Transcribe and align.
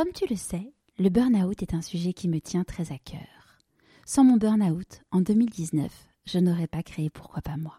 Comme 0.00 0.14
tu 0.14 0.24
le 0.30 0.36
sais, 0.36 0.72
le 0.98 1.10
burn-out 1.10 1.60
est 1.60 1.74
un 1.74 1.82
sujet 1.82 2.14
qui 2.14 2.26
me 2.26 2.40
tient 2.40 2.64
très 2.64 2.90
à 2.90 2.96
cœur. 2.96 3.58
Sans 4.06 4.24
mon 4.24 4.38
burn-out, 4.38 5.02
en 5.10 5.20
2019, 5.20 5.92
je 6.24 6.38
n'aurais 6.38 6.68
pas 6.68 6.82
créé 6.82 7.10
Pourquoi 7.10 7.42
pas 7.42 7.58
moi. 7.58 7.76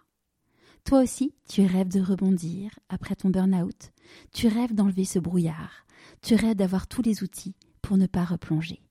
Toi 0.83 1.01
aussi, 1.01 1.33
tu 1.49 1.65
rêves 1.65 1.87
de 1.87 1.99
rebondir 1.99 2.77
après 2.89 3.15
ton 3.15 3.31
burn-out, 3.31 3.89
tu 4.33 4.47
rêves 4.47 4.75
d'enlever 4.75 5.03
ce 5.03 5.17
brouillard, 5.17 5.87
tu 6.21 6.35
rêves 6.35 6.57
d'avoir 6.57 6.85
tous 6.85 7.01
les 7.01 7.23
outils 7.23 7.55
pour 7.81 7.97
ne 7.97 8.05
pas 8.05 8.23
replonger. 8.23 8.83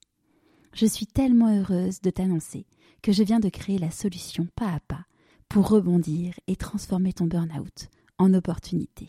Je 0.72 0.86
suis 0.86 1.06
tellement 1.06 1.56
heureuse 1.56 2.00
de 2.00 2.10
t'annoncer 2.10 2.66
que 3.00 3.12
je 3.12 3.22
viens 3.22 3.38
de 3.38 3.48
créer 3.48 3.78
la 3.78 3.92
solution 3.92 4.48
pas 4.56 4.72
à 4.72 4.80
pas 4.80 5.04
pour 5.48 5.68
rebondir 5.68 6.34
et 6.48 6.56
transformer 6.56 7.12
ton 7.12 7.26
burn-out 7.26 7.90
en 8.18 8.34
opportunité. 8.34 9.06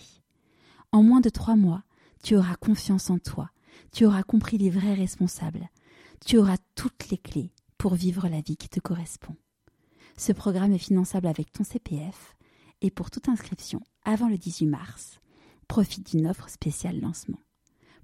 En 0.92 1.02
moins 1.02 1.22
de 1.22 1.30
trois 1.30 1.56
mois, 1.56 1.82
tu 2.22 2.36
auras 2.36 2.56
confiance 2.58 3.10
en 3.10 3.18
toi, 3.18 3.50
tu 3.92 4.06
auras 4.06 4.24
compris 4.24 4.58
les 4.58 4.70
vrais 4.70 4.94
responsables, 4.94 5.70
tu 6.26 6.38
auras 6.38 6.58
toutes 6.76 7.10
les 7.10 7.18
clés 7.18 7.52
pour 7.78 7.96
vivre 7.96 8.28
la 8.28 8.42
vie 8.42 8.58
qui 8.58 8.70
te 8.70 8.80
correspond. 8.80 9.36
Ce 10.18 10.32
programme 10.32 10.74
est 10.74 10.78
finançable 10.78 11.28
avec 11.28 11.52
ton 11.52 11.64
CPF 11.64 12.36
et 12.82 12.92
pour 12.92 13.10
toute 13.10 13.30
inscription 13.30 13.82
avant 14.04 14.30
le 14.30 14.38
18 14.38 14.68
mars, 14.68 15.20
profite 15.68 16.12
d'une 16.12 16.28
offre 16.28 16.50
spéciale 16.50 17.00
lancement. 17.00 17.40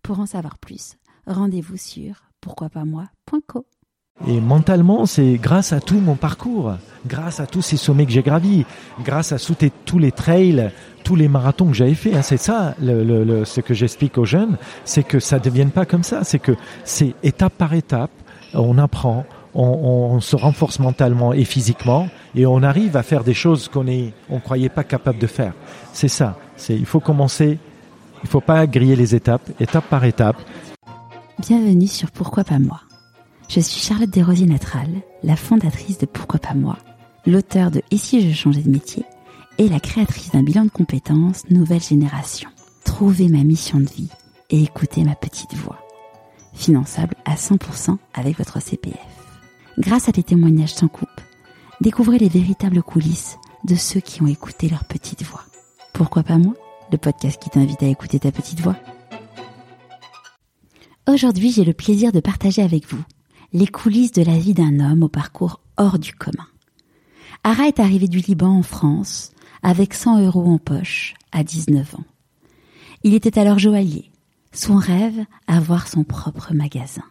Pour 0.01 0.19
en 0.19 0.25
savoir 0.25 0.57
plus, 0.57 0.95
rendez-vous 1.25 1.77
sur 1.77 2.23
pourquoipasmoi.co. 2.41 3.67
Et 4.25 4.41
mentalement, 4.41 5.05
c'est 5.05 5.35
grâce 5.35 5.73
à 5.73 5.79
tout 5.79 5.99
mon 5.99 6.15
parcours, 6.15 6.73
grâce 7.05 7.39
à 7.39 7.45
tous 7.45 7.61
ces 7.61 7.77
sommets 7.77 8.05
que 8.05 8.11
j'ai 8.11 8.23
gravis, 8.23 8.65
grâce 9.03 9.31
à 9.31 9.37
tous 9.85 9.99
les 9.99 10.11
trails, 10.11 10.71
tous 11.03 11.15
les 11.15 11.27
marathons 11.27 11.67
que 11.67 11.73
j'avais 11.73 11.93
fait. 11.93 12.15
Hein, 12.15 12.23
c'est 12.23 12.37
ça, 12.37 12.73
ce 12.79 13.61
que 13.61 13.73
j'explique 13.73 14.17
aux 14.17 14.25
jeunes, 14.25 14.57
c'est 14.85 15.03
que 15.03 15.19
ça 15.19 15.37
ne 15.37 15.43
devienne 15.43 15.69
pas 15.69 15.85
comme 15.85 16.03
ça. 16.03 16.23
C'est 16.23 16.39
que 16.39 16.53
c'est 16.83 17.13
étape 17.21 17.53
par 17.53 17.73
étape, 17.73 18.11
on 18.55 18.79
apprend, 18.79 19.25
on, 19.53 20.19
se 20.19 20.35
renforce 20.35 20.79
mentalement 20.79 21.33
et 21.33 21.45
physiquement, 21.45 22.09
et 22.35 22.45
on 22.45 22.63
arrive 22.63 22.97
à 22.97 23.03
faire 23.03 23.23
des 23.23 23.35
choses 23.35 23.67
qu'on 23.67 23.83
ne 23.83 24.09
on 24.29 24.39
croyait 24.39 24.69
pas 24.69 24.83
capable 24.83 25.19
de 25.19 25.27
faire. 25.27 25.53
C'est 25.93 26.07
ça. 26.07 26.37
Il 26.69 26.85
faut 26.85 26.99
commencer. 26.99 27.59
Il 28.23 28.29
faut 28.29 28.41
pas 28.41 28.65
griller 28.65 28.95
les 28.95 29.13
étapes, 29.13 29.47
étape 29.59 29.85
par 29.85 30.03
étape. 30.03 30.37
Bienvenue 31.39 31.85
sur 31.85 32.09
Pourquoi 32.09 32.43
pas 32.43 32.57
moi. 32.57 32.81
Je 33.47 33.61
suis 33.61 33.79
Charlotte 33.79 34.09
Desrosiers-Natral, 34.09 34.89
la 35.23 35.37
fondatrice 35.37 35.97
de 35.97 36.05
Pourquoi 36.05 36.37
pas 36.37 36.53
moi, 36.53 36.77
l'auteur 37.25 37.71
de 37.71 37.81
Et 37.91 37.97
si 37.97 38.21
je 38.21 38.35
changeais 38.35 38.61
de 38.61 38.69
métier 38.69 39.05
et 39.57 39.69
la 39.69 39.79
créatrice 39.79 40.31
d'un 40.31 40.43
bilan 40.43 40.65
de 40.65 40.69
compétences 40.69 41.49
Nouvelle 41.49 41.81
Génération. 41.81 42.49
Trouvez 42.83 43.29
ma 43.29 43.43
mission 43.45 43.79
de 43.79 43.85
vie 43.85 44.09
et 44.49 44.61
écoutez 44.61 45.03
ma 45.05 45.15
petite 45.15 45.53
voix. 45.53 45.79
Finançable 46.53 47.15
à 47.23 47.35
100% 47.35 47.97
avec 48.13 48.37
votre 48.37 48.61
CPF. 48.61 48.97
Grâce 49.77 50.09
à 50.09 50.11
des 50.11 50.23
témoignages 50.23 50.73
sans 50.73 50.89
coupe, 50.89 51.21
découvrez 51.79 52.17
les 52.17 52.29
véritables 52.29 52.83
coulisses 52.83 53.37
de 53.63 53.75
ceux 53.75 54.01
qui 54.01 54.21
ont 54.21 54.27
écouté 54.27 54.67
leur 54.67 54.83
petite 54.83 55.23
voix. 55.23 55.45
Pourquoi 55.93 56.23
pas 56.23 56.37
moi 56.37 56.53
Le 56.91 56.97
podcast 56.97 57.41
qui 57.41 57.49
t'invite 57.49 57.81
à 57.81 57.87
écouter 57.87 58.19
ta 58.19 58.31
petite 58.33 58.59
voix. 58.59 58.75
Aujourd'hui, 61.07 61.51
j'ai 61.51 61.63
le 61.63 61.73
plaisir 61.73 62.11
de 62.11 62.19
partager 62.19 62.61
avec 62.61 62.85
vous 62.89 63.01
les 63.53 63.67
coulisses 63.67 64.11
de 64.11 64.23
la 64.23 64.37
vie 64.37 64.53
d'un 64.53 64.79
homme 64.79 65.03
au 65.03 65.09
parcours 65.09 65.61
hors 65.77 65.99
du 65.99 66.13
commun. 66.13 66.47
Ara 67.43 67.67
est 67.67 67.79
arrivé 67.79 68.07
du 68.07 68.19
Liban 68.19 68.57
en 68.57 68.63
France 68.63 69.31
avec 69.63 69.93
100 69.93 70.25
euros 70.25 70.45
en 70.45 70.57
poche 70.57 71.13
à 71.31 71.43
19 71.43 71.95
ans. 71.95 72.05
Il 73.03 73.13
était 73.13 73.39
alors 73.39 73.59
joaillier. 73.59 74.11
Son 74.51 74.75
rêve, 74.77 75.25
avoir 75.45 75.87
son 75.87 76.03
propre 76.03 76.53
magasin. 76.53 77.03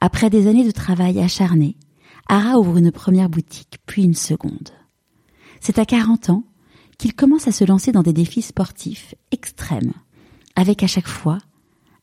Après 0.00 0.30
des 0.30 0.46
années 0.46 0.64
de 0.64 0.70
travail 0.70 1.20
acharné, 1.20 1.76
Ara 2.28 2.58
ouvre 2.58 2.78
une 2.78 2.92
première 2.92 3.28
boutique, 3.28 3.78
puis 3.86 4.04
une 4.04 4.14
seconde. 4.14 4.70
C'est 5.60 5.78
à 5.78 5.84
40 5.84 6.30
ans 6.30 6.44
qu'il 6.98 7.14
commence 7.14 7.48
à 7.48 7.52
se 7.52 7.64
lancer 7.64 7.92
dans 7.92 8.02
des 8.02 8.12
défis 8.12 8.42
sportifs 8.42 9.14
extrêmes, 9.30 9.92
avec 10.56 10.82
à 10.82 10.86
chaque 10.86 11.08
fois 11.08 11.38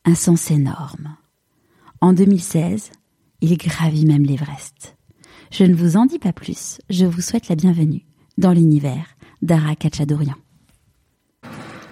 un 0.04 0.14
sens 0.14 0.50
énorme. 0.50 1.16
En 2.00 2.12
2016, 2.12 2.90
il 3.42 3.58
gravit 3.58 4.06
même 4.06 4.22
l'Everest. 4.22 4.96
Je 5.50 5.64
ne 5.64 5.74
vous 5.74 5.96
en 5.96 6.06
dis 6.06 6.20
pas 6.20 6.32
plus, 6.32 6.78
je 6.88 7.04
vous 7.04 7.20
souhaite 7.20 7.48
la 7.48 7.56
bienvenue 7.56 8.06
dans 8.38 8.52
l'univers 8.52 9.04
d'Ara 9.42 9.74
Kachadourian. 9.74 10.36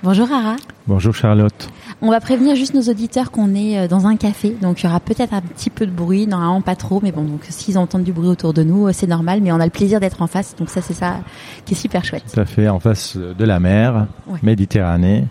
Bonjour 0.03 0.33
Ara. 0.33 0.57
Bonjour 0.87 1.15
Charlotte. 1.15 1.69
On 2.01 2.11
va 2.11 2.21
prévenir 2.21 2.57
juste 2.57 2.73
nos 2.73 2.83
auditeurs 2.83 3.31
qu'on 3.31 3.55
est 3.55 3.79
euh, 3.79 3.89
dans 3.89 4.07
un 4.07 4.17
café, 4.17 4.57
donc 4.63 4.81
il 4.81 4.87
y 4.87 4.89
aura 4.89 5.01
peut-être 5.01 5.35
un 5.35 5.43
petit 5.43 5.69
peu 5.69 5.87
de 5.87 5.91
bruit, 5.91 6.27
normalement 6.27 6.63
pas 6.63 6.77
trop, 6.77 7.01
mais 7.03 7.13
bon, 7.13 7.25
donc 7.25 7.45
s'ils 7.51 7.77
entendent 7.77 8.05
du 8.05 8.13
bruit 8.13 8.29
autour 8.29 8.55
de 8.55 8.63
nous, 8.63 8.87
euh, 8.87 8.93
c'est 8.93 9.09
normal, 9.09 9.41
mais 9.43 9.53
on 9.53 9.61
a 9.61 9.67
le 9.67 9.71
plaisir 9.71 10.01
d'être 10.01 10.23
en 10.23 10.27
face, 10.27 10.55
donc 10.57 10.71
ça 10.71 10.81
c'est 10.81 10.95
ça 10.95 11.21
qui 11.67 11.75
est 11.75 11.77
super 11.77 12.05
chouette. 12.05 12.25
Tout 12.33 12.41
à 12.41 12.47
fait, 12.47 12.69
en 12.69 12.81
face 12.81 13.17
de 13.19 13.45
la 13.45 13.61
mer, 13.61 14.07
Méditerranée, 14.43 15.27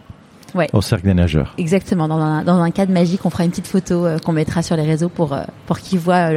au 0.73 0.81
cercle 0.81 1.05
des 1.05 1.13
nageurs. 1.13 1.53
Exactement. 1.57 2.07
Dans 2.07 2.19
un, 2.19 2.43
dans 2.43 2.61
un 2.61 2.71
cadre 2.71 2.91
magique, 2.91 3.25
on 3.25 3.29
fera 3.29 3.43
une 3.43 3.51
petite 3.51 3.67
photo 3.67 4.05
euh, 4.05 4.17
qu'on 4.19 4.33
mettra 4.33 4.61
sur 4.61 4.75
les 4.75 4.83
réseaux 4.83 5.09
pour, 5.09 5.33
euh, 5.33 5.43
pour 5.65 5.79
qu'ils 5.79 5.99
voient 5.99 6.29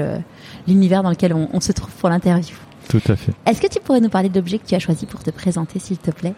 l'univers 0.66 1.02
dans 1.02 1.10
lequel 1.10 1.34
on, 1.34 1.60
se 1.60 1.72
trouve 1.72 1.92
pour 1.92 2.08
l'interview. 2.08 2.56
Tout 2.88 3.02
à 3.08 3.16
fait. 3.16 3.32
Est-ce 3.46 3.60
que 3.60 3.68
tu 3.68 3.80
pourrais 3.80 4.00
nous 4.00 4.08
parler 4.08 4.28
de 4.28 4.34
l'objet 4.34 4.58
que 4.58 4.66
tu 4.66 4.74
as 4.74 4.78
choisi 4.78 5.06
pour 5.06 5.22
te 5.22 5.30
présenter, 5.30 5.78
s'il 5.78 5.98
te 5.98 6.10
plaît? 6.10 6.34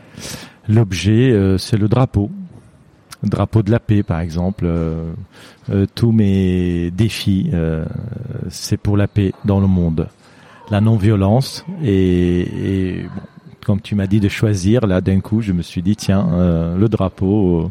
L'objet, 0.68 1.30
euh, 1.30 1.58
c'est 1.58 1.76
le 1.76 1.88
drapeau. 1.88 2.30
Drapeau 3.22 3.62
de 3.62 3.70
la 3.70 3.80
paix, 3.80 4.02
par 4.02 4.20
exemple. 4.20 4.70
tous 5.94 6.12
mes 6.12 6.90
défis, 6.90 7.50
c'est 8.50 8.76
pour 8.76 8.98
la 8.98 9.08
paix 9.08 9.32
dans 9.46 9.60
le 9.60 9.66
monde. 9.66 10.08
La 10.70 10.82
non-violence 10.82 11.64
et, 11.82 12.40
et 12.40 13.06
comme 13.64 13.80
tu 13.80 13.94
m'as 13.94 14.06
dit 14.06 14.20
de 14.20 14.28
choisir, 14.28 14.86
là 14.86 15.00
d'un 15.00 15.20
coup, 15.20 15.40
je 15.40 15.52
me 15.52 15.62
suis 15.62 15.82
dit 15.82 15.96
tiens, 15.96 16.28
euh, 16.32 16.76
le 16.76 16.88
drapeau, 16.88 17.70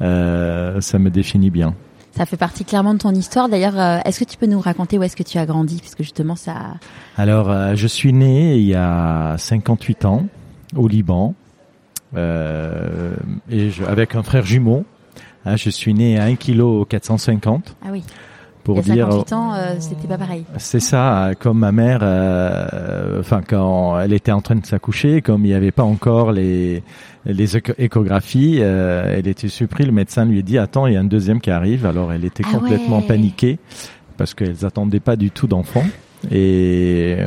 euh, 0.00 0.80
ça 0.80 0.98
me 0.98 1.10
définit 1.10 1.50
bien. 1.50 1.74
Ça 2.12 2.26
fait 2.26 2.36
partie 2.36 2.64
clairement 2.64 2.94
de 2.94 2.98
ton 2.98 3.14
histoire. 3.14 3.48
D'ailleurs, 3.48 3.78
euh, 3.78 3.98
est-ce 4.04 4.20
que 4.20 4.28
tu 4.28 4.36
peux 4.36 4.46
nous 4.46 4.60
raconter 4.60 4.98
où 4.98 5.02
est-ce 5.02 5.16
que 5.16 5.22
tu 5.22 5.38
as 5.38 5.46
grandi, 5.46 5.78
puisque 5.78 6.02
justement 6.02 6.36
ça. 6.36 6.74
Alors, 7.16 7.74
je 7.74 7.86
suis 7.86 8.12
né 8.12 8.56
il 8.56 8.66
y 8.66 8.74
a 8.74 9.36
58 9.38 10.04
ans 10.04 10.26
au 10.76 10.88
Liban, 10.88 11.34
et 12.16 13.70
avec 13.86 14.14
un 14.14 14.22
frère 14.22 14.44
jumeau. 14.44 14.84
Hein, 15.44 15.56
je 15.56 15.70
suis 15.70 15.92
né 15.92 16.18
à 16.18 16.24
1 16.24 16.36
kg 16.36 16.86
450. 16.88 17.76
Ah 17.82 17.88
oui 17.90 18.04
pour 18.64 18.78
Il 18.86 18.94
y 18.94 19.00
a 19.00 19.10
58 19.10 19.32
ans, 19.32 19.54
euh, 19.54 19.74
c'était 19.78 20.06
pas 20.06 20.18
pareil. 20.18 20.44
C'est 20.58 20.80
ça, 20.80 21.30
comme 21.38 21.58
ma 21.58 21.72
mère, 21.72 22.00
euh, 22.02 23.20
enfin 23.20 23.42
quand 23.46 23.98
elle 24.00 24.12
était 24.12 24.32
en 24.32 24.40
train 24.40 24.56
de 24.56 24.66
s'accoucher, 24.66 25.22
comme 25.22 25.44
il 25.44 25.48
n'y 25.48 25.54
avait 25.54 25.70
pas 25.70 25.82
encore 25.82 26.32
les 26.32 26.82
les 27.24 27.56
échographies, 27.78 28.58
euh, 28.60 29.14
elle 29.16 29.28
était 29.28 29.48
surprise. 29.48 29.86
Le 29.86 29.92
médecin 29.92 30.24
lui 30.24 30.38
a 30.38 30.42
dit 30.42 30.58
"Attends, 30.58 30.86
il 30.86 30.94
y 30.94 30.96
a 30.96 31.00
un 31.00 31.04
deuxième 31.04 31.40
qui 31.40 31.50
arrive." 31.50 31.86
Alors 31.86 32.12
elle 32.12 32.24
était 32.24 32.44
ah 32.46 32.58
complètement 32.58 33.02
paniquée 33.02 33.58
parce 34.16 34.34
qu'elles 34.34 34.64
attendaient 34.64 35.00
pas 35.00 35.16
du 35.16 35.30
tout 35.30 35.46
d'enfant 35.46 35.84
et 36.30 37.18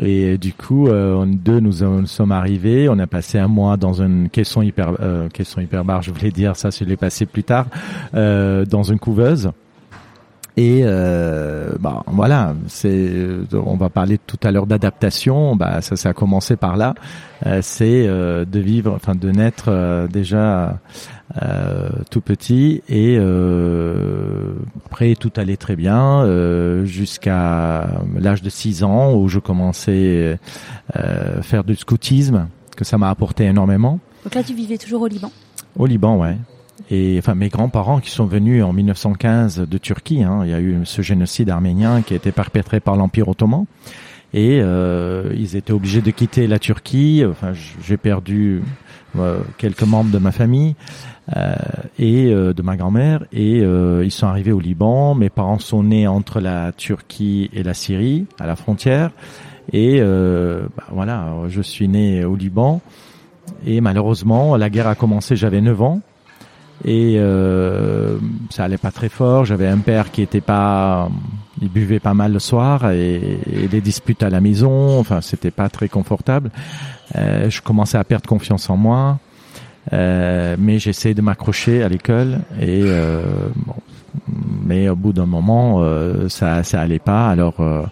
et 0.00 0.38
du 0.38 0.52
coup, 0.52 0.88
euh, 0.88 1.24
deux, 1.26 1.60
nous, 1.60 1.80
nous, 1.82 2.06
sommes 2.06 2.32
arrivés. 2.32 2.88
On 2.88 2.98
a 2.98 3.06
passé 3.06 3.38
un 3.38 3.48
mois 3.48 3.76
dans 3.76 4.00
une 4.00 4.30
caisson 4.30 4.62
hyper, 4.62 4.94
euh, 5.00 5.28
caisson 5.28 5.60
hyperbar, 5.60 6.02
je 6.02 6.10
voulais 6.10 6.30
dire 6.30 6.56
ça, 6.56 6.70
je 6.70 6.84
l'ai 6.84 6.96
passé 6.96 7.26
plus 7.26 7.44
tard, 7.44 7.66
euh, 8.14 8.64
dans 8.64 8.82
une 8.82 8.98
couveuse. 8.98 9.50
Et 10.56 10.82
euh, 10.84 11.72
bah, 11.80 12.04
voilà, 12.06 12.54
c'est, 12.68 13.10
on 13.52 13.76
va 13.76 13.88
parler 13.90 14.18
tout 14.18 14.38
à 14.44 14.52
l'heure 14.52 14.66
d'adaptation. 14.66 15.56
Bah, 15.56 15.80
ça, 15.82 15.96
ça 15.96 16.10
a 16.10 16.12
commencé 16.12 16.56
par 16.56 16.76
là. 16.76 16.94
Euh, 17.44 17.58
c'est 17.60 18.06
euh, 18.06 18.44
de 18.44 18.60
vivre, 18.60 18.92
enfin 18.94 19.16
de 19.16 19.30
naître 19.30 19.66
euh, 19.68 20.06
déjà 20.06 20.78
euh, 21.42 21.88
tout 22.10 22.20
petit 22.20 22.82
et 22.88 23.18
après 24.86 25.16
tout 25.16 25.32
allait 25.36 25.56
très 25.56 25.74
bien 25.74 26.24
jusqu'à 26.84 27.88
l'âge 28.16 28.42
de 28.42 28.50
6 28.50 28.84
ans 28.84 29.14
où 29.14 29.28
je 29.28 29.40
commençais 29.40 30.38
à 30.92 31.42
faire 31.42 31.64
du 31.64 31.74
scoutisme, 31.74 32.46
que 32.76 32.84
ça 32.84 32.96
m'a 32.96 33.10
apporté 33.10 33.44
énormément. 33.44 33.98
Donc 34.22 34.34
là, 34.34 34.42
tu 34.42 34.54
vivais 34.54 34.78
toujours 34.78 35.02
au 35.02 35.06
Liban? 35.08 35.30
Au 35.76 35.86
Liban, 35.86 36.16
ouais 36.18 36.36
et 36.90 37.16
enfin 37.18 37.34
mes 37.34 37.48
grands-parents 37.48 38.00
qui 38.00 38.10
sont 38.10 38.26
venus 38.26 38.62
en 38.64 38.72
1915 38.72 39.66
de 39.68 39.78
Turquie. 39.78 40.22
Hein, 40.22 40.40
il 40.44 40.50
y 40.50 40.54
a 40.54 40.60
eu 40.60 40.80
ce 40.84 41.02
génocide 41.02 41.50
arménien 41.50 42.02
qui 42.02 42.14
a 42.14 42.16
été 42.16 42.32
perpétré 42.32 42.80
par 42.80 42.96
l'Empire 42.96 43.28
ottoman 43.28 43.66
et 44.32 44.60
euh, 44.60 45.32
ils 45.36 45.56
étaient 45.56 45.72
obligés 45.72 46.02
de 46.02 46.10
quitter 46.10 46.46
la 46.46 46.58
Turquie. 46.58 47.24
Enfin, 47.28 47.52
j'ai 47.82 47.96
perdu 47.96 48.62
euh, 49.16 49.38
quelques 49.58 49.84
membres 49.84 50.10
de 50.10 50.18
ma 50.18 50.32
famille 50.32 50.74
euh, 51.34 51.54
et 51.98 52.26
euh, 52.34 52.52
de 52.52 52.60
ma 52.60 52.76
grand-mère 52.76 53.24
et 53.32 53.62
euh, 53.62 54.04
ils 54.04 54.10
sont 54.10 54.26
arrivés 54.26 54.52
au 54.52 54.60
Liban. 54.60 55.14
Mes 55.14 55.30
parents 55.30 55.58
sont 55.58 55.82
nés 55.84 56.06
entre 56.06 56.38
la 56.38 56.72
Turquie 56.72 57.48
et 57.54 57.62
la 57.62 57.72
Syrie, 57.72 58.26
à 58.38 58.46
la 58.46 58.56
frontière. 58.56 59.10
Et 59.72 60.00
bah, 60.00 60.84
voilà, 60.90 61.32
je 61.48 61.62
suis 61.62 61.88
né 61.88 62.22
au 62.26 62.36
Liban 62.36 62.82
et 63.66 63.80
malheureusement 63.80 64.56
la 64.56 64.68
guerre 64.68 64.88
a 64.88 64.94
commencé. 64.94 65.36
J'avais 65.36 65.62
9 65.62 65.80
ans 65.80 66.00
Et 66.84 67.16
euh, 67.18 68.18
ça 68.50 68.64
allait 68.64 68.78
pas 68.78 68.90
très 68.90 69.08
fort. 69.08 69.44
J'avais 69.44 69.68
un 69.68 69.78
père 69.78 70.10
qui 70.10 70.22
était 70.22 70.40
pas, 70.40 71.08
il 71.62 71.68
buvait 71.68 72.00
pas 72.00 72.14
mal 72.14 72.32
le 72.32 72.38
soir 72.38 72.90
et, 72.90 73.38
et 73.50 73.68
des 73.68 73.80
disputes 73.80 74.22
à 74.22 74.30
la 74.30 74.40
maison. 74.40 74.98
Enfin, 74.98 75.20
c'était 75.20 75.50
pas 75.50 75.68
très 75.68 75.88
confortable. 75.88 76.50
Euh, 77.16 77.48
je 77.48 77.62
commençais 77.62 77.98
à 77.98 78.04
perdre 78.04 78.28
confiance 78.28 78.68
en 78.70 78.76
moi. 78.76 79.18
Euh, 79.92 80.56
mais 80.58 80.78
j'essayais 80.78 81.14
de 81.14 81.20
m'accrocher 81.20 81.82
à 81.82 81.90
l'école 81.90 82.38
et 82.58 82.80
euh, 82.84 83.22
bon, 83.54 83.74
mais 84.64 84.88
au 84.88 84.96
bout 84.96 85.12
d'un 85.12 85.26
moment 85.26 85.82
euh, 85.82 86.28
ça 86.30 86.62
ça 86.62 86.80
allait 86.80 86.98
pas 86.98 87.28
alors 87.28 87.56
euh, 87.60 87.82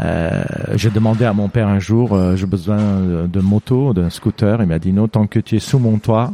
euh, 0.00 0.44
j'ai 0.74 0.90
demandé 0.90 1.24
à 1.24 1.32
mon 1.32 1.48
père 1.48 1.68
un 1.68 1.78
jour 1.78 2.18
j'ai 2.36 2.44
besoin 2.44 3.00
de 3.26 3.40
moto 3.40 3.94
d'un 3.94 4.10
scooter 4.10 4.60
il 4.60 4.66
m'a 4.66 4.78
dit 4.78 4.92
non 4.92 5.08
tant 5.08 5.26
que 5.26 5.38
tu 5.38 5.56
es 5.56 5.58
sous 5.58 5.78
mon 5.78 5.98
toit 5.98 6.32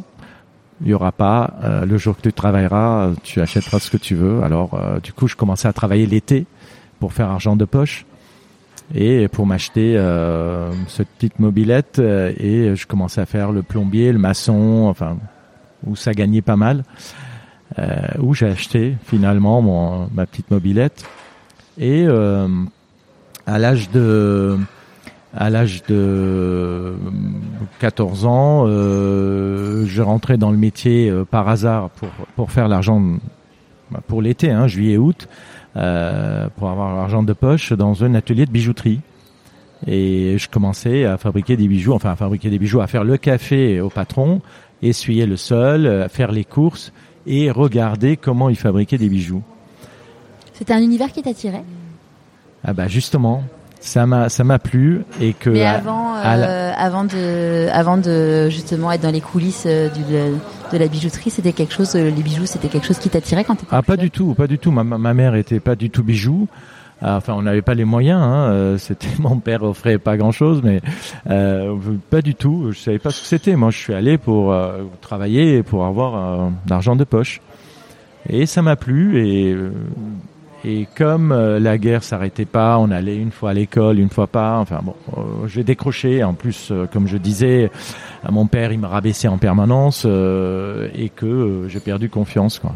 il 0.83 0.91
y 0.91 0.95
aura 0.95 1.13
pas 1.13 1.55
euh, 1.63 1.85
le 1.87 1.97
jour 1.97 2.17
que 2.17 2.23
tu 2.23 2.33
travailleras 2.33 3.11
tu 3.23 3.41
achèteras 3.41 3.79
ce 3.79 3.91
que 3.91 3.97
tu 3.97 4.15
veux. 4.15 4.43
Alors 4.43 4.75
euh, 4.75 4.99
du 5.01 5.13
coup 5.13 5.29
je 5.29 5.37
commençais 5.37 5.69
à 5.69 5.73
travailler 5.73 6.07
l'été 6.07 6.47
pour 7.01 7.13
faire 7.13 7.31
argent 7.31 7.57
de 7.57 7.65
poche 7.65 8.05
et 8.95 9.29
pour 9.29 9.47
m'acheter 9.47 9.97
euh, 9.97 10.71
cette 10.89 11.09
petite 11.09 11.39
mobilette 11.39 11.99
et 11.99 12.75
je 12.75 12.87
commençais 12.87 13.21
à 13.21 13.27
faire 13.27 13.53
le 13.53 13.63
plombier, 13.63 14.13
le 14.13 14.19
maçon, 14.19 14.87
enfin 14.89 15.17
où 15.87 15.97
ça 15.97 16.13
gagnait 16.13 16.43
pas 16.43 16.57
mal, 16.57 16.85
où 18.21 18.35
j'ai 18.35 18.47
acheté 18.47 18.97
finalement 19.05 19.63
mon 19.63 20.09
ma 20.15 20.27
petite 20.27 20.51
mobilette. 20.51 21.05
Et 21.79 22.07
à 22.07 23.59
l'âge 23.59 23.91
de 23.91 24.59
à 25.35 25.51
l'âge 25.51 25.83
de 25.89 26.95
14 27.79 28.27
ans, 28.27 28.65
euh, 28.67 29.85
je 29.87 30.03
rentrais 30.03 30.37
dans 30.37 30.51
le 30.51 30.59
métier 30.59 31.09
euh, 31.09 31.25
par 31.25 31.49
hasard 31.49 31.91
pour 31.91 32.11
pour 32.37 32.53
faire 32.53 32.69
l'argent 32.69 33.01
bah, 33.91 34.01
pour 34.07 34.21
l'été, 34.21 34.51
hein, 34.51 34.67
juillet 34.67 34.99
août 34.99 35.29
euh, 35.77 36.49
pour 36.57 36.69
avoir 36.69 36.95
l'argent 36.95 37.23
de 37.23 37.33
poche 37.33 37.73
dans 37.73 38.05
un 38.05 38.15
atelier 38.15 38.47
de 38.47 38.51
bijouterie. 38.51 39.01
Et 39.87 40.37
je 40.39 40.49
commençais 40.49 41.05
à 41.07 41.17
fabriquer 41.17 41.57
des 41.57 41.67
bijoux, 41.67 41.93
enfin 41.93 42.13
à 42.13 42.17
fabriquer 42.17 42.51
des 42.51 42.59
bijoux, 42.59 42.81
à 42.81 42.87
faire 42.87 43.03
le 43.03 43.17
café 43.17 43.81
au 43.81 43.89
patron, 43.89 44.41
essuyer 44.81 45.27
le 45.27 45.37
sol, 45.37 46.07
faire 46.09 46.31
les 46.31 46.45
courses 46.45 46.93
et 47.27 47.51
regarder 47.51 48.17
comment 48.17 48.49
il 48.49 48.55
fabriquait 48.55 48.99
des 48.99 49.09
bijoux. 49.09 49.43
C'était 50.53 50.75
un 50.75 50.83
univers 50.83 51.11
qui 51.11 51.23
t'attirait? 51.23 51.65
Ah 52.63 52.73
bah 52.73 52.87
justement, 52.87 53.43
ça 53.85 54.07
m'a 54.07 54.29
ça 54.29 54.45
m'a 54.45 54.59
plu 54.59 55.03
et 55.21 55.33
que 55.35 55.51
Mais 55.51 55.67
avant, 55.67 56.15
à 56.15 56.37
la- 56.37 56.49
euh, 56.49 56.73
avant 56.77 57.05
de, 57.05 57.69
avant 57.73 57.97
de 57.99 58.49
justement 58.49 58.93
être 58.93 59.03
dans 59.03 59.11
les 59.11 59.21
coulisses 59.21 59.65
euh, 59.67 59.89
du, 59.91 60.01
de, 60.03 60.79
la 60.79 60.87
bijouterie, 60.89 61.31
c'était 61.31 61.53
quelque 61.53 61.75
chose, 61.75 61.95
euh, 61.97 62.05
les 62.11 62.23
bijoux, 62.23 62.47
c'était 62.47 62.69
quelque 62.69 62.87
chose 62.87 62.99
qui 62.99 63.09
t'attirait 63.11 63.45
quand 63.45 63.57
t'étais 63.57 63.69
Ah, 63.75 63.83
pas 63.83 63.97
du 63.97 64.11
tout, 64.11 64.35
pas 64.35 64.47
du 64.47 64.59
tout. 64.59 64.71
Ma, 64.71 64.85
ma 64.85 65.13
mère 65.15 65.35
était 65.35 65.61
pas 65.61 65.75
du 65.75 65.91
tout 65.91 66.03
bijou. 66.05 66.47
Ah, 67.03 67.17
Enfin, 67.17 67.35
on 67.37 67.43
n'avait 67.43 67.63
pas 67.63 67.75
les 67.75 67.85
moyens. 67.85 68.21
Hein. 68.23 68.77
C'était 68.79 69.09
mon 69.19 69.39
père 69.39 69.65
offrait 69.65 69.99
pas 69.99 70.17
grand 70.17 70.31
chose, 70.31 70.61
mais 70.63 70.81
euh, 71.29 71.77
pas 72.09 72.23
du 72.23 72.37
tout. 72.37 72.69
Je 72.71 72.79
savais 72.79 73.01
pas 73.01 73.11
ce 73.11 73.21
que 73.23 73.27
c'était. 73.27 73.57
Moi, 73.57 73.71
je 73.71 73.79
suis 73.79 73.93
allé 73.95 74.17
pour 74.19 74.53
euh, 74.53 74.85
travailler 75.01 75.57
et 75.59 75.63
pour 75.65 75.85
avoir 75.85 76.15
euh, 76.15 76.49
d'argent 76.67 76.95
de 76.95 77.03
poche. 77.05 77.41
Et 78.29 78.47
ça 78.47 78.63
m'a 78.63 78.77
plu. 78.77 79.19
Et 79.27 79.57
et 80.65 80.87
comme 80.97 81.33
euh, 81.33 81.59
la 81.59 81.77
guerre 81.79 82.05
s'arrêtait 82.05 82.45
pas, 82.45 82.79
on 82.79 82.91
allait 82.91 83.17
une 83.17 83.33
fois 83.33 83.51
à 83.51 83.55
l'école, 83.55 83.99
une 83.99 84.11
fois 84.11 84.27
pas. 84.27 84.59
Enfin 84.59 84.81
bon, 84.83 84.95
euh, 85.17 85.47
j'ai 85.47 85.65
décroché. 85.65 86.23
En 86.23 86.35
plus, 86.35 86.71
euh, 86.71 86.87
comme 86.87 87.09
je 87.09 87.17
disais, 87.17 87.71
à 88.25 88.31
mon 88.31 88.47
père, 88.47 88.73
il 88.73 88.79
me 88.79 88.87
rabaissait 88.87 89.29
en 89.29 89.39
permanence 89.39 90.05
euh, 90.07 90.89
et 90.95 91.09
que 91.09 91.27
euh, 91.27 91.69
j'ai 91.69 91.81
perdu 91.81 92.09
confiance. 92.09 92.59
Quoi. 92.59 92.75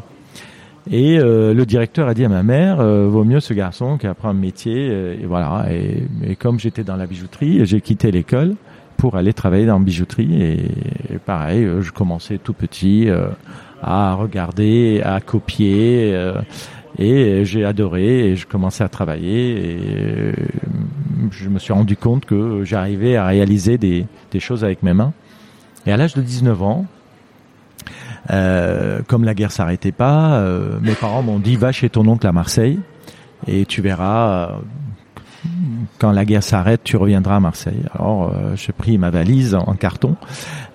Et 0.91 1.19
euh, 1.19 1.55
le 1.55 1.67
directeur 1.67 2.09
a 2.09 2.15
dit 2.15 2.25
à 2.25 2.29
ma 2.29 2.43
mère, 2.43 2.81
euh, 2.81 3.07
vaut 3.09 3.25
mieux 3.25 3.41
ce 3.41 3.55
garçon 3.55 3.99
qui 3.99 4.07
apprend 4.07 4.31
un 4.31 4.35
métier. 4.35 4.89
euh, 4.91 5.17
et 5.21 5.27
voilà. 5.27 5.67
Et, 5.71 6.03
et 6.31 6.37
comme 6.37 6.59
j'étais 6.59 6.85
dans 6.85 6.97
la 6.97 7.07
bijouterie, 7.07 7.65
j'ai 7.67 7.81
quitté 7.81 8.11
l'école 8.11 8.55
pour 8.97 9.17
aller 9.17 9.33
travailler 9.33 9.67
dans 9.67 9.79
la 9.79 9.85
bijouterie. 9.85 10.43
Et, 10.43 11.15
et 11.15 11.19
pareil, 11.19 11.65
euh, 11.65 11.83
je 11.83 11.93
commençais 11.93 12.39
tout 12.39 12.53
petit 12.55 13.09
euh, 13.09 13.27
à 13.83 14.15
regarder, 14.15 15.03
à 15.05 15.21
copier. 15.21 16.13
Euh, 16.99 17.41
et 17.41 17.45
j'ai 17.45 17.65
adoré 17.65 18.31
et 18.31 18.37
je 18.37 18.47
commençais 18.47 18.85
à 18.85 18.89
travailler 18.89 19.73
et 19.73 19.79
euh, 19.83 20.33
je 21.31 21.49
me 21.49 21.59
suis 21.59 21.73
rendu 21.73 21.97
compte 21.97 22.25
que 22.25 22.65
j'arrivais 22.65 23.17
à 23.17 23.27
réaliser 23.27 23.79
des, 23.79 24.07
des 24.31 24.41
choses 24.41 24.65
avec 24.65 24.83
mes 24.83 24.95
mains. 24.95 25.13
Et 25.87 25.93
à 25.93 25.97
l'âge 25.97 26.15
de 26.15 26.23
19 26.23 26.63
ans, 26.63 26.87
euh, 28.31 29.01
comme 29.07 29.25
la 29.25 29.35
guerre 29.35 29.53
s'arrêtait 29.53 29.93
pas, 29.93 30.39
euh, 30.41 30.79
mes 30.83 30.95
parents 30.95 31.23
m'ont 31.23 31.39
dit 31.39 31.57
va 31.57 31.71
chez 31.73 31.89
ton 31.89 32.07
oncle 32.09 32.27
à 32.27 32.33
Marseille 32.33 32.81
et 33.47 33.67
tu 33.67 33.83
verras 33.83 34.29
euh, 34.29 34.49
quand 35.99 36.11
la 36.11 36.25
guerre 36.25 36.43
s'arrête, 36.43 36.81
tu 36.83 36.97
reviendras 36.97 37.37
à 37.37 37.41
Marseille. 37.41 37.83
Alors 37.95 38.33
euh, 38.35 38.57
j'ai 38.57 38.73
pris 38.73 38.99
ma 38.99 39.11
valise 39.11 39.55
en 39.55 39.75
carton 39.75 40.17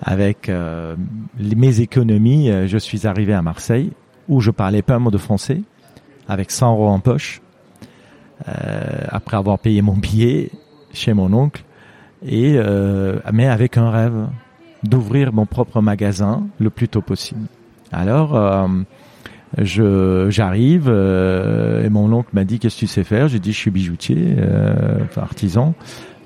avec 0.02 0.48
euh, 0.48 0.96
mes 1.38 1.80
économies. 1.80 2.50
euh, 2.50 2.66
Je 2.66 2.78
suis 2.78 3.06
arrivé 3.06 3.34
à 3.34 3.42
Marseille 3.42 3.92
où 4.28 4.40
je 4.40 4.50
parlais 4.50 4.82
pas 4.82 4.94
un 4.94 4.98
mot 5.00 5.10
de 5.10 5.18
français 5.18 5.60
avec 6.32 6.50
100 6.50 6.72
euros 6.72 6.88
en 6.88 6.98
poche 7.00 7.40
euh, 8.48 9.04
après 9.08 9.36
avoir 9.36 9.58
payé 9.58 9.82
mon 9.82 9.92
billet 9.94 10.50
chez 10.92 11.12
mon 11.14 11.32
oncle 11.32 11.62
et 12.24 12.54
euh, 12.56 13.18
mais 13.32 13.46
avec 13.46 13.76
un 13.76 13.90
rêve 13.90 14.26
d'ouvrir 14.82 15.32
mon 15.32 15.46
propre 15.46 15.80
magasin 15.80 16.42
le 16.58 16.70
plus 16.70 16.88
tôt 16.88 17.02
possible. 17.02 17.46
Alors, 17.92 18.34
euh, 18.36 18.66
je 19.58 20.26
j'arrive 20.30 20.88
et 20.88 21.88
mon 21.90 22.12
oncle 22.12 22.30
m'a 22.32 22.44
dit 22.44 22.58
qu'est-ce 22.58 22.74
que 22.76 22.80
tu 22.80 22.86
sais 22.86 23.04
faire? 23.04 23.28
J'ai 23.28 23.38
dit 23.38 23.52
je 23.52 23.58
suis 23.58 23.70
bijoutier, 23.70 24.34
enfin 25.04 25.22
artisan. 25.22 25.74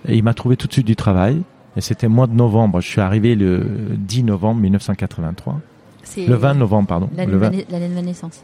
Et 0.09 0.17
il 0.17 0.23
m'a 0.23 0.35
trouvé 0.35 0.57
tout 0.57 0.69
de 0.69 0.73
suite 0.73 0.87
du 0.87 0.97
travail. 0.97 1.43
Et 1.77 1.81
c'était 1.83 2.09
mois 2.09 2.27
de 2.29 2.33
novembre. 2.35 2.81
Je 2.81 2.89
suis 2.89 3.01
arrivé 3.01 3.35
le 3.35 3.67
10 3.99 4.23
novembre 4.23 4.61
1983. 4.63 5.61
C'est 6.05 6.25
Le 6.27 6.35
20 6.37 6.55
novembre, 6.55 6.87
pardon. 6.89 7.11
l'année 7.17 7.33
Le 7.33 7.39
de 7.39 7.39
20. 7.45 7.51
ma- 7.51 7.57
l'année 7.71 7.89
de 7.89 7.95
ma 7.95 8.03
naissance. 8.03 8.43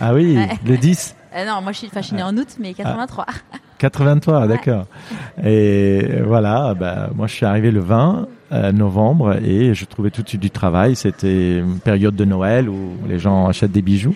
Ah 0.00 0.14
oui, 0.14 0.36
Ouais. 0.36 0.48
le 0.66 0.76
10 0.76 1.14
Euh, 1.36 1.44
non, 1.46 1.60
moi 1.62 1.72
je 1.72 1.78
suis, 1.78 1.86
enfin, 1.88 2.00
je 2.00 2.06
suis 2.08 2.16
née 2.16 2.22
en 2.22 2.36
août, 2.36 2.48
mais 2.60 2.74
83. 2.74 3.26
83, 3.78 4.40
Ouais. 4.42 4.48
d'accord. 4.48 4.86
Et 5.44 6.06
voilà, 6.24 6.74
bah, 6.74 7.10
moi 7.14 7.26
je 7.26 7.34
suis 7.34 7.44
arrivé 7.46 7.70
le 7.70 7.80
20 7.80 8.28
euh, 8.52 8.72
novembre 8.72 9.36
et 9.44 9.74
je 9.74 9.84
trouvais 9.84 10.10
tout 10.10 10.22
de 10.22 10.28
suite 10.28 10.40
du 10.40 10.50
travail. 10.50 10.94
C'était 10.96 11.58
une 11.58 11.80
période 11.80 12.14
de 12.14 12.24
Noël 12.24 12.68
où 12.68 12.92
les 13.08 13.18
gens 13.18 13.48
achètent 13.48 13.72
des 13.72 13.82
bijoux. 13.82 14.14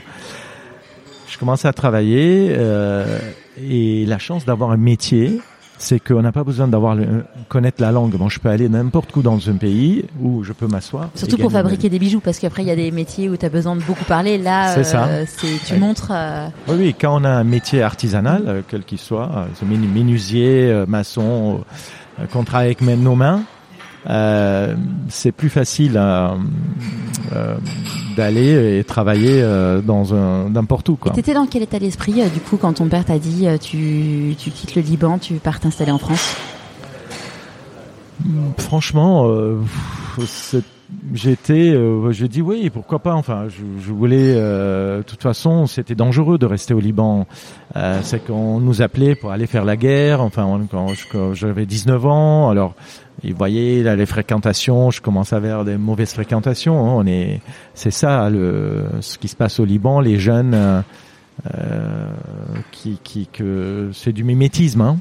Je 1.29 1.39
commençais 1.39 1.69
à 1.69 1.73
travailler 1.73 2.49
euh, 2.57 3.19
et 3.61 4.07
la 4.07 4.19
chance 4.19 4.45
d'avoir 4.45 4.71
un 4.71 4.77
métier, 4.77 5.41
c'est 5.79 6.01
qu'on 6.01 6.23
n'a 6.23 6.33
pas 6.33 6.45
besoin 6.45 6.69
d'avoir 6.69 6.97
connaître 7.49 7.81
la 7.81 7.93
langue. 7.93 8.13
Bon, 8.17 8.29
je 8.29 8.39
peux 8.41 8.49
aller 8.49 8.69
n'importe 8.69 9.15
où 9.17 9.23
dans 9.23 9.49
un 9.49 9.55
pays 9.55 10.05
où 10.21 10.43
je 10.45 10.53
peux 10.53 10.67
m'asseoir. 10.67 11.09
Surtout 11.15 11.39
pour 11.39 11.53
fabriquer 11.53 11.89
des 11.89 11.99
bijoux, 11.99 12.21
parce 12.21 12.39
qu'après 12.39 12.63
il 12.63 12.69
y 12.69 12.71
a 12.71 12.77
des 12.77 12.91
métiers 12.91 13.29
où 13.29 13.37
tu 13.37 13.47
as 13.47 13.49
besoin 13.49 13.77
de 13.77 13.83
beaucoup 13.83 14.05
parler. 14.05 14.39
Là, 14.39 14.75
C'est 14.75 14.85
ça. 14.85 15.05
euh, 15.07 15.25
c'est 15.27 15.47
tu 15.65 15.75
Ouais. 15.75 15.79
montres. 15.79 16.11
euh, 16.13 16.49
Oui, 16.69 16.75
oui, 16.79 16.95
quand 17.01 17.21
on 17.21 17.25
a 17.25 17.31
un 17.31 17.45
métier 17.45 17.83
artisanal, 17.83 18.43
euh, 18.47 18.61
quel 18.69 18.83
qu'il 18.85 18.99
soit, 18.99 19.31
euh, 19.63 19.67
menuisier, 19.67 20.71
euh, 20.71 20.85
maçon, 20.87 21.61
qu'on 22.33 22.45
travaille 22.45 22.67
avec 22.67 22.81
même 22.81 23.01
nos 23.03 23.15
mains, 23.15 23.43
euh, 24.09 24.75
c'est 25.09 25.33
plus 25.33 25.49
facile 25.51 25.97
euh, 25.97 26.29
euh, 27.35 27.57
d'aller 28.17 28.79
et 28.79 28.85
travailler 28.85 29.43
dans 29.85 30.15
un 30.15 30.49
n'importe 30.51 30.89
où. 30.89 30.97
Quoi. 30.97 31.13
T'étais 31.13 31.35
dans 31.35 31.47
quel 31.47 31.63
état 31.63 31.79
d'esprit 31.79 32.15
du 32.31 32.41
coup 32.41 32.57
quand 32.57 32.73
ton 32.75 32.89
père 32.89 33.05
t'a 33.05 33.19
dit 33.19 33.47
tu, 33.61 34.35
tu 34.39 34.51
quittes 34.51 34.75
le 34.75 34.83
Liban, 34.83 35.19
tu 35.19 35.35
pars 35.35 35.61
t'installer 35.61 35.93
en 35.93 35.99
France? 35.99 36.35
Franchement, 38.59 39.31
c'est- 40.27 40.63
j'étais, 41.15 41.71
euh, 41.71 42.11
j'ai 42.13 42.29
dit 42.29 42.41
oui, 42.43 42.71
pourquoi 42.71 42.99
pas. 43.01 43.15
Enfin, 43.15 43.47
je, 43.49 43.63
je 43.85 43.93
voulais. 43.93 44.35
euh, 44.37 44.99
de 44.99 45.03
toute 45.03 45.23
façon, 45.23 45.67
c'était 45.67 45.95
dangereux 45.95 46.39
de 46.39 46.47
rester 46.47 46.75
au 46.75 46.81
Liban. 46.81 47.27
Euh, 47.77 48.01
c'est 48.03 48.25
qu'on 48.27 48.61
nous 48.61 48.83
appelait 48.83 49.15
pour 49.15 49.31
aller 49.31 49.47
faire 49.47 49.65
la 49.65 49.77
guerre. 49.77 50.21
Enfin, 50.23 50.45
on- 50.45 50.67
quand, 50.67 51.35
j'avais 51.35 51.67
19 51.67 52.07
ans, 52.07 52.51
alors 52.51 52.75
ils 53.25 53.35
voyaient 53.35 53.83
là, 53.83 53.97
les 53.97 54.07
fréquentations. 54.07 54.91
Je 54.91 55.01
commençais 55.03 55.35
à 55.35 55.39
avoir 55.39 55.65
des 55.65 55.77
mauvaises 55.77 56.13
fréquentations. 56.13 56.79
hein. 56.87 56.93
On 56.97 57.07
est, 57.07 57.41
c'est 57.75 57.91
ça 57.91 58.31
le, 58.31 58.85
ce 59.01 59.19
qui 59.19 59.29
se 59.29 59.37
passe 59.37 59.61
au 59.61 59.65
Liban. 59.65 60.01
Les 60.01 60.19
jeunes, 60.19 60.55
euh, 60.55 60.81
euh, 61.55 62.07
qui, 62.73 62.99
qui, 63.05 63.27
que 63.27 63.91
c'est 63.93 64.13
du 64.13 64.25
mimétisme. 64.25 64.81
Hein. 64.81 64.97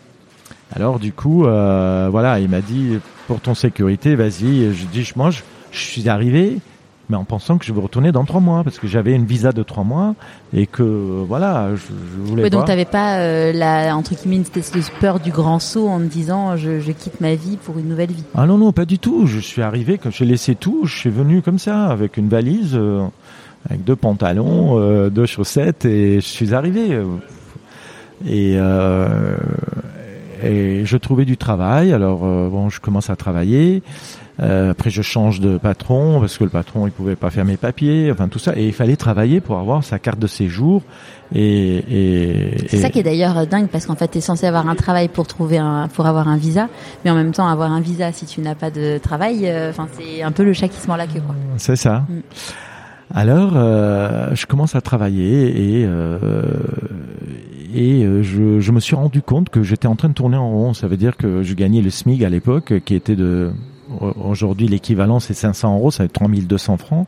Alors 0.75 0.99
du 0.99 1.13
coup, 1.13 1.45
euh, 1.45 2.09
voilà, 2.11 2.39
il 2.39 2.49
m'a 2.49 2.61
dit 2.61 2.97
pour 3.27 3.39
ton 3.39 3.55
sécurité, 3.55 4.15
vas-y. 4.15 4.73
Je 4.73 4.85
dis, 4.91 5.03
je 5.03 5.13
mange. 5.17 5.43
Je 5.71 5.79
suis 5.79 6.09
arrivé, 6.09 6.57
mais 7.09 7.15
en 7.17 7.23
pensant 7.23 7.57
que 7.57 7.65
je 7.65 7.73
vais 7.73 7.81
retourner 7.81 8.11
dans 8.11 8.25
trois 8.25 8.41
mois 8.41 8.63
parce 8.63 8.79
que 8.79 8.87
j'avais 8.87 9.13
une 9.13 9.25
visa 9.25 9.51
de 9.51 9.63
trois 9.63 9.83
mois 9.83 10.15
et 10.53 10.65
que 10.67 10.83
euh, 10.83 11.23
voilà, 11.27 11.69
je, 11.75 11.81
je 11.81 12.21
voulais 12.29 12.43
Ouais, 12.43 12.49
donc 12.49 12.65
t'avais 12.65 12.85
pas 12.85 13.19
euh, 13.19 13.53
la 13.53 13.95
entre 13.95 14.13
guillemets 14.15 14.35
une 14.37 14.41
espèce 14.43 14.71
de 14.71 14.81
peur 14.99 15.19
du 15.19 15.31
grand 15.31 15.59
saut 15.59 15.87
en 15.87 15.99
te 15.99 16.05
disant 16.05 16.55
je, 16.57 16.79
je 16.79 16.91
quitte 16.91 17.21
ma 17.21 17.35
vie 17.35 17.57
pour 17.63 17.77
une 17.79 17.87
nouvelle 17.89 18.11
vie. 18.11 18.23
Ah 18.35 18.45
non 18.45 18.57
non, 18.57 18.71
pas 18.71 18.85
du 18.85 18.99
tout. 18.99 19.27
Je 19.27 19.39
suis 19.39 19.61
arrivé, 19.61 19.97
quand 19.97 20.11
j'ai 20.11 20.25
laissé 20.25 20.55
tout, 20.55 20.81
je 20.85 20.95
suis 20.97 21.09
venu 21.09 21.41
comme 21.41 21.59
ça 21.59 21.85
avec 21.87 22.17
une 22.17 22.29
valise. 22.29 22.71
euh, 22.75 23.05
avec 23.69 23.83
deux 23.83 23.95
pantalons, 23.97 24.79
euh, 24.79 25.09
deux 25.09 25.25
chaussettes 25.25 25.83
et 25.83 26.15
je 26.21 26.25
suis 26.25 26.53
arrivé. 26.53 27.01
Et, 28.25 28.53
euh, 28.57 29.35
et 30.43 30.85
je 30.85 30.97
trouvais 30.97 31.25
du 31.25 31.35
travail. 31.37 31.91
Alors 31.91 32.21
euh, 32.23 32.49
bon, 32.49 32.69
je 32.69 32.79
commence 32.79 33.09
à 33.09 33.15
travailler. 33.15 33.83
Euh, 34.39 34.71
après, 34.71 34.89
je 34.89 35.01
change 35.01 35.39
de 35.39 35.57
patron 35.57 36.19
parce 36.19 36.37
que 36.37 36.43
le 36.43 36.49
patron 36.49 36.85
il 36.85 36.91
pouvait 36.91 37.15
pas 37.15 37.29
faire 37.29 37.45
mes 37.45 37.57
papiers, 37.57 38.11
enfin 38.11 38.27
tout 38.27 38.39
ça, 38.39 38.53
et 38.55 38.67
il 38.67 38.73
fallait 38.73 38.95
travailler 38.95 39.41
pour 39.41 39.57
avoir 39.57 39.83
sa 39.83 39.99
carte 39.99 40.19
de 40.19 40.27
séjour. 40.27 40.83
Et, 41.33 41.77
et 41.77 42.67
c'est 42.67 42.77
ça 42.77 42.89
qui 42.89 42.99
est 42.99 43.03
d'ailleurs 43.03 43.47
dingue 43.47 43.67
parce 43.67 43.85
qu'en 43.85 43.95
fait, 43.95 44.09
tu 44.09 44.19
es 44.19 44.21
censé 44.21 44.45
avoir 44.45 44.67
un 44.67 44.75
travail 44.75 45.07
pour 45.07 45.27
trouver 45.27 45.57
un, 45.57 45.87
pour 45.87 46.05
avoir 46.05 46.27
un 46.27 46.37
visa, 46.37 46.69
mais 47.03 47.11
en 47.11 47.15
même 47.15 47.31
temps 47.31 47.47
avoir 47.47 47.71
un 47.71 47.81
visa 47.81 48.11
si 48.11 48.25
tu 48.25 48.41
n'as 48.41 48.55
pas 48.55 48.71
de 48.71 48.97
travail, 48.97 49.51
enfin 49.69 49.87
c'est 49.97 50.21
un 50.21 50.31
peu 50.31 50.43
le 50.43 50.53
chat 50.53 50.67
qui 50.67 50.79
se 50.79 50.87
mord 50.87 50.97
la 50.97 51.07
queue. 51.07 51.21
C'est 51.57 51.75
ça. 51.75 52.05
Mm. 52.07 52.21
Alors, 53.13 53.53
euh, 53.55 54.35
je 54.35 54.45
commence 54.45 54.75
à 54.75 54.81
travailler 54.81 55.79
et 55.79 55.85
euh, 55.85 56.19
et 57.73 58.03
euh, 58.03 58.21
je, 58.21 58.59
je, 58.59 58.71
me 58.71 58.79
suis 58.79 58.95
rendu 58.95 59.21
compte 59.21 59.49
que 59.49 59.63
j'étais 59.63 59.87
en 59.87 59.95
train 59.95 60.09
de 60.09 60.13
tourner 60.13 60.37
en 60.37 60.49
rond. 60.49 60.73
Ça 60.73 60.87
veut 60.87 60.97
dire 60.97 61.15
que 61.15 61.43
je 61.43 61.53
gagnais 61.53 61.81
le 61.81 61.89
SMIC 61.89 62.23
à 62.23 62.29
l'époque, 62.29 62.73
qui 62.85 62.95
était 62.95 63.15
de 63.15 63.51
aujourd'hui 63.99 64.67
l'équivalent 64.67 65.19
c'est 65.19 65.33
500 65.33 65.75
euros, 65.75 65.91
ça 65.91 66.03
fait 66.03 66.09
3200 66.09 66.77
francs 66.77 67.07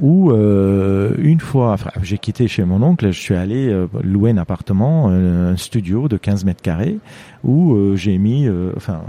où 0.00 0.30
euh, 0.30 1.12
une 1.18 1.40
fois, 1.40 1.76
j'ai 2.02 2.18
quitté 2.18 2.48
chez 2.48 2.64
mon 2.64 2.82
oncle, 2.82 3.10
je 3.10 3.20
suis 3.20 3.34
allé 3.34 3.68
euh, 3.68 3.86
louer 4.02 4.30
un 4.30 4.38
appartement, 4.38 5.08
un 5.08 5.56
studio 5.56 6.08
de 6.08 6.16
15 6.16 6.44
mètres 6.44 6.62
carrés, 6.62 6.98
où 7.44 7.74
euh, 7.74 7.96
j'ai 7.96 8.16
mis 8.18 8.48
enfin 8.76 9.02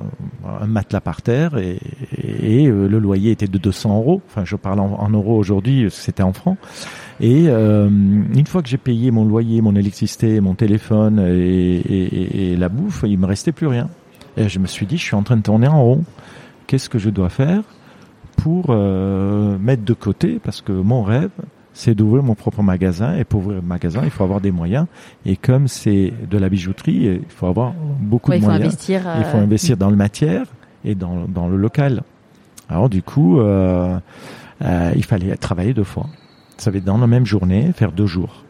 un 0.62 0.68
matelas 0.68 1.02
par 1.02 1.22
terre 1.22 1.58
et, 1.58 1.80
le 2.66 3.00
loyer 3.00 3.32
était 3.32 3.48
de 3.48 3.58
200 3.58 3.98
euros. 3.98 4.22
Enfin, 4.28 4.44
je 4.46 4.56
parle 4.56 4.80
en, 4.80 5.10
euros 5.10 5.38
aujourd'hui, 5.38 5.88
c'était 5.90 6.24
en 6.24 6.34
francs. 6.34 6.58
Et 7.20 7.48
une 7.48 8.46
fois 8.48 8.62
que 8.62 8.70
j'ai 8.70 8.78
payé 8.78 9.12
mon 9.12 9.26
loyer, 9.26 9.62
mon 9.62 9.76
électricité, 9.76 10.40
mon 10.42 10.56
téléphone 10.56 11.20
et, 11.20 11.78
et, 11.78 12.52
et, 12.52 12.56
la 12.56 12.70
bouffe, 12.70 13.04
il 13.08 13.18
me 13.18 13.26
restait 13.26 13.52
plus 13.52 13.68
rien. 13.68 13.90
Et 14.38 14.50
je 14.50 14.60
me 14.60 14.68
suis 14.68 14.86
dit, 14.86 14.98
je 14.98 15.04
suis 15.04 15.16
en 15.16 15.24
train 15.24 15.38
de 15.38 15.44
tourner 15.44 15.68
en 15.68 15.84
rond. 15.84 16.04
Qu'est-ce 16.68 16.90
que 16.90 17.00
je 17.00 17.10
dois 17.10 17.30
faire 17.30 17.64
pour 18.38 18.68
euh, 18.70 19.58
mettre 19.60 19.84
de 19.84 19.94
côté, 19.94 20.40
parce 20.44 20.62
que 20.62 20.72
mon 20.72 21.04
rêve, 21.04 21.30
c'est 21.74 21.96
d'ouvrir 21.96 22.24
mon 22.24 22.36
propre 22.36 22.62
magasin. 22.62 23.16
Et 23.16 23.24
pour 23.24 23.42
ouvrir 23.42 23.60
un 23.60 23.62
magasin, 23.66 24.02
il 24.04 24.10
faut 24.10 24.24
avoir 24.24 24.42
des 24.42 24.52
moyens. 24.52 24.86
Et 25.26 25.36
comme 25.36 25.68
c'est 25.68 26.14
de 26.30 26.38
la 26.38 26.50
bijouterie, 26.50 27.20
il 27.24 27.30
faut 27.30 27.48
avoir 27.48 27.74
beaucoup 28.00 28.32
de 28.32 28.38
moyens. 28.38 28.62
Investir, 28.62 29.02
Il 29.18 29.26
faut 29.26 29.38
euh, 29.38 29.44
investir 29.44 29.78
dans 29.78 29.90
le 29.90 29.96
matière 29.96 30.46
et 30.86 30.96
dans, 30.96 31.26
dans 31.28 31.48
le 31.48 31.58
local. 31.58 32.04
Alors 32.70 32.90
du 32.90 33.02
coup, 33.02 33.40
euh, 33.40 34.00
euh, 34.64 34.92
il 34.96 35.04
fallait 35.04 35.36
travailler 35.36 35.74
deux 35.74 35.84
fois. 35.84 36.08
Ça 36.58 36.72
veut 36.72 36.82
dans 36.82 36.98
la 36.98 37.08
même 37.08 37.26
journée, 37.26 37.72
faire 37.74 37.92
deux 37.92 38.06
jours. 38.06 38.43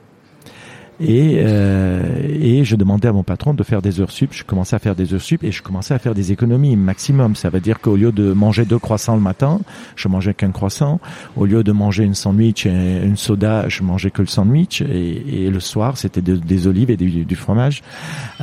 Et, 1.00 1.42
euh, 1.44 2.02
et 2.30 2.64
je 2.64 2.76
demandais 2.76 3.08
à 3.08 3.12
mon 3.12 3.24
patron 3.24 3.54
de 3.54 3.64
faire 3.64 3.82
des 3.82 4.00
heures 4.00 4.12
sup. 4.12 4.32
Je 4.34 4.44
commençais 4.44 4.76
à 4.76 4.80
faire 4.80 4.96
des 4.96 5.14
heures 5.14 5.22
sup 5.22 5.44
et 5.44 5.52
je 5.52 5.62
commençais 5.62 5.94
à 5.94 6.00
faire 6.00 6.14
des 6.14 6.32
économies 6.32 6.76
maximum. 6.76 7.36
Ça 7.36 7.50
veut 7.50 7.60
dire 7.60 7.80
qu'au 7.80 7.96
lieu 7.96 8.12
de 8.12 8.34
manger 8.34 8.66
deux 8.66 8.80
croissants 8.80 9.16
le 9.16 9.22
matin, 9.22 9.60
je 9.96 10.08
mangeais 10.08 10.34
qu'un 10.34 10.52
croissant. 10.52 11.00
Au 11.36 11.46
lieu 11.46 11.64
de 11.64 11.72
manger 11.72 12.04
une 12.04 12.16
sandwich 12.16 12.66
et 12.66 13.02
une 13.04 13.18
soda, 13.18 13.68
je 13.70 13.84
mangeais 13.84 14.12
que 14.12 14.22
le 14.22 14.28
sandwich. 14.28 14.82
Et, 14.82 15.50
le 15.54 15.60
soir, 15.60 15.98
c'était 15.98 16.22
des 16.22 16.68
olives 16.68 16.90
et 16.90 16.98
du, 16.98 17.26
du 17.26 17.36
fromage. 17.36 17.84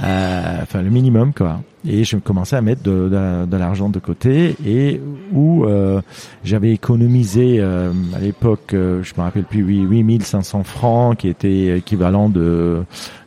Euh, 0.03 0.59
enfin, 0.63 0.83
le 0.83 0.91
minimum, 0.91 1.33
quoi 1.33 1.61
et 1.87 2.05
je 2.05 2.17
commençais 2.17 2.57
à 2.57 2.61
mettre 2.61 2.83
de, 2.83 3.09
de, 3.09 3.47
de 3.47 3.57
l'argent 3.57 3.89
de 3.89 3.99
côté 3.99 4.55
et 4.67 5.01
où 5.33 5.65
euh, 5.65 6.01
j'avais 6.45 6.73
économisé 6.73 7.57
euh, 7.59 7.93
à 8.15 8.19
l'époque, 8.19 8.75
euh, 8.75 9.03
je 9.03 9.15
me 9.17 9.23
rappelle 9.23 9.45
plus, 9.45 9.63
8500 9.63 10.65
francs 10.65 11.17
qui 11.19 11.29
était 11.29 11.79
équivalent 11.79 12.29
de, 12.29 12.83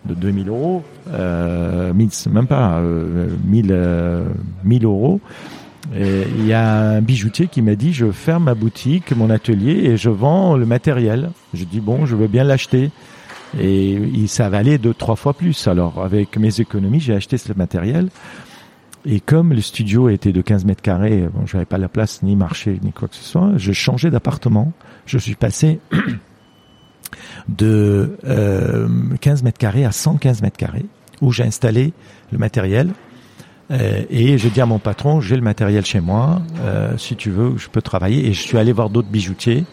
de 0.05 0.13
2000 0.13 0.49
euros, 0.49 0.83
euh, 1.11 1.93
même 1.93 2.47
pas, 2.47 2.81
1000, 3.45 3.79
1000 4.63 4.85
euros. 4.85 5.19
Il 5.95 6.45
y 6.45 6.53
a 6.53 6.89
un 6.91 7.01
bijoutier 7.01 7.47
qui 7.47 7.61
m'a 7.61 7.75
dit 7.75 7.91
je 7.93 8.11
ferme 8.11 8.45
ma 8.45 8.55
boutique, 8.55 9.15
mon 9.15 9.29
atelier 9.29 9.89
et 9.89 9.97
je 9.97 10.09
vends 10.09 10.55
le 10.55 10.65
matériel. 10.65 11.31
Je 11.53 11.65
dis 11.65 11.81
bon, 11.81 12.05
je 12.05 12.15
veux 12.15 12.27
bien 12.27 12.43
l'acheter. 12.43 12.89
Et 13.59 14.27
ça 14.27 14.49
valait 14.49 14.77
deux, 14.77 14.93
trois 14.93 15.15
fois 15.15 15.33
plus. 15.33 15.67
Alors, 15.67 16.03
avec 16.03 16.37
mes 16.37 16.59
économies, 16.59 16.99
j'ai 16.99 17.13
acheté 17.13 17.37
ce 17.37 17.53
matériel. 17.53 18.09
Et 19.05 19.19
comme 19.19 19.53
le 19.53 19.61
studio 19.61 20.09
était 20.09 20.31
de 20.31 20.41
15 20.41 20.65
mètres 20.65 20.81
carrés, 20.81 21.27
bon, 21.33 21.45
j'avais 21.45 21.65
pas 21.65 21.77
la 21.77 21.89
place 21.89 22.23
ni 22.23 22.35
marché 22.35 22.79
ni 22.81 22.93
quoi 22.93 23.09
que 23.09 23.15
ce 23.15 23.23
soit, 23.23 23.51
je 23.57 23.73
changeais 23.73 24.09
d'appartement. 24.09 24.71
Je 25.05 25.17
suis 25.17 25.35
passé 25.35 25.79
de 27.49 28.17
euh, 28.25 28.87
15 29.19 29.43
mètres 29.43 29.57
carrés 29.57 29.83
à 29.83 29.91
115 29.91 30.41
mètres 30.41 30.57
carrés, 30.57 30.85
où 31.21 31.33
j'ai 31.33 31.43
installé 31.43 31.91
le 32.31 32.37
matériel. 32.37 32.91
Euh, 33.71 34.03
et 34.09 34.37
je 34.37 34.47
dis 34.47 34.61
à 34.61 34.65
mon 34.65 34.79
patron, 34.79 35.19
j'ai 35.19 35.35
le 35.35 35.41
matériel 35.41 35.85
chez 35.85 35.99
moi, 35.99 36.41
euh, 36.61 36.97
si 36.97 37.17
tu 37.17 37.29
veux, 37.29 37.57
je 37.57 37.67
peux 37.67 37.81
travailler. 37.81 38.27
Et 38.27 38.33
je 38.33 38.41
suis 38.41 38.57
allé 38.57 38.71
voir 38.71 38.89
d'autres 38.89 39.09
bijoutiers 39.09 39.65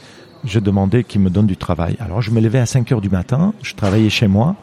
je 0.45 0.59
demandais 0.59 1.05
qu'il 1.05 1.21
me 1.21 1.31
donne 1.31 1.47
du 1.47 1.57
travail. 1.57 1.97
Alors 2.01 2.23
je 2.23 2.31
me 2.31 2.41
levais 2.41 2.59
à 2.59 2.67
5 2.67 2.91
heures 2.93 3.01
du 3.01 3.11
matin, 3.11 3.53
je 3.63 3.75
travaillais 3.75 4.11
chez 4.11 4.29
moi 4.29 4.57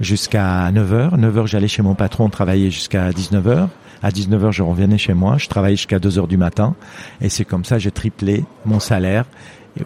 jusqu'à 0.00 0.70
9 0.70 0.92
heures. 0.92 1.18
9 1.18 1.38
heures, 1.38 1.46
j'allais 1.46 1.68
chez 1.68 1.82
mon 1.82 1.94
patron 1.94 2.28
travailler 2.28 2.70
jusqu'à 2.70 3.12
19 3.12 3.46
heures. 3.48 3.68
À 4.02 4.10
19 4.10 4.44
heures, 4.44 4.52
je 4.52 4.62
revenais 4.62 4.98
chez 4.98 5.14
moi, 5.14 5.38
je 5.38 5.48
travaillais 5.48 5.76
jusqu'à 5.76 6.00
2 6.00 6.18
heures 6.18 6.28
du 6.28 6.36
matin. 6.36 6.74
Et 7.20 7.28
c'est 7.28 7.44
comme 7.44 7.64
ça, 7.64 7.78
j'ai 7.78 7.92
triplé 7.92 8.44
mon 8.64 8.80
salaire 8.80 9.24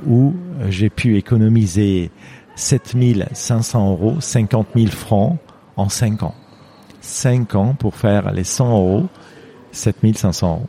où 0.07 0.35
j'ai 0.69 0.89
pu 0.89 1.17
économiser 1.17 2.11
7500 2.57 3.91
euros, 3.91 4.17
50 4.19 4.69
000 4.75 4.87
francs 4.89 5.39
en 5.77 5.89
5 5.89 6.23
ans. 6.23 6.35
5 7.03 7.55
ans 7.55 7.75
pour 7.79 7.95
faire 7.95 8.33
les 8.33 8.45
100 8.45 8.71
euros, 8.71 9.07
7500 9.73 10.49
euros. 10.49 10.69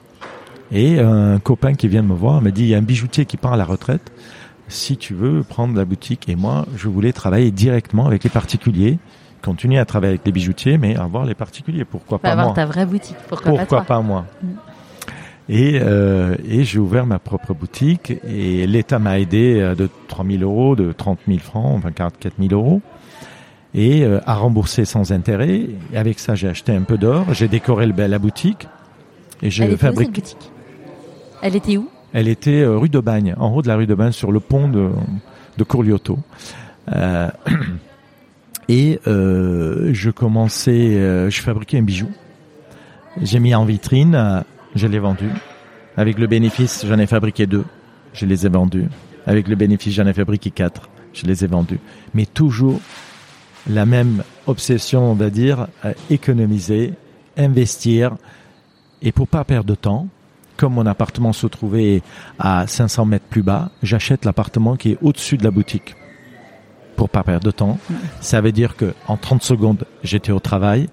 Et 0.71 0.99
un 0.99 1.39
copain 1.39 1.73
qui 1.73 1.87
vient 1.87 2.03
de 2.03 2.09
me 2.09 2.13
voir 2.13 2.41
me 2.41 2.51
dit, 2.51 2.63
il 2.63 2.69
y 2.69 2.75
a 2.75 2.77
un 2.77 2.81
bijoutier 2.81 3.25
qui 3.25 3.37
part 3.37 3.53
à 3.53 3.57
la 3.57 3.63
retraite 3.63 4.11
si 4.67 4.97
tu 4.97 5.13
veux 5.13 5.43
prendre 5.43 5.75
la 5.75 5.85
boutique. 5.85 6.29
Et 6.29 6.35
moi, 6.35 6.65
je 6.75 6.87
voulais 6.87 7.13
travailler 7.13 7.51
directement 7.51 8.05
avec 8.05 8.23
les 8.23 8.29
particuliers, 8.29 8.99
continuer 9.41 9.77
à 9.77 9.85
travailler 9.85 10.13
avec 10.13 10.25
les 10.25 10.31
bijoutiers, 10.31 10.77
mais 10.77 10.95
avoir 10.95 11.25
les 11.25 11.35
particuliers. 11.35 11.85
Pourquoi 11.85 12.19
pas, 12.19 12.31
avoir 12.31 12.47
moi 12.47 12.55
ta 12.55 12.65
vraie 12.65 12.85
boutique. 12.85 13.17
Pourquoi, 13.27 13.51
Pourquoi 13.51 13.81
pas, 13.83 14.01
moi 14.01 14.25
mm. 14.41 14.47
Et, 15.49 15.79
euh, 15.81 16.35
et 16.45 16.65
j'ai 16.65 16.77
ouvert 16.77 17.05
ma 17.05 17.19
propre 17.19 17.53
boutique 17.53 18.11
et 18.27 18.67
l'État 18.67 18.99
m'a 18.99 19.17
aidé 19.17 19.61
euh, 19.61 19.75
de 19.75 19.89
3 20.09 20.25
000 20.25 20.43
euros, 20.43 20.75
de 20.75 20.91
30 20.91 21.19
000 21.25 21.39
francs, 21.39 21.73
enfin 21.77 21.91
44 21.93 22.33
000 22.37 22.53
euros 22.53 22.81
et 23.73 24.03
euh, 24.03 24.19
à 24.25 24.35
rembourser 24.35 24.83
sans 24.85 25.11
intérêt. 25.11 25.67
Et 25.93 25.97
avec 25.97 26.19
ça, 26.19 26.35
j'ai 26.35 26.49
acheté 26.49 26.73
un 26.73 26.81
peu 26.81 26.97
d'or, 26.97 27.33
j'ai 27.33 27.47
décoré 27.47 27.85
le, 27.85 28.07
la 28.07 28.19
boutique 28.19 28.67
et 29.41 29.49
j'ai 29.49 29.77
fabriqué. 29.77 30.23
Elle 31.41 31.55
était 31.55 31.77
où? 31.77 31.87
Elle 32.13 32.27
était 32.27 32.61
euh, 32.61 32.77
rue 32.77 32.89
de 32.89 32.99
Bagne, 32.99 33.35
en 33.37 33.53
haut 33.53 33.61
de 33.61 33.67
la 33.67 33.75
rue 33.75 33.87
de 33.87 33.95
Bagne, 33.95 34.11
sur 34.11 34.31
le 34.31 34.39
pont 34.39 34.67
de, 34.67 34.89
de 35.57 35.63
Courlioto. 35.63 36.19
Euh, 36.93 37.29
et 38.69 38.99
euh, 39.07 39.89
je 39.93 40.09
commençais, 40.09 41.29
je 41.29 41.41
fabriquais 41.41 41.77
un 41.77 41.83
bijou. 41.83 42.09
J'ai 43.21 43.39
mis 43.39 43.55
en 43.55 43.65
vitrine, 43.65 44.43
je 44.75 44.87
l'ai 44.87 44.99
vendu. 44.99 45.29
Avec 45.95 46.19
le 46.19 46.27
bénéfice, 46.27 46.85
j'en 46.87 46.99
ai 46.99 47.07
fabriqué 47.07 47.47
deux, 47.47 47.65
je 48.13 48.25
les 48.25 48.45
ai 48.45 48.49
vendus. 48.49 48.87
Avec 49.25 49.47
le 49.47 49.55
bénéfice, 49.55 49.95
j'en 49.95 50.05
ai 50.05 50.13
fabriqué 50.13 50.51
quatre, 50.51 50.89
je 51.13 51.25
les 51.25 51.43
ai 51.43 51.47
vendus. 51.47 51.79
Mais 52.13 52.25
toujours 52.25 52.79
la 53.67 53.85
même 53.85 54.23
obsession, 54.45 55.11
on 55.11 55.15
va 55.15 55.29
dire, 55.29 55.67
économiser, 56.09 56.93
investir, 57.37 58.15
et 59.01 59.11
pour 59.11 59.27
pas 59.27 59.43
perdre 59.43 59.69
de 59.69 59.75
temps, 59.75 60.07
comme 60.57 60.73
mon 60.73 60.85
appartement 60.85 61.33
se 61.33 61.47
trouvait 61.47 62.01
à 62.39 62.67
500 62.67 63.05
mètres 63.05 63.25
plus 63.29 63.43
bas, 63.43 63.69
j'achète 63.83 64.25
l'appartement 64.25 64.75
qui 64.75 64.91
est 64.91 64.97
au-dessus 65.01 65.37
de 65.37 65.43
la 65.43 65.51
boutique 65.51 65.95
pour 66.95 67.09
pas 67.09 67.23
perdre 67.23 67.45
de 67.45 67.51
temps. 67.51 67.77
Ça 68.19 68.41
veut 68.41 68.51
dire 68.51 68.75
que 68.75 68.93
en 69.07 69.17
30 69.17 69.43
secondes, 69.43 69.85
j'étais 70.03 70.31
au 70.31 70.39
travail 70.39 70.87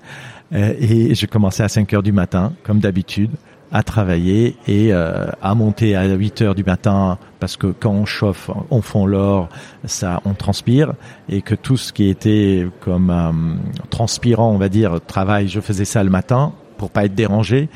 euh, 0.52 0.74
et 0.78 1.14
je 1.14 1.26
commençais 1.26 1.62
à 1.62 1.68
5 1.68 1.92
heures 1.94 2.02
du 2.02 2.12
matin, 2.12 2.52
comme 2.62 2.78
d'habitude, 2.78 3.30
à 3.72 3.82
travailler 3.82 4.56
et 4.68 4.92
euh, 4.92 5.26
à 5.42 5.54
monter 5.54 5.96
à 5.96 6.04
8 6.06 6.42
heures 6.42 6.54
du 6.54 6.62
matin 6.62 7.18
parce 7.40 7.56
que 7.56 7.66
quand 7.66 7.90
on 7.90 8.04
chauffe, 8.04 8.50
on 8.70 8.82
fond 8.82 9.06
l'or, 9.06 9.48
ça, 9.84 10.20
on 10.24 10.34
transpire 10.34 10.92
et 11.28 11.42
que 11.42 11.54
tout 11.54 11.76
ce 11.76 11.92
qui 11.92 12.08
était 12.08 12.66
comme 12.80 13.10
euh, 13.10 13.86
transpirant, 13.90 14.52
on 14.52 14.58
va 14.58 14.68
dire, 14.68 15.00
travail, 15.04 15.48
je 15.48 15.60
faisais 15.60 15.86
ça 15.86 16.04
le 16.04 16.10
matin 16.10 16.52
pour 16.76 16.90
pas 16.90 17.06
être 17.06 17.14
dérangé 17.14 17.68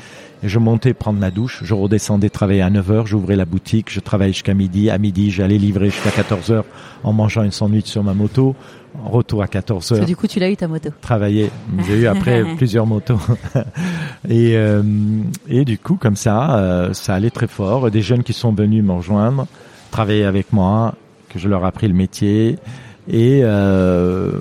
je 0.43 0.59
montais 0.59 0.93
prendre 0.93 1.19
ma 1.19 1.31
douche, 1.31 1.61
je 1.63 1.73
redescendais 1.73 2.29
travailler 2.29 2.61
à 2.61 2.69
9h, 2.69 3.05
j'ouvrais 3.05 3.35
la 3.35 3.45
boutique, 3.45 3.91
je 3.91 3.99
travaillais 3.99 4.33
jusqu'à 4.33 4.53
midi. 4.53 4.89
À 4.89 4.97
midi, 4.97 5.31
j'allais 5.31 5.57
livrer 5.57 5.89
jusqu'à 5.89 6.09
14h 6.09 6.63
en 7.03 7.13
mangeant 7.13 7.43
une 7.43 7.51
sandwich 7.51 7.87
sur 7.87 8.03
ma 8.03 8.13
moto. 8.13 8.55
Retour 9.05 9.43
à 9.43 9.45
14h. 9.45 10.03
du 10.05 10.15
coup, 10.15 10.27
tu 10.27 10.39
l'as 10.39 10.49
eu 10.49 10.57
ta 10.57 10.67
moto 10.67 10.89
Travailler. 11.01 11.51
J'ai 11.85 11.99
eu 11.99 12.07
après 12.07 12.43
plusieurs 12.57 12.87
motos. 12.87 13.19
et, 14.29 14.55
euh, 14.55 14.81
et 15.47 15.63
du 15.63 15.77
coup, 15.77 15.95
comme 15.95 16.15
ça, 16.15 16.57
euh, 16.57 16.93
ça 16.93 17.13
allait 17.13 17.29
très 17.29 17.47
fort. 17.47 17.91
Des 17.91 18.01
jeunes 18.01 18.23
qui 18.23 18.33
sont 18.33 18.51
venus 18.51 18.83
me 18.83 18.93
rejoindre, 18.93 19.45
travailler 19.91 20.25
avec 20.25 20.53
moi, 20.53 20.95
que 21.29 21.37
je 21.37 21.47
leur 21.47 21.63
ai 21.63 21.67
appris 21.67 21.87
le 21.87 21.93
métier. 21.93 22.57
Et, 23.09 23.41
euh, 23.43 24.31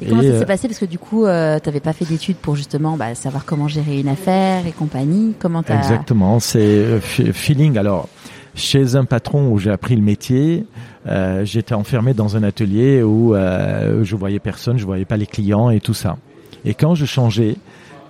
et 0.00 0.06
comment 0.06 0.22
et, 0.22 0.28
ça 0.28 0.32
euh, 0.34 0.38
s'est 0.38 0.46
passé? 0.46 0.68
Parce 0.68 0.78
que 0.78 0.84
du 0.84 0.98
coup, 0.98 1.26
euh, 1.26 1.58
tu 1.58 1.68
n'avais 1.68 1.80
pas 1.80 1.92
fait 1.92 2.04
d'études 2.04 2.36
pour 2.36 2.54
justement 2.54 2.96
bah, 2.96 3.14
savoir 3.14 3.44
comment 3.44 3.66
gérer 3.66 3.98
une 3.98 4.08
affaire 4.08 4.66
et 4.66 4.72
compagnie. 4.72 5.34
Comment 5.38 5.62
t'as 5.62 5.78
Exactement, 5.78 6.38
c'est 6.38 6.60
euh, 6.60 7.00
feeling. 7.00 7.76
Alors, 7.78 8.08
chez 8.54 8.94
un 8.96 9.04
patron 9.04 9.50
où 9.50 9.58
j'ai 9.58 9.70
appris 9.70 9.96
le 9.96 10.02
métier, 10.02 10.64
euh, 11.08 11.44
j'étais 11.44 11.74
enfermé 11.74 12.14
dans 12.14 12.36
un 12.36 12.42
atelier 12.42 13.02
où 13.02 13.34
euh, 13.34 14.02
je 14.02 14.16
voyais 14.16 14.38
personne, 14.38 14.78
je 14.78 14.86
voyais 14.86 15.04
pas 15.04 15.16
les 15.16 15.26
clients 15.26 15.70
et 15.70 15.80
tout 15.80 15.94
ça. 15.94 16.16
Et 16.64 16.74
quand 16.74 16.94
je 16.94 17.04
changeais, 17.04 17.56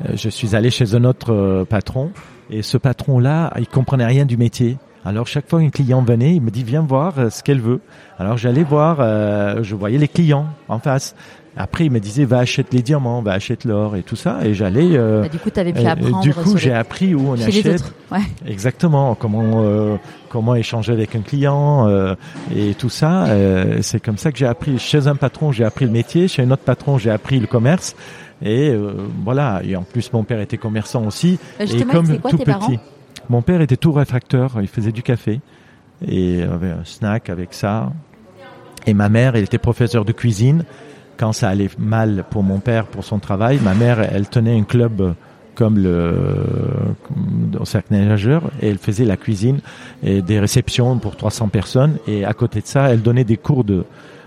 euh, 0.04 0.12
je 0.14 0.28
suis 0.28 0.54
allé 0.54 0.70
chez 0.70 0.94
un 0.94 1.04
autre 1.04 1.64
patron 1.68 2.10
et 2.50 2.62
ce 2.62 2.76
patron-là, 2.76 3.52
il 3.58 3.66
comprenait 3.66 4.06
rien 4.06 4.24
du 4.24 4.36
métier. 4.36 4.76
Alors 5.06 5.26
chaque 5.28 5.48
fois 5.48 5.60
qu'un 5.60 5.70
client 5.70 6.02
venait, 6.02 6.34
il 6.34 6.42
me 6.42 6.50
dit 6.50 6.64
viens 6.64 6.82
voir 6.82 7.14
euh, 7.18 7.30
ce 7.30 7.42
qu'elle 7.42 7.60
veut. 7.60 7.80
Alors 8.18 8.36
j'allais 8.36 8.64
voir, 8.64 8.96
euh, 9.00 9.62
je 9.62 9.74
voyais 9.76 9.98
les 9.98 10.08
clients 10.08 10.46
en 10.68 10.78
face. 10.80 11.14
Après 11.58 11.86
il 11.86 11.90
me 11.92 12.00
disait 12.00 12.24
va 12.26 12.38
acheter 12.40 12.66
les 12.76 12.82
diamants, 12.82 13.22
va 13.22 13.32
acheter 13.32 13.68
l'or 13.68 13.94
et 13.96 14.02
tout 14.02 14.16
ça. 14.16 14.38
Et 14.44 14.52
j'allais. 14.52 14.90
euh, 14.96 15.22
Bah, 15.22 15.28
du 15.28 15.38
coup, 15.38 15.48
tu 15.50 15.60
avais 15.60 15.72
pu 15.72 15.86
apprendre 15.86 16.20
du 16.20 16.32
sur 16.32 16.42
coup, 16.42 16.54
les- 16.54 16.60
j'ai 16.60 16.72
appris 16.74 17.14
où 17.14 17.28
on 17.30 17.36
chez 17.36 17.50
les 17.50 17.58
achète. 17.60 17.80
autres. 17.80 17.94
Ouais. 18.12 18.18
Exactement, 18.46 19.14
comment 19.14 19.62
euh, 19.62 19.96
comment 20.28 20.54
échanger 20.54 20.92
avec 20.92 21.14
un 21.14 21.20
client 21.22 21.86
euh, 21.88 22.14
et 22.54 22.74
tout 22.74 22.90
ça. 22.90 23.26
euh, 23.26 23.78
c'est 23.82 24.00
comme 24.00 24.18
ça 24.18 24.32
que 24.32 24.38
j'ai 24.38 24.46
appris. 24.46 24.78
Chez 24.78 25.06
un 25.06 25.14
patron, 25.14 25.52
j'ai 25.52 25.64
appris 25.64 25.84
le 25.86 25.92
métier. 25.92 26.26
Chez 26.28 26.42
un 26.42 26.50
autre 26.50 26.64
patron, 26.64 26.98
j'ai 26.98 27.10
appris 27.10 27.38
le 27.38 27.46
commerce. 27.46 27.94
Et 28.42 28.68
euh, 28.70 28.92
voilà. 29.24 29.62
Et 29.64 29.76
en 29.76 29.82
plus, 29.82 30.12
mon 30.12 30.24
père 30.24 30.40
était 30.40 30.58
commerçant 30.58 31.06
aussi. 31.06 31.38
Euh, 31.60 31.64
et 31.64 31.84
comme 31.84 32.18
quoi 32.18 32.30
tout 32.32 32.36
tes 32.38 32.44
petit, 32.44 32.52
parents? 32.58 32.72
Mon 33.28 33.42
père 33.42 33.60
était 33.60 33.76
tout 33.76 33.92
réfracteur. 33.92 34.52
Il 34.60 34.68
faisait 34.68 34.92
du 34.92 35.02
café 35.02 35.40
et 36.06 36.42
avait 36.42 36.70
un 36.70 36.84
snack 36.84 37.30
avec 37.30 37.54
ça. 37.54 37.92
Et 38.86 38.94
ma 38.94 39.08
mère, 39.08 39.36
elle 39.36 39.44
était 39.44 39.58
professeure 39.58 40.04
de 40.04 40.12
cuisine. 40.12 40.64
Quand 41.16 41.32
ça 41.32 41.48
allait 41.48 41.70
mal 41.78 42.24
pour 42.30 42.42
mon 42.42 42.60
père, 42.60 42.86
pour 42.86 43.04
son 43.04 43.18
travail, 43.18 43.58
ma 43.62 43.74
mère, 43.74 44.00
elle 44.00 44.28
tenait 44.28 44.58
un 44.58 44.64
club 44.64 45.14
comme 45.56 45.78
le 45.78 46.14
au 47.58 47.64
cercle 47.64 47.94
nageur 47.94 48.42
et 48.60 48.68
elle 48.68 48.78
faisait 48.78 49.06
la 49.06 49.16
cuisine 49.16 49.60
et 50.02 50.22
des 50.22 50.38
réceptions 50.38 50.98
pour 50.98 51.16
300 51.16 51.48
personnes 51.48 51.96
et 52.06 52.24
à 52.24 52.34
côté 52.34 52.60
de 52.60 52.66
ça 52.66 52.90
elle 52.90 53.00
donnait 53.02 53.24
des 53.24 53.38
cours 53.38 53.64
de 53.64 53.84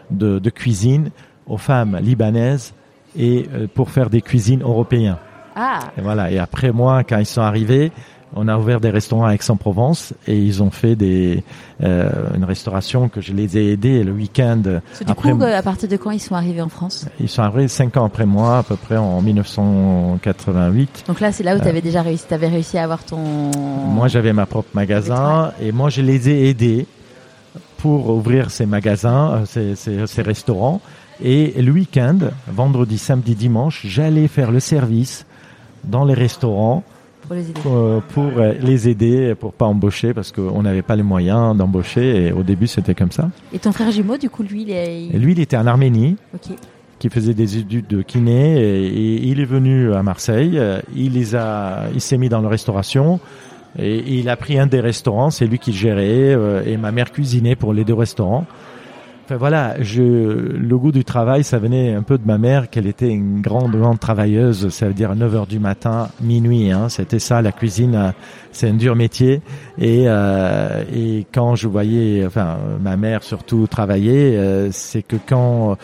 de, 0.09 0.39
de 0.39 0.49
cuisine 0.49 1.11
aux 1.45 1.57
femmes 1.57 1.99
libanaises 2.01 2.73
et 3.15 3.47
euh, 3.53 3.67
pour 3.71 3.91
faire 3.91 4.09
des 4.09 4.21
cuisines 4.21 4.63
européennes 4.63 5.17
Ah, 5.55 5.79
et 5.97 6.01
voilà 6.01 6.31
et 6.31 6.39
après 6.39 6.71
moi 6.71 7.03
quand 7.03 7.19
ils 7.19 7.27
sont 7.27 7.41
arrivés 7.41 7.91
on 8.35 8.47
a 8.47 8.57
ouvert 8.57 8.79
des 8.79 8.89
restaurants 8.91 9.25
à 9.25 9.33
Aix-en-Provence 9.33 10.13
et 10.27 10.37
ils 10.37 10.61
ont 10.61 10.69
fait 10.69 10.95
des 10.95 11.43
euh, 11.83 12.09
une 12.35 12.43
restauration 12.43 13.09
que 13.09 13.21
je 13.21 13.33
les 13.33 13.57
ai 13.57 13.71
aidés 13.71 14.03
le 14.03 14.11
week-end 14.11 14.57
du 14.57 14.71
après 15.07 15.31
coup, 15.31 15.41
euh, 15.41 15.57
à 15.57 15.61
partir 15.63 15.89
de 15.89 15.95
quand 15.97 16.11
ils 16.11 16.19
sont 16.19 16.35
arrivés 16.35 16.61
en 16.61 16.69
France? 16.69 17.05
Ils 17.19 17.27
sont 17.29 17.41
arrivés 17.41 17.67
cinq 17.67 17.97
ans 17.97 18.05
après 18.05 18.25
moi 18.27 18.59
à 18.59 18.63
peu 18.63 18.75
près 18.75 18.97
en 18.97 19.21
1988 19.21 21.03
Donc 21.07 21.19
là, 21.19 21.31
c'est 21.31 21.43
là 21.43 21.55
où 21.55 21.59
tu 21.59 21.67
avais 21.67 21.81
déjà 21.81 22.01
réussi, 22.01 22.77
à 22.77 22.83
avoir 22.83 23.03
ton. 23.03 23.17
Moi, 23.17 24.07
j'avais 24.07 24.33
ma 24.33 24.45
propre 24.45 24.69
magasin 24.73 25.51
et 25.61 25.71
moi, 25.71 25.89
je 25.89 26.01
les 26.01 26.29
ai 26.29 26.49
aidés 26.49 26.85
pour 27.77 28.09
ouvrir 28.09 28.51
ces 28.51 28.65
magasins, 28.65 29.31
euh, 29.31 29.45
ces, 29.45 29.75
ces- 29.75 30.05
ces 30.07 30.21
restaurants. 30.21 30.81
Et 31.23 31.61
le 31.61 31.71
week-end, 31.71 32.17
vendredi, 32.47 32.97
samedi, 32.97 33.35
dimanche, 33.35 33.81
j'allais 33.85 34.27
faire 34.27 34.51
le 34.51 34.59
service 34.59 35.25
dans 35.83 36.05
les 36.05 36.13
restaurants 36.13 36.83
pour 37.29 37.35
les 37.35 37.49
aider. 37.49 37.61
euh, 37.65 37.99
pour 38.13 38.25
euh, 38.37 38.53
les 38.59 38.89
aider, 38.89 39.35
pour 39.35 39.53
pas 39.53 39.65
embaucher 39.65 40.13
parce 40.13 40.31
qu'on 40.31 40.61
n'avait 40.63 40.81
pas 40.81 40.95
les 40.95 41.03
moyens 41.03 41.55
d'embaucher. 41.55 42.27
Et 42.27 42.31
au 42.31 42.43
début, 42.43 42.67
c'était 42.67 42.95
comme 42.95 43.11
ça. 43.11 43.29
Et 43.53 43.59
ton 43.59 43.71
frère 43.71 43.91
jumeau, 43.91 44.17
du 44.17 44.29
coup, 44.29 44.43
lui, 44.43 44.63
il 44.63 44.71
est. 44.71 45.05
Et 45.05 45.17
lui, 45.19 45.33
il 45.33 45.39
était 45.39 45.57
en 45.57 45.67
Arménie 45.67 46.17
qui 46.97 47.09
faisait 47.09 47.33
des 47.33 47.57
études 47.57 47.87
de 47.87 48.01
kiné 48.01 48.59
et, 48.59 48.87
et 48.87 49.27
il 49.27 49.39
est 49.39 49.45
venu 49.45 49.93
à 49.93 50.03
Marseille. 50.03 50.59
Il 50.93 51.13
les 51.13 51.35
a, 51.35 51.83
il 51.93 52.01
s'est 52.01 52.17
mis 52.17 52.27
dans 52.27 52.41
la 52.41 52.49
restauration 52.49 53.21
et, 53.77 54.19
il 54.19 54.29
a 54.29 54.35
pris 54.35 54.57
un 54.57 54.67
des 54.67 54.79
restaurants. 54.79 55.29
C'est 55.29 55.45
lui 55.45 55.59
qui 55.59 55.71
le 55.71 55.77
gérait 55.77 56.33
euh, 56.33 56.63
et 56.65 56.77
ma 56.77 56.91
mère 56.91 57.11
cuisinait 57.11 57.55
pour 57.55 57.73
les 57.73 57.83
deux 57.83 57.93
restaurants. 57.93 58.45
Enfin 59.29 59.37
voilà, 59.37 59.75
je, 59.79 60.01
le 60.01 60.77
goût 60.79 60.91
du 60.91 61.03
travail, 61.03 61.43
ça 61.43 61.59
venait 61.59 61.93
un 61.93 62.01
peu 62.01 62.17
de 62.17 62.25
ma 62.25 62.39
mère, 62.39 62.67
qu'elle 62.71 62.87
était 62.87 63.09
une 63.09 63.41
grande, 63.41 63.73
grande 63.75 63.99
travailleuse. 63.99 64.69
Ça 64.69 64.87
veut 64.87 64.95
dire 64.95 65.15
9 65.15 65.35
heures 65.35 65.45
du 65.45 65.59
matin, 65.59 66.09
minuit. 66.19 66.71
Hein, 66.71 66.89
C'était 66.89 67.19
ça, 67.19 67.43
la 67.43 67.51
cuisine. 67.51 67.93
euh, 67.93 68.11
C'est 68.51 68.67
un 68.69 68.73
dur 68.73 68.95
métier. 68.95 69.43
Et, 69.77 70.05
euh, 70.07 70.83
et 70.91 71.27
quand 71.31 71.53
je 71.53 71.67
voyais, 71.67 72.25
enfin, 72.25 72.57
ma 72.81 72.97
mère 72.97 73.21
surtout 73.21 73.67
travailler, 73.67 74.35
euh, 74.35 74.69
c'est 74.71 75.03
que 75.03 75.17
quand 75.27 75.77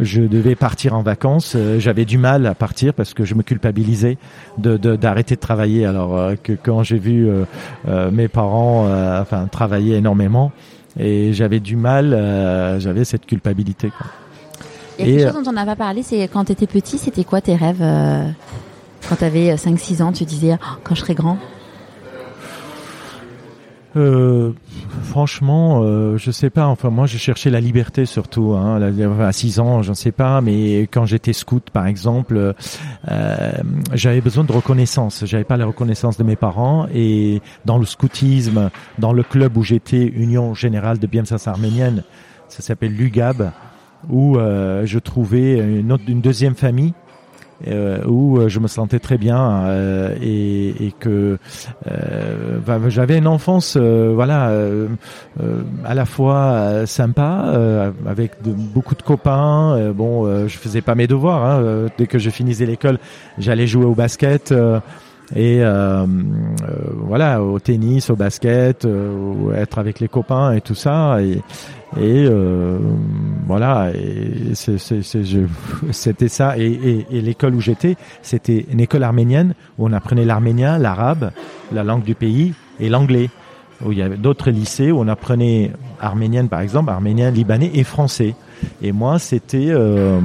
je 0.00 0.22
devais 0.22 0.54
partir 0.54 0.94
en 0.94 1.02
vacances, 1.02 1.58
j'avais 1.76 2.06
du 2.06 2.16
mal 2.16 2.46
à 2.46 2.54
partir 2.54 2.94
parce 2.94 3.12
que 3.12 3.26
je 3.26 3.34
me 3.34 3.42
culpabilisais 3.42 4.16
de 4.56 4.78
de- 4.78 4.96
d'arrêter 4.96 5.34
de, 5.34 5.40
travailler. 5.40 5.84
Alors 5.84 6.32
que 6.42 6.54
quand 6.54 6.82
j'ai 6.84 6.98
vu 6.98 7.28
mes 7.86 8.28
parents, 8.28 8.86
enfin, 9.20 9.46
travailler 9.48 9.96
énormément, 9.96 10.52
et 10.98 11.32
j'avais 11.32 11.60
du 11.60 11.76
mal, 11.76 12.12
euh, 12.12 12.80
j'avais 12.80 13.04
cette 13.04 13.26
culpabilité. 13.26 13.90
Quoi. 13.90 14.06
Il 14.98 15.06
y 15.06 15.10
a 15.10 15.14
Et, 15.14 15.16
quelque 15.18 15.34
chose 15.34 15.44
dont 15.44 15.50
on 15.50 15.54
n'a 15.54 15.66
pas 15.66 15.76
parlé, 15.76 16.02
c'est 16.02 16.26
quand 16.28 16.44
tu 16.44 16.52
étais 16.52 16.66
petit, 16.66 16.98
c'était 16.98 17.24
quoi 17.24 17.40
tes 17.40 17.54
rêves 17.54 17.82
euh, 17.82 18.28
Quand 19.08 19.16
tu 19.16 19.24
avais 19.24 19.54
5-6 19.54 20.02
ans, 20.02 20.12
tu 20.12 20.24
disais 20.24 20.58
Oh, 20.60 20.78
quand 20.82 20.94
je 20.94 21.00
serai 21.00 21.14
grand? 21.14 21.38
Euh, 23.96 24.52
franchement, 25.04 25.80
euh, 25.82 26.16
je 26.18 26.30
sais 26.30 26.50
pas. 26.50 26.66
Enfin, 26.66 26.90
moi, 26.90 27.06
je 27.06 27.16
cherchais 27.16 27.50
la 27.50 27.60
liberté 27.60 28.06
surtout. 28.06 28.52
Hein, 28.52 28.80
à 29.20 29.32
6 29.32 29.60
ans, 29.60 29.82
je 29.82 29.90
ne 29.90 29.94
sais 29.94 30.12
pas. 30.12 30.40
Mais 30.40 30.82
quand 30.82 31.06
j'étais 31.06 31.32
scout, 31.32 31.70
par 31.70 31.86
exemple, 31.86 32.54
euh, 33.10 33.52
j'avais 33.94 34.20
besoin 34.20 34.44
de 34.44 34.52
reconnaissance. 34.52 35.24
J'avais 35.26 35.44
pas 35.44 35.56
la 35.56 35.66
reconnaissance 35.66 36.18
de 36.18 36.24
mes 36.24 36.36
parents. 36.36 36.86
Et 36.94 37.40
dans 37.64 37.78
le 37.78 37.86
scoutisme, 37.86 38.70
dans 38.98 39.12
le 39.12 39.22
club 39.22 39.56
où 39.56 39.62
j'étais, 39.62 40.04
Union 40.04 40.54
Générale 40.54 40.98
de 40.98 41.06
Bienséance 41.06 41.48
Arménienne, 41.48 42.02
ça 42.48 42.62
s'appelle 42.62 42.94
l'UGAB, 42.94 43.50
où 44.08 44.38
euh, 44.38 44.86
je 44.86 44.98
trouvais 44.98 45.58
une 45.58 46.20
deuxième 46.20 46.54
famille. 46.54 46.94
Euh, 47.66 48.04
où 48.06 48.38
euh, 48.38 48.48
je 48.48 48.60
me 48.60 48.68
sentais 48.68 49.00
très 49.00 49.18
bien 49.18 49.64
euh, 49.64 50.14
et, 50.22 50.86
et 50.86 50.92
que 50.92 51.38
euh, 51.90 52.58
bah, 52.64 52.78
j'avais 52.88 53.18
une 53.18 53.26
enfance 53.26 53.76
euh, 53.76 54.12
voilà 54.14 54.50
euh, 54.50 54.86
à 55.84 55.94
la 55.94 56.04
fois 56.04 56.86
sympa 56.86 57.92
avec 58.06 58.32
beaucoup 58.42 58.94
de 58.94 59.02
copains 59.02 59.92
bon 59.92 60.46
je 60.46 60.56
faisais 60.56 60.80
pas 60.80 60.94
mes 60.94 61.06
devoirs 61.06 61.44
hein, 61.44 61.86
dès 61.98 62.06
que 62.06 62.18
je 62.18 62.30
finissais 62.30 62.66
l'école 62.66 62.98
j'allais 63.38 63.66
jouer 63.66 63.84
au 63.84 63.94
basket 63.94 64.54
et 65.36 65.62
euh, 65.62 66.06
euh, 66.06 66.06
voilà 66.94 67.42
au 67.42 67.58
tennis 67.58 68.08
au 68.10 68.16
basket 68.16 68.84
euh, 68.84 69.52
être 69.54 69.78
avec 69.78 70.00
les 70.00 70.08
copains 70.08 70.52
et 70.52 70.60
tout 70.60 70.74
ça. 70.74 71.20
Et 71.22 71.42
et 71.96 72.26
euh, 72.30 72.78
voilà 73.46 73.90
et 73.94 74.54
c'était 75.92 76.28
ça. 76.28 76.58
Et, 76.58 76.66
et, 76.66 77.06
et 77.10 77.20
l'école 77.20 77.54
où 77.54 77.60
j'étais 77.60 77.96
c'était 78.22 78.66
une 78.70 78.80
école 78.80 79.02
arménienne 79.02 79.54
où 79.78 79.86
on 79.86 79.92
apprenait 79.92 80.24
l'arménien 80.24 80.78
l'arabe 80.78 81.30
la 81.72 81.84
langue 81.84 82.04
du 82.04 82.14
pays 82.14 82.54
et 82.80 82.88
l'anglais. 82.88 83.30
Où 83.84 83.92
il 83.92 83.98
y 83.98 84.02
avait 84.02 84.16
d'autres 84.16 84.50
lycées 84.50 84.90
où 84.90 84.98
on 84.98 85.06
apprenait 85.06 85.70
arménienne 86.00 86.48
par 86.48 86.60
exemple 86.60 86.90
arménien 86.90 87.30
libanais 87.30 87.70
et 87.74 87.84
français. 87.84 88.34
Et 88.82 88.90
moi 88.92 89.18
c'était 89.20 89.68
euh, 89.68 90.20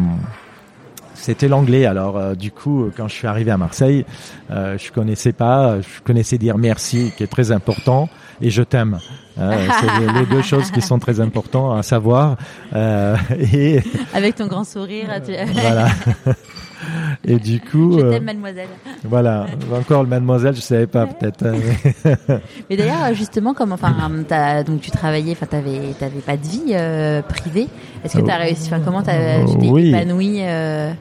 c'était 1.24 1.48
l'anglais. 1.48 1.86
Alors 1.86 2.18
euh, 2.18 2.36
du 2.36 2.52
coup, 2.52 2.90
quand 2.98 3.08
je 3.08 3.14
suis 3.14 3.28
arrivé 3.28 3.50
à 3.50 3.58
Marseille, 3.58 4.06
euh, 4.52 4.78
je 4.78 4.92
connaissais 4.92 5.32
pas, 5.32 5.80
je 5.80 6.02
connaissais 6.04 6.38
dire 6.38 6.58
merci, 6.58 7.12
qui 7.18 7.24
est 7.24 7.28
très 7.28 7.52
important, 7.52 8.10
et 8.42 8.50
je 8.50 8.62
t'aime. 8.62 9.00
Hein, 9.40 9.52
c'est 9.80 10.20
les, 10.20 10.26
deux 10.26 10.42
choses 10.42 10.70
qui 10.70 10.82
sont 10.82 11.00
très 11.00 11.20
importantes 11.20 11.80
à 11.80 11.82
savoir. 11.82 12.36
Euh, 12.76 13.16
et 13.40 13.80
Avec 14.14 14.36
ton 14.36 14.48
grand 14.48 14.64
sourire, 14.66 15.10
tu... 15.26 15.32
voilà. 15.54 15.88
Et 17.26 17.38
du 17.38 17.60
coup, 17.62 17.98
je 18.00 18.06
euh, 18.06 18.12
t'aime, 18.12 18.26
mademoiselle. 18.26 18.68
voilà. 19.04 19.46
Encore 19.74 20.04
le 20.04 20.10
mademoiselle, 20.10 20.56
je 20.56 20.62
savais 20.62 20.88
pas 20.88 21.08
peut-être. 21.08 21.46
mais- 22.70 22.76
d'ailleurs, 22.76 23.14
justement, 23.14 23.54
comme 23.54 23.72
enfin, 23.72 23.94
donc 24.66 24.82
tu 24.82 24.92
travaillais, 24.92 25.32
enfin, 25.32 25.46
t'avais, 25.46 25.94
t'avais 25.98 26.20
pas 26.20 26.38
de 26.38 26.46
vie 26.46 26.72
euh, 26.72 27.22
privée. 27.22 27.68
Est-ce 28.04 28.18
que 28.18 28.22
t'as 28.22 28.38
réussi, 28.38 28.68
enfin, 28.68 28.82
comment 28.84 29.02
tu 29.02 29.08
t'es 29.08 29.70
Oui. 29.70 29.90
épanoui 29.90 30.40
euh, 30.42 30.92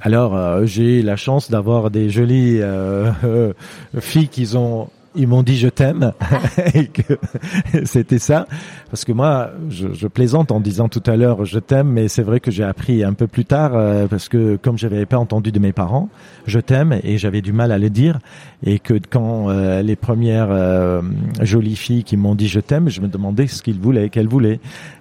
Alors, 0.00 0.36
euh, 0.36 0.64
j'ai 0.64 1.02
la 1.02 1.16
chance 1.16 1.50
d'avoir 1.50 1.90
des 1.90 2.10
jolies 2.10 2.60
euh, 2.60 3.52
filles 4.00 4.28
qui 4.28 4.56
ont 4.56 4.88
ils 5.18 5.26
m'ont 5.26 5.42
dit 5.42 5.58
je 5.58 5.68
t'aime 5.68 6.12
et 6.74 6.86
que 6.86 7.18
c'était 7.84 8.18
ça. 8.18 8.46
Parce 8.90 9.04
que 9.04 9.12
moi, 9.12 9.50
je, 9.68 9.92
je, 9.92 10.06
plaisante 10.06 10.52
en 10.52 10.60
disant 10.60 10.88
tout 10.88 11.02
à 11.06 11.16
l'heure 11.16 11.44
je 11.44 11.58
t'aime, 11.58 11.88
mais 11.88 12.08
c'est 12.08 12.22
vrai 12.22 12.40
que 12.40 12.50
j'ai 12.50 12.64
appris 12.64 13.04
un 13.04 13.12
peu 13.12 13.26
plus 13.26 13.44
tard 13.44 13.72
euh, 13.74 14.06
parce 14.06 14.28
que 14.28 14.56
comme 14.56 14.78
j'avais 14.78 15.04
pas 15.06 15.18
entendu 15.18 15.52
de 15.52 15.58
mes 15.58 15.72
parents, 15.72 16.08
je 16.46 16.60
t'aime 16.60 16.98
et 17.02 17.18
j'avais 17.18 17.42
du 17.42 17.52
mal 17.52 17.72
à 17.72 17.78
le 17.78 17.90
dire 17.90 18.18
et 18.64 18.78
que 18.78 18.94
quand 19.10 19.50
euh, 19.50 19.82
les 19.82 19.96
premières 19.96 20.48
euh, 20.50 21.02
jolies 21.42 21.76
filles 21.76 22.04
qui 22.04 22.16
m'ont 22.16 22.34
dit 22.34 22.48
je 22.48 22.60
t'aime, 22.60 22.88
je 22.88 23.00
me 23.00 23.08
demandais 23.08 23.46
ce 23.46 23.62
qu'ils 23.62 23.78
voulaient, 23.78 24.08
qu'elles 24.08 24.28
voulaient 24.28 24.60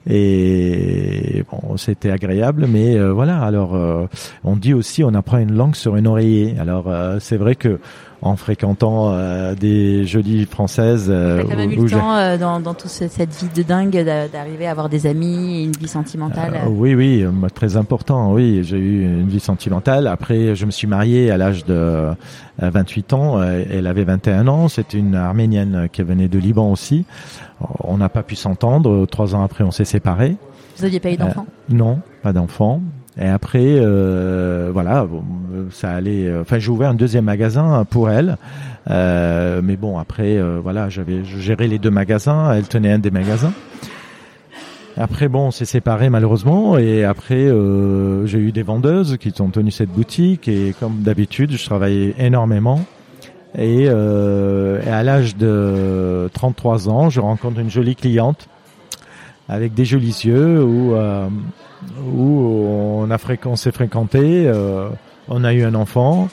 et 0.10 1.44
bon, 1.52 1.78
c'était 1.78 2.12
agréable, 2.12 2.66
mais 2.68 2.98
voilà. 3.10 3.42
Alors 3.42 3.78
on 4.46 4.56
dit 4.56 4.74
aussi 4.74 5.04
on 5.04 5.14
apprend 5.14 5.38
une 5.38 5.54
langue 5.54 5.76
sur 5.76 5.98
une 5.98 6.08
oreiller. 6.08 6.56
Alors 6.60 6.90
c'est 7.20 7.36
vrai 7.36 7.56
que 7.56 7.80
en 8.22 8.36
fréquentant 8.36 9.12
euh, 9.12 9.54
des 9.54 10.06
jolies 10.06 10.46
françaises. 10.46 11.08
Euh, 11.10 11.44
quand 11.44 11.56
même 11.56 11.72
eu 11.72 11.76
le 11.76 11.90
temps 11.90 12.16
euh, 12.16 12.38
dans, 12.38 12.60
dans 12.60 12.74
toute 12.74 12.90
cette 12.90 13.34
vie 13.36 13.50
de 13.56 13.64
dingue 13.64 14.04
d'arriver 14.32 14.68
à 14.68 14.72
avoir 14.72 14.90
des 14.90 15.06
amis 15.06 15.60
et 15.60 15.64
une 15.64 15.72
vie 15.74 15.88
sentimentale. 15.88 16.62
Euh, 16.66 16.70
oui, 16.70 16.96
oui, 16.96 17.26
très 17.54 17.78
important. 17.78 18.34
Oui, 18.34 18.62
j'ai 18.64 18.78
eu 18.78 19.04
une 19.04 19.28
vie 19.28 19.40
sentimentale. 19.40 20.08
Après, 20.08 20.56
je 20.56 20.66
me 20.66 20.72
suis 20.72 20.88
marié 20.88 21.30
à 21.32 21.38
l'âge 21.38 21.66
de 21.66 22.10
28 22.60 23.14
ans. 23.14 23.42
Elle 23.42 23.88
avait 23.88 24.04
21 24.04 24.48
ans. 24.48 24.68
C'était 24.68 24.98
une 24.98 25.16
arménienne 25.16 25.88
qui 25.92 26.02
venait 26.02 26.28
de 26.28 26.40
Liban 26.40 26.72
aussi. 26.72 27.06
On 27.84 27.98
n'a 27.98 28.10
pas 28.10 28.24
pu 28.24 28.36
s'entendre. 28.36 29.06
Trois 29.06 29.36
ans 29.36 29.44
après, 29.44 29.64
on 29.64 29.72
s'est 29.72 29.86
séparés. 29.86 30.36
Vous 30.78 30.84
n'aviez 30.84 31.00
pas 31.00 31.12
eu 31.12 31.18
d'enfant 31.18 31.46
Non, 31.70 32.00
pas 32.24 32.34
d'enfant. 32.34 32.82
Et 33.20 33.28
après, 33.28 33.66
euh, 33.66 34.70
voilà, 34.72 35.08
ça 35.72 35.92
allait. 35.92 36.28
Euh, 36.28 36.42
enfin, 36.42 36.60
j'ai 36.60 36.70
ouvert 36.70 36.90
un 36.90 36.94
deuxième 36.94 37.26
magasin 37.26 37.86
pour 37.90 38.10
elle. 38.10 38.38
Euh, 38.90 39.62
mais 39.64 39.76
bon, 39.76 39.98
après, 39.98 40.38
euh, 40.38 40.60
voilà, 40.62 40.90
j'avais 40.90 41.24
géré 41.24 41.68
les 41.68 41.80
deux 41.80 41.90
magasins. 41.90 42.54
Elle 42.54 42.68
tenait 42.68 42.92
un 42.92 43.00
des 43.00 43.12
magasins. 43.12 43.54
Après, 44.98 45.28
bon, 45.28 45.48
on 45.48 45.52
s'est 45.52 45.66
séparés 45.66 46.10
malheureusement. 46.10 46.78
Et 46.78 47.04
après, 47.04 47.36
euh, 47.36 48.26
j'ai 48.28 48.40
eu 48.40 48.52
des 48.52 48.64
vendeuses 48.64 49.18
qui 49.18 49.34
ont 49.42 49.50
tenu 49.50 49.72
cette 49.72 49.90
boutique. 49.90 50.48
Et 50.48 50.76
comme 50.80 51.02
d'habitude, 51.02 51.52
je 51.54 51.66
travaillais 51.66 52.14
énormément. 52.20 52.82
Et, 53.58 53.86
et 53.86 53.90
à 53.90 55.04
l'âge 55.04 55.36
de 55.36 56.30
33 56.34 56.90
ans, 56.90 57.10
je 57.10 57.20
rencontre 57.20 57.60
une 57.60 57.72
jolie 57.72 57.96
cliente 57.96 58.48
avec 59.50 59.74
des 59.74 59.86
jolis 59.86 60.22
yeux 60.26 60.64
où 60.64 60.96
où 62.06 62.68
on 63.02 63.10
a 63.12 63.18
fréquent, 63.18 63.56
s'est 63.56 63.72
fréquenté, 63.72 64.48
euh, 64.48 64.90
on 65.28 65.44
a 65.44 65.54
eu 65.54 65.64
un 65.64 65.76
enfant, 65.76 66.30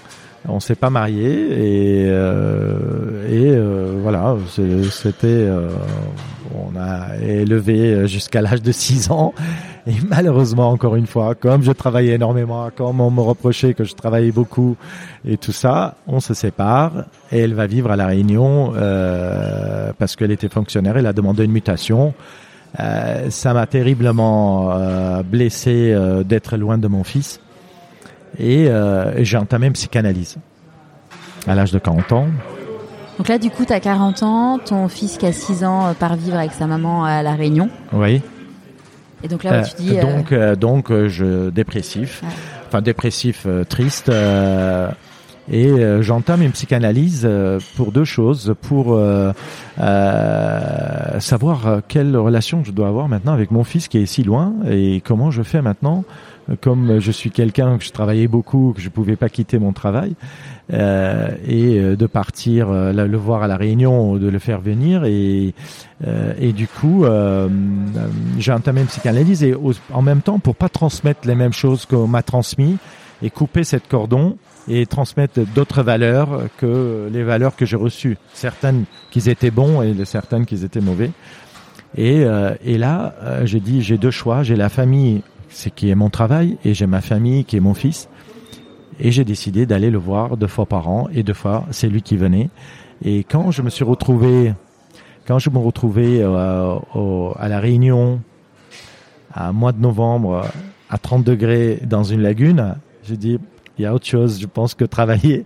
on 0.48 0.60
s'est 0.60 0.74
pas 0.74 0.90
marié 0.90 1.30
et 1.30 2.04
euh, 2.08 3.28
et 3.28 3.50
euh, 3.56 3.98
voilà, 4.02 4.36
c'était 4.90 5.48
on 6.54 6.78
a 6.78 7.16
élevé 7.16 8.06
jusqu'à 8.06 8.42
l'âge 8.42 8.62
de 8.62 8.72
6 8.72 9.10
ans 9.10 9.34
et 9.86 9.94
malheureusement 10.08 10.70
encore 10.70 10.96
une 10.96 11.06
fois, 11.06 11.34
comme 11.34 11.62
je 11.62 11.72
travaillais 11.72 12.14
énormément, 12.14 12.68
comme 12.74 13.00
on 13.00 13.10
me 13.10 13.20
reprochait 13.20 13.74
que 13.74 13.84
je 13.84 13.94
travaillais 13.94 14.32
beaucoup 14.32 14.76
et 15.26 15.36
tout 15.36 15.52
ça, 15.52 15.96
on 16.06 16.20
se 16.20 16.34
sépare 16.34 17.04
et 17.32 17.40
elle 17.40 17.54
va 17.54 17.66
vivre 17.66 17.90
à 17.90 17.96
la 17.96 18.06
Réunion 18.06 18.72
parce 19.98 20.16
qu'elle 20.16 20.32
était 20.32 20.48
fonctionnaire, 20.48 20.96
elle 20.96 21.06
a 21.06 21.12
demandé 21.12 21.44
une 21.44 21.52
mutation. 21.52 22.14
Euh, 22.80 23.30
ça 23.30 23.54
m'a 23.54 23.66
terriblement 23.66 24.72
euh, 24.72 25.22
blessé 25.22 25.92
euh, 25.92 26.24
d'être 26.24 26.56
loin 26.56 26.78
de 26.78 26.88
mon 26.88 27.04
fils. 27.04 27.40
Et 28.38 28.68
j'ai 29.18 29.36
entamé 29.36 29.68
une 29.68 29.74
psychanalyse 29.74 30.38
à 31.46 31.54
l'âge 31.54 31.70
de 31.70 31.78
40 31.78 32.12
ans. 32.12 32.26
Donc 33.16 33.28
là, 33.28 33.38
du 33.38 33.48
coup, 33.48 33.64
tu 33.64 33.72
as 33.72 33.78
40 33.78 34.24
ans, 34.24 34.58
ton 34.58 34.88
fils 34.88 35.18
qui 35.18 35.26
a 35.26 35.32
6 35.32 35.62
ans 35.62 35.94
part 35.94 36.16
vivre 36.16 36.36
avec 36.36 36.50
sa 36.50 36.66
maman 36.66 37.04
à 37.04 37.22
La 37.22 37.34
Réunion. 37.34 37.70
Oui. 37.92 38.22
Et 39.22 39.28
donc 39.28 39.44
là, 39.44 39.62
tu 39.62 39.76
dis... 39.76 39.96
Donc, 39.98 40.34
donc 40.58 40.92
je 41.06 41.50
dépressif. 41.50 42.24
Enfin, 42.66 42.82
dépressif, 42.82 43.46
triste 43.68 44.10
et 45.50 45.66
euh, 45.68 46.02
j'entame 46.02 46.42
une 46.42 46.52
psychanalyse 46.52 47.22
euh, 47.24 47.60
pour 47.76 47.92
deux 47.92 48.04
choses, 48.04 48.54
pour 48.62 48.94
euh, 48.94 49.32
savoir 51.18 51.80
quelle 51.88 52.16
relation 52.16 52.64
je 52.64 52.72
dois 52.72 52.88
avoir 52.88 53.08
maintenant 53.08 53.32
avec 53.32 53.50
mon 53.50 53.64
fils 53.64 53.88
qui 53.88 53.98
est 53.98 54.06
si 54.06 54.22
loin 54.22 54.54
et 54.68 55.02
comment 55.04 55.30
je 55.30 55.42
fais 55.42 55.62
maintenant. 55.62 56.04
Comme 56.60 57.00
je 57.00 57.10
suis 57.10 57.30
quelqu'un 57.30 57.78
que 57.78 57.84
je 57.84 57.90
travaillais 57.90 58.26
beaucoup, 58.28 58.74
que 58.76 58.82
je 58.82 58.90
pouvais 58.90 59.16
pas 59.16 59.30
quitter 59.30 59.58
mon 59.58 59.72
travail, 59.72 60.14
euh, 60.74 61.28
et 61.48 61.80
de 61.96 62.06
partir 62.06 62.68
le 62.70 63.16
voir 63.16 63.42
à 63.42 63.46
la 63.46 63.56
Réunion, 63.56 64.16
de 64.16 64.28
le 64.28 64.38
faire 64.38 64.60
venir, 64.60 65.04
et, 65.06 65.54
et 66.38 66.52
du 66.52 66.68
coup, 66.68 67.06
euh, 67.06 67.48
j'ai 68.38 68.52
entamé 68.52 68.82
une 68.82 68.88
psychanalyse 68.88 69.42
et 69.42 69.54
en 69.92 70.02
même 70.02 70.20
temps 70.20 70.38
pour 70.38 70.54
pas 70.54 70.68
transmettre 70.68 71.26
les 71.26 71.34
mêmes 71.34 71.52
choses 71.52 71.86
qu'on 71.86 72.06
m'a 72.06 72.22
transmis 72.22 72.76
et 73.22 73.30
couper 73.30 73.64
cette 73.64 73.88
cordon 73.88 74.36
et 74.68 74.86
transmettre 74.86 75.40
d'autres 75.54 75.82
valeurs 75.82 76.48
que 76.58 77.08
les 77.12 77.22
valeurs 77.22 77.56
que 77.56 77.66
j'ai 77.66 77.76
reçues. 77.76 78.16
Certaines 78.32 78.84
qu'ils 79.10 79.28
étaient 79.28 79.50
bons 79.50 79.82
et 79.82 80.04
certaines 80.04 80.46
qu'ils 80.46 80.64
étaient 80.64 80.80
mauvais. 80.80 81.10
Et, 81.96 82.24
euh, 82.24 82.54
et 82.64 82.78
là, 82.78 83.14
euh, 83.22 83.46
j'ai 83.46 83.60
dit, 83.60 83.82
j'ai 83.82 83.98
deux 83.98 84.10
choix. 84.10 84.42
J'ai 84.42 84.56
la 84.56 84.68
famille, 84.68 85.22
c'est 85.48 85.72
qui 85.72 85.90
est 85.90 85.94
mon 85.94 86.10
travail, 86.10 86.56
et 86.64 86.74
j'ai 86.74 86.86
ma 86.86 87.00
famille 87.00 87.44
qui 87.44 87.56
est 87.56 87.60
mon 87.60 87.74
fils. 87.74 88.08
Et 89.00 89.10
j'ai 89.10 89.24
décidé 89.24 89.66
d'aller 89.66 89.90
le 89.90 89.98
voir 89.98 90.36
deux 90.36 90.46
fois 90.46 90.66
par 90.66 90.88
an, 90.88 91.08
et 91.12 91.22
deux 91.22 91.34
fois, 91.34 91.66
c'est 91.70 91.88
lui 91.88 92.02
qui 92.02 92.16
venait. 92.16 92.50
Et 93.04 93.24
quand 93.24 93.50
je 93.50 93.62
me 93.62 93.70
suis 93.70 93.84
retrouvé, 93.84 94.54
quand 95.26 95.38
je 95.38 95.50
me 95.50 95.58
retrouvais 95.58 96.20
euh, 96.20 96.78
à 97.38 97.48
la 97.48 97.60
Réunion, 97.60 98.20
à 99.32 99.52
mois 99.52 99.72
de 99.72 99.80
novembre, 99.80 100.46
à 100.90 100.98
30 100.98 101.24
degrés 101.24 101.80
dans 101.84 102.04
une 102.04 102.22
lagune, 102.22 102.76
j'ai 103.04 103.16
dit, 103.16 103.38
il 103.78 103.82
y 103.82 103.86
a 103.86 103.94
autre 103.94 104.06
chose, 104.06 104.40
je 104.40 104.46
pense, 104.46 104.74
que 104.74 104.84
travailler. 104.84 105.44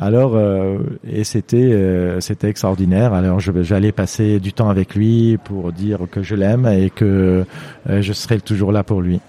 Alors, 0.00 0.32
euh, 0.34 0.78
et 1.06 1.24
c'était 1.24 1.56
euh, 1.56 2.20
c'était 2.20 2.48
extraordinaire. 2.48 3.12
Alors, 3.12 3.38
j'allais 3.40 3.92
passer 3.92 4.40
du 4.40 4.52
temps 4.52 4.70
avec 4.70 4.94
lui 4.94 5.36
pour 5.44 5.72
dire 5.72 6.00
que 6.10 6.22
je 6.22 6.34
l'aime 6.34 6.66
et 6.66 6.90
que 6.90 7.44
euh, 7.88 8.02
je 8.02 8.12
serai 8.12 8.40
toujours 8.40 8.72
là 8.72 8.82
pour 8.82 9.02
lui. 9.02 9.20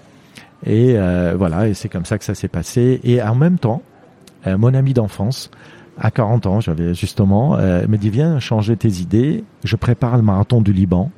Et 0.66 0.96
voilà, 1.36 1.68
et 1.68 1.74
c'est 1.74 1.88
comme 1.88 2.04
ça 2.04 2.18
que 2.18 2.24
ça 2.24 2.34
s'est 2.34 2.48
passé. 2.48 3.00
Et 3.04 3.22
en 3.22 3.36
même 3.36 3.58
temps, 3.58 3.80
mon 4.44 4.74
ami 4.74 4.92
d'enfance, 4.92 5.52
à 5.96 6.10
40 6.10 6.46
ans, 6.46 6.60
j'avais 6.60 6.94
justement, 6.94 7.56
me 7.56 7.96
dit 7.96 8.10
viens 8.10 8.40
changer 8.40 8.76
tes 8.76 9.00
idées. 9.00 9.44
Je 9.62 9.76
prépare 9.76 10.16
le 10.16 10.24
marathon 10.24 10.60
du 10.60 10.72
Liban. 10.72 11.12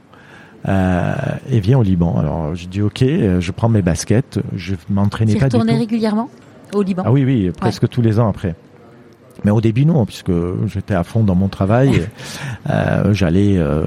et 0.69 1.61
viens 1.61 1.79
au 1.79 1.83
Liban. 1.83 2.19
Alors 2.19 2.55
je 2.55 2.69
dis 2.69 2.83
ok, 2.83 3.03
je 3.03 3.51
prends 3.51 3.71
mes 3.71 3.81
baskets, 3.81 4.41
je 4.55 4.75
m'entraînais 4.91 5.37
pas 5.37 5.49
du 5.49 5.59
tout. 5.59 5.65
régulièrement? 5.67 6.29
Au 6.75 6.83
Liban. 6.83 7.03
Ah 7.07 7.13
oui, 7.13 7.25
oui, 7.25 7.51
presque 7.51 7.89
tous 7.89 8.03
les 8.03 8.19
ans 8.19 8.29
après. 8.29 8.55
Mais 9.45 9.51
au 9.51 9.61
début 9.63 9.87
non, 9.87 10.05
puisque 10.05 10.33
j'étais 10.67 10.95
à 10.95 11.03
fond 11.03 11.23
dans 11.25 11.35
mon 11.35 11.49
travail. 11.49 12.03
euh, 12.69 13.15
J'allais 13.15 13.57
euh, 13.57 13.85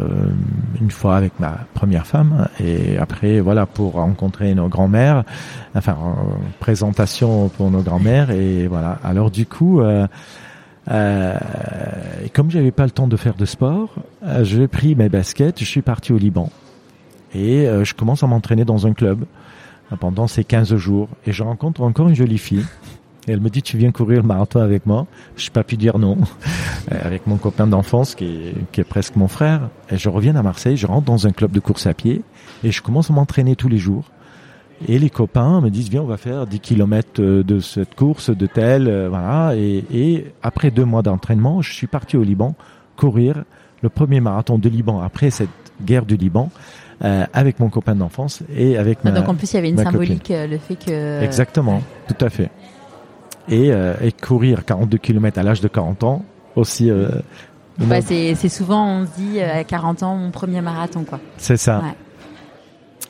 une 0.81 0.89
fois 0.89 1.15
avec 1.15 1.39
ma 1.39 1.59
première 1.75 2.07
femme. 2.07 2.47
Et 2.59 2.97
après 2.97 3.39
voilà 3.39 3.67
pour 3.67 3.93
rencontrer 3.93 4.55
nos 4.55 4.67
grands-mères, 4.67 5.23
enfin 5.75 5.95
présentation 6.59 7.49
pour 7.49 7.69
nos 7.69 7.81
grands-mères. 7.81 8.31
Et 8.31 8.65
voilà. 8.67 8.97
Alors 9.03 9.29
du 9.29 9.45
coup, 9.45 9.81
euh, 9.81 10.07
euh, 10.89 11.35
comme 12.33 12.49
j'avais 12.49 12.71
pas 12.71 12.85
le 12.85 12.91
temps 12.91 13.07
de 13.07 13.15
faire 13.17 13.35
de 13.35 13.45
sport, 13.45 13.93
euh, 14.25 14.43
j'ai 14.43 14.67
pris 14.67 14.95
mes 14.95 15.09
baskets, 15.09 15.59
je 15.59 15.65
suis 15.65 15.83
parti 15.83 16.13
au 16.13 16.17
Liban. 16.17 16.49
Et 17.35 17.67
euh, 17.67 17.83
je 17.83 17.93
commence 17.93 18.23
à 18.23 18.27
m'entraîner 18.27 18.65
dans 18.65 18.87
un 18.87 18.93
club 18.93 19.23
pendant 19.99 20.27
ces 20.27 20.43
15 20.43 20.75
jours. 20.75 21.09
Et 21.25 21.31
je 21.31 21.43
rencontre 21.43 21.81
encore 21.81 22.09
une 22.09 22.15
jolie 22.15 22.37
fille. 22.37 22.65
Et 23.27 23.31
elle 23.31 23.39
me 23.39 23.49
dit, 23.49 23.61
tu 23.61 23.77
viens 23.77 23.91
courir 23.91 24.21
le 24.21 24.27
marathon 24.27 24.59
avec 24.59 24.85
moi 24.85 25.07
Je 25.37 25.45
n'ai 25.45 25.51
pas 25.51 25.63
pu 25.63 25.77
dire 25.77 25.97
non. 25.97 26.17
Euh, 26.91 26.99
avec 27.01 27.27
mon 27.27 27.37
copain 27.37 27.65
d'enfance 27.65 28.13
qui 28.13 28.25
est, 28.25 28.71
qui 28.73 28.81
est 28.81 28.83
presque 28.83 29.15
mon 29.15 29.29
frère. 29.29 29.69
Et 29.89 29.97
je 29.97 30.09
reviens 30.09 30.35
à 30.35 30.43
Marseille, 30.43 30.75
je 30.75 30.85
rentre 30.85 31.05
dans 31.05 31.25
un 31.25 31.31
club 31.31 31.51
de 31.51 31.61
course 31.61 31.87
à 31.87 31.93
pied 31.93 32.23
et 32.61 32.71
je 32.71 32.81
commence 32.81 33.09
à 33.09 33.13
m'entraîner 33.13 33.55
tous 33.55 33.69
les 33.69 33.77
jours. 33.77 34.03
Et 34.89 34.99
les 34.99 35.09
copains 35.09 35.61
me 35.61 35.69
disent, 35.69 35.87
viens, 35.87 36.01
on 36.01 36.07
va 36.07 36.17
faire 36.17 36.45
10 36.45 36.59
kilomètres 36.59 37.21
euh, 37.21 37.41
de 37.41 37.59
cette 37.59 37.95
course, 37.95 38.29
de 38.29 38.47
telle, 38.47 38.89
euh, 38.89 39.07
voilà. 39.07 39.55
Et, 39.55 39.85
et 39.93 40.33
après 40.41 40.71
deux 40.71 40.83
mois 40.83 41.03
d'entraînement, 41.03 41.61
je 41.61 41.71
suis 41.71 41.87
parti 41.87 42.17
au 42.17 42.23
Liban 42.23 42.53
courir 42.97 43.45
le 43.81 43.89
premier 43.89 44.19
marathon 44.19 44.57
de 44.57 44.67
Liban 44.67 45.01
après 45.01 45.29
cette 45.29 45.49
guerre 45.81 46.05
du 46.05 46.17
Liban. 46.17 46.49
Euh, 47.03 47.25
avec 47.33 47.59
mon 47.59 47.67
copain 47.67 47.95
d'enfance 47.95 48.43
et 48.55 48.77
avec 48.77 48.99
ah, 49.03 49.09
ma 49.09 49.11
Donc 49.11 49.27
en 49.27 49.35
plus 49.35 49.51
il 49.51 49.55
y 49.55 49.59
avait 49.59 49.69
une 49.69 49.77
symbolique, 49.77 50.31
euh, 50.31 50.47
le 50.47 50.57
fait 50.57 50.75
que... 50.75 51.21
Exactement, 51.21 51.81
tout 52.07 52.25
à 52.25 52.29
fait. 52.29 52.49
Et, 53.49 53.73
euh, 53.73 53.93
et 54.01 54.13
courir 54.13 54.63
42 54.63 54.99
km 54.99 55.37
à 55.37 55.43
l'âge 55.43 55.59
de 55.59 55.67
40 55.67 56.03
ans, 56.05 56.23
aussi... 56.55 56.89
Bah, 57.77 57.99
c'est 58.01 58.35
souvent, 58.47 58.87
on 58.87 59.05
se 59.05 59.11
dit, 59.19 59.41
à 59.41 59.65
40 59.65 60.03
ans, 60.03 60.15
mon 60.15 60.31
premier 60.31 60.61
marathon, 60.61 61.03
quoi. 61.03 61.19
C'est 61.35 61.57
ça. 61.57 61.79
Ouais. 61.79 61.93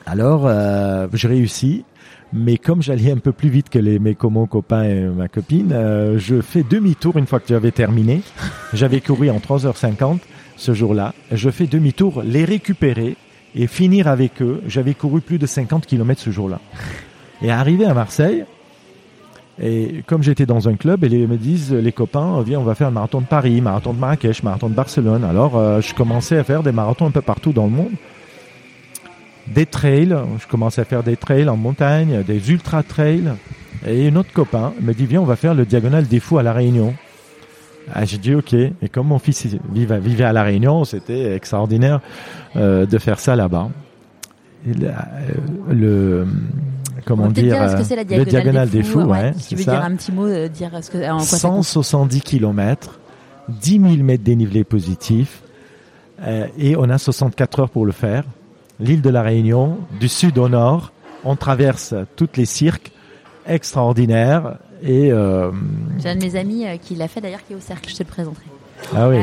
Alors, 0.06 0.46
euh, 0.46 1.06
j'ai 1.12 1.28
réussi, 1.28 1.84
mais 2.32 2.58
comme 2.58 2.82
j'allais 2.82 3.12
un 3.12 3.18
peu 3.18 3.30
plus 3.30 3.48
vite 3.48 3.68
que 3.68 3.78
les, 3.78 4.00
mes 4.00 4.16
mon 4.24 4.46
copains 4.46 4.82
et 4.82 5.02
ma 5.02 5.28
copine, 5.28 5.70
je 6.16 6.40
fais 6.40 6.64
demi-tour 6.64 7.16
une 7.16 7.28
fois 7.28 7.38
que 7.38 7.46
j'avais 7.46 7.70
terminé. 7.70 8.22
J'avais 8.72 9.00
couru 9.00 9.30
en 9.30 9.38
3h50 9.38 10.18
ce 10.56 10.74
jour-là. 10.74 11.14
Je 11.30 11.50
fais 11.50 11.68
demi-tour, 11.68 12.22
les 12.24 12.44
récupérer 12.44 13.16
et 13.54 13.66
finir 13.66 14.08
avec 14.08 14.42
eux. 14.42 14.62
J'avais 14.66 14.94
couru 14.94 15.20
plus 15.20 15.38
de 15.38 15.46
50 15.46 15.86
km 15.86 16.20
ce 16.20 16.30
jour-là. 16.30 16.60
Et 17.42 17.50
arrivé 17.50 17.84
à 17.84 17.94
Marseille, 17.94 18.44
et 19.62 20.02
comme 20.06 20.22
j'étais 20.22 20.46
dans 20.46 20.68
un 20.68 20.74
club, 20.74 21.04
et 21.04 21.08
ils 21.08 21.28
me 21.28 21.36
disent, 21.36 21.72
les 21.72 21.92
copains, 21.92 22.42
viens, 22.42 22.58
on 22.58 22.64
va 22.64 22.74
faire 22.74 22.88
un 22.88 22.92
marathon 22.92 23.20
de 23.20 23.26
Paris, 23.26 23.60
marathon 23.60 23.92
de 23.92 24.00
Marrakech, 24.00 24.42
marathon 24.42 24.68
de 24.68 24.74
Barcelone. 24.74 25.24
Alors, 25.24 25.56
euh, 25.56 25.80
je 25.80 25.94
commençais 25.94 26.36
à 26.36 26.44
faire 26.44 26.62
des 26.62 26.72
marathons 26.72 27.06
un 27.06 27.12
peu 27.12 27.20
partout 27.20 27.52
dans 27.52 27.64
le 27.64 27.70
monde. 27.70 27.92
Des 29.46 29.66
trails, 29.66 30.16
je 30.40 30.46
commençais 30.46 30.80
à 30.80 30.84
faire 30.84 31.02
des 31.02 31.16
trails 31.16 31.48
en 31.48 31.56
montagne, 31.56 32.22
des 32.26 32.50
ultra 32.50 32.82
trails. 32.82 33.32
Et 33.86 34.08
un 34.08 34.16
autre 34.16 34.32
copain 34.32 34.72
me 34.80 34.92
dit, 34.92 35.06
viens, 35.06 35.20
on 35.20 35.26
va 35.26 35.36
faire 35.36 35.54
le 35.54 35.66
diagonal 35.66 36.06
des 36.08 36.18
fous 36.18 36.38
à 36.38 36.42
La 36.42 36.52
Réunion. 36.52 36.94
Ah, 37.92 38.04
j'ai 38.04 38.18
dit 38.18 38.34
ok. 38.34 38.52
Et 38.54 38.88
comme 38.90 39.08
mon 39.08 39.18
fils 39.18 39.46
vivait, 39.72 39.98
vivait 39.98 40.24
à 40.24 40.32
la 40.32 40.42
Réunion, 40.42 40.84
c'était 40.84 41.34
extraordinaire 41.34 42.00
euh, 42.56 42.86
de 42.86 42.98
faire 42.98 43.20
ça 43.20 43.36
là-bas. 43.36 43.68
Le, 44.66 44.90
le, 45.70 46.26
comment 47.04 47.28
dire, 47.28 47.44
dire 47.44 47.62
-ce 47.62 47.94
la 47.94 48.04
diagonale 48.04 48.18
le 48.18 48.24
diagonale 48.24 48.70
des 48.70 48.82
fous, 48.82 49.00
ouais, 49.00 49.06
ouais, 49.06 49.32
si 49.36 49.48
tu 49.48 49.56
veux 49.56 49.62
ça. 49.62 49.72
dire 49.72 49.84
un 49.84 49.94
petit 49.94 50.12
mot, 50.12 50.26
euh, 50.26 50.48
dire 50.48 50.70
ce 50.82 50.90
que, 50.90 50.98
en 51.10 51.18
quoi 51.18 51.26
ça 51.26 51.36
170 51.36 52.22
km, 52.22 52.98
10 53.48 53.70
000 53.80 53.96
mètres 54.02 54.24
dénivelé 54.24 54.64
positif, 54.64 55.42
euh, 56.22 56.46
et 56.58 56.76
on 56.76 56.88
a 56.88 56.96
64 56.96 57.60
heures 57.60 57.70
pour 57.70 57.84
le 57.84 57.92
faire. 57.92 58.24
L'île 58.80 59.02
de 59.02 59.10
la 59.10 59.22
Réunion, 59.22 59.78
du 60.00 60.08
sud 60.08 60.38
au 60.38 60.48
nord, 60.48 60.92
on 61.24 61.36
traverse 61.36 61.94
toutes 62.16 62.38
les 62.38 62.46
cirques, 62.46 62.90
extraordinaires, 63.46 64.56
et 64.84 65.10
euh, 65.12 65.50
J'ai 65.98 66.10
un 66.10 66.16
de 66.16 66.22
mes 66.24 66.36
amis 66.36 66.66
euh, 66.66 66.76
qui 66.76 66.94
l'a 66.94 67.08
fait 67.08 67.20
d'ailleurs, 67.20 67.44
qui 67.46 67.54
est 67.54 67.56
au 67.56 67.60
cercle, 67.60 67.88
je 67.90 67.94
te 67.96 68.02
le 68.02 68.08
présenterai. 68.08 68.44
ah 68.94 69.08
oui. 69.08 69.18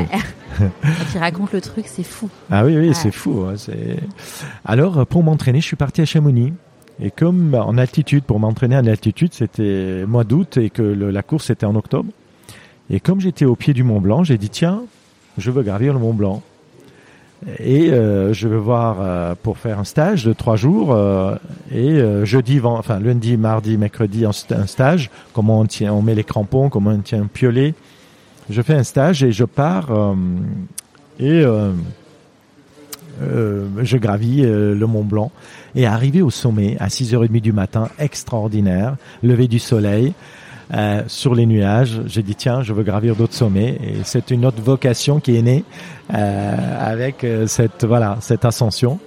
Quand 0.58 0.64
il 1.14 1.18
raconte 1.18 1.52
le 1.52 1.60
truc, 1.60 1.84
c'est 1.86 2.02
fou. 2.02 2.28
Ah 2.50 2.64
oui, 2.64 2.76
oui, 2.76 2.88
Ouais. 2.88 2.94
c'est 2.94 3.10
fou. 3.12 3.44
hein, 3.48 3.54
c'est- 3.56 4.00
Alors, 4.64 5.06
pour 5.06 5.22
m'entraîner, 5.22 5.60
je 5.60 5.66
suis 5.66 5.76
parti 5.76 6.00
à 6.00 6.04
Chamonix. 6.04 6.52
Et 7.00 7.10
comme 7.10 7.54
en 7.54 7.78
altitude, 7.78 8.24
pour 8.24 8.38
m'entraîner 8.38 8.76
en 8.76 8.86
altitude, 8.86 9.32
c'était 9.32 10.04
mois 10.06 10.24
d'août 10.24 10.56
et 10.58 10.68
que 10.70 10.82
le- 10.82 11.10
la 11.10 11.22
course 11.22 11.48
était 11.50 11.64
en 11.66 11.74
octobre. 11.74 12.10
Et 12.90 13.00
comme 13.00 13.20
j'étais 13.20 13.44
au 13.46 13.56
pied 13.56 13.72
du 13.72 13.82
Mont 13.82 14.00
Blanc, 14.00 14.24
j'ai 14.24 14.36
dit 14.38 14.50
tiens, 14.50 14.82
je 15.38 15.50
veux 15.50 15.62
gravir 15.62 15.94
le 15.94 15.98
Mont 16.00 16.12
Blanc. 16.12 16.42
Et 17.58 17.90
euh, 17.92 18.32
je 18.32 18.46
veux 18.46 18.56
voir 18.58 18.98
euh, 19.00 19.34
pour 19.42 19.58
faire 19.58 19.78
un 19.80 19.84
stage 19.84 20.24
de 20.24 20.32
trois 20.32 20.56
jours. 20.56 20.92
euh, 20.92 21.34
et 21.72 21.90
euh, 21.90 22.24
jeudi, 22.24 22.58
ven- 22.60 22.70
enfin 22.78 23.00
lundi, 23.00 23.36
mardi, 23.36 23.76
mercredi, 23.76 24.24
un, 24.24 24.30
st- 24.30 24.54
un 24.54 24.66
stage. 24.66 25.10
Comment 25.32 25.58
on 25.60 25.66
tient, 25.66 25.92
on 25.92 26.02
met 26.02 26.14
les 26.14 26.22
crampons, 26.24 26.68
comment 26.68 26.90
on 26.90 26.98
tient 27.00 27.22
un 27.22 27.26
piolet. 27.26 27.74
Je 28.48 28.62
fais 28.62 28.74
un 28.74 28.84
stage 28.84 29.24
et 29.24 29.32
je 29.32 29.44
pars. 29.44 29.90
euh, 29.90 30.14
et 31.18 31.42
euh, 31.44 31.72
je 33.82 33.96
gravis 33.98 34.42
le 34.42 34.86
Mont 34.86 35.04
Blanc 35.04 35.30
et 35.74 35.86
arrivé 35.86 36.22
au 36.22 36.30
sommet 36.30 36.76
à 36.80 36.88
6h30 36.88 37.40
du 37.40 37.52
matin, 37.52 37.88
extraordinaire, 37.98 38.96
lever 39.22 39.48
du 39.48 39.58
soleil 39.58 40.12
euh, 40.74 41.02
sur 41.06 41.34
les 41.34 41.46
nuages, 41.46 42.00
j'ai 42.06 42.22
dit 42.22 42.34
tiens, 42.34 42.62
je 42.62 42.72
veux 42.72 42.82
gravir 42.82 43.16
d'autres 43.16 43.34
sommets 43.34 43.78
et 43.82 43.96
c'est 44.04 44.30
une 44.30 44.44
autre 44.46 44.60
vocation 44.62 45.20
qui 45.20 45.36
est 45.36 45.42
née 45.42 45.64
euh, 46.14 46.56
avec 46.92 47.24
euh, 47.24 47.46
cette 47.46 47.84
voilà 47.84 48.16
cette 48.20 48.44
ascension. 48.44 48.98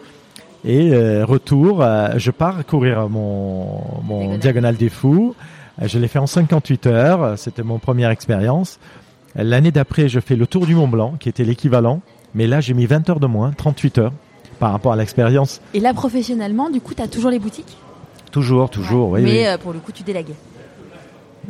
Et 0.63 0.91
euh, 0.93 1.25
retour, 1.25 1.83
je 2.17 2.31
pars 2.31 2.65
courir 2.65 3.07
mon, 3.07 3.81
mon 4.03 4.17
Diagonale. 4.19 4.39
diagonale 4.39 4.75
des 4.77 4.89
fous. 4.89 5.35
Je 5.81 5.99
l'ai 5.99 6.07
fait 6.07 6.19
en 6.19 6.25
58 6.27 6.87
heures. 6.87 7.37
C'était 7.37 7.61
mon 7.63 7.77
première 7.79 8.09
expérience. 8.09 8.79
L'année 9.35 9.71
d'après, 9.71 10.07
je 10.09 10.19
fais 10.19 10.35
le 10.35 10.47
tour 10.47 10.65
du 10.65 10.73
Mont 10.73 10.87
Blanc, 10.87 11.15
qui 11.19 11.29
était 11.29 11.43
l'équivalent. 11.43 12.01
Mais 12.33 12.47
là, 12.47 12.61
j'ai 12.61 12.73
mis 12.73 12.85
20 12.87 13.09
heures 13.11 13.19
de 13.19 13.27
moins, 13.27 13.51
38 13.51 13.97
heures, 13.99 14.13
par 14.59 14.71
rapport 14.71 14.93
à 14.93 14.95
l'expérience. 14.95 15.61
Et 15.73 15.79
là, 15.79 15.93
professionnellement, 15.93 16.69
du 16.69 16.81
coup, 16.81 16.93
tu 16.95 17.01
as 17.03 17.07
toujours 17.07 17.29
les 17.29 17.39
boutiques? 17.39 17.77
Toujours, 18.31 18.69
toujours, 18.69 19.09
oui, 19.11 19.21
Mais 19.23 19.31
oui. 19.31 19.45
euh, 19.47 19.57
pour 19.57 19.71
le 19.73 19.79
coup, 19.79 19.91
tu 19.91 20.03
délègues. 20.03 20.33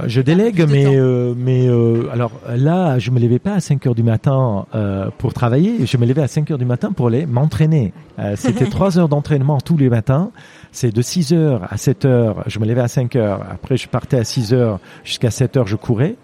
Je 0.08 0.21
délègue, 0.21 0.55
plus 0.55 0.65
de 0.65 0.71
mais 0.71 0.86
euh, 0.97 1.34
mais 1.38 1.67
euh, 1.67 2.10
alors 2.12 2.31
là, 2.49 2.99
je 2.99 3.12
me 3.12 3.19
levais 3.19 3.39
pas 3.39 3.53
à 3.53 3.60
5 3.60 3.86
heures 3.88 3.95
du 3.95 4.03
matin 4.03 4.65
euh, 4.75 5.10
pour 5.17 5.34
travailler. 5.34 5.86
Je 5.86 5.97
me 5.97 6.05
levais 6.05 6.21
à 6.21 6.27
5 6.27 6.51
heures 6.51 6.58
du 6.58 6.65
matin 6.65 6.91
pour 6.91 7.08
aller 7.08 7.25
m'entraîner. 7.25 7.93
Euh, 8.19 8.36
C'était 8.38 8.65
trois 8.69 8.97
heures 8.99 9.10
d'entraînement 9.10 9.60
tous 9.60 9.77
les 9.77 9.89
matins. 9.89 10.31
C'est 10.71 10.93
de 10.93 11.01
6 11.01 11.34
heures 11.34 11.62
à 11.71 11.77
7 11.77 12.05
heures. 12.05 12.43
Je 12.47 12.60
me 12.60 12.65
levais 12.65 12.81
à 12.81 12.88
5 12.88 13.15
heures. 13.15 13.41
Après, 13.49 13.77
je 13.77 13.88
partais 13.88 14.17
à 14.17 14.23
6 14.23 14.53
heures 14.53 14.79
jusqu'à 15.03 15.31
7 15.31 15.58
heures. 15.58 15.67
Je 15.67 15.75
courais. 15.75 16.15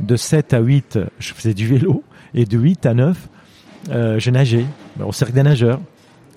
De 0.00 0.16
7 0.16 0.54
à 0.54 0.60
8, 0.60 0.98
je 1.18 1.34
faisais 1.34 1.54
du 1.54 1.66
vélo. 1.66 2.02
Et 2.34 2.44
de 2.46 2.58
8 2.58 2.86
à 2.86 2.94
9, 2.94 3.28
euh, 3.90 4.18
je 4.18 4.30
nageais 4.30 4.64
au 5.04 5.12
cercle 5.12 5.34
des 5.34 5.42
nageurs. 5.42 5.80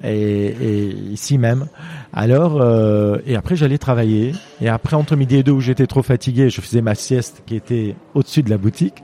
Et, 0.04 0.48
et 0.48 0.88
ici 1.14 1.38
même. 1.38 1.68
Alors, 2.12 2.62
euh, 2.62 3.20
et 3.26 3.38
après 3.38 3.56
j'allais 3.56 3.78
travailler. 3.78 4.34
Et 4.60 4.68
après 4.68 4.96
entre 4.98 5.16
midi 5.16 5.38
et 5.38 5.44
deux 5.44 5.54
où 5.54 5.62
j'étais 5.62 5.88
trop 5.88 6.04
fatigué, 6.04 6.50
je 6.50 6.60
faisais 6.60 6.82
ma 6.82 6.94
sieste 6.94 7.42
qui 7.46 7.56
était 7.56 7.96
au-dessus 8.14 8.44
de 8.44 8.50
la 8.50 8.58
boutique, 8.58 9.02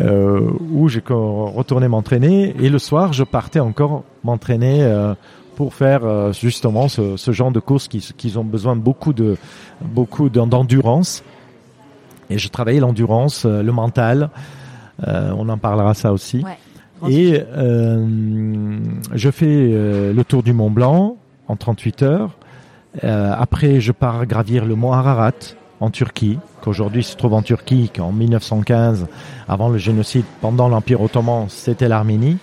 euh, 0.00 0.40
où 0.72 0.88
j'ai 0.88 1.02
retourné 1.06 1.86
m'entraîner. 1.88 2.54
Et 2.60 2.70
le 2.70 2.78
soir, 2.78 3.12
je 3.12 3.24
partais 3.24 3.60
encore 3.60 4.04
m'entraîner 4.24 4.82
euh, 4.82 5.14
pour 5.54 5.74
faire 5.74 6.04
euh, 6.04 6.32
justement 6.32 6.88
ce, 6.88 7.16
ce 7.18 7.30
genre 7.32 7.50
de 7.52 7.60
courses 7.60 7.86
qui, 7.88 7.98
qui 8.16 8.36
ont 8.38 8.44
besoin 8.44 8.74
beaucoup 8.74 9.12
de 9.12 9.36
beaucoup 9.82 10.30
d'en- 10.30 10.46
d'endurance. 10.46 11.22
Et 12.30 12.38
je 12.38 12.48
travaillais 12.48 12.80
l'endurance, 12.80 13.44
euh, 13.44 13.62
le 13.62 13.72
mental. 13.72 14.30
Euh, 15.06 15.30
on 15.36 15.48
en 15.48 15.58
parlera 15.58 15.94
ça 15.94 16.12
aussi. 16.12 16.38
Ouais. 16.38 16.58
Et 17.08 17.40
euh, 17.56 18.78
je 19.14 19.30
fais 19.30 19.46
euh, 19.46 20.12
le 20.12 20.24
tour 20.24 20.42
du 20.42 20.52
Mont 20.52 20.70
Blanc 20.70 21.16
en 21.46 21.56
38 21.56 22.02
heures. 22.02 22.30
Euh, 23.04 23.32
après, 23.36 23.80
je 23.80 23.92
pars 23.92 24.26
gravir 24.26 24.64
le 24.64 24.74
mont 24.74 24.92
Ararat 24.92 25.32
en 25.80 25.90
Turquie, 25.90 26.38
qu'aujourd'hui 26.62 27.04
se 27.04 27.16
trouve 27.16 27.34
en 27.34 27.42
Turquie, 27.42 27.90
qu'en 27.94 28.12
1915, 28.12 29.06
avant 29.48 29.68
le 29.68 29.78
génocide, 29.78 30.24
pendant 30.40 30.68
l'Empire 30.68 31.00
ottoman, 31.00 31.46
c'était 31.48 31.88
l'Arménie. 31.88 32.38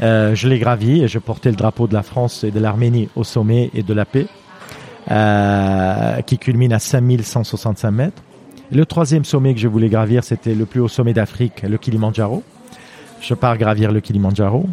Euh, 0.00 0.34
je 0.34 0.48
l'ai 0.48 0.58
gravi 0.58 1.02
et 1.02 1.08
je 1.08 1.18
portais 1.18 1.50
le 1.50 1.56
drapeau 1.56 1.86
de 1.86 1.94
la 1.94 2.02
France 2.02 2.44
et 2.44 2.50
de 2.50 2.60
l'Arménie 2.60 3.08
au 3.16 3.24
sommet 3.24 3.70
et 3.74 3.82
de 3.82 3.92
la 3.92 4.04
paix, 4.04 4.26
euh, 5.10 6.20
qui 6.22 6.38
culmine 6.38 6.72
à 6.72 6.78
5165 6.78 7.90
mètres. 7.90 8.22
Le 8.70 8.86
troisième 8.86 9.24
sommet 9.24 9.52
que 9.52 9.60
je 9.60 9.68
voulais 9.68 9.88
gravir, 9.88 10.24
c'était 10.24 10.54
le 10.54 10.64
plus 10.64 10.80
haut 10.80 10.88
sommet 10.88 11.12
d'Afrique, 11.12 11.62
le 11.62 11.76
Kilimandjaro. 11.76 12.42
Je 13.22 13.34
pars 13.34 13.56
gravir 13.56 13.92
le 13.92 14.00
Kilimandjaro. 14.00 14.66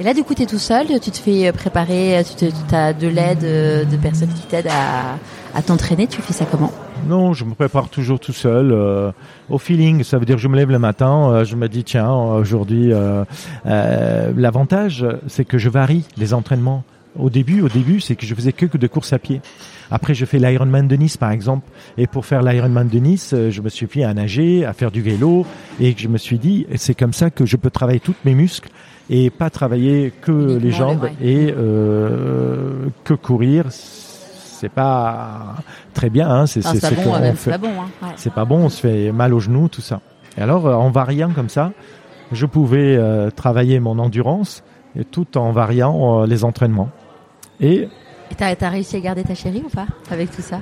Et 0.00 0.04
là, 0.04 0.14
du 0.14 0.22
coup, 0.22 0.32
tu 0.32 0.42
es 0.42 0.46
tout 0.46 0.60
seul, 0.60 0.86
tu 1.00 1.10
te 1.10 1.18
fais 1.18 1.50
préparer, 1.52 2.22
tu 2.38 2.46
as 2.72 2.92
de 2.92 3.08
l'aide 3.08 3.42
euh, 3.42 3.84
de 3.84 3.96
personnes 3.96 4.28
qui 4.28 4.46
t'aident 4.46 4.68
à, 4.68 5.16
à 5.58 5.62
t'entraîner. 5.62 6.06
Tu 6.06 6.22
fais 6.22 6.32
ça 6.32 6.44
comment? 6.48 6.70
Non, 7.08 7.32
je 7.32 7.44
me 7.44 7.54
prépare 7.54 7.88
toujours 7.88 8.20
tout 8.20 8.32
seul, 8.32 8.70
euh, 8.70 9.10
au 9.50 9.58
feeling. 9.58 10.04
Ça 10.04 10.18
veut 10.18 10.24
dire 10.24 10.36
que 10.36 10.42
je 10.42 10.46
me 10.46 10.56
lève 10.56 10.70
le 10.70 10.78
matin, 10.78 11.30
euh, 11.30 11.44
je 11.44 11.56
me 11.56 11.68
dis 11.68 11.82
tiens, 11.82 12.12
aujourd'hui, 12.12 12.92
euh, 12.92 13.24
euh, 13.66 14.32
l'avantage, 14.36 15.04
c'est 15.26 15.44
que 15.44 15.58
je 15.58 15.68
varie 15.68 16.04
les 16.16 16.32
entraînements. 16.32 16.84
Au 17.18 17.30
début, 17.30 17.62
au 17.62 17.68
début, 17.68 18.00
c'est 18.00 18.14
que 18.14 18.26
je 18.26 18.34
faisais 18.36 18.52
que 18.52 18.76
de 18.76 18.86
course 18.86 19.12
à 19.12 19.18
pied. 19.18 19.40
Après, 19.90 20.14
je 20.14 20.24
fais 20.24 20.38
l'Ironman 20.38 20.86
de 20.86 20.96
Nice, 20.96 21.16
par 21.16 21.30
exemple. 21.30 21.68
Et 21.96 22.06
pour 22.06 22.26
faire 22.26 22.42
l'Ironman 22.42 22.88
de 22.88 22.98
Nice, 22.98 23.32
euh, 23.34 23.50
je 23.50 23.62
me 23.62 23.68
suis 23.68 23.88
mis 23.94 24.04
à 24.04 24.12
nager, 24.14 24.64
à 24.64 24.72
faire 24.72 24.90
du 24.90 25.00
vélo, 25.02 25.46
et 25.80 25.94
je 25.96 26.08
me 26.08 26.18
suis 26.18 26.38
dit, 26.38 26.66
c'est 26.76 26.94
comme 26.94 27.12
ça 27.12 27.30
que 27.30 27.46
je 27.46 27.56
peux 27.56 27.70
travailler 27.70 28.00
tous 28.00 28.14
mes 28.24 28.34
muscles 28.34 28.68
et 29.10 29.30
pas 29.30 29.48
travailler 29.50 30.12
que 30.20 30.32
Uniquement 30.32 30.58
les 30.58 30.64
le- 30.66 30.70
jambes 30.70 31.08
et 31.22 31.54
euh, 31.56 32.86
que 33.04 33.14
courir. 33.14 33.64
C'est 33.70 34.68
pas 34.68 35.54
très 35.94 36.10
bien. 36.10 36.28
Hein, 36.28 36.46
c'est 36.46 36.62
C'est 36.62 36.80
c'est 36.80 36.94
pas 36.96 37.02
bon, 37.02 37.14
c'est 37.36 37.50
pas 37.52 37.58
bon. 37.58 37.68
Hein. 37.68 37.88
Ouais. 38.02 38.08
c'est 38.16 38.32
pas 38.32 38.44
bon, 38.44 38.56
on 38.64 38.68
se 38.68 38.80
fait 38.80 39.12
mal 39.12 39.32
aux 39.32 39.40
genoux, 39.40 39.68
tout 39.68 39.80
ça. 39.80 40.00
Et 40.36 40.40
alors, 40.42 40.66
euh, 40.66 40.74
en 40.74 40.90
variant 40.90 41.30
comme 41.30 41.48
ça, 41.48 41.72
je 42.32 42.44
pouvais 42.44 42.96
euh, 42.96 43.30
travailler 43.30 43.78
mon 43.80 43.98
endurance 43.98 44.62
et 44.98 45.04
tout 45.04 45.38
en 45.38 45.52
variant 45.52 46.22
euh, 46.22 46.26
les 46.26 46.44
entraînements. 46.44 46.90
Et 47.60 47.88
Et 48.30 48.34
t'as 48.34 48.54
as 48.66 48.70
réussi 48.70 48.96
à 48.96 49.00
garder 49.00 49.22
ta 49.24 49.34
chérie 49.34 49.62
ou 49.64 49.68
pas 49.68 49.86
avec 50.10 50.30
tout 50.30 50.42
ça 50.42 50.60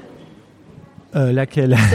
euh, 1.15 1.33
laquelle 1.33 1.77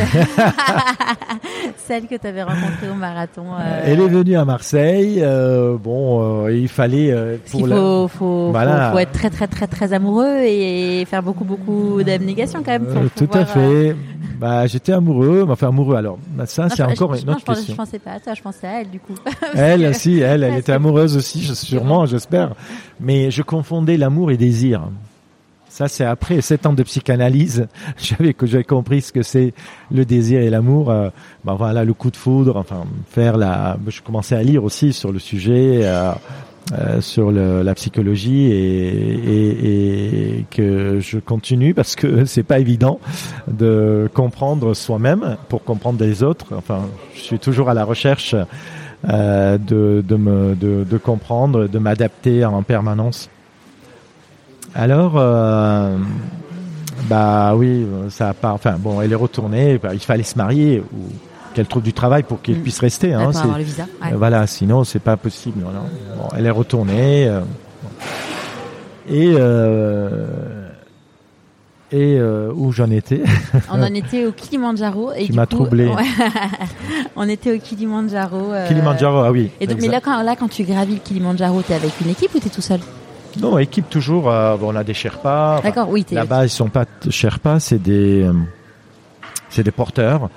Celle 1.78 2.08
que 2.08 2.16
tu 2.16 2.26
avais 2.28 2.44
rencontrée 2.44 2.90
au 2.92 2.96
marathon. 2.96 3.44
euh, 3.60 3.82
Elle 3.86 4.00
est 4.00 4.08
venue 4.08 4.36
à 4.36 4.46
Marseille. 4.46 5.20
euh, 5.22 5.78
bon, 5.78 6.48
il 6.48 6.68
fallait 6.68 7.38
pour 7.52 7.68
la- 7.68 7.76
faut, 7.76 8.08
faut, 8.08 8.50
Voilà. 8.52 8.88
faut, 8.88 8.94
faut 8.94 9.00
être 9.00 9.12
très 9.12 9.30
très 9.30 9.48
très 9.48 9.68
très 9.68 9.94
amoureux 9.94 10.38
et 10.44 11.06
faire 11.06 11.22
beaucoup 11.22 11.44
beaucoup 11.44 12.02
d'abnégation 12.04 12.64
quand 12.64 12.72
même. 12.72 12.86
pour 12.86 13.10
tout 13.12 13.26
à 13.38 13.46
pouvoir, 13.46 13.48
fait. 13.50 13.96
Bah, 14.40 14.66
j'étais 14.66 14.94
amoureux, 14.94 15.46
enfin 15.48 15.68
amoureux. 15.68 15.96
Alors, 15.98 16.18
bah, 16.32 16.46
ça, 16.48 16.64
non, 16.64 16.70
c'est 16.70 16.78
je- 16.78 16.84
encore 16.84 17.14
je- 17.16 17.22
une 17.22 17.30
autre 17.30 17.40
je, 17.42 17.46
question. 17.46 17.74
Je 17.74 17.78
pensais 17.78 18.00
pas 18.00 18.12
à 18.14 18.20
toi, 18.20 18.34
je 18.34 18.42
pensais 18.42 18.66
à 18.68 18.82
elle 18.82 18.90
du 18.90 19.00
coup. 19.00 19.14
Elle 19.54 19.86
aussi, 19.86 20.20
elle, 20.20 20.44
elle 20.44 20.54
Ouais, 20.54 20.60
était 20.60 20.72
amoureuse 20.72 21.16
aussi, 21.16 21.44
sûrement, 21.56 22.06
j'espère. 22.08 22.56
Mais 23.00 23.30
je 23.30 23.44
confondais 23.44 23.98
l'amour 23.98 24.32
et 24.32 24.38
désir. 24.38 24.82
Ça, 25.82 25.88
c'est 25.88 26.06
après 26.06 26.42
sept 26.42 26.68
ans 26.68 26.74
de 26.74 26.84
psychanalyse, 26.84 27.68
j'avais 27.98 28.36
que 28.36 28.46
j'avais 28.46 28.64
compris 28.64 29.02
ce 29.02 29.12
que 29.12 29.24
c'est 29.24 29.52
le 29.92 30.06
désir 30.06 30.40
et 30.40 30.52
l'amour. 30.52 30.94
Ben 31.44 31.56
voilà, 31.56 31.84
le 31.84 31.96
coup 31.96 32.12
de 32.12 32.18
foudre. 32.18 32.56
Enfin, 32.56 32.84
faire 33.10 33.36
la. 33.36 33.78
Je 33.88 34.00
commençais 34.04 34.36
à 34.36 34.44
lire 34.44 34.64
aussi 34.64 34.94
sur 34.94 35.12
le 35.12 35.18
sujet. 35.18 35.80
euh, 35.84 36.12
euh, 36.74 37.02
sur 37.02 37.32
la 37.32 37.74
psychologie 37.74 38.52
et, 38.52 40.46
que 40.52 41.00
je 41.00 41.18
continue 41.18 41.74
parce 41.74 41.96
que 41.96 42.26
c'est 42.26 42.44
pas 42.44 42.60
évident 42.60 43.00
de 43.48 44.08
comprendre 44.14 44.76
soi-même 44.76 45.38
pour 45.50 45.64
comprendre 45.64 46.00
les 46.04 46.22
autres. 46.22 46.46
Enfin, 46.56 46.82
je 47.16 47.22
suis 47.22 47.40
toujours 47.40 47.70
à 47.70 47.74
la 47.74 47.86
recherche 47.86 48.36
de, 49.04 49.58
de 50.08 50.98
comprendre, 51.00 51.68
de 51.68 51.80
m'adapter 51.80 52.46
en 52.46 52.62
permanence. 52.62 53.28
Alors, 54.74 55.14
euh, 55.18 55.98
bah 57.10 57.54
oui, 57.56 57.86
ça 58.10 58.34
part. 58.34 58.54
Enfin 58.56 58.76
bon, 58.80 59.02
elle 59.02 59.12
est 59.12 59.16
retournée. 59.16 59.78
Bah, 59.78 59.90
il 59.94 60.00
fallait 60.00 60.24
se 60.24 60.38
marier 60.38 60.80
ou 60.94 61.10
qu'elle 61.54 61.68
trouve 61.68 61.84
du 61.84 61.94
travail 61.94 62.24
pour 62.24 62.42
qu'elle 62.42 62.60
Mm. 62.60 62.64
puisse 62.64 62.80
rester. 62.80 63.14
Hein, 63.14 63.28
avoir 63.30 63.58
le 63.58 63.64
visa. 63.64 63.84
ouais. 64.02 64.14
Voilà, 64.16 64.48
sinon 64.48 64.84
c'est 64.84 65.00
pas 65.00 65.18
possible. 65.18 65.62
voilà. 65.64 65.80
Bon, 66.18 66.30
elle 66.38 66.46
est 66.46 66.50
retournée. 66.52 67.28
euh, 67.28 67.42
bon. 67.42 67.90
et 69.10 69.34
euh, 69.36 70.28
et 71.92 72.16
euh, 72.18 72.54
où 72.56 72.72
j'en 72.72 72.90
étais? 72.90 73.22
On 73.70 73.84
en 73.84 73.94
était 73.94 74.26
au 74.26 74.32
Kilimanjaro 74.32 75.12
et 75.12 75.26
Qui 75.26 75.32
du 75.32 75.36
m'a 75.36 75.46
coup, 75.46 75.56
troublé. 75.56 75.88
ouais. 75.88 76.04
on 77.18 77.28
était 77.28 77.54
au 77.54 77.60
Kilimanjaro. 77.60 78.54
euh, 78.54 78.68
Kilimanjaro, 78.70 79.18
ah 79.18 79.32
oui. 79.32 79.50
Et 79.60 79.68
donc, 79.68 79.82
mais 79.82 79.90
là 79.90 80.00
quand, 80.00 80.22
là, 80.24 80.38
quand 80.38 80.48
tu 80.48 80.64
gravis 80.64 80.94
le 80.94 81.00
Kilimanjaro, 81.02 81.62
t'es 81.64 81.74
avec 81.74 81.92
une 82.00 82.12
équipe 82.12 82.34
ou 82.34 82.40
t'es 82.40 82.48
tout 82.50 82.62
seul? 82.62 82.80
Non, 83.40 83.58
équipe 83.58 83.90
toujours. 83.90 84.30
euh, 84.32 84.58
bon, 84.58 84.74
on 84.74 84.76
a 84.76 84.84
des 84.84 84.94
Sherpas. 84.94 85.62
D'accord, 85.64 85.90
oui, 85.90 86.04
t'es. 86.04 86.16
Là-bas, 86.16 86.46
ils 86.46 86.50
sont 86.50 86.70
pas 86.70 86.86
Sherpas, 87.10 87.60
c'est 87.60 87.82
des 87.82 88.24
euh, 88.24 88.34
c'est 89.50 89.64
des 89.64 89.72
porteurs. 89.72 90.30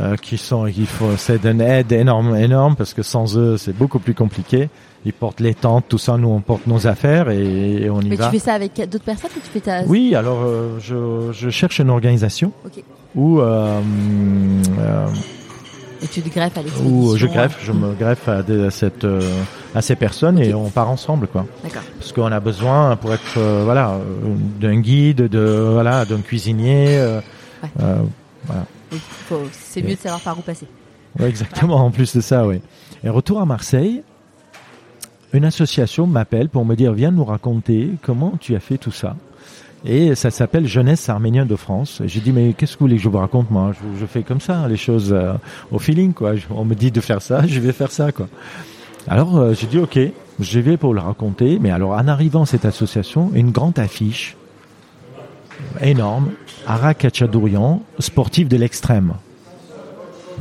euh, 0.00 0.16
qui 0.16 0.38
sont, 0.38 0.66
il 0.66 0.86
faut, 0.86 1.16
c'est 1.16 1.40
d'une 1.40 1.60
aide 1.60 1.92
énorme, 1.92 2.34
énorme 2.36 2.76
parce 2.76 2.94
que 2.94 3.02
sans 3.02 3.36
eux, 3.38 3.56
c'est 3.58 3.76
beaucoup 3.76 3.98
plus 3.98 4.14
compliqué. 4.14 4.68
Ils 5.04 5.12
portent 5.12 5.40
les 5.40 5.54
tentes, 5.54 5.84
tout 5.88 5.98
ça. 5.98 6.16
Nous, 6.16 6.28
on 6.28 6.40
porte 6.40 6.66
nos 6.66 6.86
affaires 6.86 7.30
et, 7.30 7.82
et 7.84 7.90
on 7.90 8.00
y 8.00 8.08
Mais 8.08 8.16
va. 8.16 8.26
tu 8.26 8.32
fais 8.32 8.38
ça 8.38 8.54
avec 8.54 8.74
d'autres 8.90 9.04
personnes 9.04 9.30
ou 9.36 9.40
tu 9.40 9.50
fais 9.50 9.60
ta. 9.60 9.82
Oui, 9.86 10.14
alors 10.14 10.38
euh, 10.44 10.78
je, 10.80 11.30
je 11.32 11.48
cherche 11.50 11.78
une 11.78 11.90
organisation 11.90 12.52
Ok. 12.64 12.82
où, 13.14 13.40
euh, 13.40 13.80
euh, 14.80 15.06
Et 16.02 16.06
tu 16.08 16.20
te 16.22 16.28
greffes 16.28 16.56
à 16.58 16.62
l'expédition. 16.62 16.98
où 17.10 17.16
je 17.16 17.26
greffe, 17.26 17.58
je 17.64 17.72
me 17.72 17.94
greffe 17.94 18.28
à, 18.28 18.42
des- 18.42 18.64
à 18.66 18.70
cette, 18.70 19.04
euh, 19.04 19.20
à 19.74 19.80
ces 19.82 19.96
personnes 19.96 20.38
et 20.38 20.52
on 20.54 20.68
part 20.70 20.90
ensemble, 20.90 21.26
quoi. 21.26 21.46
D'accord. 21.64 21.82
Parce 21.98 22.12
qu'on 22.12 22.30
a 22.32 22.40
besoin 22.40 22.96
pour 22.96 23.14
être, 23.14 23.38
euh, 23.38 23.62
voilà, 23.64 23.92
euh, 23.92 24.00
d'un 24.60 24.78
guide, 24.80 25.22
de, 25.28 25.68
voilà, 25.72 26.04
d'un 26.04 26.20
cuisinier. 26.20 26.98
euh, 26.98 27.20
Ouais. 27.62 27.70
euh, 27.80 27.96
C'est 29.52 29.82
mieux 29.82 29.94
de 29.94 30.00
savoir 30.00 30.20
par 30.20 30.38
où 30.38 30.42
passer. 30.42 30.66
ouais, 31.18 31.28
exactement. 31.28 31.76
En 31.76 31.90
plus 31.90 32.14
de 32.14 32.20
ça, 32.20 32.46
oui. 32.46 32.60
Et 33.02 33.08
retour 33.08 33.40
à 33.40 33.46
Marseille, 33.46 34.02
une 35.32 35.44
association 35.44 36.06
m'appelle 36.06 36.48
pour 36.48 36.64
me 36.64 36.74
dire 36.76 36.92
viens 36.92 37.10
nous 37.10 37.24
raconter 37.24 37.90
comment 38.02 38.34
tu 38.40 38.54
as 38.54 38.60
fait 38.60 38.78
tout 38.78 38.92
ça. 38.92 39.16
Et 39.84 40.14
ça 40.14 40.30
s'appelle 40.30 40.66
Jeunesse 40.66 41.08
arménienne 41.08 41.46
de 41.46 41.56
France. 41.56 42.02
J'ai 42.06 42.20
dit 42.20 42.32
mais 42.32 42.54
qu'est-ce 42.54 42.74
que 42.74 42.78
vous 42.80 42.86
voulez 42.86 42.96
que 42.96 43.02
je 43.02 43.08
vous 43.08 43.18
raconte 43.18 43.50
moi? 43.50 43.72
Je, 44.00 44.06
fais 44.06 44.22
comme 44.22 44.40
ça 44.40 44.66
les 44.68 44.76
choses 44.76 45.12
euh, 45.12 45.34
au 45.70 45.78
feeling 45.78 46.12
quoi. 46.12 46.32
On 46.50 46.64
me 46.64 46.74
dit 46.74 46.90
de 46.90 47.00
faire 47.00 47.22
ça, 47.22 47.42
je 47.46 47.60
vais 47.60 47.72
faire 47.72 47.90
ça 47.90 48.12
quoi. 48.12 48.28
Alors 49.06 49.36
euh, 49.36 49.54
j'ai 49.54 49.66
dit 49.66 49.78
ok, 49.78 49.98
je 50.40 50.60
vais 50.60 50.76
pour 50.76 50.94
le 50.94 51.00
raconter. 51.00 51.58
Mais 51.60 51.70
alors 51.70 51.92
en 51.92 52.08
arrivant 52.08 52.42
à 52.42 52.46
cette 52.46 52.64
association, 52.64 53.30
une 53.34 53.50
grande 53.50 53.78
affiche 53.78 54.36
énorme, 55.80 56.32
Arak 56.66 57.04
Hachadourian, 57.04 57.82
sportif 57.98 58.48
de 58.48 58.56
l'extrême. 58.56 59.14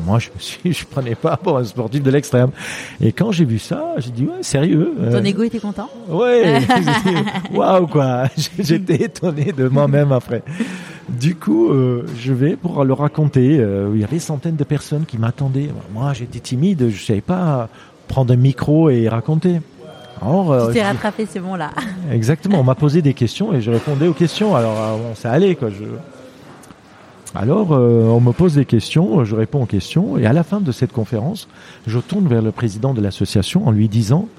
Moi, 0.03 0.19
je 0.19 0.29
suis, 0.37 0.73
je 0.73 0.85
prenais 0.85 1.15
pas 1.15 1.37
pour 1.37 1.57
un 1.57 1.63
sportif 1.63 2.03
de 2.03 2.11
l'extrême. 2.11 2.51
Et 3.01 3.11
quand 3.11 3.31
j'ai 3.31 3.45
vu 3.45 3.59
ça, 3.59 3.93
j'ai 3.97 4.11
dit 4.11 4.25
ouais, 4.25 4.41
sérieux. 4.43 4.93
Ton 4.97 5.15
euh, 5.15 5.23
ego 5.23 5.43
était 5.43 5.59
content 5.59 5.89
Ouais, 6.09 6.59
waouh 7.53 7.87
quoi. 7.87 8.25
J'étais 8.59 9.03
étonné 9.03 9.51
de 9.51 9.67
moi-même 9.67 10.11
après. 10.11 10.43
Du 11.09 11.35
coup, 11.35 11.69
euh, 11.69 12.05
je 12.19 12.33
vais 12.33 12.55
pour 12.55 12.83
le 12.83 12.93
raconter. 12.93 13.59
Euh, 13.59 13.91
il 13.93 14.01
y 14.01 14.03
avait 14.03 14.19
centaines 14.19 14.55
de 14.55 14.63
personnes 14.63 15.05
qui 15.05 15.17
m'attendaient. 15.17 15.69
Moi, 15.93 16.13
j'étais 16.13 16.39
timide, 16.39 16.89
je 16.89 17.03
savais 17.03 17.21
pas 17.21 17.69
prendre 18.07 18.33
un 18.33 18.37
micro 18.37 18.89
et 18.89 19.07
raconter. 19.07 19.61
Alors, 20.21 20.67
Tu 20.67 20.73
t'es 20.73 20.83
rattrapé, 20.83 21.27
c'est 21.29 21.39
bon 21.39 21.55
là. 21.55 21.71
Exactement, 22.11 22.61
on 22.61 22.63
m'a 22.63 22.75
posé 22.75 23.01
des 23.01 23.13
questions 23.13 23.53
et 23.53 23.61
je 23.61 23.69
répondais 23.69 24.07
aux 24.07 24.13
questions. 24.13 24.55
Alors 24.55 24.97
bon, 24.97 25.13
ça 25.13 25.31
allait 25.31 25.55
quoi. 25.55 25.69
Je... 25.69 25.83
Alors 27.35 27.73
euh, 27.73 28.03
on 28.05 28.21
me 28.21 28.31
pose 28.31 28.55
des 28.55 28.63
questions, 28.63 29.25
je 29.25 29.35
réponds 29.35 29.63
aux 29.63 29.67
questions 29.67 30.17
et 30.17 30.25
à 30.25 30.31
la 30.31 30.43
fin 30.43 30.61
de 30.61 30.71
cette 30.71 30.93
conférence, 30.93 31.49
je 31.85 31.99
tourne 31.99 32.27
vers 32.27 32.41
le 32.41 32.53
président 32.53 32.93
de 32.93 33.01
l'association 33.01 33.67
en 33.67 33.71
lui 33.71 33.89
disant, 33.89 34.29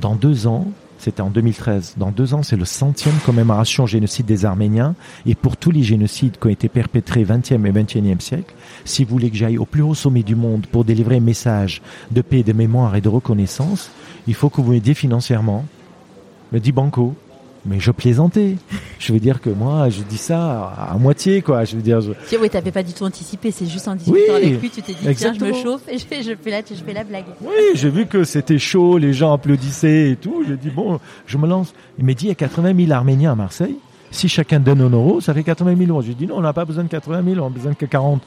dans 0.00 0.14
deux 0.14 0.46
ans, 0.46 0.68
c'était 0.98 1.20
en 1.20 1.30
2013, 1.30 1.94
dans 1.96 2.12
deux 2.12 2.32
ans 2.32 2.44
c'est 2.44 2.56
le 2.56 2.64
centième 2.64 3.16
commémoration 3.26 3.86
génocide 3.86 4.26
des 4.26 4.44
Arméniens 4.44 4.94
et 5.26 5.34
pour 5.34 5.56
tous 5.56 5.72
les 5.72 5.82
génocides 5.82 6.38
qui 6.38 6.46
ont 6.46 6.50
été 6.50 6.68
perpétrés 6.68 7.24
20e 7.24 7.66
et 7.66 7.72
21e 7.72 8.20
siècle, 8.20 8.54
si 8.84 9.04
vous 9.04 9.10
voulez 9.10 9.30
que 9.30 9.36
j'aille 9.36 9.58
au 9.58 9.66
plus 9.66 9.82
haut 9.82 9.94
sommet 9.94 10.22
du 10.22 10.36
monde 10.36 10.66
pour 10.66 10.84
délivrer 10.84 11.16
un 11.16 11.20
message 11.20 11.82
de 12.12 12.22
paix, 12.22 12.44
de 12.44 12.52
mémoire 12.52 12.94
et 12.94 13.00
de 13.00 13.08
reconnaissance, 13.08 13.90
il 14.28 14.34
faut 14.34 14.48
que 14.48 14.60
vous 14.60 14.70
m'aidiez 14.70 14.94
financièrement 14.94 15.64
me 16.54 16.60
dit 16.60 16.72
Banco. 16.72 17.14
Mais 17.66 17.80
je 17.80 17.90
plaisantais. 17.90 18.56
Je 18.98 19.12
veux 19.14 19.18
dire 19.20 19.40
que 19.40 19.48
moi, 19.48 19.88
je 19.88 20.02
dis 20.02 20.18
ça 20.18 20.64
à, 20.76 20.92
à 20.92 20.98
moitié, 20.98 21.40
quoi. 21.40 21.64
Je 21.64 21.76
veux 21.76 21.82
dire, 21.82 22.00
je- 22.02 22.12
oui, 22.38 22.50
t'avais 22.50 22.70
pas 22.72 22.82
du 22.82 22.92
tout 22.92 23.04
anticipé, 23.04 23.50
c'est 23.50 23.64
juste 23.66 23.88
en 23.88 23.94
discutant 23.94 24.18
Oui, 24.18 24.30
avec 24.36 24.60
lui, 24.60 24.68
tu 24.70 24.82
t'es 24.82 24.92
dit 24.92 25.14
tiens, 25.16 25.32
je 25.32 25.42
me 25.44 25.52
chauffe 25.54 25.82
et 25.88 25.96
je 25.96 26.04
fais, 26.04 26.22
je 26.22 26.32
fais 26.40 26.50
la, 26.50 26.60
je 26.60 26.74
fais 26.74 26.92
la 26.92 27.04
blague. 27.04 27.24
oui, 27.40 27.52
j'ai 27.74 27.88
vu 27.88 28.06
que 28.06 28.24
c'était 28.24 28.58
chaud, 28.58 28.98
les 28.98 29.14
gens 29.14 29.32
applaudissaient 29.32 30.10
et 30.10 30.16
tout. 30.16 30.44
J'ai 30.46 30.56
dit 30.58 30.68
bon, 30.68 31.00
je 31.26 31.38
me 31.38 31.46
lance. 31.46 31.72
Il 31.98 32.04
m'a 32.04 32.12
dit 32.12 32.26
il 32.26 32.28
y 32.28 32.32
a 32.32 32.34
80 32.34 32.74
000 32.76 32.92
Arméniens 32.92 33.32
à 33.32 33.34
Marseille. 33.34 33.76
Si 34.10 34.28
chacun 34.28 34.60
donne 34.60 34.80
un 34.82 34.90
euro, 34.90 35.20
ça 35.22 35.32
fait 35.32 35.42
80 35.42 35.74
000 35.76 35.90
euros. 35.90 36.02
J'ai 36.02 36.14
dit 36.14 36.26
non, 36.26 36.36
on 36.36 36.40
n'a 36.42 36.52
pas 36.52 36.64
besoin 36.66 36.84
de 36.84 36.88
80 36.88 37.22
000, 37.34 37.40
on 37.42 37.46
a 37.46 37.50
besoin 37.50 37.72
que 37.74 37.86
40. 37.86 38.20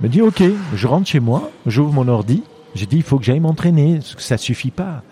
Il 0.00 0.02
m'a 0.02 0.08
dit 0.08 0.20
ok, 0.22 0.42
je 0.74 0.86
rentre 0.86 1.08
chez 1.08 1.18
moi, 1.20 1.50
j'ouvre 1.66 1.92
mon 1.92 2.06
ordi. 2.08 2.42
J'ai 2.74 2.86
dit 2.86 2.96
il 2.96 3.02
faut 3.02 3.18
que 3.18 3.24
j'aille 3.24 3.40
m'entraîner, 3.40 3.94
parce 3.96 4.14
que 4.14 4.22
ça 4.22 4.36
suffit 4.36 4.70
pas. 4.70 5.02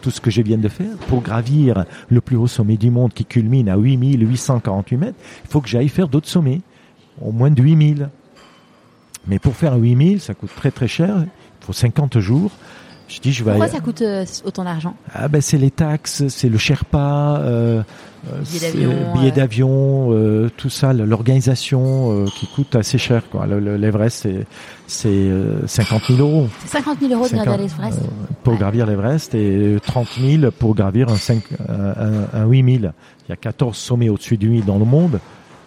Tout 0.00 0.10
ce 0.10 0.20
que 0.20 0.30
je 0.30 0.42
viens 0.42 0.58
de 0.58 0.68
faire 0.68 0.96
pour 1.08 1.22
gravir 1.22 1.84
le 2.08 2.20
plus 2.20 2.36
haut 2.36 2.46
sommet 2.46 2.76
du 2.76 2.90
monde 2.90 3.12
qui 3.12 3.24
culmine 3.24 3.68
à 3.68 3.76
8848 3.76 4.96
mètres, 4.96 5.18
il 5.44 5.50
faut 5.50 5.60
que 5.60 5.68
j'aille 5.68 5.88
faire 5.88 6.08
d'autres 6.08 6.28
sommets, 6.28 6.60
au 7.20 7.32
moins 7.32 7.50
de 7.50 7.60
8000. 7.62 8.08
Mais 9.26 9.38
pour 9.38 9.56
faire 9.56 9.72
un 9.74 9.78
8000, 9.78 10.20
ça 10.20 10.34
coûte 10.34 10.50
très 10.56 10.70
très 10.70 10.88
cher, 10.88 11.16
il 11.24 11.64
faut 11.66 11.72
50 11.72 12.18
jours. 12.20 12.50
Je 13.08 13.20
dis 13.20 13.32
je 13.32 13.42
vais 13.42 13.50
Pourquoi 13.52 13.66
aller- 13.66 13.74
ça 13.74 13.80
coûte 13.80 14.02
euh, 14.02 14.24
autant 14.44 14.64
d'argent? 14.64 14.94
Ah 15.14 15.28
ben 15.28 15.40
c'est 15.40 15.56
les 15.58 15.70
taxes, 15.70 16.28
c'est 16.28 16.48
le 16.48 16.58
Sherpa, 16.58 17.38
euh, 17.42 17.82
euh, 18.26 18.40
Billet 19.14 19.28
c'est- 19.30 19.36
d'avion, 19.36 20.12
euh. 20.12 20.14
euh, 20.46 20.48
tout 20.56 20.70
ça, 20.70 20.92
l'organisation 20.92 22.12
euh, 22.12 22.24
qui 22.26 22.46
coûte 22.46 22.74
assez 22.76 22.98
cher. 22.98 23.22
quoi. 23.30 23.46
Le- 23.46 23.60
le- 23.60 23.76
L'Everest 23.76 24.20
c'est 24.22 24.46
c'est 24.86 25.08
euh, 25.08 25.66
50 25.66 26.02
000 26.08 26.18
euros 26.20 26.48
C'est 26.64 26.78
50 26.78 26.98
000 27.00 27.12
euros 27.12 27.24
de 27.24 27.28
50, 27.28 27.44
gravir 27.46 27.62
l'Everest. 27.66 28.00
pour 28.42 28.52
Ouais. 28.54 28.58
gravir 28.58 28.86
l'Everest 28.86 29.34
et 29.34 29.76
30 29.86 30.08
000 30.20 30.50
pour 30.50 30.74
gravir 30.74 31.08
un, 31.10 31.16
5, 31.16 31.42
un, 31.68 31.72
un, 31.74 32.42
un 32.42 32.46
8 32.46 32.80
000. 32.80 32.92
Il 33.26 33.30
y 33.30 33.32
a 33.32 33.36
14 33.36 33.76
sommets 33.76 34.08
au-dessus 34.08 34.36
du 34.36 34.48
8 34.48 34.62
dans 34.64 34.78
le 34.78 34.84
monde. 34.84 35.20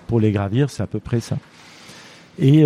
Pour 0.07 0.19
les 0.19 0.31
gravir, 0.31 0.69
c'est 0.69 0.83
à 0.83 0.87
peu 0.87 0.99
près 0.99 1.19
ça. 1.21 1.37
Et 2.39 2.65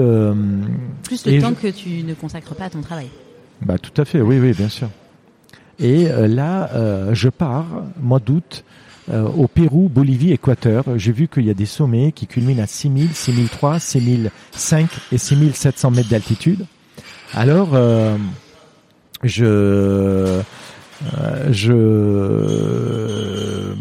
Plus 1.04 1.26
le 1.26 1.34
et 1.34 1.40
temps 1.40 1.50
je- 1.62 1.68
que 1.70 1.74
tu 1.74 2.04
ne 2.04 2.14
consacres 2.14 2.56
pas 2.56 2.66
à 2.66 2.70
ton 2.70 2.82
travail. 2.82 3.08
bah, 3.62 3.78
tout 3.78 4.00
à 4.02 4.06
fait, 4.06 4.22
oui, 4.22 4.40
oui, 4.40 4.54
bien 4.54 4.70
sûr. 4.70 4.88
Et 5.80 6.06
là, 6.28 6.70
je 7.12 7.28
pars, 7.30 7.66
mois 8.02 8.20
d'août, 8.20 8.64
euh, 9.12 9.24
au 9.24 9.48
Pérou, 9.48 9.90
Bolivie, 9.90 10.32
Équateur. 10.32 10.84
J'ai 10.98 11.12
vu 11.12 11.28
qu'il 11.28 11.46
y 11.46 11.50
a 11.50 11.54
des 11.54 11.66
sommets 11.66 12.12
qui 12.12 12.28
culminent 12.28 12.64
à 12.64 12.68
6000, 12.68 13.10
6003, 13.14 13.80
6005 13.80 14.90
et 15.12 15.18
6700 15.18 15.92
mètres 15.92 16.10
d'altitude. 16.10 16.66
Alors, 17.34 17.70
euh, 17.74 18.18
je, 19.24 19.46
euh, 19.46 20.42
je, 21.52 21.74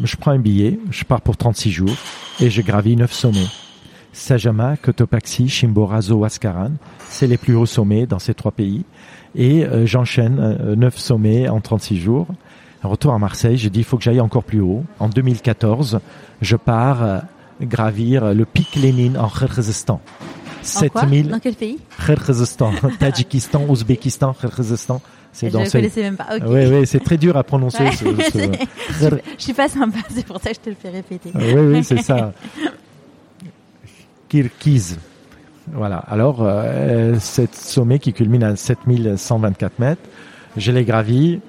je 0.05 0.17
prends 0.17 0.33
un 0.33 0.39
billet, 0.39 0.79
je 0.91 1.05
pars 1.05 1.21
pour 1.21 1.37
36 1.37 1.71
jours 1.71 1.97
et 2.41 2.51
je 2.51 2.63
gravis 2.63 2.97
9 2.97 3.13
sommets. 3.13 3.47
Sajama, 4.13 4.77
Cotopaxi, 4.77 5.49
Chimborazo, 5.49 6.19
Huascaran, 6.19 6.73
c'est 7.09 7.27
les 7.27 7.37
plus 7.37 7.55
hauts 7.57 7.67
sommets 7.67 8.07
dans 8.07 8.19
ces 8.19 8.35
trois 8.35 8.53
pays. 8.53 8.85
Et 9.35 9.65
euh, 9.65 9.87
j'enchaîne 9.87 10.39
euh, 10.39 10.77
9 10.77 10.97
sommets 10.97 11.49
en 11.49 11.61
36 11.61 11.99
jours. 11.99 12.29
Retour 12.85 13.13
à 13.15 13.19
Marseille, 13.19 13.57
j'ai 13.57 13.71
dit 13.71 13.81
il 13.81 13.85
faut 13.85 13.97
que 13.97 14.03
j'aille 14.05 14.21
encore 14.21 14.45
plus 14.45 14.61
haut. 14.61 14.85
En 15.01 15.09
2014, 15.09 16.01
je 16.43 16.57
pars 16.57 17.03
euh, 17.03 17.19
gravir 17.63 18.35
le 18.35 18.45
pic 18.45 18.77
Lénine 18.77 19.17
en 19.19 19.29
Kyrgyzstan. 19.29 19.95
En 20.77 20.89
quoi? 20.89 21.03
7000 21.03 21.29
Dans 21.29 21.39
quel 21.41 21.55
pays? 21.55 21.79
Kyrgyzstan, 22.07 22.73
Tadjikistan, 22.99 23.65
Ouzbékistan, 23.69 24.35
Kyrgyzstan. 24.35 25.01
C'est 25.33 25.51
Je 25.51 25.59
ne 25.59 25.69
connaissais 25.69 26.03
même 26.03 26.17
pas. 26.17 26.27
Oui, 26.47 26.67
oui, 26.67 26.87
c'est 26.87 27.01
très 27.01 27.17
dur 27.17 27.37
à 27.37 27.43
prononcer. 27.43 27.83
Ouais, 27.83 27.91
ce- 27.91 28.05
ce- 28.05 28.31
c'est- 29.01 29.23
Je 29.37 29.43
suis 29.43 29.53
pas 29.53 29.69
sympa, 29.69 29.99
c'est 30.09 30.25
pour 30.25 30.41
ça 30.41 30.51
que 30.51 30.57
je 30.57 30.61
te 30.61 30.71
le 30.71 30.77
fais 30.81 30.91
répéter. 30.91 31.31
oui, 31.35 31.55
oui, 31.55 31.83
c'est 31.85 32.01
ça. 32.03 32.33
Kirkiz. 34.29 34.99
Voilà. 35.73 35.97
Alors, 35.97 36.39
euh, 36.41 37.17
cette 37.21 37.55
sommet 37.55 37.99
qui 37.99 38.13
culmine 38.13 38.45
à 38.45 38.57
7124 38.57 39.79
mètres, 39.79 40.03
je 40.57 40.71
l'ai 40.73 40.85
gravi 40.85 41.41